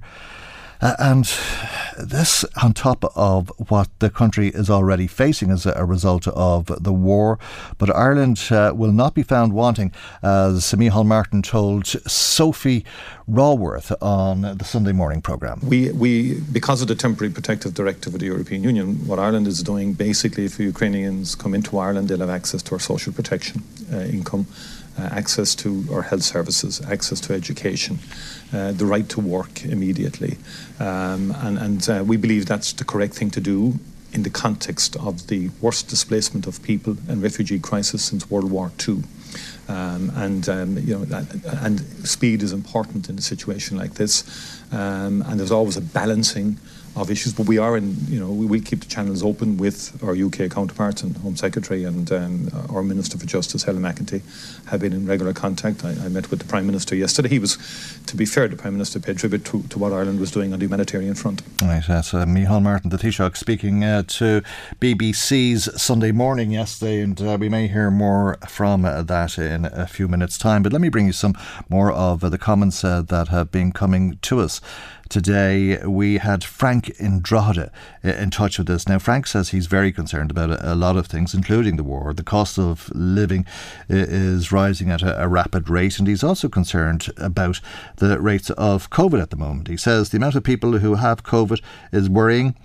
Uh, 0.82 0.95
and 0.99 1.26
this 1.98 2.45
on 2.62 2.74
top 2.74 3.04
of 3.16 3.52
what 3.70 3.90
the 3.99 4.10
country 4.10 4.49
is 4.49 4.70
already 4.70 5.08
facing 5.08 5.49
as 5.49 5.66
a 5.66 5.86
result 5.86 6.28
of 6.28 6.66
the 6.84 6.94
war. 6.94 7.40
But 7.78 7.95
Ireland 7.95 8.48
uh, 8.52 8.74
will 8.76 8.91
not 8.91 9.14
be 9.14 9.24
found 9.24 9.54
wanting, 9.54 9.91
as 10.22 10.74
Micheál 10.74 11.06
Martin 11.06 11.41
told 11.41 11.88
Sophie 11.88 12.86
Raworth 13.30 13.91
on 14.02 14.41
the 14.41 14.64
Sunday 14.64 14.91
morning 14.91 15.22
programme. 15.22 15.60
We, 15.64 15.91
we, 15.91 16.40
because 16.52 16.82
of 16.82 16.88
the 16.88 16.95
temporary 16.95 17.34
protective 17.34 17.74
directive 17.74 18.14
of 18.14 18.20
the 18.20 18.28
European 18.28 18.64
Union, 18.64 19.08
what 19.08 19.20
Ireland 19.20 19.48
is 19.48 19.64
doing 19.64 19.94
basically, 19.94 20.45
if 20.45 20.60
Ukrainians 20.60 21.36
come 21.36 21.54
into 21.54 21.78
Ireland, 21.78 22.10
they'll 22.10 22.20
have 22.20 22.30
access 22.30 22.62
to 22.64 22.76
our 22.76 22.80
social 22.80 23.12
protection 23.12 23.64
uh, 23.91 23.98
income 23.98 24.48
uh, 24.98 25.10
access 25.12 25.56
to 25.56 25.86
our 25.91 26.02
health 26.02 26.24
services, 26.24 26.82
access 26.90 27.20
to 27.22 27.34
education, 27.34 27.99
uh, 28.53 28.72
the 28.72 28.86
right 28.86 29.07
to 29.10 29.19
work 29.19 29.64
immediately. 29.65 30.38
Um, 30.80 31.32
and 31.38 31.57
and 31.57 31.90
uh, 31.90 32.03
we 32.06 32.18
believe 32.18 32.45
that's 32.45 32.74
the 32.74 32.86
correct 32.86 33.14
thing 33.14 33.32
to 33.32 33.41
do 33.41 33.80
in 34.14 34.24
the 34.24 34.30
context 34.30 34.95
of 34.95 35.28
the 35.28 35.49
worst 35.61 35.90
displacement 35.90 36.48
of 36.48 36.64
people 36.64 36.95
and 37.07 37.22
refugee 37.22 37.60
crisis 37.60 38.06
since 38.06 38.30
World 38.30 38.49
War 38.49 38.72
II. 38.88 39.03
Um, 39.68 40.11
and 40.15 40.48
um, 40.48 40.78
you 40.78 40.98
know, 40.98 41.26
and 41.61 41.82
speed 42.07 42.41
is 42.41 42.53
important 42.53 43.10
in 43.10 43.18
a 43.18 43.22
situation 43.22 43.78
like 43.78 43.95
this. 43.95 44.24
Um, 44.72 45.22
and 45.24 45.40
there's 45.40 45.52
always 45.52 45.78
a 45.78 45.82
balancing 45.82 46.57
of 46.98 47.11
issues. 47.11 47.34
But 47.34 47.48
we 47.48 47.57
are 47.57 47.78
in, 47.78 47.95
you 48.07 48.19
know, 48.19 48.32
we 48.32 48.45
will 48.45 48.61
keep 48.61 48.82
the 48.82 48.88
channels 48.88 49.24
open 49.24 49.57
with 49.57 50.02
our 50.03 50.15
UK 50.15 50.52
counterparts 50.52 51.03
and 51.03 51.15
Home 51.18 51.36
Secretary 51.36 51.84
and 51.84 52.11
um, 52.11 52.49
our 52.69 52.84
Minister 52.84 53.18
for 53.18 53.26
Justice, 53.26 53.64
Helen 53.64 53.84
McEntee, 53.84 54.22
have 54.68 54.82
been 54.82 54.94
in 54.94 55.06
regular 55.06 55.34
contact. 55.34 55.86
I, 55.86 55.91
I, 55.91 56.10
met 56.10 56.30
with 56.32 56.40
the 56.40 56.45
Prime 56.45 56.65
Minister 56.65 56.95
yesterday. 56.95 57.30
He 57.30 57.40
was, 57.40 57.57
to 58.07 58.15
be 58.15 58.26
fair, 58.26 58.48
the 58.48 58.56
Prime 58.56 58.74
Minister 58.74 58.99
paid 58.99 59.18
tribute 59.18 59.45
to, 59.45 59.64
to 59.64 59.80
what 59.80 59.94
Ireland 59.94 60.19
was 60.19 60.32
doing 60.32 60.53
on 60.53 60.60
the 60.60 60.65
humanitarian 60.65 61.15
front. 61.15 61.41
Right, 61.61 61.84
that's 61.88 62.14
uh, 62.14 62.26
Micheál 62.26 62.61
Martin, 62.61 62.90
the 62.90 62.98
Taoiseach, 62.98 63.38
speaking 63.38 63.84
uh, 63.84 64.03
to 64.07 64.41
BBC's 64.80 65.82
Sunday 65.82 66.11
morning 66.11 66.52
yesterday, 66.52 67.02
and 67.02 67.22
uh, 67.22 67.38
we 67.40 67.49
may 67.49 67.68
hear 67.68 67.91
more 67.91 68.38
from 68.48 68.86
uh, 68.86 69.03
that 69.03 69.38
in 69.38 69.65
a 69.65 69.88
few 69.88 70.07
minutes' 70.07 70.38
time. 70.38 70.64
But 70.64 70.74
let 70.74 70.82
me 70.82 70.90
bring 70.90 71.07
you 71.07 71.14
some 71.14 71.34
more 71.69 71.91
of 71.91 72.24
uh, 72.24 72.30
the 72.30 72.38
comments 72.38 72.84
uh, 72.84 73.02
that 73.03 73.28
have 73.28 73.52
been 73.52 73.72
coming 73.72 74.18
to 74.24 74.40
us 74.40 74.61
today. 75.10 75.78
We 75.86 76.18
had 76.18 76.44
Frank 76.44 76.90
in 77.00 77.22
Drogheda 77.22 77.72
uh, 78.04 78.10
in 78.10 78.30
touch 78.30 78.58
with 78.58 78.70
us. 78.70 78.88
Now, 78.88 79.00
Frank 79.00 79.28
says 79.28 79.50
he's 79.50 79.68
very 79.68 79.92
concerned 79.92 80.32
about 80.32 80.64
a, 80.64 80.76
lot 80.76 80.98
of 80.98 81.08
things, 81.08 81.34
including 81.34 81.76
the 81.76 81.84
war. 81.84 82.14
The 82.14 82.24
cost 82.24 82.60
of 82.60 82.90
living 82.94 83.46
uh, 83.90 83.96
is 83.96 84.52
rising 84.52 84.92
at 84.92 85.02
a, 85.02 85.24
a 85.24 85.28
rapid 85.28 85.70
rate, 85.70 86.00
and 86.00 86.08
he's 86.08 86.24
also 86.24 86.50
concerned 86.50 87.08
about 87.18 87.60
the 87.98 88.20
rates 88.20 88.50
of 88.52 88.90
COVID 88.90 89.22
at 89.22 89.30
the 89.30 89.38
moment. 89.38 89.68
He 89.68 89.78
says 89.78 90.10
the 90.10 90.18
amount 90.18 90.36
of 90.36 90.44
people 90.44 90.78
who 90.80 90.96
have 90.96 91.24
COVID 91.24 91.62
is 91.92 92.10
worrying. 92.10 92.56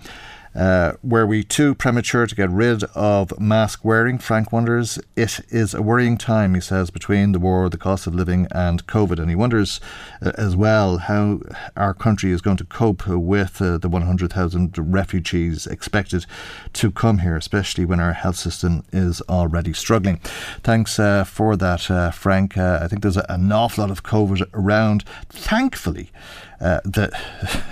Uh, 0.55 0.93
were 1.01 1.25
we 1.25 1.43
too 1.43 1.73
premature 1.73 2.27
to 2.27 2.35
get 2.35 2.49
rid 2.49 2.83
of 2.95 3.39
mask 3.39 3.83
wearing? 3.83 4.17
Frank 4.17 4.51
wonders. 4.51 4.99
It 5.15 5.39
is 5.49 5.73
a 5.73 5.81
worrying 5.81 6.17
time, 6.17 6.53
he 6.53 6.61
says, 6.61 6.89
between 6.89 7.31
the 7.31 7.39
war, 7.39 7.69
the 7.69 7.77
cost 7.77 8.05
of 8.05 8.13
living, 8.13 8.47
and 8.51 8.85
COVID. 8.85 9.19
And 9.19 9.29
he 9.29 9.35
wonders 9.35 9.79
uh, 10.21 10.31
as 10.37 10.55
well 10.55 10.97
how 10.97 11.41
our 11.75 11.93
country 11.93 12.31
is 12.31 12.41
going 12.41 12.57
to 12.57 12.65
cope 12.65 13.07
with 13.07 13.61
uh, 13.61 13.77
the 13.77 13.89
100,000 13.89 14.77
refugees 14.77 15.65
expected 15.65 16.25
to 16.73 16.91
come 16.91 17.19
here, 17.19 17.35
especially 17.35 17.85
when 17.85 17.99
our 17.99 18.13
health 18.13 18.35
system 18.35 18.83
is 18.91 19.21
already 19.29 19.73
struggling. 19.73 20.17
Thanks 20.63 20.99
uh, 20.99 21.23
for 21.23 21.55
that, 21.57 21.89
uh, 21.89 22.11
Frank. 22.11 22.57
Uh, 22.57 22.79
I 22.81 22.87
think 22.87 23.01
there's 23.01 23.17
an 23.17 23.51
awful 23.51 23.83
lot 23.83 23.91
of 23.91 24.03
COVID 24.03 24.47
around. 24.53 25.03
Thankfully, 25.29 26.11
uh, 26.63 26.79
the 26.85 27.11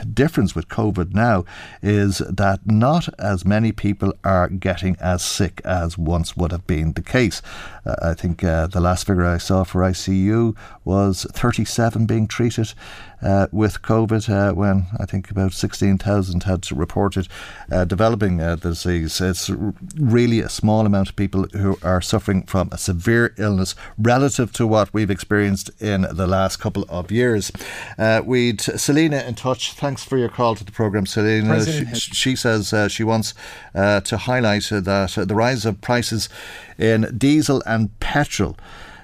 difference 0.13 0.53
with 0.53 0.67
COVID 0.67 1.13
now 1.13 1.45
is 1.81 2.19
that 2.19 2.59
not 2.65 3.07
as 3.17 3.45
many 3.45 3.71
people 3.71 4.13
are 4.23 4.49
getting 4.49 4.97
as 4.99 5.23
sick 5.23 5.61
as 5.63 5.97
once 5.97 6.35
would 6.35 6.51
have 6.51 6.67
been 6.67 6.93
the 6.93 7.01
case. 7.01 7.41
Uh, 7.85 7.95
I 8.01 8.13
think 8.13 8.43
uh, 8.43 8.67
the 8.67 8.79
last 8.79 9.07
figure 9.07 9.25
I 9.25 9.37
saw 9.37 9.63
for 9.63 9.81
ICU 9.81 10.55
was 10.83 11.25
37 11.33 12.05
being 12.05 12.27
treated 12.27 12.73
uh, 13.21 13.47
with 13.51 13.81
COVID 13.81 14.29
uh, 14.29 14.53
when 14.53 14.87
I 14.99 15.05
think 15.05 15.29
about 15.29 15.53
16,000 15.53 16.43
had 16.43 16.71
reported 16.71 17.27
uh, 17.71 17.85
developing 17.85 18.41
uh, 18.41 18.55
the 18.55 18.69
disease. 18.69 19.21
It's 19.21 19.49
really 19.95 20.39
a 20.39 20.49
small 20.49 20.85
amount 20.85 21.09
of 21.09 21.15
people 21.15 21.45
who 21.53 21.77
are 21.83 22.01
suffering 22.01 22.43
from 22.43 22.69
a 22.71 22.77
severe 22.77 23.33
illness 23.37 23.75
relative 23.97 24.51
to 24.53 24.65
what 24.65 24.93
we've 24.93 25.11
experienced 25.11 25.69
in 25.79 26.07
the 26.11 26.27
last 26.27 26.57
couple 26.57 26.85
of 26.89 27.11
years. 27.11 27.51
Uh, 27.97 28.21
we'd 28.25 28.61
Selena 28.61 29.23
in 29.27 29.35
touch. 29.35 29.73
Thanks 29.73 30.03
for 30.03 30.17
your 30.17 30.29
call 30.29 30.55
to 30.55 30.63
the 30.63 30.71
programme, 30.71 31.05
Selena. 31.05 31.63
She, 31.65 31.85
she, 31.95 32.35
says 32.35 32.73
uh, 32.73 32.87
she 32.87 33.03
wants 33.03 33.33
to 33.73 34.17
highlight 34.17 34.63
that 34.71 35.25
the 35.27 35.35
rise 35.35 35.65
of 35.65 35.81
prices 35.81 36.29
in 36.77 37.15
diesel 37.17 37.61
and 37.75 37.99
petrol 37.99 38.57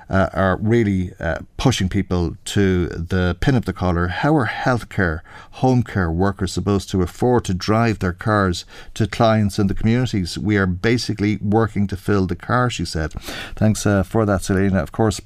uh, 0.10 0.30
are 0.34 0.58
really 0.58 1.12
uh, 1.20 1.40
pushing 1.58 1.90
people 1.90 2.38
to 2.46 2.88
the 2.88 3.36
pin 3.40 3.56
of 3.56 3.66
the 3.66 3.74
collar. 3.74 4.08
How 4.08 4.36
are 4.36 4.48
healthcare, 4.48 5.22
home 5.52 5.84
care 5.84 6.12
workers 6.12 6.54
supposed 6.54 6.90
to 6.92 7.02
afford 7.02 7.46
to 7.46 7.54
drive 7.54 8.00
their 8.00 8.14
cars 8.14 8.66
to 8.94 9.08
clients 9.08 9.60
in 9.60 9.68
the 9.68 9.74
communities? 9.74 10.38
We 10.38 10.58
are 10.58 10.68
basically 10.68 11.38
working 11.38 11.88
to 11.88 11.98
fill 11.98 12.26
the 12.28 12.36
car, 12.36 12.70
she 12.70 12.86
said. 12.86 13.14
Thanks 13.56 13.86
uh, 13.86 14.04
for 14.04 14.26
that, 14.26 14.44
Selena. 14.44 14.80
Of 14.80 14.92
course, 14.92 15.20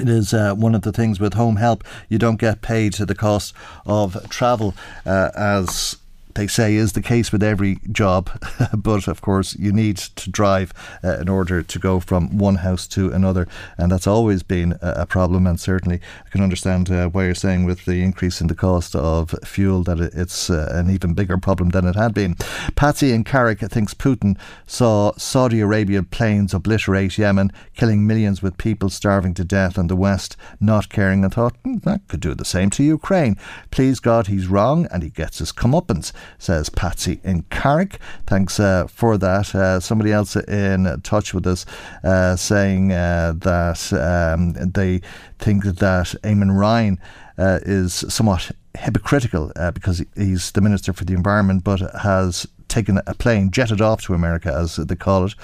it 0.00 0.08
is 0.08 0.34
uh, 0.34 0.54
one 0.54 0.74
of 0.74 0.82
the 0.82 0.92
things 0.92 1.20
with 1.20 1.34
home 1.34 1.56
help. 1.56 1.84
You 2.08 2.18
don't 2.18 2.40
get 2.40 2.62
paid 2.62 2.92
to 2.94 3.06
the 3.06 3.14
cost 3.14 3.54
of 3.86 4.28
travel 4.28 4.74
uh, 5.06 5.30
as 5.34 5.96
they 6.34 6.46
say 6.46 6.74
is 6.74 6.92
the 6.92 7.02
case 7.02 7.32
with 7.32 7.42
every 7.42 7.78
job, 7.90 8.30
but 8.76 9.08
of 9.08 9.20
course 9.20 9.54
you 9.56 9.72
need 9.72 9.96
to 9.96 10.30
drive 10.30 10.72
uh, 11.02 11.18
in 11.18 11.28
order 11.28 11.62
to 11.62 11.78
go 11.78 12.00
from 12.00 12.38
one 12.38 12.56
house 12.56 12.86
to 12.88 13.10
another, 13.10 13.46
and 13.78 13.90
that's 13.90 14.06
always 14.06 14.42
been 14.42 14.78
a, 14.80 15.04
problem. 15.04 15.46
And 15.46 15.60
certainly, 15.60 16.00
I 16.26 16.30
can 16.30 16.42
understand 16.42 16.90
uh, 16.90 17.08
why 17.08 17.26
you're 17.26 17.34
saying 17.34 17.64
with 17.64 17.84
the 17.84 18.02
increase 18.02 18.40
in 18.40 18.46
the 18.46 18.54
cost 18.54 18.96
of 18.96 19.34
fuel 19.44 19.82
that 19.84 20.00
it's 20.00 20.50
uh, 20.50 20.68
an 20.72 20.90
even 20.90 21.14
bigger 21.14 21.36
problem 21.38 21.70
than 21.70 21.86
it 21.86 21.94
had 21.94 22.14
been. 22.14 22.36
Patsy 22.74 23.12
in 23.12 23.22
Carrick 23.22 23.60
thinks 23.60 23.94
Putin 23.94 24.36
saw 24.66 25.12
Saudi 25.16 25.60
Arabia 25.60 26.02
planes 26.02 26.54
obliterate 26.54 27.18
Yemen, 27.18 27.52
killing 27.74 28.06
millions 28.06 28.42
with 28.42 28.58
people 28.58 28.88
starving 28.88 29.34
to 29.34 29.44
death, 29.44 29.76
and 29.76 29.90
the 29.90 29.96
West 29.96 30.36
not 30.58 30.88
caring, 30.88 31.22
and 31.22 31.32
thought 31.32 31.56
hmm, 31.64 31.78
that 31.84 32.06
could 32.08 32.20
do 32.20 32.34
the 32.34 32.44
same 32.44 32.70
to 32.70 32.82
Ukraine. 32.82 33.36
Please 33.70 34.00
God, 34.00 34.26
he's 34.26 34.48
wrong, 34.48 34.86
and 34.90 35.02
he 35.02 35.10
gets 35.10 35.38
his 35.38 35.52
comeuppance 35.52 36.12
says 36.38 36.68
Patsy 36.68 37.20
in 37.24 37.42
Carrick. 37.50 37.98
Thanks 38.26 38.58
uh, 38.60 38.86
for 38.86 39.18
that. 39.18 39.54
Uh, 39.54 39.80
somebody 39.80 40.12
else 40.12 40.36
in 40.36 41.00
touch 41.02 41.34
with 41.34 41.46
us 41.46 41.66
uh, 42.02 42.36
saying 42.36 42.92
uh, 42.92 43.34
that 43.38 43.92
um, 43.92 44.52
they 44.52 45.00
think 45.38 45.64
that 45.64 46.14
Eamon 46.22 46.58
Ryan 46.58 46.98
uh, 47.38 47.60
is 47.62 48.04
somewhat 48.08 48.50
hypocritical 48.76 49.52
uh, 49.56 49.70
because 49.70 50.04
he's 50.16 50.52
the 50.52 50.60
Minister 50.60 50.92
for 50.92 51.04
the 51.04 51.14
Environment 51.14 51.62
but 51.62 51.80
has 52.00 52.46
taken 52.68 53.00
a 53.06 53.14
plane, 53.14 53.50
jetted 53.50 53.80
off 53.80 54.02
to 54.02 54.14
America, 54.14 54.52
as 54.52 54.76
they 54.76 54.94
call 54.94 55.26
it. 55.26 55.34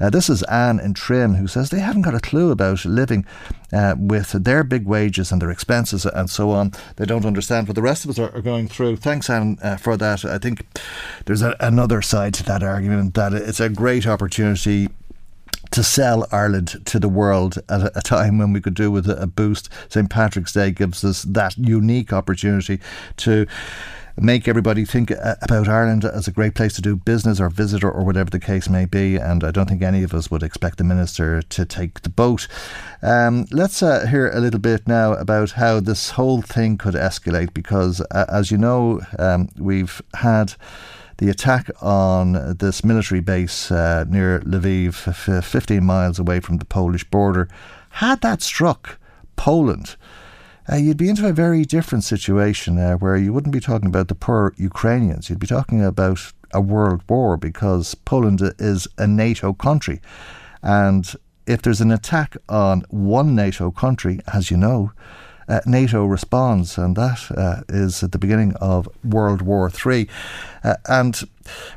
Uh, 0.00 0.10
this 0.10 0.28
is 0.28 0.42
Anne 0.44 0.80
in 0.80 0.94
Trim, 0.94 1.34
who 1.34 1.46
says 1.46 1.70
they 1.70 1.80
haven't 1.80 2.02
got 2.02 2.14
a 2.14 2.20
clue 2.20 2.50
about 2.50 2.84
living 2.84 3.24
uh, 3.72 3.94
with 3.98 4.32
their 4.32 4.64
big 4.64 4.86
wages 4.86 5.32
and 5.32 5.40
their 5.40 5.50
expenses 5.50 6.06
and 6.06 6.30
so 6.30 6.50
on. 6.50 6.72
They 6.96 7.04
don't 7.04 7.24
understand 7.24 7.68
what 7.68 7.74
the 7.74 7.82
rest 7.82 8.04
of 8.04 8.10
us 8.10 8.18
are, 8.18 8.34
are 8.34 8.42
going 8.42 8.68
through. 8.68 8.96
Thanks, 8.96 9.30
Anne, 9.30 9.58
uh, 9.62 9.76
for 9.76 9.96
that. 9.96 10.24
I 10.24 10.38
think 10.38 10.66
there's 11.26 11.42
a, 11.42 11.56
another 11.60 12.02
side 12.02 12.34
to 12.34 12.44
that 12.44 12.62
argument 12.62 13.14
that 13.14 13.32
it's 13.32 13.60
a 13.60 13.68
great 13.68 14.06
opportunity 14.06 14.88
to 15.74 15.82
sell 15.82 16.24
Ireland 16.30 16.80
to 16.84 17.00
the 17.00 17.08
world 17.08 17.58
at 17.68 17.96
a, 17.96 18.00
time 18.00 18.38
when 18.38 18.52
we 18.52 18.60
could 18.60 18.74
do 18.74 18.92
with 18.92 19.08
a 19.08 19.26
boost. 19.26 19.68
St 19.88 20.08
Patrick's 20.08 20.52
Day 20.52 20.70
gives 20.70 21.04
us 21.04 21.22
that 21.22 21.58
unique 21.58 22.12
opportunity 22.12 22.78
to 23.16 23.46
make 24.16 24.46
everybody 24.46 24.84
think 24.84 25.10
uh, 25.10 25.34
about 25.42 25.68
Ireland 25.68 26.04
as 26.04 26.28
a 26.28 26.32
great 26.32 26.54
place 26.54 26.74
to 26.74 26.82
do 26.82 26.96
business 26.96 27.40
or 27.40 27.50
visit 27.50 27.82
or, 27.82 27.90
or 27.90 28.04
whatever 28.04 28.30
the 28.30 28.38
case 28.40 28.68
may 28.68 28.84
be. 28.84 29.16
And 29.16 29.42
I 29.42 29.50
don't 29.50 29.68
think 29.68 29.82
any 29.82 30.02
of 30.02 30.14
us 30.14 30.30
would 30.30 30.42
expect 30.42 30.78
the 30.78 30.84
minister 30.84 31.42
to 31.42 31.64
take 31.64 32.02
the 32.02 32.10
boat. 32.10 32.46
Um, 33.02 33.46
let's 33.50 33.82
uh, 33.82 34.06
hear 34.06 34.30
a 34.30 34.40
little 34.40 34.60
bit 34.60 34.86
now 34.86 35.14
about 35.14 35.52
how 35.52 35.80
this 35.80 36.10
whole 36.10 36.42
thing 36.42 36.78
could 36.78 36.94
escalate 36.94 37.52
because, 37.54 38.00
uh, 38.10 38.26
as 38.28 38.50
you 38.50 38.58
know, 38.58 39.00
um, 39.18 39.48
we've 39.58 40.00
had 40.14 40.54
the 41.18 41.30
attack 41.30 41.70
on 41.80 42.56
this 42.58 42.84
military 42.84 43.20
base 43.20 43.70
uh, 43.70 44.04
near 44.08 44.40
Lviv, 44.40 45.06
f- 45.08 45.44
15 45.44 45.84
miles 45.84 46.18
away 46.18 46.40
from 46.40 46.58
the 46.58 46.64
Polish 46.64 47.04
border. 47.04 47.48
Had 47.90 48.20
that 48.22 48.42
struck 48.42 48.98
Poland, 49.36 49.96
uh, 50.70 50.76
you'd 50.76 50.96
be 50.96 51.08
into 51.08 51.28
a 51.28 51.32
very 51.32 51.64
different 51.64 52.04
situation 52.04 52.78
uh, 52.78 52.94
where 52.94 53.16
you 53.16 53.32
wouldn't 53.32 53.52
be 53.52 53.60
talking 53.60 53.88
about 53.88 54.08
the 54.08 54.14
poor 54.14 54.54
Ukrainians. 54.56 55.28
You'd 55.28 55.38
be 55.38 55.46
talking 55.46 55.84
about 55.84 56.32
a 56.52 56.60
world 56.60 57.02
war 57.08 57.36
because 57.36 57.94
Poland 57.94 58.40
is 58.58 58.88
a 58.96 59.06
NATO 59.06 59.52
country. 59.52 60.00
And 60.62 61.12
if 61.46 61.60
there's 61.60 61.82
an 61.82 61.90
attack 61.90 62.36
on 62.48 62.84
one 62.88 63.34
NATO 63.34 63.70
country, 63.70 64.20
as 64.32 64.50
you 64.50 64.56
know, 64.56 64.92
uh, 65.46 65.60
NATO 65.66 66.06
responds, 66.06 66.78
and 66.78 66.96
that 66.96 67.30
uh, 67.36 67.62
is 67.68 68.02
at 68.02 68.12
the 68.12 68.18
beginning 68.18 68.54
of 68.54 68.88
World 69.04 69.42
War 69.42 69.70
III. 69.70 70.08
Uh, 70.62 70.76
and 70.88 71.22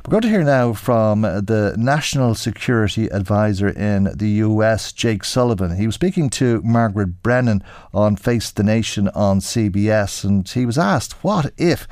we're 0.05 0.11
going 0.11 0.21
to 0.21 0.29
hear 0.29 0.43
now 0.43 0.73
from 0.73 1.21
the 1.21 1.75
National 1.77 2.35
Security 2.35 3.07
Advisor 3.07 3.69
in 3.69 4.05
the 4.15 4.29
US, 4.29 4.91
Jake 4.91 5.23
Sullivan. 5.23 5.75
He 5.75 5.85
was 5.85 5.95
speaking 5.95 6.29
to 6.31 6.61
Margaret 6.63 7.21
Brennan 7.21 7.63
on 7.93 8.15
Face 8.15 8.51
the 8.51 8.63
Nation 8.63 9.09
on 9.09 9.39
CBS, 9.39 10.23
and 10.23 10.47
he 10.47 10.65
was 10.65 10.77
asked, 10.77 11.23
What 11.23 11.51
if 11.57 11.87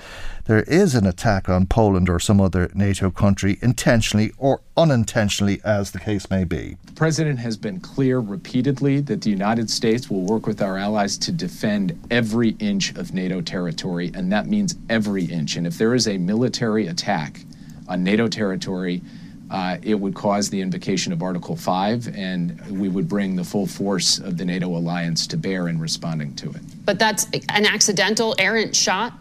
there 0.45 0.61
is 0.63 0.95
an 0.95 1.05
attack 1.05 1.49
on 1.49 1.65
Poland 1.65 2.07
or 2.07 2.19
some 2.19 2.39
other 2.39 2.69
NATO 2.73 3.09
country 3.09 3.57
intentionally 3.61 4.31
or 4.37 4.61
unintentionally, 4.77 5.59
as 5.63 5.91
the 5.91 5.99
case 5.99 6.29
may 6.29 6.43
be? 6.43 6.77
The 6.85 6.93
President 6.93 7.39
has 7.39 7.57
been 7.57 7.79
clear 7.79 8.19
repeatedly 8.19 9.01
that 9.01 9.21
the 9.21 9.29
United 9.29 9.69
States 9.69 10.09
will 10.09 10.21
work 10.21 10.47
with 10.47 10.61
our 10.61 10.77
allies 10.77 11.17
to 11.19 11.31
defend 11.31 11.99
every 12.11 12.49
inch 12.59 12.95
of 12.95 13.13
NATO 13.13 13.41
territory, 13.41 14.11
and 14.13 14.31
that 14.31 14.47
means 14.47 14.75
every 14.89 15.25
inch. 15.25 15.55
And 15.55 15.67
if 15.67 15.77
there 15.77 15.95
is 15.95 16.07
a 16.07 16.17
military 16.17 16.87
attack, 16.87 17.41
on 17.87 18.03
NATO 18.03 18.27
territory, 18.27 19.01
uh, 19.51 19.77
it 19.83 19.95
would 19.95 20.15
cause 20.15 20.49
the 20.49 20.59
invocation 20.59 21.13
of 21.13 21.21
Article 21.21 21.55
5, 21.55 22.15
and 22.15 22.59
we 22.79 22.89
would 22.89 23.07
bring 23.07 23.35
the 23.35 23.43
full 23.43 23.67
force 23.67 24.17
of 24.17 24.37
the 24.37 24.45
NATO 24.45 24.67
alliance 24.75 25.27
to 25.27 25.37
bear 25.37 25.67
in 25.67 25.79
responding 25.79 26.35
to 26.35 26.49
it. 26.49 26.61
But 26.85 26.97
that's 26.97 27.25
an 27.49 27.65
accidental, 27.65 28.35
errant 28.39 28.75
shot? 28.75 29.13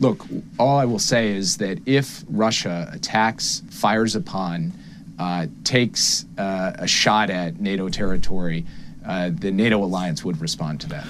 Look, 0.00 0.24
all 0.58 0.78
I 0.78 0.84
will 0.84 0.98
say 0.98 1.32
is 1.32 1.56
that 1.58 1.78
if 1.86 2.24
Russia 2.28 2.88
attacks, 2.92 3.62
fires 3.70 4.14
upon, 4.14 4.72
uh, 5.18 5.46
takes 5.62 6.26
uh, 6.38 6.72
a 6.76 6.86
shot 6.86 7.30
at 7.30 7.60
NATO 7.60 7.88
territory, 7.88 8.64
uh, 9.06 9.30
the 9.32 9.50
NATO 9.50 9.82
alliance 9.82 10.24
would 10.24 10.40
respond 10.40 10.80
to 10.82 10.88
that. 10.88 11.06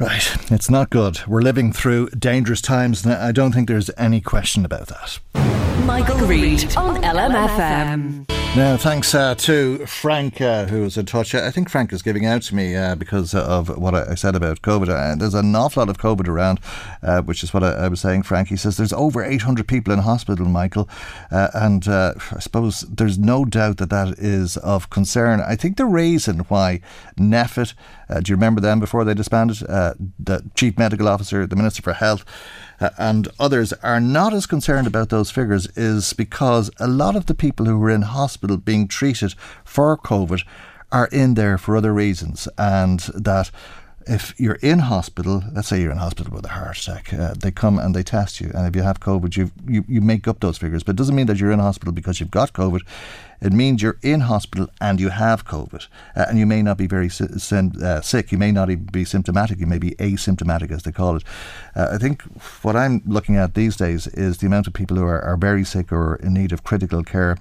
Right. 0.00 0.36
It's 0.50 0.68
not 0.68 0.90
good. 0.90 1.20
We're 1.26 1.42
living 1.42 1.72
through 1.72 2.10
dangerous 2.10 2.60
times, 2.60 3.04
and 3.04 3.14
I 3.14 3.30
don't 3.30 3.52
think 3.52 3.68
there's 3.68 3.90
any 3.96 4.20
question 4.20 4.64
about 4.64 4.88
that. 4.88 5.53
Michael, 5.84 6.26
Reade 6.26 6.76
on 6.76 6.96
LMFM. 7.02 8.26
Now, 8.56 8.76
thanks 8.76 9.14
uh, 9.14 9.34
to 9.34 9.84
Frank, 9.84 10.40
uh, 10.40 10.66
who 10.66 10.82
was 10.82 10.96
in 10.96 11.06
touch. 11.06 11.34
I 11.34 11.50
think 11.50 11.68
Frank 11.68 11.92
is 11.92 12.02
giving 12.02 12.24
out 12.24 12.42
to 12.42 12.54
me 12.54 12.76
uh, 12.76 12.94
because 12.94 13.34
of 13.34 13.76
what 13.76 13.94
I 13.96 14.14
said 14.14 14.36
about 14.36 14.62
COVID. 14.62 14.88
Uh, 14.88 15.16
there's 15.16 15.34
an 15.34 15.54
awful 15.56 15.80
lot 15.82 15.90
of 15.90 15.98
COVID 15.98 16.28
around, 16.28 16.60
uh, 17.02 17.20
which 17.22 17.42
is 17.42 17.52
what 17.52 17.64
I, 17.64 17.72
I, 17.72 17.88
was 17.88 18.00
saying. 18.00 18.22
Frank, 18.22 18.48
he 18.48 18.56
says 18.56 18.76
there's 18.76 18.92
over 18.92 19.24
800 19.24 19.66
people 19.66 19.92
in 19.92 19.98
hospital, 19.98 20.46
Michael, 20.46 20.88
uh, 21.32 21.48
and 21.52 21.86
I 21.88 22.14
suppose 22.38 22.82
there's 22.82 23.18
no 23.18 23.44
doubt 23.44 23.78
that 23.78 23.90
that 23.90 24.18
is 24.18 24.56
of 24.58 24.88
concern. 24.88 25.40
I 25.40 25.56
think 25.56 25.76
the 25.76 25.84
reason 25.84 26.40
why 26.40 26.80
NPHET, 27.18 27.74
do 28.22 28.30
you 28.30 28.36
remember 28.36 28.60
them 28.60 28.78
before 28.78 29.04
they 29.04 29.14
disbanded? 29.14 29.58
the 29.58 30.48
chief 30.54 30.78
medical 30.78 31.08
officer, 31.08 31.46
the 31.46 31.56
minister 31.56 31.82
for 31.82 31.92
health 31.92 32.24
uh, 32.80 32.90
and 32.98 33.28
others 33.38 33.72
are 33.74 34.00
not 34.00 34.32
as 34.32 34.46
concerned 34.46 34.86
about 34.86 35.08
those 35.08 35.30
figures 35.30 35.66
is 35.76 36.12
because 36.12 36.70
a 36.78 36.88
lot 36.88 37.16
of 37.16 37.26
the 37.26 37.34
people 37.34 37.66
who 37.66 37.78
were 37.78 37.90
in 37.90 38.02
hospital 38.02 38.56
being 38.56 38.88
treated 38.88 39.34
for 39.64 39.96
COVID 39.96 40.42
are 40.92 41.08
in 41.10 41.34
there 41.34 41.58
for 41.58 41.76
other 41.76 41.92
reasons, 41.92 42.48
and 42.56 43.00
that 43.14 43.50
if 44.06 44.38
you're 44.38 44.58
in 44.60 44.80
hospital, 44.80 45.42
let's 45.52 45.68
say 45.68 45.80
you're 45.80 45.90
in 45.90 45.98
hospital 45.98 46.32
with 46.34 46.44
a 46.44 46.50
heart 46.50 46.78
attack, 46.78 47.12
uh, 47.12 47.34
they 47.34 47.50
come 47.50 47.78
and 47.78 47.94
they 47.94 48.02
test 48.02 48.40
you, 48.40 48.50
and 48.54 48.66
if 48.66 48.76
you 48.76 48.82
have 48.82 49.00
COVID, 49.00 49.36
you 49.36 49.50
you 49.88 50.00
make 50.00 50.28
up 50.28 50.40
those 50.40 50.58
figures. 50.58 50.82
But 50.82 50.92
it 50.92 50.98
doesn't 50.98 51.14
mean 51.14 51.26
that 51.26 51.38
you're 51.38 51.52
in 51.52 51.58
hospital 51.58 51.92
because 51.92 52.20
you've 52.20 52.30
got 52.30 52.52
COVID. 52.52 52.82
It 53.40 53.52
means 53.52 53.82
you're 53.82 53.98
in 54.02 54.20
hospital 54.20 54.68
and 54.80 55.00
you 55.00 55.10
have 55.10 55.44
COVID, 55.44 55.86
uh, 56.16 56.26
and 56.28 56.38
you 56.38 56.46
may 56.46 56.62
not 56.62 56.78
be 56.78 56.86
very 56.86 57.08
uh, 57.08 58.00
sick. 58.00 58.32
You 58.32 58.38
may 58.38 58.52
not 58.52 58.70
even 58.70 58.86
be 58.86 59.04
symptomatic. 59.04 59.58
You 59.58 59.66
may 59.66 59.78
be 59.78 59.92
asymptomatic, 59.92 60.70
as 60.70 60.82
they 60.82 60.92
call 60.92 61.16
it. 61.16 61.24
Uh, 61.76 61.88
I 61.92 61.98
think 61.98 62.22
what 62.62 62.76
I'm 62.76 63.02
looking 63.06 63.36
at 63.36 63.54
these 63.54 63.76
days 63.76 64.06
is 64.06 64.38
the 64.38 64.46
amount 64.46 64.66
of 64.66 64.72
people 64.72 64.96
who 64.96 65.04
are, 65.04 65.20
are 65.22 65.36
very 65.36 65.64
sick 65.64 65.92
or 65.92 66.16
in 66.16 66.34
need 66.34 66.52
of 66.52 66.64
critical 66.64 67.02
care. 67.02 67.36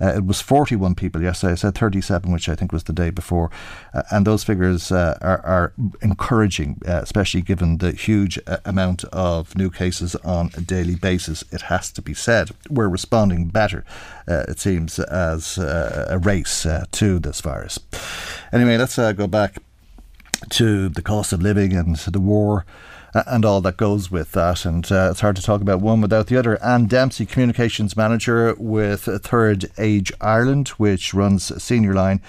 Uh, 0.00 0.14
it 0.16 0.26
was 0.26 0.40
41 0.40 0.96
people 0.96 1.22
yesterday. 1.22 1.52
I 1.52 1.56
said 1.56 1.76
37, 1.76 2.32
which 2.32 2.48
I 2.48 2.56
think 2.56 2.72
was 2.72 2.84
the 2.84 2.92
day 2.92 3.10
before, 3.10 3.50
uh, 3.94 4.02
and 4.10 4.26
those 4.26 4.42
figures 4.42 4.90
uh, 4.90 5.16
are, 5.20 5.40
are, 5.46 5.72
encouraging, 6.00 6.80
especially 6.84 7.40
given 7.42 7.78
the 7.78 7.92
huge 7.92 8.38
amount 8.64 9.04
of 9.04 9.56
new 9.56 9.70
cases 9.70 10.16
on 10.16 10.50
a 10.56 10.60
daily 10.60 10.96
basis. 10.96 11.44
It 11.52 11.62
has 11.62 11.92
to 11.92 12.02
be 12.02 12.14
said. 12.14 12.50
We're 12.68 12.88
responding 12.88 13.48
better, 13.48 13.84
it 14.26 14.58
seems, 14.58 14.98
as 14.98 15.58
uh, 15.58 16.06
a 16.10 16.18
race 16.18 16.66
uh, 16.66 16.84
to 16.92 17.18
this 17.18 17.40
virus. 17.40 17.78
Anyway, 18.52 18.76
let's 18.76 18.98
uh, 18.98 19.12
go 19.12 19.26
back 19.26 19.58
to 20.50 20.88
the 20.88 21.02
cost 21.02 21.32
of 21.32 21.42
living 21.42 21.72
and 21.72 21.96
the 21.96 22.20
war 22.20 22.64
and 23.14 23.44
all 23.44 23.60
that 23.60 23.76
goes 23.76 24.10
with 24.10 24.32
that. 24.32 24.64
And 24.64 24.90
uh, 24.90 25.08
it's 25.10 25.20
hard 25.20 25.36
to 25.36 25.42
talk 25.42 25.60
about 25.60 25.80
one 25.80 26.00
without 26.00 26.28
the 26.28 26.36
other. 26.36 26.62
Anne 26.62 26.86
Dempsey, 26.86 27.26
Communications 27.26 27.96
Manager 27.96 28.54
with 28.58 29.02
Third 29.02 29.70
Age 29.78 30.12
Ireland, 30.20 30.68
which 30.70 31.12
runs 31.12 31.62
Senior 31.62 31.94
Line 31.94 32.20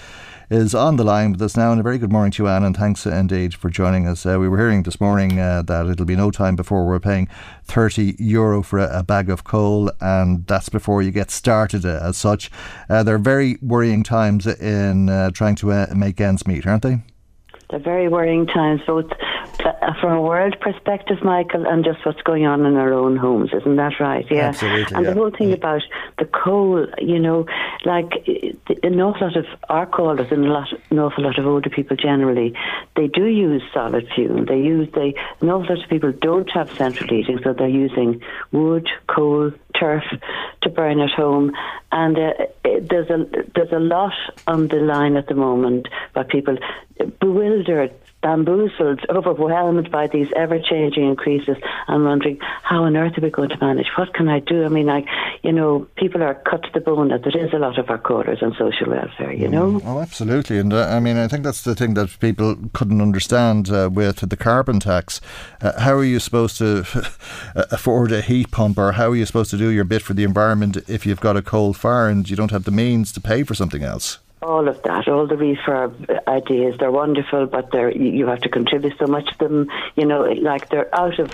is 0.50 0.74
on 0.74 0.96
the 0.96 1.04
line 1.04 1.32
with 1.32 1.42
us 1.42 1.56
now. 1.56 1.70
And 1.70 1.80
a 1.80 1.82
very 1.82 1.98
good 1.98 2.12
morning 2.12 2.32
to 2.32 2.42
you, 2.42 2.48
Anne, 2.48 2.64
and 2.64 2.76
thanks 2.76 3.06
indeed 3.06 3.54
for 3.54 3.70
joining 3.70 4.06
us. 4.06 4.26
Uh, 4.26 4.38
we 4.38 4.48
were 4.48 4.58
hearing 4.58 4.82
this 4.82 5.00
morning 5.00 5.38
uh, 5.38 5.62
that 5.62 5.86
it'll 5.86 6.06
be 6.06 6.16
no 6.16 6.30
time 6.30 6.56
before 6.56 6.86
we're 6.86 7.00
paying 7.00 7.28
30 7.64 8.16
euro 8.18 8.62
for 8.62 8.78
a, 8.78 8.98
a 8.98 9.02
bag 9.02 9.30
of 9.30 9.44
coal, 9.44 9.90
and 10.00 10.46
that's 10.46 10.68
before 10.68 11.02
you 11.02 11.10
get 11.10 11.30
started 11.30 11.84
uh, 11.84 12.00
as 12.02 12.16
such. 12.16 12.50
Uh, 12.88 13.02
they're 13.02 13.18
very 13.18 13.56
worrying 13.62 14.02
times 14.02 14.46
in 14.46 15.08
uh, 15.08 15.30
trying 15.30 15.54
to 15.56 15.72
uh, 15.72 15.86
make 15.94 16.20
ends 16.20 16.46
meet, 16.46 16.66
aren't 16.66 16.82
they? 16.82 17.02
They're 17.74 17.82
very 17.82 18.06
worrying 18.06 18.46
times, 18.46 18.82
both 18.86 19.10
uh, 19.64 19.94
from 20.00 20.12
a 20.12 20.22
world 20.22 20.54
perspective, 20.60 21.24
Michael, 21.24 21.66
and 21.66 21.84
just 21.84 22.06
what's 22.06 22.22
going 22.22 22.46
on 22.46 22.64
in 22.64 22.76
our 22.76 22.92
own 22.92 23.16
homes. 23.16 23.50
Isn't 23.52 23.74
that 23.74 23.94
right? 23.98 24.24
Yeah. 24.30 24.50
Absolutely, 24.50 24.94
and 24.94 25.04
yeah. 25.04 25.10
the 25.10 25.18
whole 25.18 25.32
thing 25.32 25.48
mm. 25.48 25.54
about 25.54 25.82
the 26.20 26.26
coal, 26.26 26.86
you 26.98 27.18
know, 27.18 27.46
like 27.84 28.12
an 28.84 29.00
awful 29.00 29.26
lot 29.26 29.36
of 29.36 29.46
our 29.68 29.86
callers 29.86 30.30
and 30.30 30.44
a 30.44 30.52
lot, 30.52 30.68
an 30.90 31.00
awful 31.00 31.24
lot 31.24 31.36
of 31.36 31.48
older 31.48 31.68
people 31.68 31.96
generally, 31.96 32.54
they 32.94 33.08
do 33.08 33.26
use 33.26 33.62
solid 33.72 34.06
fuel. 34.14 34.44
They 34.44 34.60
use 34.60 34.88
they 34.94 35.16
an 35.40 35.50
awful 35.50 35.74
lot 35.74 35.82
of 35.82 35.90
people 35.90 36.12
don't 36.12 36.48
have 36.52 36.72
central 36.74 37.10
heating, 37.10 37.40
so 37.42 37.54
they're 37.54 37.66
using 37.66 38.22
wood, 38.52 38.88
coal, 39.08 39.50
turf 39.78 40.04
to 40.62 40.70
burn 40.70 41.00
at 41.00 41.10
home. 41.10 41.52
And 41.92 42.18
uh, 42.18 42.32
there's 42.62 43.10
a 43.10 43.26
there's 43.54 43.72
a 43.72 43.78
lot 43.78 44.14
on 44.46 44.68
the 44.68 44.76
line 44.76 45.16
at 45.16 45.28
the 45.28 45.34
moment 45.34 45.88
by 46.12 46.24
people 46.24 46.56
bewildered 47.20 47.92
bamboozled, 48.24 49.00
overwhelmed 49.10 49.90
by 49.90 50.06
these 50.06 50.28
ever 50.34 50.58
changing 50.58 51.06
increases 51.06 51.56
and 51.86 52.04
wondering 52.04 52.38
how 52.62 52.84
on 52.84 52.96
earth 52.96 53.18
are 53.18 53.20
we 53.20 53.28
going 53.28 53.50
to 53.50 53.58
manage? 53.60 53.86
What 53.96 54.14
can 54.14 54.28
I 54.28 54.40
do? 54.40 54.64
I 54.64 54.68
mean, 54.68 54.86
like, 54.86 55.04
you 55.42 55.52
know, 55.52 55.86
people 55.96 56.22
are 56.22 56.34
cut 56.34 56.62
to 56.62 56.70
the 56.72 56.80
bone 56.80 57.08
that 57.08 57.22
there 57.22 57.36
is 57.36 57.52
a 57.52 57.58
lot 57.58 57.78
of 57.78 57.90
our 57.90 57.98
callers 57.98 58.42
on 58.42 58.56
social 58.58 58.90
welfare, 58.90 59.32
you 59.32 59.46
know? 59.46 59.72
Mm, 59.72 59.82
oh, 59.84 60.00
absolutely. 60.00 60.58
And 60.58 60.72
uh, 60.72 60.88
I 60.88 61.00
mean, 61.00 61.18
I 61.18 61.28
think 61.28 61.44
that's 61.44 61.62
the 61.62 61.74
thing 61.74 61.92
that 61.94 62.18
people 62.18 62.56
couldn't 62.72 63.02
understand 63.02 63.70
uh, 63.70 63.90
with 63.92 64.28
the 64.28 64.36
carbon 64.36 64.80
tax. 64.80 65.20
Uh, 65.60 65.78
how 65.78 65.92
are 65.92 66.04
you 66.04 66.18
supposed 66.18 66.56
to 66.58 66.78
afford 67.54 68.10
a 68.10 68.22
heat 68.22 68.50
pump 68.50 68.78
or 68.78 68.92
how 68.92 69.10
are 69.10 69.16
you 69.16 69.26
supposed 69.26 69.50
to 69.50 69.58
do 69.58 69.68
your 69.68 69.84
bit 69.84 70.00
for 70.00 70.14
the 70.14 70.24
environment 70.24 70.78
if 70.88 71.04
you've 71.04 71.20
got 71.20 71.36
a 71.36 71.42
coal 71.42 71.74
fire 71.74 72.08
and 72.08 72.30
you 72.30 72.36
don't 72.36 72.52
have 72.52 72.64
the 72.64 72.70
means 72.70 73.12
to 73.12 73.20
pay 73.20 73.42
for 73.42 73.54
something 73.54 73.82
else? 73.82 74.18
All 74.44 74.68
of 74.68 74.82
that, 74.82 75.08
all 75.08 75.26
the 75.26 75.34
refurb 75.34 75.92
ideas, 76.28 76.76
they're 76.78 76.92
wonderful, 76.92 77.46
but 77.46 77.70
they're 77.72 77.90
you 77.90 78.26
have 78.26 78.40
to 78.40 78.48
contribute 78.48 78.96
so 78.98 79.06
much 79.06 79.26
to 79.38 79.48
them. 79.48 79.68
You 79.96 80.06
know, 80.06 80.22
like 80.22 80.68
they're 80.68 80.94
out 80.94 81.18
of 81.18 81.32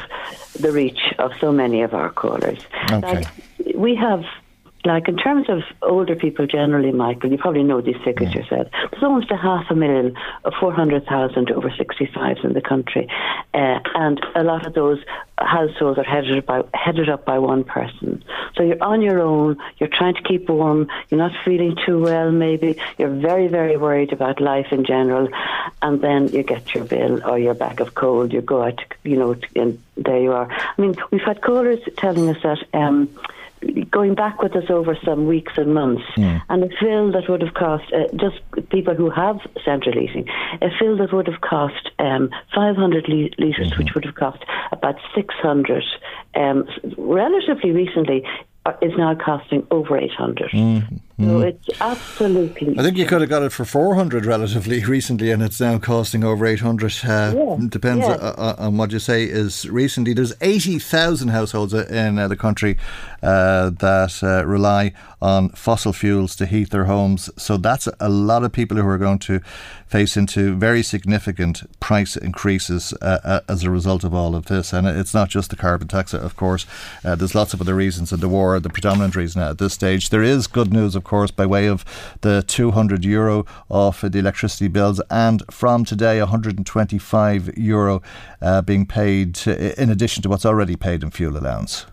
the 0.59 0.73
reach 0.73 1.01
of 1.19 1.33
so 1.41 1.53
many 1.53 1.83
of 1.83 1.93
our 1.95 2.11
callers. 2.11 2.61
Okay. 2.91 3.01
Like 3.01 3.27
we 3.75 3.95
have 3.97 4.25
like 4.85 5.09
in 5.09 5.17
terms 5.17 5.49
of 5.49 5.63
older 5.83 6.17
people 6.17 6.47
generally, 6.47 6.93
Michael, 6.93 7.31
you 7.31 7.39
probably 7.39 7.63
know 7.63 7.81
these 7.81 8.01
figures 8.05 8.35
yeah. 8.35 8.41
yourself. 8.41 8.69
There's 8.91 9.03
almost 9.03 9.31
a 9.31 9.37
half 9.37 9.67
a 9.71 9.75
million, 9.75 10.17
of 10.45 10.55
400,000 10.59 11.51
over 11.51 11.69
65s 11.69 12.45
in 12.45 12.55
the 12.55 12.63
country, 12.63 13.07
uh, 13.53 13.81
and 13.95 14.21
a 14.35 14.43
lot 14.43 14.67
of 14.67 14.75
those 14.75 14.99
households 15.39 15.99
are 15.99 16.05
headed 16.05 16.45
by 16.47 16.63
headed 16.73 17.09
up 17.09 17.25
by 17.25 17.39
one 17.39 17.65
person. 17.65 18.25
So 18.57 18.63
you're 18.63 18.83
on 18.83 19.03
your 19.03 19.21
own. 19.21 19.59
You're 19.79 19.89
trying 19.89 20.15
to 20.15 20.23
keep 20.23 20.49
warm. 20.49 20.89
You're 21.09 21.19
not 21.19 21.33
feeling 21.45 21.77
too 21.85 22.01
well. 22.01 22.31
Maybe 22.31 22.79
you're 22.99 23.15
very 23.15 23.49
very 23.49 23.77
worried 23.77 24.13
about 24.13 24.41
life 24.41 24.69
in 24.71 24.85
general, 24.85 25.29
and 25.83 26.01
then 26.01 26.29
you 26.29 26.43
get 26.43 26.75
your 26.75 26.85
bill 26.85 27.23
or 27.29 27.39
your 27.39 27.55
bag 27.55 27.81
of 27.81 27.95
coal. 27.95 28.33
You 28.33 28.41
go 28.41 28.63
out, 28.63 28.81
you 29.05 29.17
know, 29.17 29.37
and 29.55 29.83
there 29.97 30.21
you 30.21 30.33
are. 30.33 30.51
I 30.51 30.81
mean, 30.81 30.95
we've 31.11 31.23
had 31.23 31.43
callers 31.43 31.81
telling 31.99 32.29
us 32.31 32.43
that. 32.43 32.65
Um, 32.73 33.09
going 33.91 34.15
back 34.15 34.43
with 34.43 34.57
us 34.57 34.71
over 34.71 34.97
some 35.05 35.27
weeks 35.27 35.53
and 35.57 35.75
months, 35.75 36.05
yeah. 36.17 36.41
and 36.49 36.65
a 36.65 36.69
fill 36.81 37.13
that 37.13 37.29
would 37.29 37.43
have 37.43 37.55
cost 37.55 37.85
uh, 37.93 38.07
just 38.17 38.41
people 38.71 38.95
who 38.95 39.11
have 39.11 39.39
central 39.65 39.99
heating, 39.99 40.27
a 40.63 40.69
fill 40.79 40.97
that 40.97 41.13
would 41.13 41.27
have 41.27 41.41
cost 41.41 41.91
um, 41.99 42.31
500 42.55 43.09
litres, 43.09 43.57
mm-hmm. 43.57 43.79
which 43.79 43.95
would 43.95 44.05
have 44.05 44.15
cost 44.15 44.43
about 44.73 44.97
600. 45.15 45.85
Um, 46.35 46.67
relatively 46.97 47.73
recently, 47.73 48.25
uh, 48.67 48.73
is 48.83 48.93
now 48.99 49.15
costing 49.15 49.67
over 49.71 49.97
800. 49.97 50.51
Mm-hmm. 50.51 50.97
So 51.25 51.41
it's 51.41 51.81
absolutely. 51.81 52.79
I 52.79 52.83
think 52.83 52.97
you 52.97 53.07
could 53.07 53.21
have 53.21 53.31
got 53.31 53.43
it 53.43 53.53
for 53.53 53.65
400 53.65 54.27
relatively 54.27 54.85
recently, 54.97 55.31
and 55.31 55.43
it's 55.43 55.61
now 55.61 55.79
costing 55.79 56.25
over 56.25 56.47
800. 56.47 56.93
Uh, 57.03 57.35
yeah. 57.35 57.57
Depends 57.69 58.07
yeah. 58.07 58.15
uh, 58.15 58.57
on 58.59 58.77
what 58.77 58.93
you 58.93 58.99
say 58.99 59.25
is 59.25 59.69
recently. 59.69 60.13
There's 60.13 60.35
80,000 60.43 61.29
households 61.29 61.73
in 61.73 62.19
uh, 62.19 62.29
the 62.29 62.37
country 62.37 62.77
uh, 63.23 63.71
that 63.71 64.23
uh, 64.23 64.47
rely 64.47 64.93
on 65.21 65.51
fossil 65.51 65.93
fuels 65.93 66.35
to 66.37 66.47
heat 66.47 66.71
their 66.71 66.85
homes. 66.85 67.31
So 67.37 67.57
that's 67.57 67.89
a 67.99 68.09
lot 68.09 68.45
of 68.45 68.53
people 68.53 68.77
who 68.77 68.87
are 68.87 68.99
going 68.99 69.19
to 69.21 69.41
face 69.87 70.17
into 70.17 70.55
very 70.55 70.83
significant 70.83 71.63
price 71.81 72.17
increases 72.17 72.95
uh, 73.03 73.41
as 73.49 73.65
a 73.65 73.71
result 73.71 74.05
of 74.05 74.15
all 74.15 74.35
of 74.35 74.47
this. 74.47 74.73
And 74.73 74.87
it's 74.87 75.13
not 75.13 75.29
just 75.29 75.51
the 75.51 75.57
carbon 75.57 75.89
tax, 75.89 76.15
of 76.15 76.37
course. 76.37 76.65
there's 77.03 77.35
lots 77.35 77.53
of 77.53 77.61
other 77.61 77.75
reasons 77.75 78.13
in 78.13 78.21
the 78.21 78.29
war. 78.29 78.59
The 78.61 78.71
predominant 78.71 79.17
reason 79.17 79.43
at 79.43 79.59
this 79.59 79.75
stage. 79.75 80.11
There 80.11 80.23
is 80.23 80.47
good 80.47 80.73
news, 80.73 80.95
of 80.95 81.05
course, 81.05 81.31
by 81.31 81.47
way 81.47 81.67
of 81.67 81.85
the 82.23 82.43
200 82.47 83.05
euro 83.05 83.45
off 83.69 84.01
the 84.01 84.19
electricity 84.19 84.69
bills, 84.69 85.01
and 85.11 85.43
from 85.51 85.85
today, 85.85 86.19
125 86.21 87.57
euro 87.57 88.03
uh, 88.41 88.63
being 88.63 88.87
paid 88.87 89.47
in 89.47 89.91
addition 89.91 90.23
to 90.23 90.29
what's 90.29 90.47
already 90.47 90.77
paid 90.77 91.03
in 91.03 91.11
fuel 91.11 91.37
allowance. 91.37 91.87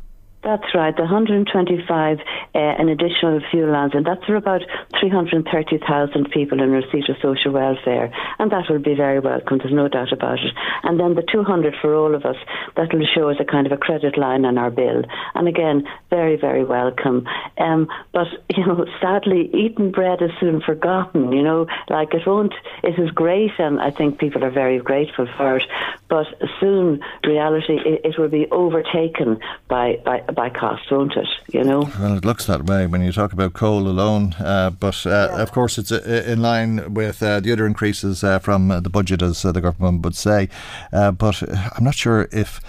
That's 0.47 0.73
right, 0.73 0.95
the 0.95 1.01
125 1.01 2.19
uh, 2.19 2.57
an 2.57 2.87
additional 2.87 3.41
fuel 3.51 3.69
allowance, 3.69 3.93
and 3.93 4.05
that's 4.05 4.23
for 4.23 4.37
about 4.37 4.61
330,000 4.97 6.31
people 6.31 6.63
in 6.63 6.71
receipt 6.71 7.09
of 7.09 7.17
social 7.21 7.51
welfare, 7.51 8.13
and 8.39 8.49
that 8.53 8.69
will 8.69 8.79
be 8.79 8.95
very 8.95 9.19
welcome, 9.19 9.57
there's 9.57 9.73
no 9.73 9.89
doubt 9.89 10.13
about 10.13 10.39
it. 10.39 10.53
And 10.83 11.01
then 11.01 11.15
the 11.15 11.27
200 11.29 11.75
for 11.81 11.93
all 11.93 12.15
of 12.15 12.23
us, 12.23 12.37
that 12.77 12.93
will 12.93 13.05
show 13.13 13.27
as 13.27 13.35
a 13.41 13.43
kind 13.43 13.67
of 13.67 13.73
a 13.73 13.77
credit 13.77 14.17
line 14.17 14.45
on 14.45 14.57
our 14.57 14.71
bill, 14.71 15.03
and 15.35 15.49
again, 15.49 15.83
very, 16.09 16.37
very 16.37 16.63
welcome. 16.63 17.27
Um, 17.57 17.89
but, 18.13 18.27
you 18.55 18.65
know, 18.65 18.85
sadly, 19.01 19.49
eating 19.53 19.91
bread 19.91 20.21
is 20.21 20.31
soon 20.39 20.61
forgotten, 20.61 21.33
you 21.33 21.43
know, 21.43 21.67
like 21.89 22.13
it 22.13 22.25
won't, 22.25 22.53
it 22.83 22.97
is 22.97 23.11
great, 23.11 23.51
and 23.59 23.81
I 23.81 23.91
think 23.91 24.17
people 24.17 24.45
are 24.45 24.51
very 24.51 24.79
grateful 24.79 25.27
for 25.35 25.57
it, 25.57 25.65
but 26.07 26.27
soon, 26.61 27.01
reality, 27.25 27.79
it, 27.85 28.05
it 28.05 28.17
will 28.17 28.29
be 28.29 28.47
overtaken 28.49 29.41
by, 29.67 29.97
by 30.05 30.23
by 30.37 30.49
cost, 30.49 30.89
won't 30.91 31.17
it? 31.17 31.27
You 31.51 31.63
know. 31.63 31.89
Well, 31.99 32.15
it 32.15 32.23
looks 32.23 32.45
that 32.45 32.65
way 32.65 32.85
when 32.85 33.01
you 33.01 33.11
talk 33.11 33.33
about 33.33 33.53
coal 33.53 33.87
alone, 33.87 34.35
uh, 34.39 34.69
but 34.69 35.05
uh, 35.05 35.09
yeah. 35.09 35.41
of 35.41 35.51
course 35.51 35.77
it's 35.79 35.91
uh, 35.91 36.23
in 36.25 36.41
line 36.41 36.93
with 36.93 37.21
uh, 37.21 37.39
the 37.41 37.51
other 37.51 37.65
increases 37.65 38.23
uh, 38.23 38.37
from 38.39 38.69
uh, 38.69 38.79
the 38.79 38.89
budget, 38.89 39.21
as 39.23 39.41
the 39.41 39.59
government 39.59 40.05
would 40.05 40.15
say. 40.15 40.47
but 40.91 41.41
I'm 41.75 41.83
not 41.83 41.95
sure 41.95 42.29
if 42.31 42.61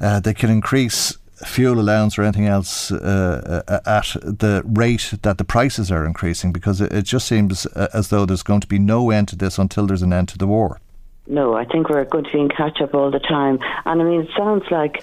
they 0.00 0.32
can 0.32 0.48
increase 0.48 1.18
fuel 1.44 1.80
allowance 1.80 2.16
or 2.16 2.22
anything 2.22 2.46
else 2.46 2.92
uh, 2.92 3.62
at 3.84 4.14
the 4.22 4.62
rate 4.64 5.12
that 5.22 5.38
the 5.38 5.44
prices 5.44 5.90
are 5.90 6.06
increasing 6.06 6.52
because 6.52 6.80
it, 6.80 6.92
it, 6.92 7.04
just 7.04 7.26
seems 7.26 7.66
as 7.66 8.10
though 8.10 8.24
there's 8.24 8.44
going 8.44 8.60
to 8.60 8.68
be 8.68 8.78
no 8.78 9.10
end 9.10 9.26
to 9.26 9.34
this 9.34 9.58
until 9.58 9.88
there's 9.88 10.02
an 10.02 10.12
end 10.12 10.28
to 10.28 10.38
the 10.38 10.46
war. 10.46 10.78
No, 11.26 11.54
I 11.54 11.64
think 11.64 11.88
we're 11.88 12.04
going 12.04 12.24
to 12.24 12.32
be 12.32 12.40
in 12.40 12.48
catch 12.48 12.80
up 12.80 12.94
all 12.94 13.10
the 13.10 13.20
time. 13.20 13.58
And 13.84 14.00
I 14.00 14.04
mean, 14.04 14.22
it 14.22 14.30
sounds 14.36 14.64
like 14.70 15.02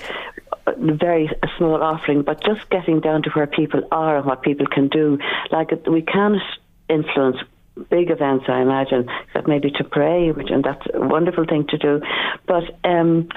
very 0.77 1.30
small 1.57 1.81
offering, 1.81 2.22
but 2.23 2.44
just 2.44 2.69
getting 2.69 2.99
down 2.99 3.23
to 3.23 3.30
where 3.31 3.48
people 3.48 3.81
are 3.91 4.18
and 4.18 4.26
what 4.26 4.41
people 4.41 4.65
can 4.68 4.88
do. 4.88 5.18
Like 5.52 5.72
we 5.88 6.02
can't 6.02 6.41
influence 6.88 7.38
big 7.90 8.11
events, 8.11 8.45
I 8.48 8.61
imagine, 8.61 9.07
except 9.27 9.48
maybe 9.48 9.72
to 9.72 9.84
pray, 9.84 10.31
which 10.31 10.49
and 10.49 10.64
that's 10.64 10.86
a 10.94 10.99
wonderful 10.99 11.45
thing 11.45 11.65
to 11.68 11.77
do. 11.77 12.02
But 12.45 12.64
um, 12.84 13.30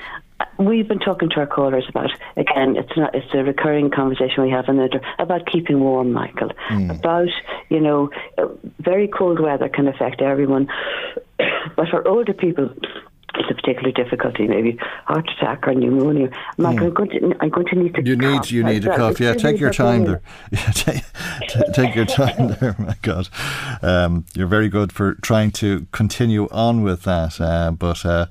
we've 0.58 0.88
been 0.88 0.98
talking 0.98 1.28
to 1.30 1.36
our 1.36 1.46
callers 1.46 1.84
about 1.88 2.10
again. 2.36 2.76
It's 2.76 2.96
not. 2.96 3.14
It's 3.14 3.32
a 3.34 3.44
recurring 3.44 3.90
conversation 3.90 4.42
we 4.42 4.50
have 4.50 4.68
in 4.68 4.76
there 4.76 4.88
about 5.18 5.46
keeping 5.46 5.80
warm, 5.80 6.12
Michael. 6.12 6.50
Mm. 6.70 6.98
About 6.98 7.28
you 7.68 7.80
know, 7.80 8.10
very 8.80 9.08
cold 9.08 9.40
weather 9.40 9.68
can 9.68 9.88
affect 9.88 10.20
everyone, 10.20 10.68
but 11.76 11.88
for 11.88 12.06
older 12.06 12.32
people 12.32 12.70
it's 13.34 13.50
a 13.50 13.54
particular 13.54 13.92
difficulty, 13.92 14.46
maybe 14.46 14.78
heart 15.06 15.28
attack 15.30 15.66
or 15.66 15.74
pneumonia. 15.74 16.30
Mark, 16.58 16.76
mm. 16.76 16.82
I'm, 16.82 16.94
going 16.94 17.10
to, 17.10 17.36
I'm 17.40 17.48
going 17.48 17.66
to 17.66 17.76
need 17.76 17.94
to. 17.94 18.02
You 18.02 18.16
need, 18.16 18.50
you 18.50 18.62
need 18.64 18.82
to 18.82 18.96
cough. 18.96 19.20
Yeah, 19.20 19.34
take 19.46 19.58
your 19.58 19.72
time 19.72 20.04
there. 20.04 20.22
Yeah, 20.50 20.70
take, 20.72 21.04
take 21.72 21.94
your 21.94 22.06
time 22.06 22.56
there. 22.60 22.76
My 22.78 22.96
God, 23.02 23.28
um, 23.82 24.24
you're 24.34 24.46
very 24.46 24.68
good 24.68 24.92
for 24.92 25.14
trying 25.14 25.50
to 25.52 25.86
continue 25.92 26.48
on 26.50 26.82
with 26.82 27.02
that, 27.02 27.40
uh, 27.40 27.70
but. 27.70 28.04
Uh, 28.04 28.26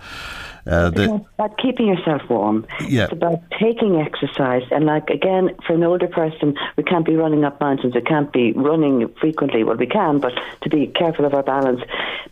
uh, 0.67 0.89
the, 0.89 1.15
it's 1.15 1.25
about 1.35 1.57
keeping 1.57 1.87
yourself 1.87 2.21
warm. 2.29 2.65
Yeah. 2.87 3.05
It's 3.05 3.13
about 3.13 3.39
taking 3.59 3.99
exercise. 3.99 4.63
And, 4.71 4.85
like, 4.85 5.09
again, 5.09 5.55
for 5.65 5.73
an 5.73 5.83
older 5.83 6.07
person, 6.07 6.55
we 6.77 6.83
can't 6.83 7.05
be 7.05 7.15
running 7.15 7.43
up 7.43 7.59
mountains. 7.59 7.95
We 7.95 8.01
can't 8.01 8.31
be 8.31 8.51
running 8.53 9.07
frequently. 9.19 9.63
Well, 9.63 9.77
we 9.77 9.87
can, 9.87 10.19
but 10.19 10.33
to 10.61 10.69
be 10.69 10.87
careful 10.87 11.25
of 11.25 11.33
our 11.33 11.43
balance. 11.43 11.81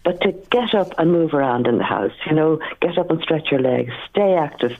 But 0.03 0.21
to 0.21 0.31
get 0.51 0.73
up 0.73 0.93
and 0.97 1.11
move 1.11 1.33
around 1.33 1.67
in 1.67 1.77
the 1.77 1.83
house, 1.83 2.13
you 2.25 2.33
know, 2.33 2.59
get 2.81 2.97
up 2.97 3.09
and 3.09 3.21
stretch 3.21 3.51
your 3.51 3.59
legs, 3.59 3.93
stay 4.09 4.35
active, 4.35 4.77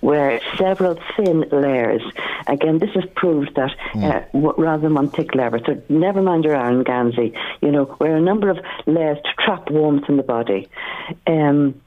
wear 0.00 0.40
several 0.56 0.98
thin 1.16 1.44
layers. 1.50 2.02
Again, 2.46 2.78
this 2.78 2.90
has 2.90 3.04
proved 3.14 3.54
that 3.56 3.74
mm. 3.92 4.04
uh, 4.04 4.24
w- 4.32 4.54
rather 4.56 4.82
than 4.82 4.94
one 4.94 5.10
thick 5.10 5.34
layer. 5.34 5.58
So 5.64 5.82
never 5.88 6.22
mind 6.22 6.44
your 6.44 6.56
iron 6.56 6.84
gansy. 6.84 7.36
You 7.60 7.72
know, 7.72 7.96
wear 7.98 8.16
a 8.16 8.20
number 8.20 8.50
of 8.50 8.58
layers 8.86 9.18
to 9.24 9.44
trap 9.44 9.70
warmth 9.70 10.08
in 10.08 10.16
the 10.16 10.22
body. 10.22 10.68
Um, 11.26 11.80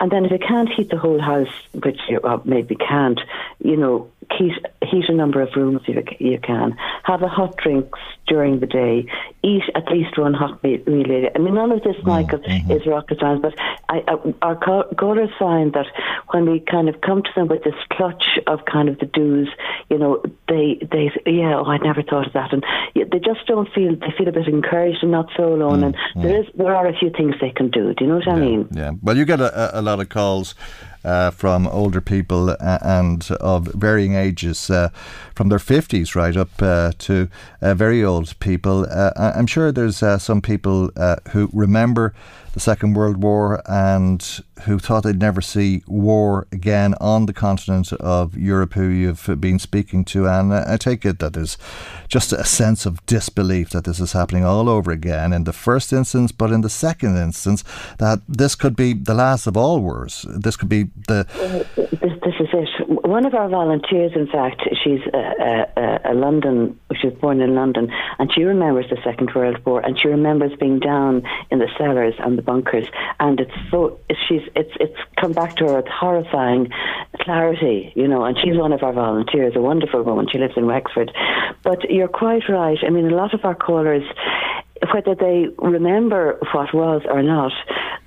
and 0.00 0.10
then 0.10 0.24
if 0.24 0.30
you 0.30 0.38
can't 0.38 0.68
heat 0.68 0.90
the 0.90 0.98
whole 0.98 1.20
house, 1.20 1.52
which 1.72 2.00
you 2.08 2.20
maybe 2.44 2.74
can't, 2.76 3.20
you 3.58 3.76
know, 3.76 4.10
heat, 4.36 4.52
heat 4.82 5.04
a 5.08 5.12
number 5.14 5.40
of 5.40 5.48
rooms 5.56 5.80
if 5.86 6.20
you 6.20 6.38
can. 6.38 6.76
Have 7.04 7.22
a 7.22 7.28
hot 7.28 7.56
drinks 7.56 7.98
during 8.26 8.60
the 8.60 8.66
day. 8.66 9.06
Eat 9.42 9.62
at 9.74 9.88
least 9.90 10.18
one 10.18 10.34
hot 10.34 10.62
meal. 10.62 10.80
I 10.86 11.38
mean, 11.38 11.54
none 11.54 11.72
of 11.72 11.82
this, 11.82 11.96
mm, 11.96 12.04
Michael, 12.04 12.38
mm-hmm. 12.40 12.70
is 12.70 12.86
rocket 12.86 13.18
science, 13.20 13.40
but 13.42 13.54
I, 13.88 14.02
I, 14.08 14.34
our 14.42 14.56
callers 14.56 15.30
find 15.38 15.72
that 15.74 15.86
when 16.32 16.50
we 16.50 16.60
kind 16.60 16.88
of 16.88 17.00
come 17.00 17.22
to 17.22 17.30
them 17.36 17.48
with 17.48 17.62
this 17.64 17.74
clutch 17.92 18.38
of 18.46 18.64
kind 18.64 18.88
of 18.88 18.98
the 18.98 19.06
do's, 19.06 19.48
you 19.90 19.98
know, 19.98 20.22
they, 20.48 20.78
they 20.90 21.10
yeah, 21.26 21.56
oh, 21.56 21.64
I 21.64 21.78
never 21.78 22.02
thought 22.02 22.26
of 22.26 22.32
that. 22.32 22.52
And 22.52 22.64
they 22.94 23.18
just 23.18 23.46
don't 23.46 23.72
feel, 23.72 23.94
they 23.94 24.12
feel 24.16 24.28
a 24.28 24.32
bit 24.32 24.48
encouraged 24.48 25.02
and 25.02 25.12
not 25.12 25.30
so 25.36 25.54
alone. 25.54 25.80
Mm, 25.80 25.86
and 25.86 25.96
mm. 26.14 26.22
there 26.22 26.40
is, 26.40 26.46
there 26.54 26.74
are 26.74 26.86
a 26.86 26.96
few 26.98 27.10
things 27.10 27.34
they 27.40 27.50
can 27.50 27.70
do. 27.70 27.94
Do 27.94 28.04
you 28.04 28.10
know 28.10 28.16
what 28.16 28.26
yeah, 28.26 28.34
I 28.34 28.40
mean? 28.40 28.68
Yeah. 28.72 28.92
Well, 29.02 29.16
you 29.16 29.24
get 29.24 29.40
a, 29.40 29.78
a 29.78 29.82
lot 29.82 30.00
of 30.00 30.08
calls 30.08 30.54
uh, 31.06 31.30
from 31.30 31.68
older 31.68 32.00
people 32.00 32.50
uh, 32.50 32.78
and 32.82 33.30
of 33.40 33.66
varying 33.68 34.14
ages, 34.14 34.68
uh, 34.68 34.88
from 35.34 35.48
their 35.48 35.58
50s 35.58 36.14
right 36.14 36.36
up 36.36 36.50
uh, 36.60 36.92
to 36.98 37.28
uh, 37.62 37.74
very 37.74 38.04
old 38.04 38.38
people. 38.40 38.86
I'm 39.16 39.46
sure 39.46 39.70
there's 39.70 39.98
some 40.22 40.42
people 40.42 40.90
who 41.30 41.48
remember 41.52 42.12
the 42.56 42.60
Second 42.60 42.94
World 42.94 43.22
War 43.22 43.60
and 43.66 44.40
who 44.62 44.78
thought 44.78 45.02
they'd 45.02 45.20
never 45.20 45.42
see 45.42 45.82
war 45.86 46.46
again 46.50 46.94
on 47.02 47.26
the 47.26 47.34
continent 47.34 47.92
of 47.92 48.34
Europe, 48.34 48.72
who 48.72 48.86
you've 48.86 49.28
been 49.38 49.58
speaking 49.58 50.06
to. 50.06 50.26
And 50.26 50.54
I 50.54 50.78
take 50.78 51.04
it 51.04 51.18
that 51.18 51.34
there's 51.34 51.58
just 52.08 52.32
a 52.32 52.46
sense 52.46 52.86
of 52.86 53.04
disbelief 53.04 53.68
that 53.70 53.84
this 53.84 54.00
is 54.00 54.12
happening 54.12 54.46
all 54.46 54.70
over 54.70 54.90
again 54.90 55.34
in 55.34 55.44
the 55.44 55.52
first 55.52 55.92
instance, 55.92 56.32
but 56.32 56.50
in 56.50 56.62
the 56.62 56.70
second 56.70 57.18
instance, 57.18 57.62
that 57.98 58.22
this 58.26 58.54
could 58.54 58.74
be 58.74 58.94
the 58.94 59.12
last 59.12 59.46
of 59.46 59.54
all 59.58 59.80
wars. 59.80 60.24
This 60.26 60.56
could 60.56 60.70
be 60.70 60.84
the. 61.08 61.26
This, 61.76 62.14
this 62.24 62.34
is 62.40 62.48
it. 62.54 63.06
One 63.06 63.26
of 63.26 63.34
our 63.34 63.50
volunteers, 63.50 64.12
in 64.14 64.28
fact, 64.28 64.62
she's 64.82 65.00
a, 65.12 65.66
a, 65.76 66.12
a 66.12 66.14
London, 66.14 66.78
she 66.98 67.08
was 67.08 67.18
born 67.18 67.42
in 67.42 67.54
London, 67.54 67.92
and 68.18 68.32
she 68.32 68.44
remembers 68.44 68.86
the 68.88 68.96
Second 69.04 69.30
World 69.34 69.58
War, 69.66 69.80
and 69.80 70.00
she 70.00 70.08
remembers 70.08 70.52
being 70.58 70.80
down 70.80 71.22
in 71.50 71.58
the 71.58 71.68
cellars 71.76 72.14
and 72.20 72.38
the 72.38 72.45
bunkers, 72.46 72.86
and 73.20 73.40
it's 73.40 73.52
so 73.70 73.98
she's 74.26 74.42
it's 74.54 74.72
it's 74.80 74.96
come 75.20 75.32
back 75.32 75.56
to 75.56 75.64
her. 75.66 75.76
with 75.76 75.88
horrifying. 75.88 76.70
clarity, 77.20 77.92
you 77.96 78.06
know, 78.06 78.24
and 78.24 78.36
she's 78.38 78.56
one 78.56 78.72
of 78.72 78.82
our 78.82 78.92
volunteers, 78.92 79.52
a 79.56 79.60
wonderful 79.60 80.02
woman. 80.02 80.26
She 80.30 80.38
lives 80.38 80.54
in 80.56 80.66
Wexford. 80.66 81.10
But 81.64 81.90
you're 81.90 82.08
quite 82.08 82.48
right. 82.48 82.78
I 82.86 82.90
mean, 82.90 83.06
a 83.10 83.16
lot 83.16 83.34
of 83.34 83.44
our 83.44 83.54
callers, 83.54 84.04
whether 84.92 85.14
they 85.14 85.48
remember 85.58 86.38
what 86.52 86.72
was 86.74 87.02
or 87.08 87.22
not, 87.22 87.52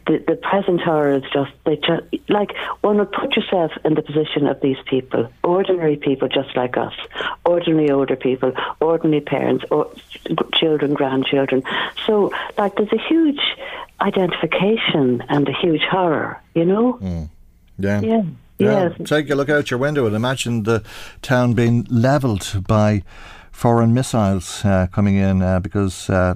the, 0.07 0.23
the 0.27 0.35
present 0.35 0.81
horror 0.81 1.15
is 1.15 1.23
just 1.33 1.51
they 1.65 1.75
just 1.77 2.03
like 2.29 2.51
one 2.81 2.97
would 2.97 3.11
put 3.11 3.35
yourself 3.35 3.71
in 3.85 3.93
the 3.95 4.01
position 4.01 4.47
of 4.47 4.59
these 4.61 4.77
people, 4.85 5.31
ordinary 5.43 5.97
people 5.97 6.27
just 6.27 6.55
like 6.55 6.77
us, 6.77 6.93
ordinary 7.45 7.91
older 7.91 8.15
people, 8.15 8.51
ordinary 8.79 9.21
parents, 9.21 9.65
or 9.71 9.91
children, 10.53 10.93
grandchildren. 10.93 11.63
So 12.05 12.31
like 12.57 12.75
there's 12.75 12.93
a 12.93 13.07
huge 13.07 13.41
identification 14.01 15.23
and 15.29 15.47
a 15.47 15.53
huge 15.53 15.83
horror, 15.89 16.41
you 16.55 16.65
know. 16.65 16.93
Mm. 17.01 17.29
Yeah. 17.77 18.01
Yeah. 18.01 18.21
Yeah, 18.57 18.89
Yes. 18.89 19.07
take 19.07 19.29
a 19.29 19.35
look 19.35 19.49
out 19.49 19.71
your 19.71 19.79
window 19.79 20.05
and 20.05 20.13
imagine 20.15 20.63
the 20.63 20.83
town 21.21 21.53
being 21.53 21.87
levelled 21.89 22.61
by 22.67 23.03
foreign 23.53 23.93
missiles 23.93 24.65
uh, 24.65 24.87
coming 24.91 25.15
in 25.15 25.41
uh, 25.41 25.61
because 25.61 26.09
uh, 26.09 26.35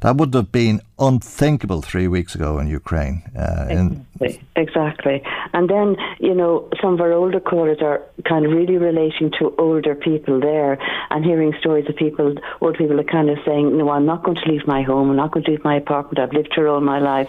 that 0.00 0.16
would 0.16 0.34
have 0.34 0.50
been 0.50 0.80
unthinkable 0.98 1.82
three 1.82 2.08
weeks 2.08 2.34
ago 2.34 2.58
in 2.58 2.66
Ukraine. 2.66 3.22
Uh, 3.36 3.66
in, 3.68 4.06
Exactly, 4.20 4.44
exactly. 4.56 5.22
And 5.52 5.68
then, 5.68 5.96
you 6.18 6.34
know, 6.34 6.68
some 6.80 6.94
of 6.94 7.00
our 7.00 7.12
older 7.12 7.40
callers 7.40 7.78
are 7.80 8.02
kind 8.28 8.44
of 8.44 8.52
really 8.52 8.76
relating 8.76 9.30
to 9.38 9.54
older 9.58 9.94
people 9.94 10.40
there 10.40 10.78
and 11.10 11.24
hearing 11.24 11.54
stories 11.58 11.88
of 11.88 11.96
people, 11.96 12.34
old 12.60 12.76
people 12.76 13.00
are 13.00 13.04
kind 13.04 13.30
of 13.30 13.38
saying, 13.46 13.76
no, 13.76 13.90
I'm 13.90 14.06
not 14.06 14.22
going 14.22 14.36
to 14.36 14.50
leave 14.50 14.66
my 14.66 14.82
home, 14.82 15.10
I'm 15.10 15.16
not 15.16 15.32
going 15.32 15.44
to 15.44 15.50
leave 15.50 15.64
my 15.64 15.76
apartment, 15.76 16.18
I've 16.18 16.32
lived 16.32 16.52
here 16.54 16.68
all 16.68 16.80
my 16.80 16.98
life, 16.98 17.28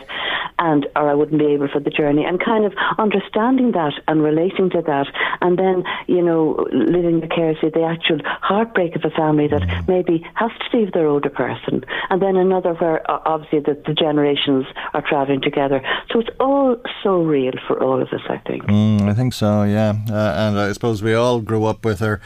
and 0.59 0.85
or 0.95 1.09
I 1.09 1.13
wouldn't 1.13 1.39
be 1.39 1.53
able 1.53 1.69
for 1.69 1.79
the 1.79 1.89
journey. 1.89 2.25
And 2.25 2.43
kind 2.43 2.65
of 2.65 2.73
understanding 2.97 3.71
that 3.71 3.93
and 4.07 4.21
relating 4.21 4.69
to 4.71 4.81
that. 4.81 5.07
And 5.41 5.57
then, 5.57 5.83
you 6.07 6.21
know, 6.21 6.67
living 6.71 7.21
vicariously 7.21 7.69
the 7.69 7.83
actual 7.83 8.19
heartbreak 8.41 8.95
of 8.95 9.05
a 9.05 9.09
family 9.09 9.47
that 9.47 9.87
maybe 9.87 10.25
has 10.35 10.51
to 10.51 10.77
leave 10.77 10.91
their 10.91 11.07
older 11.07 11.29
person. 11.29 11.83
And 12.09 12.21
then 12.21 12.35
another 12.35 12.60
where 12.69 13.09
uh, 13.09 13.19
obviously 13.25 13.59
the, 13.59 13.81
the 13.85 13.93
generations 13.93 14.65
are 14.93 15.01
travelling 15.01 15.41
together. 15.41 15.81
So 16.11 16.19
it's 16.19 16.29
all 16.39 16.77
so 17.03 17.21
real 17.21 17.53
for 17.67 17.81
all 17.83 18.01
of 18.01 18.07
us, 18.09 18.21
I 18.29 18.37
think. 18.37 18.63
Mm, 18.63 19.01
I 19.09 19.13
think 19.13 19.33
so, 19.33 19.63
yeah. 19.63 19.93
Uh, 20.09 20.35
and 20.37 20.59
I 20.59 20.71
suppose 20.71 21.01
we 21.03 21.13
all 21.13 21.41
grew 21.41 21.65
up 21.65 21.83
with 21.83 22.01
our 22.01 22.21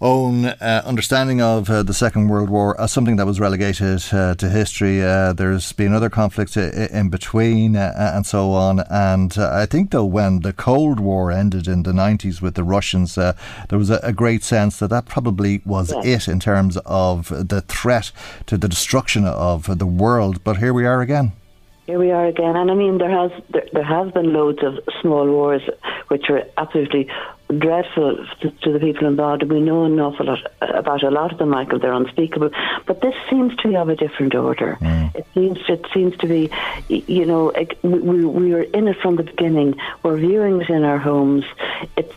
own 0.00 0.46
uh, 0.46 0.82
understanding 0.84 1.40
of 1.40 1.70
uh, 1.70 1.82
the 1.82 1.94
Second 1.94 2.28
World 2.28 2.50
War 2.50 2.78
as 2.80 2.92
something 2.92 3.16
that 3.16 3.26
was 3.26 3.40
relegated 3.40 4.02
uh, 4.12 4.34
to 4.34 4.48
history. 4.48 5.02
Uh, 5.02 5.32
there's 5.32 5.72
been 5.72 5.92
other 5.92 6.10
conflicts 6.10 6.56
in 6.56 7.08
between 7.10 7.76
uh, 7.76 7.92
and 8.14 8.26
so 8.26 8.52
on. 8.52 8.80
And 8.90 9.36
uh, 9.38 9.50
I 9.52 9.66
think, 9.66 9.90
though, 9.90 10.04
when 10.04 10.40
the 10.40 10.52
Cold 10.52 11.00
War 11.00 11.30
ended 11.30 11.66
in 11.68 11.82
the 11.84 11.92
90s 11.92 12.40
with 12.40 12.54
the 12.54 12.64
Russians, 12.64 13.16
uh, 13.16 13.34
there 13.68 13.78
was 13.78 13.90
a, 13.90 14.00
a 14.02 14.12
great 14.12 14.42
sense 14.44 14.78
that 14.78 14.88
that 14.88 15.06
probably 15.06 15.62
was 15.64 15.92
Yes. 16.04 16.28
it 16.28 16.32
in 16.32 16.40
terms 16.40 16.76
of 16.84 17.28
the 17.28 17.60
threat 17.62 18.10
to 18.46 18.56
the 18.56 18.68
destruction 18.68 19.24
of 19.24 19.78
the 19.78 19.86
world. 19.86 20.42
But 20.44 20.58
here 20.58 20.72
we 20.74 20.84
are 20.86 21.00
again. 21.00 21.32
Here 21.86 21.98
we 21.98 22.10
are 22.10 22.24
again, 22.24 22.56
and 22.56 22.70
I 22.70 22.74
mean 22.74 22.96
there 22.96 23.10
has 23.10 23.30
there, 23.50 23.66
there 23.74 23.84
has 23.84 24.10
been 24.12 24.32
loads 24.32 24.60
of 24.62 24.78
small 25.02 25.26
wars 25.26 25.60
which 26.08 26.30
are 26.30 26.42
absolutely 26.56 27.10
dreadful 27.58 28.26
to, 28.40 28.50
to 28.50 28.72
the 28.72 28.78
people 28.78 29.06
involved. 29.06 29.42
We 29.44 29.60
know 29.60 29.84
an 29.84 29.98
awful 30.00 30.26
lot 30.26 30.38
about 30.60 31.02
a 31.02 31.10
lot 31.10 31.32
of 31.32 31.38
them, 31.38 31.50
Michael. 31.50 31.78
They're 31.78 31.92
unspeakable, 31.92 32.50
but 32.86 33.00
this 33.00 33.14
seems 33.30 33.54
to 33.56 33.68
be 33.68 33.76
of 33.76 33.88
a 33.88 33.96
different 33.96 34.34
order. 34.34 34.78
It 35.14 35.26
seems 35.34 35.58
it 35.68 35.86
seems 35.92 36.16
to 36.18 36.26
be, 36.26 36.50
you 36.88 37.24
know, 37.24 37.50
ec- 37.50 37.78
we 37.82 37.98
we 37.98 38.24
we 38.24 38.52
were 38.52 38.62
in 38.62 38.88
it 38.88 38.96
from 39.00 39.16
the 39.16 39.22
beginning. 39.22 39.76
We're 40.02 40.16
viewing 40.16 40.60
it 40.60 40.70
in 40.70 40.84
our 40.84 40.98
homes. 40.98 41.44
It's 41.96 42.12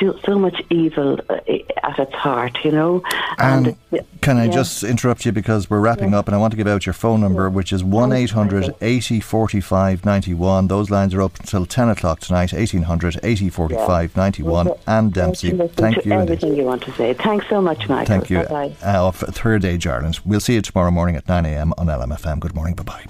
so, 0.00 0.18
so 0.24 0.38
much 0.38 0.60
evil 0.70 1.20
uh, 1.28 1.40
at 1.82 1.98
its 1.98 2.14
heart, 2.14 2.58
you 2.64 2.72
know. 2.72 3.02
And 3.38 3.76
can 4.20 4.36
I 4.36 4.44
yeah. 4.44 4.52
just 4.52 4.84
interrupt 4.84 5.24
you 5.24 5.32
because 5.32 5.68
we're 5.68 5.80
wrapping 5.80 6.14
up 6.14 6.28
and 6.28 6.34
I 6.34 6.38
want 6.38 6.52
to 6.52 6.56
give 6.56 6.66
out 6.66 6.86
your 6.86 6.92
phone 6.92 7.20
number, 7.20 7.48
which 7.50 7.72
is 7.72 7.82
1 7.82 8.12
800 8.12 8.74
80 8.80 9.20
45 9.20 10.04
91. 10.04 10.68
Those 10.68 10.90
lines 10.90 11.14
are 11.14 11.22
up 11.22 11.38
until 11.40 11.66
10 11.66 11.88
o'clock 11.88 12.20
tonight 12.20 12.52
1800 12.52 13.20
80 13.22 13.48
45 13.50 14.16
91. 14.16 14.70
Anne 14.86 15.10
Dempsey, 15.10 15.50
Listen 15.52 15.74
thank 15.76 16.02
to 16.02 16.08
you. 16.08 16.12
indeed. 16.14 16.22
Everything 16.32 16.56
you 16.56 16.64
want 16.64 16.82
to 16.82 16.92
say. 16.92 17.14
Thanks 17.14 17.46
so 17.48 17.60
much, 17.60 17.88
Michael. 17.88 18.06
Thank 18.06 18.30
you. 18.30 18.38
Bye-bye. 18.44 18.76
Uh, 18.82 19.06
of 19.08 19.16
Third 19.16 19.64
Age 19.64 19.86
Ireland. 19.86 20.20
We'll 20.24 20.40
see 20.40 20.54
you 20.54 20.62
tomorrow 20.62 20.90
morning 20.90 21.16
at 21.16 21.28
9 21.28 21.46
a.m. 21.46 21.72
on 21.78 21.86
LMFM. 21.86 22.40
Good 22.40 22.54
morning. 22.54 22.74
Bye 22.74 22.82
bye. 22.84 23.04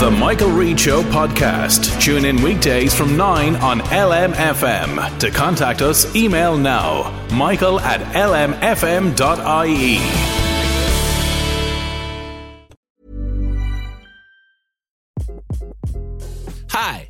The 0.00 0.10
Michael 0.10 0.48
Reade 0.50 0.80
Show 0.80 1.02
podcast. 1.02 2.00
Tune 2.00 2.24
in 2.24 2.40
weekdays 2.42 2.94
from 2.94 3.18
9 3.18 3.56
on 3.56 3.80
LMFM. 3.80 5.18
To 5.18 5.30
contact 5.30 5.82
us, 5.82 6.16
email 6.16 6.56
now 6.56 7.12
michael 7.34 7.78
at 7.80 8.00
lmfm.ie. 8.14 9.98
Hi, 16.70 17.09